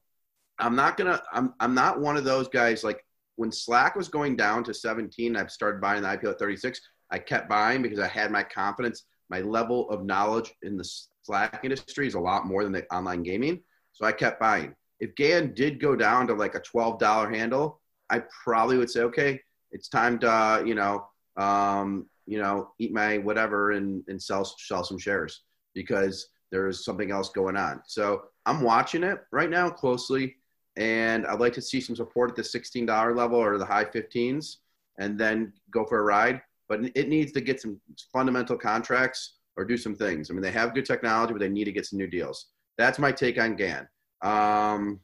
I'm 0.59 0.75
not 0.75 0.95
gonna. 0.95 1.21
I'm 1.34 1.53
I'm 1.59 1.73
not 1.73 1.99
one 1.99 2.17
of 2.17 2.23
those 2.23 2.47
guys 2.47 2.84
like 2.84 3.03
when 3.36 3.51
Slack 3.51 3.95
was 3.95 4.09
going 4.09 4.36
down 4.36 4.63
to 4.65 4.73
17. 4.73 5.36
I've 5.36 5.51
started 5.51 5.82
buying 5.82 6.03
the 6.03 6.09
IPO 6.09 6.32
at 6.32 6.39
36. 6.39 6.82
I 7.12 7.20
kept 7.20 7.49
buying 7.49 7.82
because 7.82 7.99
I 7.99 8.07
had 8.07 8.32
my 8.32 8.43
confidence. 8.43 9.03
My 9.30 9.41
level 9.41 9.89
of 9.89 10.05
knowledge 10.05 10.53
in 10.64 10.78
the 10.78 10.84
Slack 11.24 11.62
industry 11.64 12.07
is 12.07 12.16
a 12.16 12.20
lot 12.20 12.45
more 12.45 12.64
than 12.64 12.74
the 12.74 12.86
online 12.93 13.24
gaming, 13.24 13.62
so 13.93 14.05
I 14.05 14.12
kept 14.12 14.39
buying. 14.39 14.76
If 14.99 15.16
GAN 15.16 15.53
did 15.53 15.80
go 15.80 15.95
down 15.95 16.28
to 16.28 16.34
like 16.34 16.55
a 16.55 16.62
$12 16.62 17.36
handle, 17.36 17.80
I 18.09 18.24
probably 18.43 18.78
would 18.78 18.89
say, 18.89 19.01
okay, 19.01 19.39
it's 19.72 19.88
time 19.88 20.20
to 20.20 20.32
uh, 20.32 20.64
you 20.66 20.76
know 20.76 21.07
um, 21.38 22.07
you 22.26 22.39
know 22.39 22.72
eat 22.80 22.93
my 22.93 23.18
whatever 23.18 23.72
and 23.72 24.03
and 24.07 24.22
sell 24.22 24.43
sell 24.45 24.84
some 24.84 24.97
shares 24.97 25.41
because 25.74 26.28
there's 26.51 26.84
something 26.84 27.12
else 27.12 27.30
going 27.30 27.55
on. 27.55 27.82
So 27.88 28.24
I'm 28.45 28.62
watching 28.62 29.03
it 29.03 29.20
right 29.32 29.49
now 29.49 29.70
closely 29.70 30.36
and 30.78 31.26
I'd 31.26 31.39
like 31.39 31.53
to 31.53 31.62
see 31.62 31.82
some 31.82 31.95
support 31.95 32.30
at 32.30 32.36
the 32.36 32.41
$16 32.41 33.16
level 33.16 33.38
or 33.38 33.57
the 33.57 33.66
high 33.66 33.86
15s 33.86 34.57
and 34.99 35.18
then 35.18 35.53
go 35.72 35.86
for 35.86 35.99
a 35.99 36.03
ride. 36.03 36.41
But 36.72 36.89
it 36.95 37.09
needs 37.09 37.34
to 37.34 37.41
get 37.41 37.59
some 37.59 37.82
fundamental 38.13 38.57
contracts 38.57 39.39
or 39.57 39.65
do 39.65 39.76
some 39.76 39.93
things. 39.93 40.32
I 40.32 40.34
mean, 40.34 40.41
they 40.41 40.51
have 40.51 40.74
good 40.74 40.86
technology, 40.86 41.34
but 41.34 41.41
they 41.41 41.49
need 41.49 41.65
to 41.65 41.74
get 41.74 41.86
some 41.86 41.99
new 41.99 42.07
deals. 42.07 42.47
That's 42.78 42.97
my 42.97 43.11
take 43.11 43.38
on 43.38 43.57
GAN. 43.57 43.89
Um, 44.22 45.01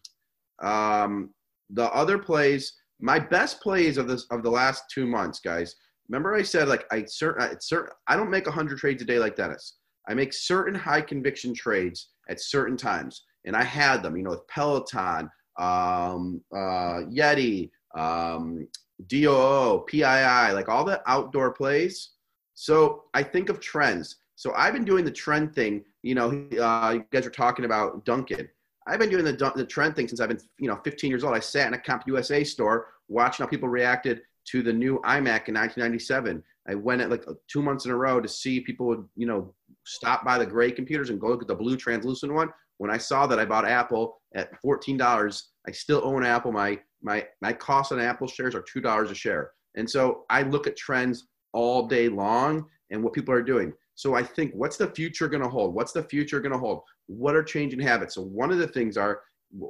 um, 0.63 1.33
the 1.69 1.91
other 1.93 2.19
plays, 2.19 2.71
my 3.01 3.19
best 3.19 3.59
plays 3.59 3.97
of 3.97 4.07
this 4.07 4.25
of 4.31 4.43
the 4.43 4.49
last 4.49 4.83
two 4.89 5.05
months, 5.05 5.41
guys. 5.41 5.75
Remember, 6.07 6.33
I 6.33 6.41
said 6.41 6.69
like 6.69 6.85
I 6.89 7.03
certain, 7.03 7.59
certain 7.59 7.91
I 8.07 8.15
don't 8.15 8.29
make 8.29 8.47
hundred 8.47 8.77
trades 8.77 9.01
a 9.01 9.05
day 9.05 9.19
like 9.19 9.35
Dennis. 9.35 9.75
I 10.07 10.13
make 10.13 10.31
certain 10.31 10.73
high 10.73 11.01
conviction 11.01 11.53
trades 11.53 12.11
at 12.29 12.39
certain 12.39 12.77
times, 12.77 13.25
and 13.43 13.57
I 13.57 13.63
had 13.65 14.03
them. 14.03 14.15
You 14.15 14.23
know, 14.23 14.29
with 14.29 14.47
Peloton, 14.47 15.29
um, 15.59 16.41
uh, 16.55 17.03
Yeti, 17.11 17.69
um, 17.93 18.65
DOO, 19.05 19.85
PII, 19.87 20.53
like 20.53 20.69
all 20.69 20.83
the 20.83 21.01
outdoor 21.05 21.51
plays. 21.51 22.11
So 22.55 23.03
I 23.13 23.23
think 23.23 23.49
of 23.49 23.59
trends. 23.59 24.17
So 24.35 24.53
I've 24.55 24.73
been 24.73 24.85
doing 24.85 25.05
the 25.05 25.11
trend 25.11 25.53
thing. 25.53 25.83
You 26.01 26.15
know, 26.15 26.29
uh, 26.59 26.91
you 26.95 27.05
guys 27.11 27.25
were 27.25 27.31
talking 27.31 27.65
about 27.65 28.05
Dunkin'. 28.05 28.49
I've 28.87 28.99
been 28.99 29.09
doing 29.09 29.25
the, 29.25 29.51
the 29.55 29.65
trend 29.65 29.95
thing 29.95 30.07
since 30.07 30.21
I've 30.21 30.29
been, 30.29 30.39
you 30.59 30.67
know, 30.67 30.79
15 30.83 31.09
years 31.09 31.23
old. 31.23 31.35
I 31.35 31.39
sat 31.39 31.67
in 31.67 31.73
a 31.73 31.77
Comp 31.77 32.03
USA 32.07 32.43
store 32.43 32.87
watching 33.09 33.43
how 33.43 33.49
people 33.49 33.67
reacted 33.67 34.21
to 34.45 34.63
the 34.63 34.71
new 34.71 34.99
iMac 35.01 35.49
in 35.49 35.55
1997. 35.55 36.43
I 36.69 36.75
went 36.75 37.01
at 37.01 37.09
like 37.09 37.25
two 37.47 37.61
months 37.61 37.85
in 37.85 37.91
a 37.91 37.95
row 37.95 38.21
to 38.21 38.27
see 38.27 38.61
people 38.61 38.87
would, 38.87 39.05
you 39.15 39.27
know, 39.27 39.53
stop 39.85 40.23
by 40.23 40.37
the 40.37 40.45
gray 40.45 40.71
computers 40.71 41.09
and 41.09 41.19
go 41.19 41.27
look 41.27 41.41
at 41.41 41.47
the 41.47 41.55
blue 41.55 41.77
translucent 41.77 42.33
one. 42.33 42.49
When 42.77 42.91
I 42.91 42.97
saw 42.97 43.27
that 43.27 43.39
I 43.39 43.45
bought 43.45 43.67
Apple 43.67 44.21
at 44.35 44.51
$14, 44.61 45.43
I 45.67 45.71
still 45.71 46.01
own 46.03 46.23
Apple. 46.23 46.51
My 46.51 46.79
my 47.01 47.25
my 47.41 47.53
cost 47.53 47.91
on 47.91 47.99
Apple 47.99 48.27
shares 48.27 48.55
are 48.55 48.61
two 48.61 48.81
dollars 48.81 49.11
a 49.11 49.15
share. 49.15 49.51
And 49.75 49.89
so 49.89 50.25
I 50.29 50.41
look 50.43 50.67
at 50.67 50.75
trends 50.75 51.27
all 51.53 51.87
day 51.87 52.09
long 52.09 52.65
and 52.89 53.03
what 53.03 53.13
people 53.13 53.33
are 53.33 53.43
doing. 53.43 53.73
So 53.95 54.15
I 54.15 54.23
think 54.23 54.51
what's 54.53 54.77
the 54.77 54.87
future 54.87 55.27
going 55.27 55.43
to 55.43 55.49
hold? 55.49 55.73
What's 55.73 55.91
the 55.91 56.03
future 56.03 56.39
going 56.39 56.51
to 56.51 56.57
hold? 56.57 56.81
What 57.07 57.35
are 57.35 57.43
changing 57.43 57.79
habits? 57.79 58.15
So 58.15 58.21
one 58.21 58.51
of 58.51 58.57
the 58.57 58.67
things 58.67 58.97
are 58.97 59.21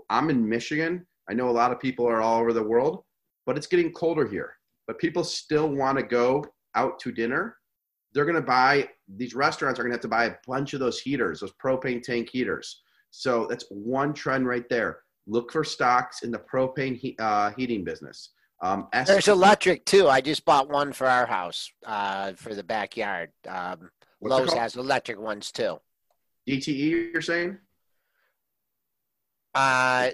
I'm 0.10 0.30
in 0.30 0.48
Michigan. 0.48 1.06
I 1.30 1.34
know 1.34 1.50
a 1.50 1.52
lot 1.52 1.72
of 1.72 1.80
people 1.80 2.08
are 2.08 2.22
all 2.22 2.40
over 2.40 2.54
the 2.54 2.64
world, 2.64 3.04
but 3.46 3.58
it's 3.58 3.68
getting 3.68 3.92
colder 3.92 4.28
here. 4.28 4.54
But 4.86 5.00
people 5.00 5.24
still 5.24 5.70
want 5.70 5.98
to 5.98 6.04
go 6.04 6.46
out 6.76 7.00
to 7.00 7.12
dinner. 7.12 7.58
They're 8.14 8.26
going 8.26 8.36
to 8.36 8.42
buy 8.42 8.90
these 9.16 9.36
restaurants 9.36 9.80
are 9.80 9.84
going 9.84 9.92
to 9.92 9.96
have 9.96 10.02
to 10.02 10.08
buy 10.08 10.26
a 10.26 10.36
bunch 10.48 10.74
of 10.74 10.80
those 10.80 11.00
heaters, 11.00 11.42
those 11.42 11.54
propane 11.64 12.02
tank 12.02 12.30
heaters. 12.30 12.82
So 13.12 13.48
that's 13.50 13.66
one 13.70 14.14
trend 14.14 14.48
right 14.48 14.68
there. 14.70 15.00
Look 15.28 15.52
for 15.52 15.64
stocks 15.64 16.24
in 16.24 16.32
the 16.32 16.40
propane 16.40 16.98
he, 16.98 17.16
uh, 17.20 17.52
heating 17.58 17.84
business. 17.84 18.32
Um, 18.62 18.88
There's 19.06 19.28
electric 19.28 19.86
too. 19.86 20.08
I 20.08 20.22
just 20.22 20.44
bought 20.44 20.70
one 20.70 20.92
for 20.94 21.06
our 21.06 21.26
house 21.28 21.70
uh, 21.86 22.34
for 22.34 22.56
the 22.56 22.64
backyard. 22.64 23.32
Um, 23.48 23.92
Lowe's 24.22 24.54
has 24.54 24.76
electric 24.76 25.20
ones 25.20 25.52
too. 25.52 25.80
DTE, 26.50 27.12
you're 27.14 27.22
saying? 27.22 27.58
Uh, 29.54 30.10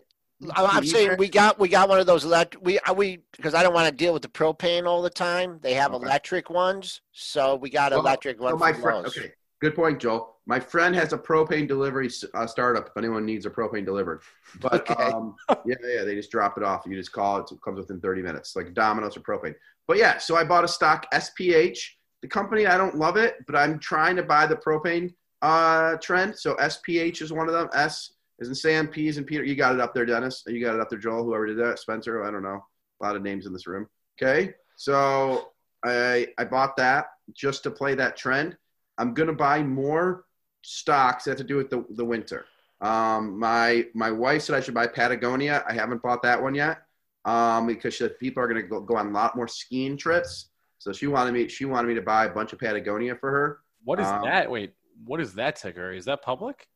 I'm 0.56 0.86
saying 0.86 1.16
we 1.18 1.30
got 1.30 1.60
we 1.60 1.70
got 1.70 1.88
one 1.88 2.00
of 2.00 2.06
those 2.06 2.26
electric. 2.26 2.64
We 2.64 2.80
uh, 2.80 2.94
we 2.94 3.20
because 3.36 3.54
I 3.54 3.64
don't 3.64 3.74
want 3.74 3.88
to 3.88 3.96
deal 3.96 4.14
with 4.14 4.24
the 4.24 4.28
propane 4.28 4.88
all 4.88 5.02
the 5.02 5.10
time. 5.10 5.60
They 5.62 5.74
have 5.76 5.94
okay. 5.94 6.04
electric 6.04 6.50
ones, 6.50 7.02
so 7.12 7.56
we 7.56 7.70
got 7.70 7.92
well, 7.92 8.02
electric 8.02 8.42
ones. 8.42 8.54
So 8.54 8.58
my 8.58 8.74
friend, 8.74 9.06
okay, 9.08 9.32
good 9.64 9.76
point, 9.76 10.00
Joel. 10.00 10.36
My 10.46 10.60
friend 10.60 10.94
has 10.94 11.14
a 11.14 11.18
propane 11.18 11.70
delivery 11.70 12.10
uh, 12.34 12.46
startup. 12.46 12.88
If 12.88 12.98
anyone 12.98 13.26
needs 13.26 13.46
a 13.46 13.50
propane 13.50 13.86
delivered, 13.86 14.22
but 14.60 14.90
okay. 14.92 15.02
um, 15.02 15.36
yeah, 15.66 15.76
yeah, 15.82 16.04
they 16.04 16.16
just 16.16 16.32
drop 16.32 16.58
it 16.58 16.64
off. 16.64 16.84
You 16.86 16.96
just 16.96 17.14
call 17.14 17.38
it. 17.38 17.50
It 17.50 17.62
comes 17.62 17.78
within 17.78 18.02
30 18.02 18.22
minutes, 18.22 18.56
like 18.56 18.74
Domino's 18.74 19.16
or 19.16 19.22
propane. 19.22 19.56
But 19.88 19.98
yeah, 19.98 20.18
so 20.18 20.36
I 20.36 20.44
bought 20.44 20.66
a 20.66 20.68
stock 20.68 21.10
SPH. 21.14 21.80
The 22.22 22.28
company 22.28 22.68
I 22.68 22.78
don't 22.78 22.96
love 22.96 23.16
it, 23.16 23.36
but 23.48 23.56
I'm 23.56 23.80
trying 23.80 24.18
to 24.18 24.24
buy 24.24 24.46
the 24.46 24.56
propane 24.56 25.14
uh, 25.42 25.96
trend. 25.98 26.38
So 26.38 26.56
SPH 26.56 27.22
is 27.22 27.32
one 27.32 27.48
of 27.48 27.54
them. 27.54 27.70
S 27.74 28.12
is 28.40 28.50
in 28.50 28.56
Sam, 28.56 28.88
P 28.88 29.08
is 29.08 29.18
in 29.18 29.24
Peter. 29.24 29.46
You 29.46 29.56
got 29.56 29.74
it 29.74 29.80
up 29.80 29.94
there, 29.94 30.06
Dennis. 30.06 30.44
You 30.46 30.64
got 30.64 30.76
it 30.76 30.82
up 30.82 30.90
there, 30.90 31.00
Joel. 31.00 31.24
Whoever 31.24 31.48
did 31.48 31.58
that, 31.60 31.80
Spencer. 31.80 32.24
I 32.24 32.32
don't 32.32 32.44
know. 32.44 32.64
A 33.02 33.04
lot 33.04 33.16
of 33.16 33.22
names 33.22 33.46
in 33.46 33.54
this 33.54 33.68
room. 33.68 33.88
Okay, 34.22 34.54
so 34.76 35.52
I 35.86 36.28
I 36.38 36.44
bought 36.44 36.76
that 36.78 37.08
just 37.34 37.64
to 37.64 37.72
play 37.72 37.96
that 37.96 38.18
trend. 38.18 38.58
I'm 38.98 39.14
gonna 39.14 39.34
buy 39.34 39.64
more 39.64 40.26
stocks 40.62 41.26
that 41.26 41.32
have 41.32 41.38
to 41.40 41.44
do 41.44 41.58
with 41.58 41.70
the, 41.70 41.86
the 41.92 42.06
winter. 42.06 42.46
Um, 42.82 43.40
my 43.40 43.86
my 43.94 44.12
wife 44.12 44.44
said 44.44 44.56
I 44.56 44.60
should 44.60 44.74
buy 44.74 44.88
Patagonia. 44.88 45.64
I 45.68 45.74
haven't 45.74 46.02
bought 46.02 46.22
that 46.24 46.42
one 46.42 46.56
yet 46.56 46.80
um, 47.26 47.68
because 47.68 47.94
she, 47.94 48.08
people 48.20 48.44
are 48.44 48.48
going 48.48 48.62
to 48.62 48.68
go, 48.68 48.82
go 48.82 48.98
on 48.98 49.08
a 49.08 49.12
lot 49.12 49.36
more 49.36 49.48
skiing 49.48 49.98
trips. 49.98 50.50
So 50.80 50.92
she 50.92 51.08
wanted 51.08 51.34
me 51.34 51.48
she 51.48 51.66
wanted 51.66 51.88
me 51.88 51.94
to 51.96 52.02
buy 52.02 52.26
a 52.26 52.30
bunch 52.30 52.52
of 52.52 52.60
Patagonia 52.60 53.16
for 53.16 53.32
her. 53.32 53.60
What 53.86 54.00
is 54.00 54.08
um, 54.08 54.24
that? 54.24 54.52
Wait, 54.52 54.74
what 55.06 55.22
is 55.22 55.34
that 55.36 55.56
ticker? 55.56 55.94
Is 55.94 56.06
that 56.06 56.22
public? 56.22 56.68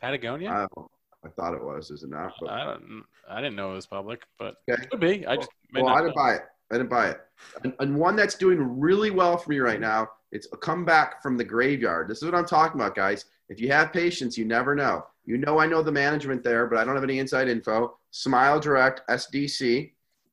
Patagonia? 0.00 0.50
I, 0.50 0.80
I 1.24 1.28
thought 1.30 1.54
it 1.54 1.62
was. 1.62 1.90
Is 1.90 2.02
it 2.02 2.10
not? 2.10 2.32
But, 2.40 2.50
I 2.50 2.64
don't. 2.64 3.04
I 3.28 3.40
didn't 3.40 3.56
know 3.56 3.72
it 3.72 3.76
was 3.76 3.86
public, 3.86 4.22
but 4.38 4.56
okay. 4.68 4.82
it 4.82 4.90
could 4.90 5.00
be. 5.00 5.26
I 5.26 5.36
just 5.36 5.50
well, 5.72 5.84
well 5.84 5.94
I 5.94 6.00
didn't 6.00 6.16
know. 6.16 6.22
buy 6.22 6.34
it. 6.34 6.42
I 6.70 6.76
didn't 6.76 6.90
buy 6.90 7.08
it. 7.08 7.20
And, 7.64 7.72
and 7.80 7.96
one 7.96 8.16
that's 8.16 8.34
doing 8.34 8.78
really 8.78 9.10
well 9.10 9.36
for 9.36 9.50
me 9.50 9.58
right 9.58 9.80
now 9.80 10.08
it's 10.32 10.48
a 10.52 10.56
comeback 10.56 11.22
from 11.22 11.36
the 11.36 11.44
graveyard. 11.44 12.08
This 12.08 12.18
is 12.18 12.24
what 12.24 12.34
I'm 12.34 12.46
talking 12.46 12.80
about, 12.80 12.94
guys. 12.94 13.26
If 13.48 13.60
you 13.60 13.72
have 13.72 13.92
patience, 13.92 14.36
you 14.36 14.44
never 14.44 14.74
know. 14.74 15.06
You 15.24 15.38
know, 15.38 15.58
I 15.58 15.66
know 15.66 15.82
the 15.82 15.92
management 15.92 16.42
there, 16.42 16.66
but 16.66 16.78
I 16.78 16.84
don't 16.84 16.94
have 16.94 17.04
any 17.04 17.18
inside 17.18 17.48
info. 17.48 17.96
Smile 18.10 18.60
Direct, 18.60 19.02
SDC. 19.08 19.92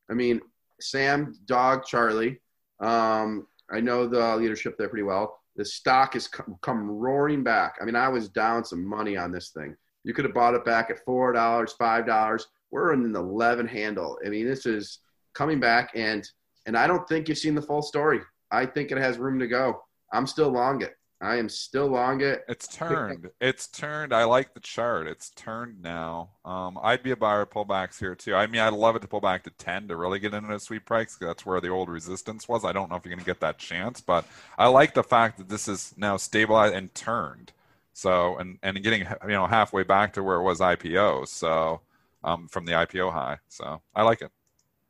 I 0.09 0.13
mean, 0.13 0.41
Sam, 0.81 1.33
Dog, 1.45 1.85
Charlie. 1.85 2.41
Um, 2.79 3.47
I 3.71 3.79
know 3.79 4.07
the 4.07 4.35
leadership 4.35 4.77
there 4.77 4.89
pretty 4.89 5.03
well. 5.03 5.39
The 5.55 5.65
stock 5.65 6.13
has 6.13 6.27
come, 6.27 6.57
come 6.61 6.89
roaring 6.89 7.43
back. 7.43 7.77
I 7.81 7.85
mean, 7.85 7.95
I 7.95 8.09
was 8.09 8.27
down 8.27 8.65
some 8.65 8.85
money 8.85 9.15
on 9.15 9.31
this 9.31 9.49
thing. 9.49 9.75
You 10.03 10.13
could 10.13 10.25
have 10.25 10.33
bought 10.33 10.53
it 10.53 10.65
back 10.65 10.89
at 10.89 11.03
four 11.05 11.31
dollars, 11.31 11.71
five 11.73 12.05
dollars. 12.05 12.47
We're 12.69 12.93
in 12.93 13.05
an 13.05 13.15
eleven 13.15 13.65
handle. 13.65 14.19
I 14.25 14.29
mean, 14.29 14.45
this 14.45 14.65
is 14.65 14.99
coming 15.35 15.59
back, 15.59 15.91
and 15.93 16.27
and 16.65 16.75
I 16.75 16.87
don't 16.87 17.07
think 17.07 17.29
you've 17.29 17.37
seen 17.37 17.53
the 17.53 17.61
full 17.61 17.81
story. 17.81 18.21
I 18.51 18.65
think 18.65 18.91
it 18.91 18.97
has 18.97 19.17
room 19.17 19.37
to 19.39 19.47
go. 19.47 19.81
I'm 20.11 20.25
still 20.25 20.49
long 20.49 20.81
it. 20.81 20.95
I 21.21 21.37
am 21.37 21.47
still 21.47 21.87
long 21.87 22.21
it. 22.21 22.43
It's 22.47 22.67
turned. 22.67 23.29
It's 23.39 23.67
turned. 23.67 24.13
I 24.13 24.25
like 24.25 24.53
the 24.53 24.59
chart. 24.59 25.07
It's 25.07 25.29
turned 25.31 25.81
now. 25.81 26.31
Um, 26.43 26.77
I'd 26.81 27.03
be 27.03 27.11
a 27.11 27.15
buyer 27.15 27.41
of 27.41 27.51
pullbacks 27.51 27.99
here 27.99 28.15
too. 28.15 28.35
I 28.35 28.47
mean, 28.47 28.61
I'd 28.61 28.73
love 28.73 28.95
it 28.95 29.01
to 29.01 29.07
pull 29.07 29.21
back 29.21 29.43
to 29.43 29.49
10 29.49 29.87
to 29.87 29.95
really 29.95 30.19
get 30.19 30.33
into 30.33 30.53
a 30.53 30.59
sweet 30.59 30.85
price. 30.85 31.15
That's 31.19 31.45
where 31.45 31.61
the 31.61 31.69
old 31.69 31.89
resistance 31.89 32.49
was. 32.49 32.65
I 32.65 32.73
don't 32.73 32.89
know 32.89 32.97
if 32.97 33.05
you're 33.05 33.15
going 33.15 33.23
to 33.23 33.25
get 33.25 33.39
that 33.39 33.57
chance, 33.57 34.01
but 34.01 34.25
I 34.57 34.67
like 34.67 34.93
the 34.93 35.03
fact 35.03 35.37
that 35.37 35.47
this 35.47 35.67
is 35.67 35.93
now 35.95 36.17
stabilized 36.17 36.75
and 36.75 36.93
turned. 36.93 37.53
So, 37.93 38.37
and, 38.37 38.59
and 38.61 38.83
getting, 38.83 39.07
you 39.23 39.29
know, 39.29 39.47
halfway 39.47 39.83
back 39.83 40.13
to 40.13 40.23
where 40.23 40.35
it 40.35 40.43
was 40.43 40.59
IPO. 40.59 41.29
So, 41.29 41.79
um, 42.25 42.49
from 42.49 42.65
the 42.65 42.73
IPO 42.73 43.13
high. 43.13 43.37
So 43.47 43.81
I 43.95 44.01
like 44.01 44.21
it. 44.21 44.31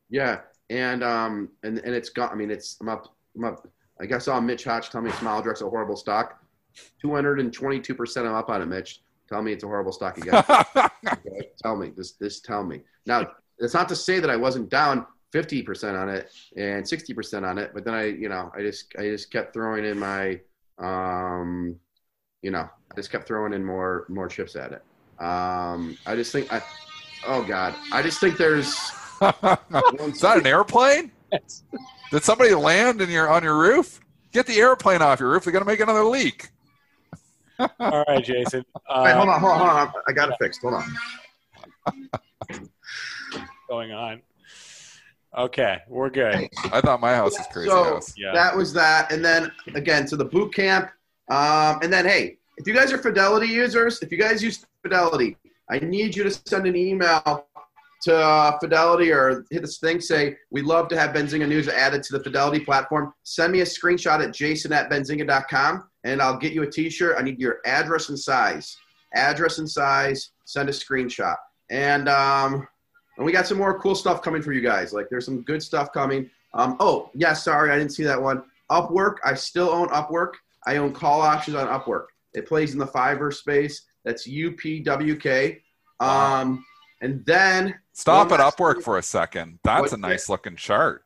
Yeah. 0.10 0.40
And, 0.70 1.04
um, 1.04 1.50
and, 1.64 1.80
and 1.80 1.94
it's 1.94 2.10
got, 2.10 2.32
I 2.32 2.36
mean, 2.36 2.52
it's, 2.52 2.78
I'm 2.82 2.90
up, 2.90 3.16
I'm 3.36 3.46
up 3.46 3.68
like 4.00 4.12
I 4.12 4.18
saw 4.18 4.40
Mitch 4.40 4.64
Hatch 4.64 4.90
tell 4.90 5.02
me 5.02 5.12
Smile 5.12 5.42
Direct's 5.42 5.62
a 5.62 5.70
horrible 5.70 5.96
stock. 5.96 6.42
222% 7.04 8.18
I'm 8.18 8.34
up 8.34 8.50
on 8.50 8.62
it, 8.62 8.66
Mitch. 8.66 9.02
Tell 9.30 9.42
me 9.42 9.54
it's 9.54 9.64
a 9.64 9.68
horrible 9.68 9.92
stock 9.92 10.18
again. 10.18 10.36
okay, 10.76 11.50
tell 11.64 11.76
me. 11.76 11.92
This 11.96 12.14
this 12.14 12.42
tell 12.42 12.64
me. 12.64 12.82
Now, 13.06 13.28
it's 13.58 13.74
not 13.74 13.90
to 13.90 13.96
say 13.96 14.20
that 14.20 14.30
I 14.30 14.36
wasn't 14.36 14.70
down 14.70 15.06
50% 15.34 16.00
on 16.00 16.10
it 16.10 16.32
and 16.56 16.84
60% 16.84 17.48
on 17.48 17.58
it, 17.58 17.72
but 17.74 17.86
then 17.86 17.94
I, 17.94 18.06
you 18.06 18.30
know, 18.30 18.52
I 18.56 18.62
just 18.62 18.94
I 18.98 19.04
just 19.04 19.32
kept 19.32 19.54
throwing 19.54 19.86
in 19.86 19.98
my 19.98 20.40
um 20.78 21.78
you 22.42 22.52
know, 22.52 22.70
I 22.92 22.96
just 22.96 23.12
kept 23.12 23.28
throwing 23.28 23.54
in 23.54 23.64
more 23.64 24.06
more 24.10 24.28
chips 24.28 24.56
at 24.56 24.74
it. 24.74 24.84
Um 25.24 25.98
I 26.06 26.16
just 26.16 26.32
think 26.32 26.52
I 26.54 26.62
oh 27.26 27.44
god. 27.44 27.74
I 27.92 28.02
just 28.02 28.20
think 28.20 28.38
there's 28.38 28.92
Is 29.22 30.20
that 30.22 30.38
an 30.40 30.48
airplane? 30.48 31.12
Did 32.12 32.24
somebody 32.24 32.54
land 32.54 33.02
in 33.02 33.10
your 33.10 33.30
on 33.30 33.44
your 33.44 33.58
roof? 33.58 34.00
Get 34.32 34.46
the 34.46 34.58
airplane 34.60 35.02
off 35.02 35.20
your 35.20 35.30
roof. 35.30 35.44
They're 35.44 35.54
gonna 35.54 35.66
make 35.66 35.80
another 35.80 36.04
leak. 36.04 36.50
All 37.80 38.04
right, 38.08 38.24
Jason. 38.24 38.66
Uh, 38.90 39.02
Wait, 39.06 39.14
hold 39.14 39.30
on, 39.30 39.40
hold 39.40 39.52
on, 39.54 39.60
hold 39.60 39.72
on. 39.72 39.94
I 40.08 40.12
got 40.12 40.30
it 40.30 40.36
fixed. 40.40 40.62
Hold 40.62 40.74
on. 40.74 40.84
Going 43.70 43.92
on. 43.94 44.22
Okay, 45.38 45.80
we're 45.88 46.10
good. 46.10 46.50
I 46.72 46.82
thought 46.82 47.02
my 47.02 47.14
house 47.14 47.38
was 47.38 47.48
crazy 47.52 47.70
So 47.70 47.84
house. 47.84 48.14
Yeah. 48.18 48.32
that 48.34 48.56
was 48.56 48.74
that, 48.74 49.12
and 49.12 49.24
then 49.24 49.52
again 49.74 50.06
to 50.08 50.16
the 50.16 50.26
boot 50.26 50.54
camp, 50.54 50.90
um, 51.30 51.80
and 51.82 51.92
then 51.92 52.06
hey, 52.06 52.38
if 52.58 52.68
you 52.68 52.74
guys 52.74 52.92
are 52.94 52.98
Fidelity 52.98 53.48
users, 53.48 54.02
if 54.02 54.12
you 54.12 54.18
guys 54.18 54.44
use 54.44 54.66
Fidelity, 54.82 55.38
I 55.70 55.80
need 55.80 56.16
you 56.16 56.24
to 56.24 56.32
send 56.32 56.68
an 56.68 56.76
email 56.76 57.48
to 58.06 58.16
uh, 58.16 58.58
Fidelity 58.60 59.12
or 59.12 59.46
hit 59.50 59.62
this 59.62 59.80
thing. 59.80 60.00
Say 60.00 60.38
we'd 60.52 60.66
love 60.66 60.88
to 60.90 60.98
have 60.98 61.16
Benzinga 61.16 61.48
News 61.48 61.68
added 61.68 62.04
to 62.04 62.18
the 62.18 62.24
Fidelity 62.24 62.64
platform. 62.64 63.14
Send 63.24 63.52
me 63.52 63.62
a 63.62 63.66
screenshot 63.66 64.24
at 64.24 64.34
jason 64.34 64.72
at 64.74 64.90
benzinga.com, 64.92 65.90
and 66.04 66.22
I'll 66.22 66.38
get 66.38 66.54
you 66.54 66.62
a 66.64 66.70
T-shirt. 66.70 67.16
I 67.18 67.24
need 67.24 67.40
your 67.40 67.60
address 67.66 68.10
and 68.10 68.20
size. 68.20 68.78
Address 69.16 69.58
and 69.58 69.70
size. 69.70 70.32
Send 70.46 70.70
a 70.70 70.72
screenshot, 70.72 71.36
and 71.72 72.08
um, 72.08 72.68
and 73.18 73.26
we 73.26 73.32
got 73.32 73.48
some 73.48 73.58
more 73.58 73.80
cool 73.80 73.96
stuff 73.96 74.22
coming 74.22 74.44
for 74.44 74.54
you 74.54 74.62
guys. 74.62 74.94
Like 74.94 75.08
there's 75.10 75.26
some 75.26 75.42
good 75.42 75.64
stuff 75.64 75.92
coming. 75.92 76.30
Um, 76.54 76.78
oh, 76.80 77.10
yeah, 77.16 77.34
sorry, 77.34 77.72
I 77.72 77.78
didn't 77.78 77.92
see 77.92 78.04
that 78.04 78.22
one. 78.22 78.44
Upwork, 78.72 79.16
I 79.26 79.34
still 79.34 79.70
own 79.70 79.90
Upwork. 79.90 80.34
I 80.68 80.78
own 80.78 80.94
call 80.94 81.22
options 81.22 81.58
on 81.58 81.68
Upwork. 81.68 82.06
It 82.34 82.48
plays 82.48 82.74
in 82.74 82.80
the 82.80 82.88
Fiverr 82.88 83.34
space. 83.34 83.84
That's 84.04 84.28
UPWK. 84.28 85.60
Um, 86.00 86.64
and 87.06 87.26
then 87.26 87.76
Stop 87.94 88.32
one 88.32 88.40
at 88.42 88.54
Upwork 88.54 88.82
for 88.84 88.98
a 88.98 89.04
second. 89.04 89.60
That's 89.64 89.94
a 89.94 89.98
nice 89.98 90.28
looking 90.30 90.56
chart. 90.56 91.04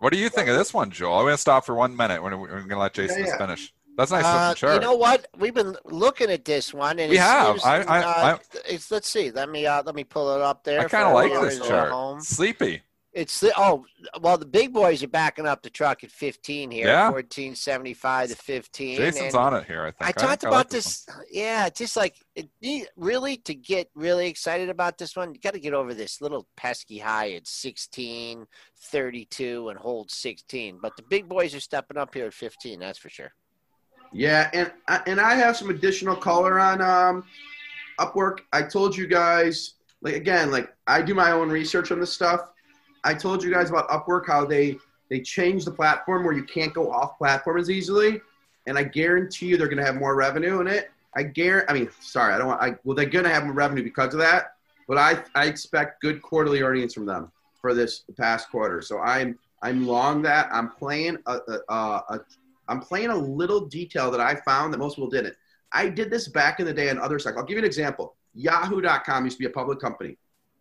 What 0.00 0.12
do 0.12 0.18
you 0.18 0.28
think 0.28 0.48
of 0.48 0.56
this 0.56 0.72
one, 0.74 0.90
Joel? 0.90 1.18
I'm 1.18 1.24
gonna 1.24 1.36
stop 1.38 1.64
for 1.64 1.74
one 1.74 1.96
minute. 1.96 2.22
We're 2.22 2.36
we're 2.36 2.60
gonna 2.62 2.80
let 2.80 2.92
Jason 2.94 3.20
Yeah, 3.20 3.26
yeah. 3.28 3.38
finish. 3.38 3.72
That's 3.96 4.12
a 4.12 4.14
nice 4.14 4.24
Uh, 4.26 4.48
looking 4.50 4.54
chart. 4.60 4.74
you 4.74 4.80
know 4.80 4.94
what? 4.94 5.26
We've 5.38 5.54
been 5.54 5.76
looking 5.84 6.30
at 6.30 6.44
this 6.44 6.72
one, 6.72 7.00
and 7.00 7.10
We 7.10 7.16
have. 7.16 7.58
I- 7.64 7.82
I- 7.82 8.02
uh, 8.02 8.36
I- 8.36 8.58
it's, 8.68 8.92
let's 8.92 9.08
see. 9.08 9.32
Let 9.32 9.48
me 9.48 9.66
uh, 9.66 9.82
let 9.84 9.94
me 9.96 10.04
pull 10.04 10.36
it 10.36 10.40
up 10.40 10.62
there. 10.62 10.78
I 10.80 10.84
kind 10.84 11.08
of 11.08 11.14
like 11.14 11.32
this 11.32 11.58
chart. 11.66 11.90
home. 11.90 12.20
Sleepy. 12.20 12.82
It's 13.18 13.40
the 13.40 13.52
oh 13.56 13.84
well, 14.20 14.38
the 14.38 14.46
big 14.46 14.72
boys 14.72 15.02
are 15.02 15.08
backing 15.08 15.44
up 15.44 15.60
the 15.62 15.70
truck 15.70 16.04
at 16.04 16.10
15 16.12 16.70
here, 16.70 16.86
Yeah. 16.86 17.10
1475 17.10 18.28
to 18.28 18.36
15. 18.36 18.96
Jason's 18.96 19.34
and 19.34 19.34
on 19.34 19.54
it 19.54 19.66
here. 19.66 19.82
I 19.82 19.90
think. 19.90 20.08
I 20.08 20.12
talked 20.12 20.44
I 20.44 20.48
about 20.48 20.56
like 20.58 20.68
this. 20.68 21.04
Yeah, 21.28 21.68
just 21.68 21.96
like 21.96 22.14
it, 22.36 22.48
really 22.96 23.38
to 23.38 23.56
get 23.56 23.90
really 23.96 24.28
excited 24.28 24.68
about 24.68 24.98
this 24.98 25.16
one, 25.16 25.34
you 25.34 25.40
got 25.40 25.54
to 25.54 25.58
get 25.58 25.74
over 25.74 25.94
this 25.94 26.20
little 26.20 26.46
pesky 26.56 26.98
high 26.98 27.32
at 27.32 27.48
16, 27.48 28.46
32, 28.76 29.68
and 29.68 29.78
hold 29.80 30.12
16. 30.12 30.78
But 30.80 30.96
the 30.96 31.02
big 31.02 31.28
boys 31.28 31.56
are 31.56 31.60
stepping 31.60 31.96
up 31.96 32.14
here 32.14 32.26
at 32.26 32.34
15. 32.34 32.78
That's 32.78 32.98
for 33.00 33.08
sure. 33.08 33.32
Yeah, 34.12 34.48
and 34.54 34.70
I- 34.86 35.02
and 35.08 35.20
I 35.20 35.34
have 35.34 35.56
some 35.56 35.70
additional 35.70 36.14
color 36.14 36.60
on 36.60 36.80
um, 36.80 37.24
Upwork. 37.98 38.42
I 38.52 38.62
told 38.62 38.96
you 38.96 39.08
guys, 39.08 39.74
like 40.02 40.14
again, 40.14 40.52
like 40.52 40.72
I 40.86 41.02
do 41.02 41.16
my 41.16 41.32
own 41.32 41.48
research 41.50 41.90
on 41.90 41.98
this 41.98 42.12
stuff. 42.12 42.42
I 43.04 43.14
told 43.14 43.42
you 43.42 43.50
guys 43.52 43.70
about 43.70 43.88
Upwork 43.88 44.26
how 44.26 44.44
they 44.44 44.78
they 45.10 45.20
changed 45.20 45.66
the 45.66 45.70
platform 45.70 46.24
where 46.24 46.34
you 46.34 46.44
can't 46.44 46.74
go 46.74 46.90
off 46.90 47.16
platform 47.16 47.58
as 47.58 47.70
easily, 47.70 48.20
and 48.66 48.76
I 48.78 48.82
guarantee 48.82 49.46
you 49.46 49.56
they're 49.56 49.68
going 49.68 49.78
to 49.78 49.84
have 49.84 49.96
more 49.96 50.14
revenue 50.14 50.60
in 50.60 50.66
it. 50.66 50.90
I 51.16 51.22
guarantee. 51.22 51.66
I 51.70 51.72
mean, 51.74 51.90
sorry, 52.00 52.34
I 52.34 52.38
don't 52.38 52.48
want. 52.48 52.62
I 52.62 52.76
well, 52.84 52.94
they're 52.94 53.06
going 53.06 53.24
to 53.24 53.30
have 53.30 53.44
more 53.44 53.54
revenue 53.54 53.82
because 53.82 54.12
of 54.14 54.20
that, 54.20 54.54
but 54.86 54.98
I 54.98 55.22
I 55.34 55.46
expect 55.46 56.00
good 56.02 56.22
quarterly 56.22 56.62
earnings 56.62 56.94
from 56.94 57.06
them 57.06 57.32
for 57.60 57.74
this 57.74 58.04
past 58.18 58.50
quarter. 58.50 58.82
So 58.82 58.98
I'm 58.98 59.38
I'm 59.62 59.86
long 59.86 60.22
that. 60.22 60.48
I'm 60.52 60.70
playing 60.70 61.18
a, 61.26 61.38
a, 61.48 61.72
a, 61.72 62.20
I'm 62.68 62.80
playing 62.80 63.10
a 63.10 63.16
little 63.16 63.66
detail 63.66 64.10
that 64.10 64.20
I 64.20 64.36
found 64.36 64.72
that 64.72 64.78
most 64.78 64.96
people 64.96 65.10
didn't. 65.10 65.34
I 65.72 65.88
did 65.88 66.10
this 66.10 66.28
back 66.28 66.60
in 66.60 66.66
the 66.66 66.72
day 66.72 66.90
on 66.90 66.98
other 66.98 67.18
sites. 67.18 67.36
I'll 67.36 67.44
give 67.44 67.56
you 67.56 67.60
an 67.60 67.64
example. 67.64 68.14
Yahoo.com 68.34 69.24
used 69.24 69.36
to 69.36 69.40
be 69.40 69.46
a 69.46 69.50
public 69.50 69.80
company. 69.80 70.16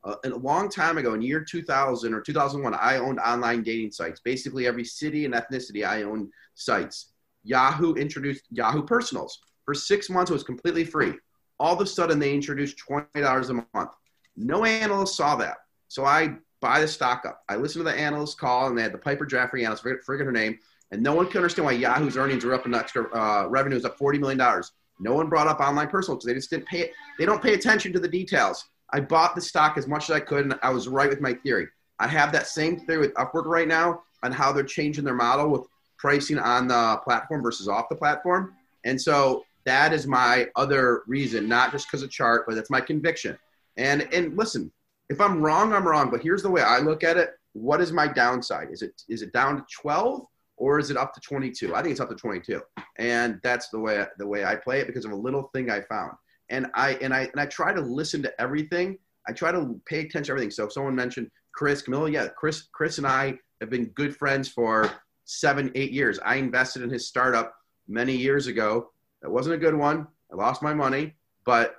Uh, 0.07 0.15
a 0.23 0.29
long 0.29 0.69
time 0.69 0.97
ago, 0.97 1.13
in 1.15 1.21
year 1.21 1.43
2000 1.43 2.13
or 2.13 2.21
2001, 2.21 2.73
I 2.73 2.97
owned 2.97 3.19
online 3.19 3.61
dating 3.61 3.91
sites. 3.91 4.21
Basically, 4.21 4.65
every 4.65 4.85
city 4.85 5.25
and 5.25 5.33
ethnicity, 5.33 5.85
I 5.85 6.03
owned 6.03 6.29
sites. 6.55 7.11
Yahoo 7.43 7.93
introduced 7.95 8.45
Yahoo 8.49 8.83
Personals. 8.83 9.37
For 9.65 9.73
six 9.73 10.09
months, 10.09 10.31
it 10.31 10.33
was 10.33 10.43
completely 10.43 10.85
free. 10.85 11.13
All 11.59 11.73
of 11.73 11.81
a 11.81 11.85
sudden, 11.85 12.19
they 12.19 12.33
introduced 12.33 12.81
$20 12.89 13.49
a 13.49 13.53
month. 13.53 13.91
No 14.37 14.63
analyst 14.63 15.17
saw 15.17 15.35
that. 15.35 15.57
So 15.89 16.05
I 16.05 16.35
buy 16.61 16.79
the 16.79 16.87
stock 16.87 17.25
up. 17.25 17.43
I 17.49 17.57
listened 17.57 17.85
to 17.85 17.91
the 17.91 17.99
analyst 17.99 18.39
call, 18.39 18.67
and 18.67 18.77
they 18.77 18.83
had 18.83 18.93
the 18.93 18.99
Piper 18.99 19.25
Jaffray 19.25 19.63
analyst, 19.63 19.83
forget, 19.83 20.05
forget 20.05 20.25
her 20.25 20.31
name, 20.31 20.57
and 20.91 21.03
no 21.03 21.15
one 21.15 21.27
could 21.27 21.37
understand 21.37 21.65
why 21.65 21.73
Yahoo's 21.73 22.15
earnings 22.15 22.45
were 22.45 22.53
up 22.53 22.65
an 22.65 22.75
extra 22.75 23.13
uh, 23.13 23.47
revenue 23.49 23.75
was 23.75 23.83
up 23.83 23.97
forty 23.97 24.19
million 24.19 24.37
dollars. 24.37 24.71
No 24.99 25.13
one 25.13 25.27
brought 25.27 25.47
up 25.47 25.59
online 25.59 25.89
personal 25.89 26.15
because 26.15 26.27
they 26.27 26.33
just 26.33 26.49
didn't 26.49 26.65
pay. 26.65 26.91
They 27.19 27.25
don't 27.25 27.43
pay 27.43 27.55
attention 27.55 27.91
to 27.91 27.99
the 27.99 28.07
details. 28.07 28.63
I 28.91 29.01
bought 29.01 29.35
the 29.35 29.41
stock 29.41 29.77
as 29.77 29.87
much 29.87 30.09
as 30.09 30.15
I 30.15 30.19
could, 30.19 30.45
and 30.45 30.59
I 30.61 30.69
was 30.69 30.87
right 30.87 31.09
with 31.09 31.21
my 31.21 31.33
theory. 31.33 31.67
I 31.99 32.07
have 32.07 32.31
that 32.31 32.47
same 32.47 32.79
theory 32.79 32.99
with 32.99 33.13
Upwork 33.15 33.45
right 33.45 33.67
now 33.67 34.03
on 34.23 34.31
how 34.31 34.51
they're 34.51 34.63
changing 34.63 35.03
their 35.03 35.13
model 35.13 35.49
with 35.49 35.63
pricing 35.97 36.39
on 36.39 36.67
the 36.67 36.99
platform 37.03 37.41
versus 37.41 37.67
off 37.67 37.89
the 37.89 37.95
platform, 37.95 38.53
and 38.85 38.99
so 38.99 39.43
that 39.67 39.91
is 39.91 40.07
my 40.07 40.47
other 40.55 41.03
reason, 41.07 41.49
not 41.49 41.73
just 41.73 41.87
because 41.87 42.01
of 42.01 42.09
chart, 42.09 42.45
but 42.47 42.55
that's 42.55 42.69
my 42.69 42.79
conviction. 42.79 43.37
And 43.75 44.07
and 44.13 44.37
listen, 44.37 44.71
if 45.09 45.19
I'm 45.19 45.41
wrong, 45.41 45.73
I'm 45.73 45.87
wrong. 45.87 46.09
But 46.09 46.21
here's 46.21 46.41
the 46.41 46.49
way 46.49 46.61
I 46.61 46.79
look 46.79 47.03
at 47.03 47.17
it. 47.17 47.31
What 47.53 47.81
is 47.81 47.91
my 47.91 48.07
downside? 48.07 48.69
Is 48.71 48.81
it 48.81 49.01
is 49.09 49.21
it 49.21 49.33
down 49.33 49.57
to 49.57 49.65
12 49.81 50.25
or 50.55 50.79
is 50.79 50.89
it 50.89 50.97
up 50.97 51.13
to 51.13 51.19
22? 51.19 51.75
I 51.75 51.81
think 51.81 51.91
it's 51.91 51.99
up 51.99 52.09
to 52.09 52.15
22, 52.15 52.61
and 52.97 53.39
that's 53.43 53.67
the 53.69 53.79
way 53.79 54.05
the 54.17 54.27
way 54.27 54.45
I 54.45 54.55
play 54.55 54.79
it 54.79 54.87
because 54.87 55.03
of 55.03 55.11
a 55.11 55.15
little 55.15 55.49
thing 55.53 55.69
I 55.69 55.81
found. 55.81 56.13
And 56.49 56.67
I 56.73 56.93
and 56.95 57.13
I 57.13 57.21
and 57.31 57.39
I 57.39 57.45
try 57.45 57.73
to 57.73 57.81
listen 57.81 58.21
to 58.23 58.41
everything. 58.41 58.97
I 59.27 59.33
try 59.33 59.51
to 59.51 59.79
pay 59.85 59.99
attention 59.99 60.23
to 60.23 60.31
everything. 60.31 60.51
So 60.51 60.65
if 60.65 60.73
someone 60.73 60.95
mentioned 60.95 61.29
Chris 61.53 61.81
Camillo, 61.81 62.05
yeah, 62.05 62.27
Chris 62.27 62.67
Chris 62.71 62.97
and 62.97 63.07
I 63.07 63.37
have 63.59 63.69
been 63.69 63.85
good 63.87 64.15
friends 64.15 64.47
for 64.47 64.89
seven 65.25 65.71
eight 65.75 65.91
years. 65.91 66.19
I 66.23 66.35
invested 66.35 66.83
in 66.83 66.89
his 66.89 67.07
startup 67.07 67.53
many 67.87 68.15
years 68.15 68.47
ago. 68.47 68.91
That 69.21 69.29
wasn't 69.29 69.55
a 69.55 69.57
good 69.57 69.75
one. 69.75 70.07
I 70.31 70.35
lost 70.35 70.61
my 70.61 70.73
money, 70.73 71.15
but 71.45 71.75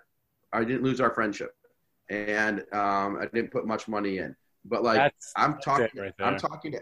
I 0.52 0.64
didn't 0.64 0.82
lose 0.82 1.00
our 1.00 1.10
friendship, 1.10 1.54
and 2.10 2.60
um, 2.72 3.18
I 3.20 3.28
didn't 3.32 3.50
put 3.50 3.66
much 3.66 3.88
money 3.88 4.18
in. 4.18 4.34
But 4.64 4.82
like 4.82 4.96
That's, 4.96 5.32
I'm 5.36 5.52
that's 5.52 5.64
talking, 5.64 6.00
right. 6.00 6.12
I'm 6.20 6.38
talking 6.38 6.72
to, 6.72 6.80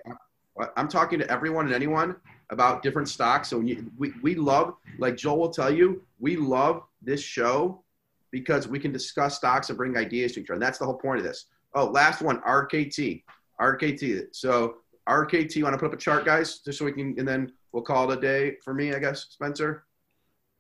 I'm 0.76 0.88
talking 0.88 1.18
to 1.18 1.30
everyone 1.30 1.66
and 1.66 1.74
anyone 1.74 2.16
about 2.50 2.82
different 2.82 3.08
stocks. 3.08 3.48
So 3.48 3.60
you, 3.60 3.90
we 3.98 4.12
we 4.22 4.34
love, 4.34 4.74
like 4.98 5.16
Joel 5.16 5.38
will 5.38 5.50
tell 5.50 5.70
you, 5.70 6.02
we 6.18 6.36
love 6.36 6.82
this 7.02 7.20
show 7.20 7.82
because 8.30 8.68
we 8.68 8.78
can 8.78 8.92
discuss 8.92 9.36
stocks 9.36 9.68
and 9.68 9.78
bring 9.78 9.96
ideas 9.96 10.32
to 10.32 10.40
each 10.40 10.50
other. 10.50 10.54
And 10.54 10.62
that's 10.62 10.78
the 10.78 10.84
whole 10.84 10.98
point 10.98 11.18
of 11.18 11.24
this. 11.24 11.46
Oh, 11.74 11.86
last 11.86 12.22
one, 12.22 12.40
RKT, 12.40 13.22
RKT. 13.60 14.26
So 14.32 14.76
RKT, 15.08 15.56
you 15.56 15.64
want 15.64 15.74
to 15.74 15.78
put 15.78 15.86
up 15.86 15.92
a 15.92 15.96
chart, 15.96 16.24
guys, 16.24 16.58
just 16.58 16.78
so 16.78 16.84
we 16.84 16.92
can, 16.92 17.14
and 17.18 17.26
then 17.26 17.52
we'll 17.72 17.82
call 17.82 18.10
it 18.10 18.18
a 18.18 18.20
day 18.20 18.56
for 18.64 18.74
me, 18.74 18.94
I 18.94 18.98
guess, 18.98 19.26
Spencer. 19.30 19.84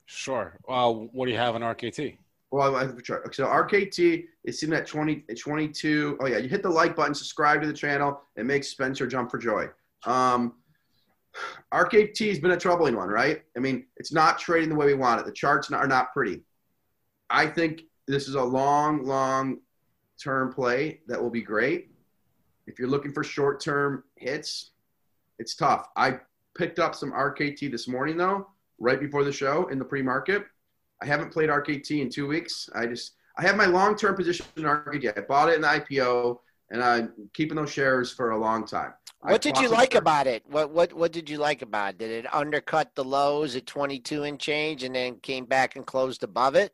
Sure. 0.06 0.56
Uh, 0.68 0.92
what 0.92 1.26
do 1.26 1.32
you 1.32 1.38
have 1.38 1.54
on 1.54 1.62
RKT? 1.62 2.18
Well, 2.50 2.76
I 2.76 2.82
have 2.82 2.96
a 2.96 3.02
chart. 3.02 3.34
So 3.34 3.46
RKT 3.46 4.24
is 4.44 4.60
sitting 4.60 4.74
at 4.74 4.86
20, 4.86 5.24
at 5.28 5.38
22. 5.38 6.18
Oh 6.20 6.26
yeah, 6.26 6.38
you 6.38 6.48
hit 6.48 6.62
the 6.62 6.70
like 6.70 6.94
button, 6.94 7.14
subscribe 7.14 7.60
to 7.60 7.66
the 7.66 7.72
channel. 7.72 8.22
It 8.36 8.46
makes 8.46 8.68
Spencer 8.68 9.06
jump 9.06 9.30
for 9.30 9.38
joy. 9.38 9.68
Um, 10.04 10.54
RKT 11.72 12.28
has 12.28 12.38
been 12.38 12.52
a 12.52 12.56
troubling 12.56 12.96
one, 12.96 13.08
right? 13.08 13.42
I 13.56 13.60
mean, 13.60 13.86
it's 13.96 14.12
not 14.12 14.38
trading 14.38 14.68
the 14.68 14.76
way 14.76 14.86
we 14.86 14.94
want 14.94 15.20
it. 15.20 15.26
The 15.26 15.32
charts 15.32 15.70
are 15.70 15.86
not 15.86 16.12
pretty. 16.12 16.42
I 17.30 17.46
think 17.46 17.82
this 18.06 18.28
is 18.28 18.34
a 18.34 18.42
long, 18.42 19.04
long 19.04 19.58
term 20.22 20.52
play 20.52 21.00
that 21.06 21.20
will 21.20 21.30
be 21.30 21.42
great. 21.42 21.90
If 22.66 22.78
you're 22.78 22.88
looking 22.88 23.12
for 23.12 23.22
short 23.22 23.60
term 23.60 24.04
hits, 24.16 24.70
it's 25.38 25.54
tough. 25.54 25.88
I 25.96 26.20
picked 26.56 26.78
up 26.78 26.94
some 26.94 27.12
RKT 27.12 27.70
this 27.70 27.86
morning 27.86 28.16
though, 28.16 28.48
right 28.78 28.98
before 28.98 29.24
the 29.24 29.32
show 29.32 29.66
in 29.68 29.78
the 29.78 29.84
pre 29.84 30.02
market. 30.02 30.46
I 31.02 31.06
haven't 31.06 31.30
played 31.30 31.50
RKT 31.50 32.00
in 32.00 32.08
two 32.08 32.26
weeks. 32.26 32.70
I 32.74 32.86
just 32.86 33.12
I 33.38 33.42
have 33.42 33.56
my 33.56 33.66
long 33.66 33.96
term 33.96 34.16
position 34.16 34.46
in 34.56 34.62
RKT. 34.62 35.16
I 35.16 35.20
bought 35.22 35.50
it 35.50 35.56
in 35.56 35.60
the 35.60 35.68
IPO 35.68 36.38
and 36.70 36.82
I'm 36.82 37.12
keeping 37.34 37.56
those 37.56 37.70
shares 37.70 38.12
for 38.12 38.30
a 38.30 38.38
long 38.38 38.66
time. 38.66 38.92
What 39.20 39.42
did 39.42 39.58
you 39.58 39.68
like 39.68 39.94
about 39.94 40.26
it? 40.26 40.44
What 40.46 40.70
what 40.70 40.92
what 40.92 41.12
did 41.12 41.28
you 41.28 41.38
like 41.38 41.62
about 41.62 41.90
it? 41.90 41.98
Did 41.98 42.10
it 42.24 42.34
undercut 42.34 42.94
the 42.94 43.04
lows 43.04 43.56
at 43.56 43.66
22 43.66 44.24
and 44.24 44.38
change 44.38 44.82
and 44.82 44.94
then 44.94 45.16
came 45.20 45.44
back 45.44 45.76
and 45.76 45.84
closed 45.86 46.22
above 46.22 46.54
it? 46.54 46.72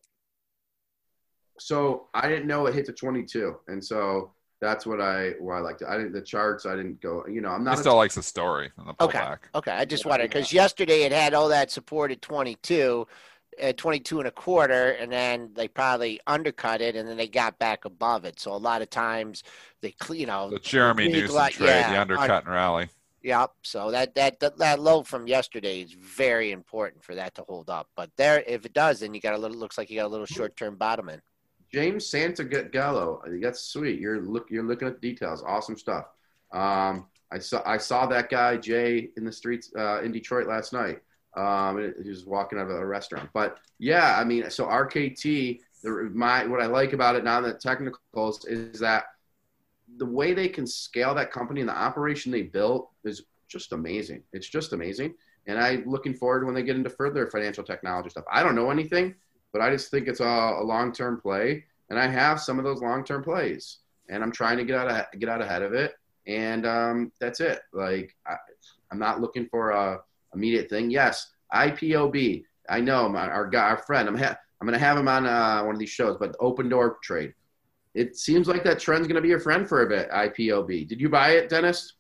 So 1.59 2.09
I 2.15 2.29
didn't 2.29 2.47
know 2.47 2.67
it 2.67 2.75
hit 2.75 2.87
to 2.87 2.93
22, 2.93 3.57
and 3.69 3.85
so 3.85 4.33
that's 4.61 4.87
what 4.87 5.01
I 5.01 5.31
why 5.39 5.59
I 5.59 5.61
liked 5.61 5.83
it. 5.83 5.89
I 5.89 5.97
didn't 5.97 6.13
the 6.13 6.23
charts. 6.23 6.67
I 6.67 6.77
didn't 6.77 7.01
go. 7.01 7.25
You 7.27 7.41
know, 7.41 7.51
I'm 7.51 7.61
He 7.61 7.65
not. 7.67 7.75
a- 7.79 7.81
still 7.81 7.97
likes 7.97 8.15
the 8.15 8.23
story 8.23 8.71
and 8.79 8.89
the 8.89 8.95
Okay. 9.05 9.19
pullback. 9.19 9.39
Okay, 9.55 9.71
I 9.73 9.85
just 9.85 10.05
Yeah, 10.05 10.11
wondered 10.11 10.25
yeah. 10.25 10.29
because 10.29 10.53
yesterday 10.53 11.03
it 11.03 11.13
had 11.13 11.35
all 11.35 11.49
that 11.49 11.71
support 11.71 12.11
at 12.11 12.23
22, 12.23 13.07
at 13.61 13.77
22 13.77 14.19
and 14.21 14.29
a 14.29 14.31
quarter, 14.31 14.91
and 14.93 15.13
then 15.13 15.51
they 15.55 15.69
probably 15.69 16.21
undercut 16.27 16.81
it, 16.81 16.97
and 16.97 17.09
then 17.09 17.17
they 17.17 17.29
got 17.29 17.59
back 17.59 17.85
above 17.85 18.25
it. 18.25 18.41
So 18.41 18.53
a 18.53 18.57
lot 18.57 18.83
of 18.83 18.89
times 18.91 19.43
they, 19.83 19.91
cle- 19.93 20.17
you 20.17 20.27
know, 20.27 20.51
The 20.51 20.59
Jeremy 20.59 21.09
Big 21.09 21.23
Newsom 21.25 21.37
lot- 21.37 21.53
trade, 21.53 21.67
yeah, 21.67 21.93
the 21.93 22.01
undercut 22.01 22.45
and 22.45 22.55
rally. 22.55 22.89
Yep. 23.25 23.53
So 23.63 23.91
that, 23.93 24.17
that 24.17 24.41
that 24.41 24.57
that 24.59 24.81
low 24.81 25.05
from 25.05 25.29
yesterday 25.29 25.81
is 25.83 25.93
very 25.93 26.51
important 26.51 27.05
for 27.05 27.15
that 27.15 27.35
to 27.37 27.43
hold 27.43 27.71
up. 27.71 27.89
But 27.95 28.11
there, 28.17 28.43
if 28.49 28.65
it 28.67 28.73
does, 28.73 28.99
then 28.99 29.15
you 29.15 29.21
got 29.21 29.35
a 29.35 29.39
little. 29.39 29.57
Looks 29.57 29.79
like 29.79 29.91
you 29.91 29.97
got 30.01 30.07
a 30.07 30.09
little 30.09 30.27
short 30.27 30.57
term 30.57 30.75
bottom 30.75 31.09
in. 31.09 31.21
James 31.73 32.07
Santa 32.07 32.45
Gallo. 32.45 33.23
That's 33.41 33.61
sweet. 33.61 34.01
You're 34.01 34.21
look. 34.21 34.51
You're 34.51 34.63
looking 34.63 34.89
at 34.89 35.01
details. 35.01 35.43
Awesome 35.43 35.77
stuff. 35.79 36.07
Um, 36.53 37.07
I 37.31 37.39
saw. 37.39 37.63
I 37.65 37.79
saw 37.79 38.07
that 38.07 38.31
guy 38.31 38.57
Jay 38.57 39.09
in 39.17 39.25
the 39.25 39.33
streets 39.33 39.71
uh, 39.77 40.03
in 40.03 40.13
Detroit 40.13 40.47
last 40.47 40.73
night. 40.73 41.01
Um, 41.35 41.95
he 42.03 42.11
was 42.11 42.27
walking 42.27 42.59
out 42.59 42.71
of 42.71 42.77
a 42.77 42.87
restaurant. 42.87 43.31
But 43.33 43.59
yeah, 43.79 44.19
I 44.19 44.25
mean, 44.25 44.51
so 44.51 44.67
RKT. 44.67 45.61
The, 45.83 46.11
my 46.15 46.47
what 46.47 46.63
I 46.63 46.67
like 46.67 46.93
about 46.93 47.17
it 47.17 47.25
now 47.25 47.41
the 47.41 47.55
technicals 47.55 48.45
is 48.45 48.79
that 48.81 49.07
the 49.97 50.07
way 50.07 50.33
they 50.33 50.49
can 50.49 50.67
scale 50.67 51.15
that 51.15 51.33
company 51.33 51.61
and 51.61 51.69
the 51.69 51.77
operation 51.77 52.31
they 52.31 52.43
built 52.43 52.91
is 53.05 53.23
just 53.49 53.73
amazing. 53.73 54.23
It's 54.33 54.49
just 54.49 54.73
amazing. 54.73 55.15
And 55.47 55.59
I'm 55.59 55.89
looking 55.89 56.15
forward 56.15 56.47
when 56.47 56.55
they 56.55 56.63
get 56.63 56.77
into 56.77 56.91
further 56.91 57.27
financial 57.27 57.65
technology 57.65 58.11
stuff. 58.11 58.25
I 58.31 58.43
don't 58.43 58.55
know 58.55 58.71
anything, 58.71 59.15
but 59.53 59.61
I 59.61 59.71
just 59.71 59.91
think 59.91 60.09
it's 60.09 60.21
a, 60.21 60.25
a 60.25 60.65
long-term 60.65 61.21
play, 61.21 61.65
and 61.91 61.99
I 61.99 62.07
have 62.07 62.41
some 62.41 62.59
of 62.59 62.65
those 62.65 62.81
long-term 62.81 63.23
plays, 63.23 63.79
and 64.09 64.23
I'm 64.23 64.33
trying 64.33 64.57
to 64.59 64.65
get 64.65 64.77
out 64.77 64.89
of, 64.89 65.21
get 65.21 65.29
out 65.29 65.43
ahead 65.43 65.63
of 65.63 65.75
it, 65.75 65.95
and 66.27 66.67
um, 66.67 67.13
that's 67.21 67.41
it. 67.41 67.61
Like 67.73 68.15
I, 68.27 68.37
I'm 68.91 68.99
not 68.99 69.21
looking 69.21 69.47
for 69.51 69.71
a 69.71 70.01
immediate 70.35 70.71
thing. 70.71 70.91
Yes, 70.91 71.33
IPOB. 71.53 72.45
I 72.69 72.81
know 72.81 73.09
my, 73.09 73.29
our 73.29 73.47
guy, 73.47 73.63
our 73.71 73.79
friend. 73.79 74.09
I'm 74.09 74.17
ha- 74.17 74.39
I'm 74.61 74.67
gonna 74.67 74.79
have 74.79 74.97
him 74.97 75.09
on 75.09 75.27
uh, 75.27 75.63
one 75.63 75.75
of 75.75 75.79
these 75.79 75.91
shows, 75.91 76.17
but 76.19 76.33
the 76.33 76.39
open 76.39 76.69
door 76.69 76.99
trade. 77.03 77.35
It 77.95 78.17
seems 78.17 78.49
like 78.49 78.65
that 78.65 78.79
trend's 78.79 79.07
gonna 79.07 79.21
be 79.21 79.29
your 79.29 79.41
friend 79.41 79.69
for 79.69 79.83
a 79.83 79.89
bit. 79.89 80.11
IPOB. 80.11 80.89
Did 80.89 81.01
you 81.01 81.09
buy 81.09 81.31
it, 81.33 81.49
Dennis? 81.49 81.95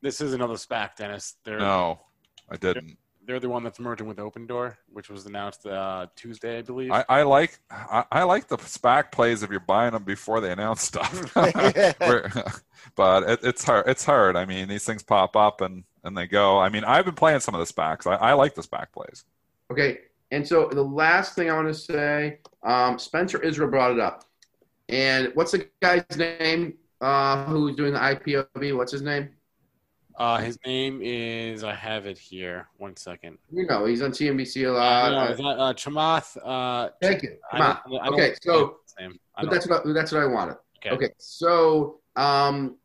This 0.00 0.20
is 0.20 0.32
another 0.32 0.54
SPAC, 0.54 0.96
Dennis. 0.96 1.36
They're 1.44 1.58
No, 1.58 2.00
I 2.48 2.56
didn't. 2.56 2.96
They're 3.28 3.38
the 3.38 3.50
one 3.50 3.62
that's 3.62 3.78
merging 3.78 4.08
with 4.08 4.16
Opendoor, 4.16 4.74
which 4.90 5.10
was 5.10 5.26
announced 5.26 5.66
uh, 5.66 6.06
Tuesday, 6.16 6.60
I 6.60 6.62
believe. 6.62 6.90
I, 6.90 7.04
I 7.10 7.22
like 7.24 7.60
I, 7.70 8.02
I 8.10 8.22
like 8.22 8.48
the 8.48 8.56
SPAC 8.56 9.12
plays 9.12 9.42
if 9.42 9.50
you're 9.50 9.60
buying 9.60 9.92
them 9.92 10.04
before 10.04 10.40
they 10.40 10.50
announce 10.50 10.80
stuff. 10.80 11.36
But 12.96 13.28
it, 13.28 13.40
it's 13.42 13.64
hard. 13.64 13.86
It's 13.86 14.02
hard. 14.02 14.34
I 14.34 14.46
mean, 14.46 14.66
these 14.68 14.84
things 14.84 15.02
pop 15.02 15.36
up 15.36 15.60
and 15.60 15.84
and 16.04 16.16
they 16.16 16.26
go. 16.26 16.58
I 16.58 16.70
mean, 16.70 16.84
I've 16.84 17.04
been 17.04 17.16
playing 17.16 17.40
some 17.40 17.54
of 17.54 17.58
the 17.58 17.70
SPACs. 17.70 18.06
I, 18.06 18.14
I 18.14 18.32
like 18.32 18.54
the 18.54 18.62
SPAC 18.62 18.92
plays. 18.94 19.24
Okay, 19.70 19.98
and 20.30 20.46
so 20.46 20.70
the 20.72 20.82
last 20.82 21.34
thing 21.34 21.50
I 21.50 21.54
want 21.54 21.68
to 21.68 21.74
say, 21.74 22.38
um, 22.62 22.98
Spencer 22.98 23.42
Israel 23.42 23.68
brought 23.68 23.90
it 23.90 24.00
up, 24.00 24.24
and 24.88 25.32
what's 25.34 25.52
the 25.52 25.68
guy's 25.82 26.04
name 26.16 26.78
uh, 27.02 27.44
who's 27.44 27.76
doing 27.76 27.92
the 27.92 27.98
IPOB? 27.98 28.74
What's 28.74 28.92
his 28.92 29.02
name? 29.02 29.28
Uh, 30.18 30.38
his 30.38 30.58
name 30.66 31.00
is 31.02 31.62
I 31.62 31.72
have 31.74 32.06
it 32.06 32.18
here. 32.18 32.66
One 32.78 32.96
second. 32.96 33.38
You 33.52 33.66
know, 33.66 33.84
he's 33.84 34.02
on 34.02 34.10
CNBC 34.10 34.68
a 34.68 34.72
lot. 34.72 35.12
no, 35.12 35.32
is 35.32 35.38
that, 35.38 35.44
uh, 35.44 35.72
Chamath. 35.74 36.36
Uh, 36.44 36.90
Thank 37.00 37.22
you. 37.22 37.36
I 37.52 37.78
I 38.02 38.08
Okay, 38.08 38.34
so 38.42 38.78
his 38.84 38.94
name. 38.98 39.18
I 39.36 39.44
but 39.44 39.52
that's 39.52 39.68
what 39.68 39.86
I, 39.86 39.92
that's 39.92 40.10
what 40.10 40.22
I 40.22 40.26
wanted. 40.26 40.56
okay. 40.78 40.90
Okay, 40.90 41.10
so 41.18 42.00
um, 42.16 42.76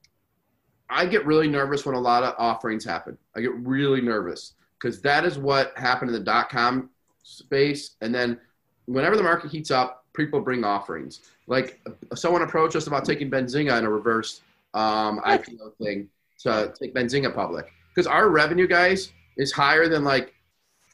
I 0.89 1.07
get 1.07 1.25
really 1.25 1.47
nervous 1.47 1.85
when 1.87 1.95
a 1.95 1.99
lot 1.99 2.23
of 2.23 2.35
offerings 2.37 2.85
happen. 2.85 3.17
I 3.35 3.41
get 3.41 3.55
really 3.55 3.99
nervous 4.01 4.53
because 4.79 5.01
that 5.01 5.25
is 5.25 5.39
what 5.39 5.73
happened 5.75 6.11
in 6.11 6.13
the 6.13 6.23
dot 6.23 6.49
com 6.49 6.91
space. 7.23 7.95
And 8.01 8.13
then 8.13 8.39
whenever 8.85 9.17
the 9.17 9.23
market 9.23 9.49
heats 9.49 9.71
up, 9.71 10.05
people 10.13 10.39
bring 10.39 10.63
offerings. 10.63 11.21
Like 11.47 11.81
someone 12.13 12.43
approached 12.43 12.75
us 12.75 12.85
about 12.85 13.05
taking 13.05 13.31
Benzinga 13.31 13.75
in 13.79 13.85
a 13.85 13.89
reverse 13.89 14.41
um, 14.75 15.19
IPO 15.25 15.75
thing 15.81 16.09
to 16.43 16.73
take 16.79 16.93
Benzinga 16.93 17.33
public 17.33 17.65
because 17.89 18.07
our 18.07 18.29
revenue, 18.29 18.67
guys, 18.67 19.11
is 19.37 19.51
higher 19.51 19.87
than 19.87 20.03
like 20.03 20.33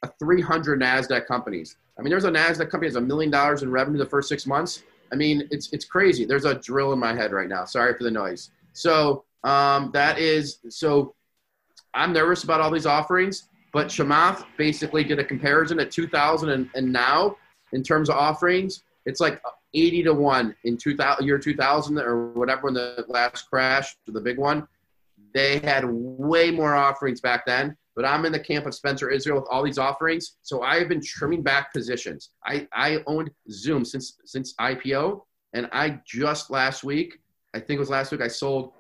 a 0.03 0.09
300 0.19 0.79
Nasdaq 0.79 1.25
companies. 1.25 1.77
I 1.97 2.01
mean, 2.01 2.11
there's 2.11 2.25
a 2.25 2.31
Nasdaq 2.31 2.69
company 2.69 2.87
that's 2.87 2.95
a 2.95 3.01
million 3.01 3.29
dollars 3.29 3.63
in 3.63 3.71
revenue 3.71 3.97
the 3.97 4.05
first 4.05 4.29
six 4.29 4.45
months. 4.45 4.83
I 5.11 5.15
mean, 5.15 5.47
it's 5.51 5.71
it's 5.73 5.85
crazy. 5.85 6.25
There's 6.25 6.45
a 6.45 6.55
drill 6.55 6.93
in 6.93 6.99
my 6.99 7.13
head 7.13 7.31
right 7.31 7.49
now. 7.49 7.65
Sorry 7.65 7.93
for 7.97 8.03
the 8.03 8.11
noise. 8.11 8.51
So 8.73 9.25
um, 9.43 9.91
that 9.93 10.19
is 10.19 10.59
so. 10.69 11.15
I'm 11.93 12.13
nervous 12.13 12.43
about 12.43 12.61
all 12.61 12.69
these 12.69 12.85
offerings, 12.85 13.49
but 13.73 13.87
Chamath 13.87 14.45
basically 14.57 15.03
did 15.03 15.17
a 15.17 15.23
comparison 15.23 15.79
at 15.79 15.89
2000 15.89 16.49
and, 16.49 16.69
and 16.75 16.93
now 16.93 17.35
in 17.73 17.81
terms 17.81 18.09
of 18.09 18.15
offerings. 18.15 18.83
It's 19.05 19.19
like 19.19 19.41
80 19.73 20.03
to 20.03 20.13
one 20.13 20.55
in 20.65 20.77
2000 20.77 21.25
year 21.25 21.39
2000 21.39 21.97
or 21.97 22.27
whatever 22.33 22.65
when 22.65 22.75
the 22.75 23.05
last 23.07 23.49
crash, 23.49 23.95
the 24.05 24.21
big 24.21 24.37
one. 24.37 24.67
They 25.33 25.59
had 25.59 25.85
way 25.87 26.51
more 26.51 26.75
offerings 26.75 27.21
back 27.21 27.45
then, 27.45 27.75
but 27.95 28.05
I'm 28.05 28.25
in 28.25 28.31
the 28.31 28.39
camp 28.39 28.65
of 28.65 28.73
Spencer 28.73 29.09
Israel 29.09 29.39
with 29.39 29.47
all 29.51 29.63
these 29.63 29.77
offerings. 29.77 30.37
So 30.41 30.63
I 30.63 30.79
have 30.79 30.89
been 30.89 31.01
trimming 31.03 31.43
back 31.43 31.73
positions. 31.73 32.31
I, 32.45 32.67
I 32.73 33.03
owned 33.07 33.29
Zoom 33.51 33.85
since 33.85 34.17
since 34.25 34.53
IPO, 34.55 35.21
and 35.53 35.69
I 35.71 35.99
just 36.05 36.49
last 36.49 36.83
week, 36.83 37.19
I 37.53 37.59
think 37.59 37.77
it 37.77 37.79
was 37.79 37.89
last 37.89 38.11
week, 38.11 38.21
I 38.21 38.27
sold. 38.27 38.73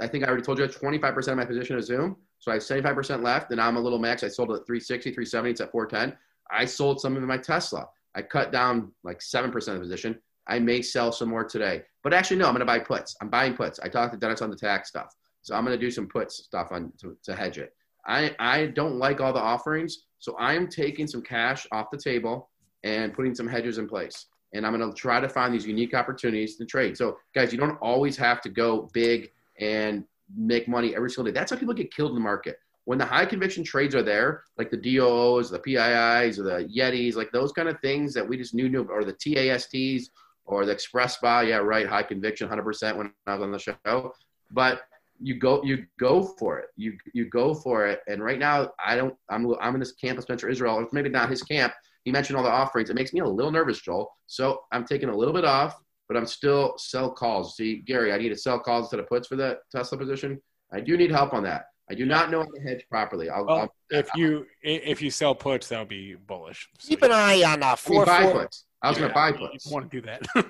I 0.00 0.06
think 0.06 0.24
I 0.24 0.28
already 0.28 0.42
told 0.42 0.58
you 0.58 0.66
25% 0.66 1.28
of 1.28 1.36
my 1.36 1.44
position 1.44 1.78
is 1.78 1.86
Zoom. 1.86 2.16
So 2.38 2.50
I 2.50 2.54
have 2.54 2.62
75% 2.62 3.22
left, 3.22 3.50
and 3.50 3.60
I'm 3.60 3.76
a 3.76 3.80
little 3.80 3.98
max. 3.98 4.22
I 4.22 4.28
sold 4.28 4.50
it 4.50 4.60
at 4.60 4.66
360, 4.66 5.10
370. 5.10 5.50
It's 5.50 5.60
at 5.60 5.72
410. 5.72 6.16
I 6.50 6.64
sold 6.64 7.00
some 7.00 7.16
of 7.16 7.22
my 7.22 7.38
Tesla. 7.38 7.88
I 8.14 8.22
cut 8.22 8.52
down 8.52 8.92
like 9.04 9.18
7% 9.18 9.54
of 9.54 9.64
the 9.64 9.80
position. 9.80 10.18
I 10.48 10.58
may 10.58 10.80
sell 10.80 11.12
some 11.12 11.28
more 11.28 11.44
today. 11.44 11.82
But 12.02 12.14
actually, 12.14 12.36
no, 12.36 12.46
I'm 12.46 12.52
going 12.52 12.60
to 12.60 12.66
buy 12.66 12.78
puts. 12.78 13.16
I'm 13.20 13.28
buying 13.28 13.54
puts. 13.54 13.80
I 13.80 13.88
talked 13.88 14.12
to 14.12 14.18
Dennis 14.18 14.42
on 14.42 14.50
the 14.50 14.56
tax 14.56 14.88
stuff. 14.88 15.12
So 15.46 15.54
I'm 15.54 15.64
going 15.64 15.78
to 15.78 15.80
do 15.80 15.92
some 15.92 16.08
puts 16.08 16.42
stuff 16.42 16.72
on 16.72 16.92
to, 17.00 17.16
to 17.22 17.36
hedge 17.36 17.58
it. 17.58 17.72
I, 18.04 18.34
I 18.40 18.66
don't 18.66 18.96
like 18.96 19.20
all 19.20 19.32
the 19.32 19.40
offerings. 19.40 20.06
So 20.18 20.34
I 20.40 20.54
am 20.54 20.66
taking 20.66 21.06
some 21.06 21.22
cash 21.22 21.68
off 21.70 21.86
the 21.92 21.98
table 21.98 22.50
and 22.82 23.14
putting 23.14 23.32
some 23.32 23.46
hedges 23.46 23.78
in 23.78 23.88
place. 23.88 24.26
And 24.54 24.66
I'm 24.66 24.76
going 24.76 24.92
to 24.92 24.96
try 24.96 25.20
to 25.20 25.28
find 25.28 25.54
these 25.54 25.64
unique 25.64 25.94
opportunities 25.94 26.56
to 26.56 26.64
trade. 26.64 26.96
So, 26.96 27.18
guys, 27.32 27.52
you 27.52 27.60
don't 27.60 27.76
always 27.76 28.16
have 28.16 28.40
to 28.40 28.48
go 28.48 28.90
big 28.92 29.30
and 29.60 30.02
make 30.36 30.66
money 30.66 30.96
every 30.96 31.10
single 31.10 31.32
day. 31.32 31.38
That's 31.38 31.52
how 31.52 31.58
people 31.58 31.74
get 31.74 31.94
killed 31.94 32.10
in 32.10 32.16
the 32.16 32.20
market. 32.20 32.58
When 32.84 32.98
the 32.98 33.04
high 33.04 33.26
conviction 33.26 33.62
trades 33.62 33.94
are 33.94 34.02
there, 34.02 34.42
like 34.58 34.72
the 34.72 34.76
DOOs, 34.76 35.48
the 35.50 35.60
PIIs, 35.60 36.40
or 36.40 36.42
the 36.42 36.68
Yetis, 36.76 37.14
like 37.14 37.30
those 37.30 37.52
kind 37.52 37.68
of 37.68 37.78
things 37.80 38.12
that 38.14 38.28
we 38.28 38.36
just 38.36 38.52
knew, 38.52 38.68
knew 38.68 38.82
or 38.82 39.04
the 39.04 39.12
TASTs, 39.12 40.10
or 40.44 40.66
the 40.66 40.72
Express 40.72 41.18
Buy, 41.18 41.42
yeah, 41.42 41.58
right, 41.58 41.86
high 41.86 42.02
conviction, 42.02 42.48
100% 42.48 42.96
when 42.96 43.12
I 43.28 43.34
was 43.34 43.42
on 43.44 43.52
the 43.52 43.58
show. 43.60 44.12
But 44.50 44.82
you 45.20 45.38
go, 45.38 45.62
you 45.62 45.86
go 45.98 46.22
for 46.38 46.58
it. 46.58 46.66
You 46.76 46.96
you 47.12 47.26
go 47.30 47.54
for 47.54 47.86
it. 47.86 48.00
And 48.08 48.22
right 48.22 48.38
now, 48.38 48.70
I 48.84 48.96
don't. 48.96 49.14
I'm 49.30 49.52
I'm 49.60 49.74
in 49.74 49.80
this 49.80 49.92
camp 49.92 50.18
of 50.18 50.24
Spencer 50.24 50.48
Israel, 50.48 50.76
or 50.76 50.88
maybe 50.92 51.08
not 51.08 51.30
his 51.30 51.42
camp. 51.42 51.72
He 52.04 52.12
mentioned 52.12 52.36
all 52.36 52.44
the 52.44 52.50
offerings. 52.50 52.88
It 52.90 52.94
makes 52.94 53.12
me 53.12 53.20
a 53.20 53.26
little 53.26 53.50
nervous, 53.50 53.80
Joel. 53.80 54.10
So 54.26 54.60
I'm 54.72 54.84
taking 54.84 55.08
a 55.08 55.16
little 55.16 55.34
bit 55.34 55.44
off, 55.44 55.76
but 56.08 56.16
I'm 56.16 56.26
still 56.26 56.74
sell 56.78 57.10
calls. 57.10 57.56
See, 57.56 57.78
Gary, 57.86 58.12
I 58.12 58.18
need 58.18 58.28
to 58.28 58.36
sell 58.36 58.60
calls 58.60 58.84
instead 58.86 59.00
of 59.00 59.08
puts 59.08 59.26
for 59.28 59.36
the 59.36 59.58
Tesla 59.72 59.98
position. 59.98 60.40
I 60.72 60.80
do 60.80 60.96
need 60.96 61.10
help 61.10 61.32
on 61.34 61.42
that. 61.44 61.66
I 61.90 61.94
do 61.94 62.04
not 62.06 62.30
know 62.30 62.40
how 62.40 62.46
to 62.46 62.60
hedge 62.62 62.84
properly. 62.90 63.28
I'll, 63.30 63.44
Well, 63.46 63.58
I'll 63.60 63.74
if 63.90 64.08
you 64.16 64.44
if 64.62 65.00
you 65.00 65.10
sell 65.10 65.34
puts, 65.34 65.68
that'll 65.68 65.84
be 65.84 66.14
bullish. 66.14 66.68
So 66.78 66.88
Keep 66.88 67.02
an 67.02 67.12
eye 67.12 67.42
on 67.44 67.62
uh, 67.62 67.66
I 67.66 67.70
mean, 67.70 67.76
four 67.76 68.06
buy 68.06 68.22
four. 68.22 68.42
puts. 68.42 68.64
I 68.82 68.88
was 68.88 68.98
Yeah, 68.98 69.02
going 69.02 69.10
to 69.10 69.14
buy 69.14 69.32
puts 69.32 69.42
you 69.42 69.48
puts. 69.48 69.70
want 69.72 69.90
to 69.90 70.00
do 70.00 70.06
that. 70.06 70.22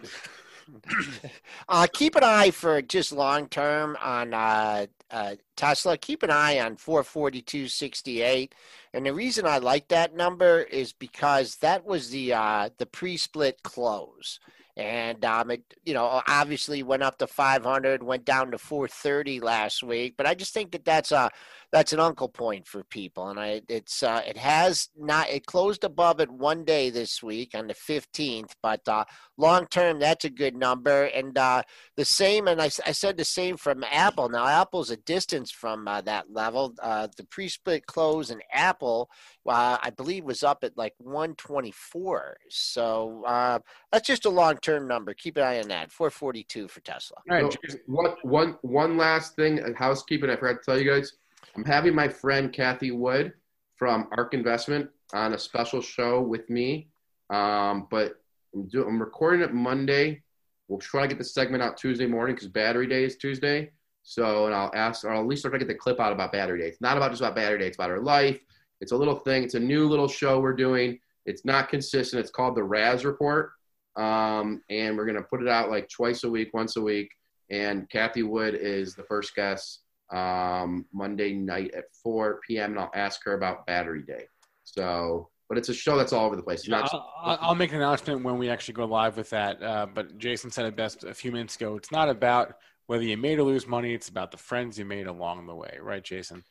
uh, 1.68 1.86
keep 1.92 2.16
an 2.16 2.24
eye 2.24 2.50
for 2.50 2.82
just 2.82 3.12
long 3.12 3.48
term 3.48 3.96
on 4.02 4.34
uh, 4.34 4.86
uh, 5.10 5.36
Tesla. 5.56 5.96
Keep 5.96 6.22
an 6.22 6.30
eye 6.30 6.60
on 6.60 6.76
442.68, 6.76 8.50
and 8.92 9.06
the 9.06 9.12
reason 9.14 9.46
I 9.46 9.58
like 9.58 9.88
that 9.88 10.14
number 10.14 10.60
is 10.62 10.92
because 10.92 11.56
that 11.56 11.84
was 11.84 12.10
the 12.10 12.34
uh, 12.34 12.70
the 12.78 12.86
pre-split 12.86 13.62
close. 13.62 14.40
And 14.78 15.24
um, 15.24 15.50
it 15.50 15.62
you 15.84 15.94
know 15.94 16.20
obviously 16.28 16.82
went 16.82 17.02
up 17.02 17.18
to 17.18 17.26
500 17.26 18.02
went 18.02 18.26
down 18.26 18.50
to 18.50 18.58
430 18.58 19.40
last 19.40 19.82
week. 19.82 20.16
But 20.18 20.26
i 20.26 20.34
just 20.34 20.52
think 20.52 20.72
that 20.72 20.84
that's 20.84 21.12
a 21.12 21.30
that's 21.76 21.92
an 21.92 22.00
uncle 22.00 22.30
point 22.30 22.66
for 22.66 22.82
people 22.84 23.28
and 23.28 23.38
i 23.38 23.60
it's 23.68 24.02
uh, 24.02 24.22
it 24.26 24.38
has 24.38 24.88
not 24.96 25.28
it 25.28 25.44
closed 25.44 25.84
above 25.84 26.20
it 26.20 26.30
one 26.30 26.64
day 26.64 26.88
this 26.88 27.22
week 27.22 27.50
on 27.54 27.66
the 27.66 27.74
15th 27.74 28.52
but 28.62 28.80
uh, 28.88 29.04
long 29.36 29.66
term 29.66 29.98
that's 29.98 30.24
a 30.24 30.30
good 30.30 30.56
number 30.56 31.04
and 31.04 31.36
uh, 31.36 31.62
the 31.98 32.04
same 32.04 32.48
and 32.48 32.62
I, 32.62 32.70
I 32.86 32.92
said 32.92 33.18
the 33.18 33.26
same 33.26 33.58
from 33.58 33.84
apple. 33.84 34.30
Now 34.30 34.46
apple's 34.46 34.90
a 34.90 34.96
distance 34.96 35.50
from 35.50 35.86
uh, 35.86 36.00
that 36.02 36.32
level. 36.32 36.74
Uh, 36.82 37.08
the 37.14 37.24
pre-split 37.24 37.84
close 37.84 38.30
in 38.30 38.40
apple 38.50 39.10
uh, 39.46 39.76
i 39.82 39.90
believe 39.90 40.24
was 40.24 40.42
up 40.42 40.64
at 40.64 40.78
like 40.78 40.94
124 40.96 42.38
so 42.48 43.60
that's 43.92 44.06
just 44.06 44.24
a 44.24 44.30
long 44.30 44.56
term 44.56 44.88
number. 44.88 45.12
Keep 45.12 45.36
an 45.36 45.42
eye 45.42 45.60
on 45.60 45.68
that. 45.68 45.92
442 45.92 46.68
for 46.68 46.80
tesla. 46.80 47.18
All 47.30 47.36
right 47.36 47.52
so 47.52 47.76
one, 47.84 48.14
one, 48.22 48.56
one 48.62 48.96
last 48.96 49.36
thing 49.36 49.60
housekeeping 49.74 50.30
i 50.30 50.36
forgot 50.36 50.62
to 50.62 50.64
tell 50.64 50.80
you 50.80 50.90
guys 50.90 51.12
I'm 51.54 51.64
having 51.64 51.94
my 51.94 52.08
friend 52.08 52.52
Cathie 52.52 52.92
Wood 52.92 53.32
from 53.76 54.08
ARK 54.16 54.34
Investment 54.34 54.90
on 55.12 55.34
a 55.34 55.38
special 55.38 55.80
show 55.80 56.20
with 56.20 56.48
me. 56.50 56.88
Um, 57.30 57.86
but 57.90 58.16
I'm, 58.54 58.68
do, 58.68 58.86
I'm 58.86 59.00
recording 59.00 59.42
it 59.42 59.54
Monday. 59.54 60.22
We'll 60.68 60.78
try 60.78 61.02
to 61.02 61.08
get 61.08 61.18
the 61.18 61.24
segment 61.24 61.62
out 61.62 61.76
Tuesday 61.76 62.06
morning 62.06 62.34
because 62.34 62.48
battery 62.48 62.86
day 62.86 63.04
is 63.04 63.16
Tuesday. 63.16 63.70
So, 64.02 64.46
and 64.46 64.54
I'll 64.54 64.70
ask, 64.74 65.04
or 65.04 65.12
at 65.12 65.26
least 65.26 65.42
try 65.42 65.52
to 65.52 65.58
get 65.58 65.68
the 65.68 65.74
clip 65.74 66.00
out 66.00 66.12
about 66.12 66.32
battery 66.32 66.60
day. 66.60 66.68
It's 66.68 66.80
not 66.80 66.96
about 66.96 67.10
just 67.10 67.22
about 67.22 67.34
battery 67.34 67.58
day. 67.58 67.66
It's 67.66 67.76
about 67.76 67.90
her 67.90 68.00
life. 68.00 68.40
It's 68.80 68.92
a 68.92 68.96
little 68.96 69.16
thing. 69.16 69.42
It's 69.42 69.54
a 69.54 69.60
new 69.60 69.88
little 69.88 70.08
show 70.08 70.40
we're 70.40 70.54
doing. 70.54 70.98
It's 71.24 71.44
not 71.44 71.68
consistent. 71.68 72.20
It's 72.20 72.30
called 72.30 72.56
the 72.56 72.62
Raz 72.62 73.04
Report. 73.04 73.52
Um, 73.96 74.62
and 74.70 74.96
we're 74.96 75.06
going 75.06 75.16
to 75.16 75.22
put 75.22 75.42
it 75.42 75.48
out 75.48 75.70
like 75.70 75.88
twice 75.88 76.24
a 76.24 76.30
week, 76.30 76.52
once 76.54 76.76
a 76.76 76.80
week. 76.80 77.10
And 77.50 77.88
Cathie 77.90 78.22
Wood 78.22 78.54
is 78.54 78.94
the 78.94 79.04
first 79.04 79.34
guest 79.34 79.80
um, 80.12 80.86
Monday 80.92 81.32
night 81.32 81.72
at 81.74 81.84
4 82.02 82.40
p.m. 82.46 82.72
and 82.72 82.80
I'll 82.80 82.90
ask 82.94 83.24
her 83.24 83.34
about 83.34 83.66
Battery 83.66 84.02
Day. 84.02 84.26
So, 84.64 85.28
but 85.48 85.58
it's 85.58 85.68
a 85.68 85.74
show 85.74 85.96
that's 85.96 86.12
all 86.12 86.26
over 86.26 86.36
the 86.36 86.42
place. 86.42 86.66
Yeah, 86.66 86.86
I'll, 86.92 87.38
I'll, 87.40 87.54
make 87.54 87.70
an 87.70 87.76
announcement 87.76 88.24
when 88.24 88.38
we 88.38 88.50
actually 88.50 88.74
go 88.74 88.84
live 88.84 89.16
with 89.16 89.30
that. 89.30 89.62
Uh, 89.62 89.86
but 89.92 90.18
Jason 90.18 90.50
said 90.50 90.66
it 90.66 90.76
best 90.76 91.04
a 91.04 91.14
few 91.14 91.32
minutes 91.32 91.56
ago. 91.56 91.76
It's 91.76 91.92
not 91.92 92.08
about 92.08 92.54
whether 92.86 93.04
you 93.04 93.16
made 93.16 93.38
or 93.38 93.44
lose 93.44 93.66
money. 93.66 93.94
It's 93.94 94.08
about 94.08 94.30
the 94.30 94.36
friends 94.36 94.78
you 94.78 94.84
made 94.84 95.06
along 95.06 95.46
the 95.46 95.54
way, 95.54 95.78
right, 95.80 96.02
Jason? 96.02 96.42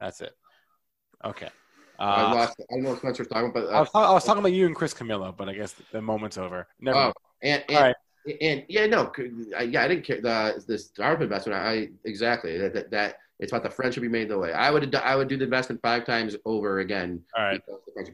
That's 0.00 0.20
it. 0.20 0.32
Okay. 1.24 1.48
Uh, 1.98 2.02
I 2.02 2.32
lost. 2.32 2.60
I 2.60 2.74
don't 2.74 2.84
know 2.84 2.90
what 2.90 2.98
Spencer's 2.98 3.26
talking 3.26 3.50
about. 3.50 3.64
Uh, 3.64 3.70
I, 3.70 3.80
was 3.80 3.90
talking, 3.90 4.08
I, 4.08 4.12
was 4.12 4.24
talking, 4.24 4.38
about 4.40 4.52
you 4.52 4.66
and 4.66 4.76
Chris 4.76 4.94
Camillo, 4.94 5.32
but 5.36 5.48
I 5.48 5.54
guess 5.54 5.74
the 5.92 6.00
moment's 6.00 6.38
over. 6.38 6.68
Never. 6.80 6.98
Oh, 6.98 7.12
and, 7.42 7.64
and, 7.68 7.94
and 8.40 8.64
yeah, 8.68 8.86
no, 8.86 9.10
yeah, 9.18 9.82
I 9.82 9.88
didn't 9.88 10.04
care. 10.04 10.20
The 10.20 10.62
this 10.66 10.90
ARP 10.98 11.20
investment, 11.22 11.58
I 11.58 11.88
exactly 12.04 12.58
that, 12.58 12.74
that, 12.74 12.90
that 12.90 13.18
it's 13.38 13.52
about 13.52 13.62
the 13.62 13.70
friendship 13.70 14.02
you 14.02 14.10
made 14.10 14.28
the 14.28 14.38
way. 14.38 14.52
I 14.52 14.70
would 14.70 14.94
I 14.94 15.16
would 15.16 15.28
do 15.28 15.36
the 15.36 15.44
investment 15.44 15.80
five 15.82 16.04
times 16.04 16.36
over 16.44 16.80
again. 16.80 17.22
All 17.36 17.44
right. 17.44 17.60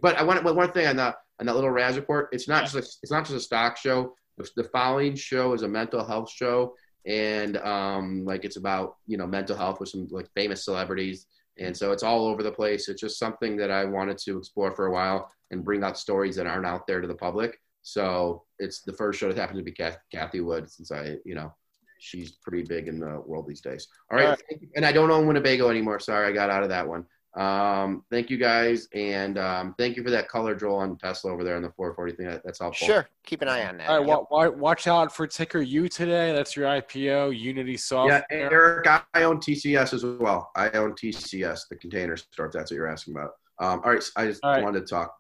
But 0.03 0.17
I 0.17 0.23
want 0.23 0.45
one 0.45 0.73
thing 0.73 0.87
on 0.87 0.97
that 0.97 1.17
on 1.41 1.47
that 1.47 1.55
little 1.55 1.71
Raz 1.71 1.97
report. 1.97 2.29
It's 2.33 2.49
not 2.49 2.63
yeah. 2.63 2.69
just 2.69 2.75
a, 2.75 2.99
it's 3.03 3.13
not 3.13 3.25
just 3.25 3.37
a 3.37 3.41
stock 3.41 3.77
show. 3.77 4.15
The, 4.37 4.49
the 4.57 4.65
following 4.65 5.15
show 5.15 5.53
is 5.55 5.63
a 5.63 5.69
mental 5.69 6.05
health 6.05 6.31
show, 6.31 6.75
and 7.07 7.57
um, 7.59 8.25
like 8.25 8.45
it's 8.45 8.57
about 8.57 8.97
you 9.07 9.17
know 9.17 9.27
mental 9.27 9.57
health 9.57 9.81
with 9.81 9.89
some 9.89 10.09
like 10.11 10.29
famous 10.35 10.65
celebrities, 10.65 11.27
and 11.59 11.77
so 11.77 11.93
it's 11.93 12.03
all 12.03 12.27
over 12.27 12.43
the 12.43 12.53
place. 12.53 12.89
It's 12.89 13.01
just 13.01 13.19
something 13.19 13.57
that 13.57 13.71
I 13.71 13.85
wanted 13.85 14.19
to 14.19 14.39
explore 14.39 14.73
for 14.73 14.87
a 14.87 14.93
while 14.93 15.31
and 15.51 15.65
bring 15.65 15.83
out 15.85 15.99
stories 15.99 16.37
that 16.37 16.47
aren't 16.47 16.67
out 16.67 16.87
there 16.87 17.01
to 17.01 17.09
the 17.09 17.15
public. 17.15 17.59
So 17.85 18.45
it's 18.59 18.81
the 18.81 18.95
first 18.95 19.21
show 19.21 19.29
that 19.29 19.39
happened 19.39 19.59
to 19.59 19.63
be 19.63 19.73
Cathie 20.11 20.41
Wood, 20.41 20.71
since 20.71 20.91
I, 20.91 21.17
you 21.27 21.35
know, 21.35 21.53
she's 22.01 22.33
pretty 22.33 22.63
big 22.63 22.89
in 22.89 22.99
the 22.99 23.23
world 23.27 23.47
these 23.47 23.61
days. 23.61 23.89
All 24.11 24.17
right, 24.17 24.25
All 24.25 24.31
right. 24.31 24.61
and 24.75 24.87
I 24.87 24.91
don't 24.91 25.11
own 25.11 25.27
Winnebago 25.27 25.69
anymore. 25.69 26.01
Sorry, 26.01 26.27
I 26.27 26.33
got 26.33 26.49
out 26.49 26.63
of 26.63 26.71
that 26.71 26.89
one. 26.89 27.05
Um, 27.37 28.03
thank 28.11 28.31
you 28.31 28.39
guys, 28.39 28.89
and 28.95 29.37
um, 29.37 29.75
thank 29.77 29.99
you 29.99 30.03
for 30.03 30.11
that 30.11 30.29
color, 30.29 30.55
Joel, 30.55 30.77
on 30.77 30.97
Tesla 30.97 31.31
over 31.31 31.45
there 31.45 31.57
on 31.57 31.63
the 31.63 31.73
440 31.73 32.17
thing. 32.17 32.27
That, 32.27 32.43
that's 32.43 32.61
helpful. 32.61 32.87
Sure, 32.87 33.07
keep 33.23 33.43
an 33.43 33.49
eye 33.49 33.67
on 33.67 33.77
that. 33.77 33.91
All 33.91 33.99
right, 33.99 34.07
yep. 34.07 34.21
watch, 34.31 34.53
watch 34.55 34.87
out 34.87 35.15
for 35.15 35.27
ticker 35.27 35.61
U 35.61 35.87
today. 35.87 36.33
That's 36.33 36.57
your 36.57 36.67
IPO, 36.67 37.39
Unity 37.39 37.77
Software. 37.77 38.25
Yeah, 38.31 38.37
Eric, 38.37 38.87
I 38.87 39.25
own 39.25 39.41
TCS 39.41 39.93
as 39.93 40.07
well. 40.07 40.53
I 40.57 40.71
own 40.71 40.93
TCS, 40.93 41.69
the 41.69 41.77
container 41.77 42.17
store. 42.17 42.47
If 42.47 42.53
that's 42.53 42.71
what 42.71 42.77
you're 42.77 42.89
asking 42.89 43.15
about. 43.15 43.33
Um, 43.61 43.83
all 43.85 43.93
right, 43.93 44.03
I 44.17 44.27
just 44.27 44.43
right. 44.43 44.63
wanted 44.63 44.81
to 44.81 44.87
talk 44.87 45.15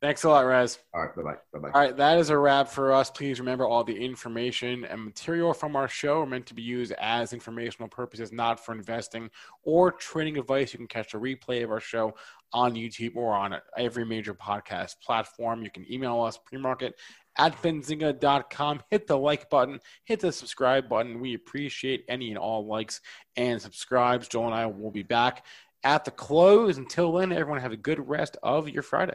Thanks 0.00 0.22
a 0.22 0.28
lot, 0.28 0.46
Rez. 0.46 0.78
All 0.94 1.02
right, 1.02 1.16
bye 1.16 1.22
bye. 1.22 1.34
Bye 1.52 1.58
bye. 1.58 1.70
All 1.74 1.80
right, 1.80 1.96
that 1.96 2.18
is 2.18 2.30
a 2.30 2.38
wrap 2.38 2.68
for 2.68 2.92
us. 2.92 3.10
Please 3.10 3.40
remember 3.40 3.66
all 3.66 3.82
the 3.82 3.96
information 3.96 4.84
and 4.84 5.04
material 5.04 5.52
from 5.52 5.74
our 5.74 5.88
show 5.88 6.20
are 6.20 6.26
meant 6.26 6.46
to 6.46 6.54
be 6.54 6.62
used 6.62 6.92
as 6.92 7.32
informational 7.32 7.88
purposes, 7.88 8.30
not 8.30 8.64
for 8.64 8.72
investing 8.72 9.28
or 9.64 9.90
trading 9.90 10.38
advice. 10.38 10.72
You 10.72 10.78
can 10.78 10.86
catch 10.86 11.14
a 11.14 11.18
replay 11.18 11.64
of 11.64 11.72
our 11.72 11.80
show 11.80 12.14
on 12.52 12.74
YouTube 12.74 13.16
or 13.16 13.34
on 13.34 13.56
every 13.76 14.04
major 14.04 14.34
podcast 14.34 15.00
platform. 15.02 15.64
You 15.64 15.70
can 15.70 15.90
email 15.92 16.20
us 16.20 16.38
premarket 16.38 16.92
at 17.36 17.60
benzinga.com. 17.60 18.82
Hit 18.90 19.08
the 19.08 19.18
like 19.18 19.50
button, 19.50 19.80
hit 20.04 20.20
the 20.20 20.30
subscribe 20.30 20.88
button. 20.88 21.18
We 21.18 21.34
appreciate 21.34 22.04
any 22.08 22.28
and 22.28 22.38
all 22.38 22.64
likes 22.66 23.00
and 23.36 23.60
subscribes. 23.60 24.28
Joel 24.28 24.46
and 24.46 24.54
I 24.54 24.66
will 24.66 24.92
be 24.92 25.02
back 25.02 25.44
at 25.82 26.04
the 26.04 26.12
close. 26.12 26.78
Until 26.78 27.12
then, 27.12 27.32
everyone 27.32 27.60
have 27.60 27.72
a 27.72 27.76
good 27.76 28.08
rest 28.08 28.36
of 28.44 28.68
your 28.68 28.84
Friday. 28.84 29.14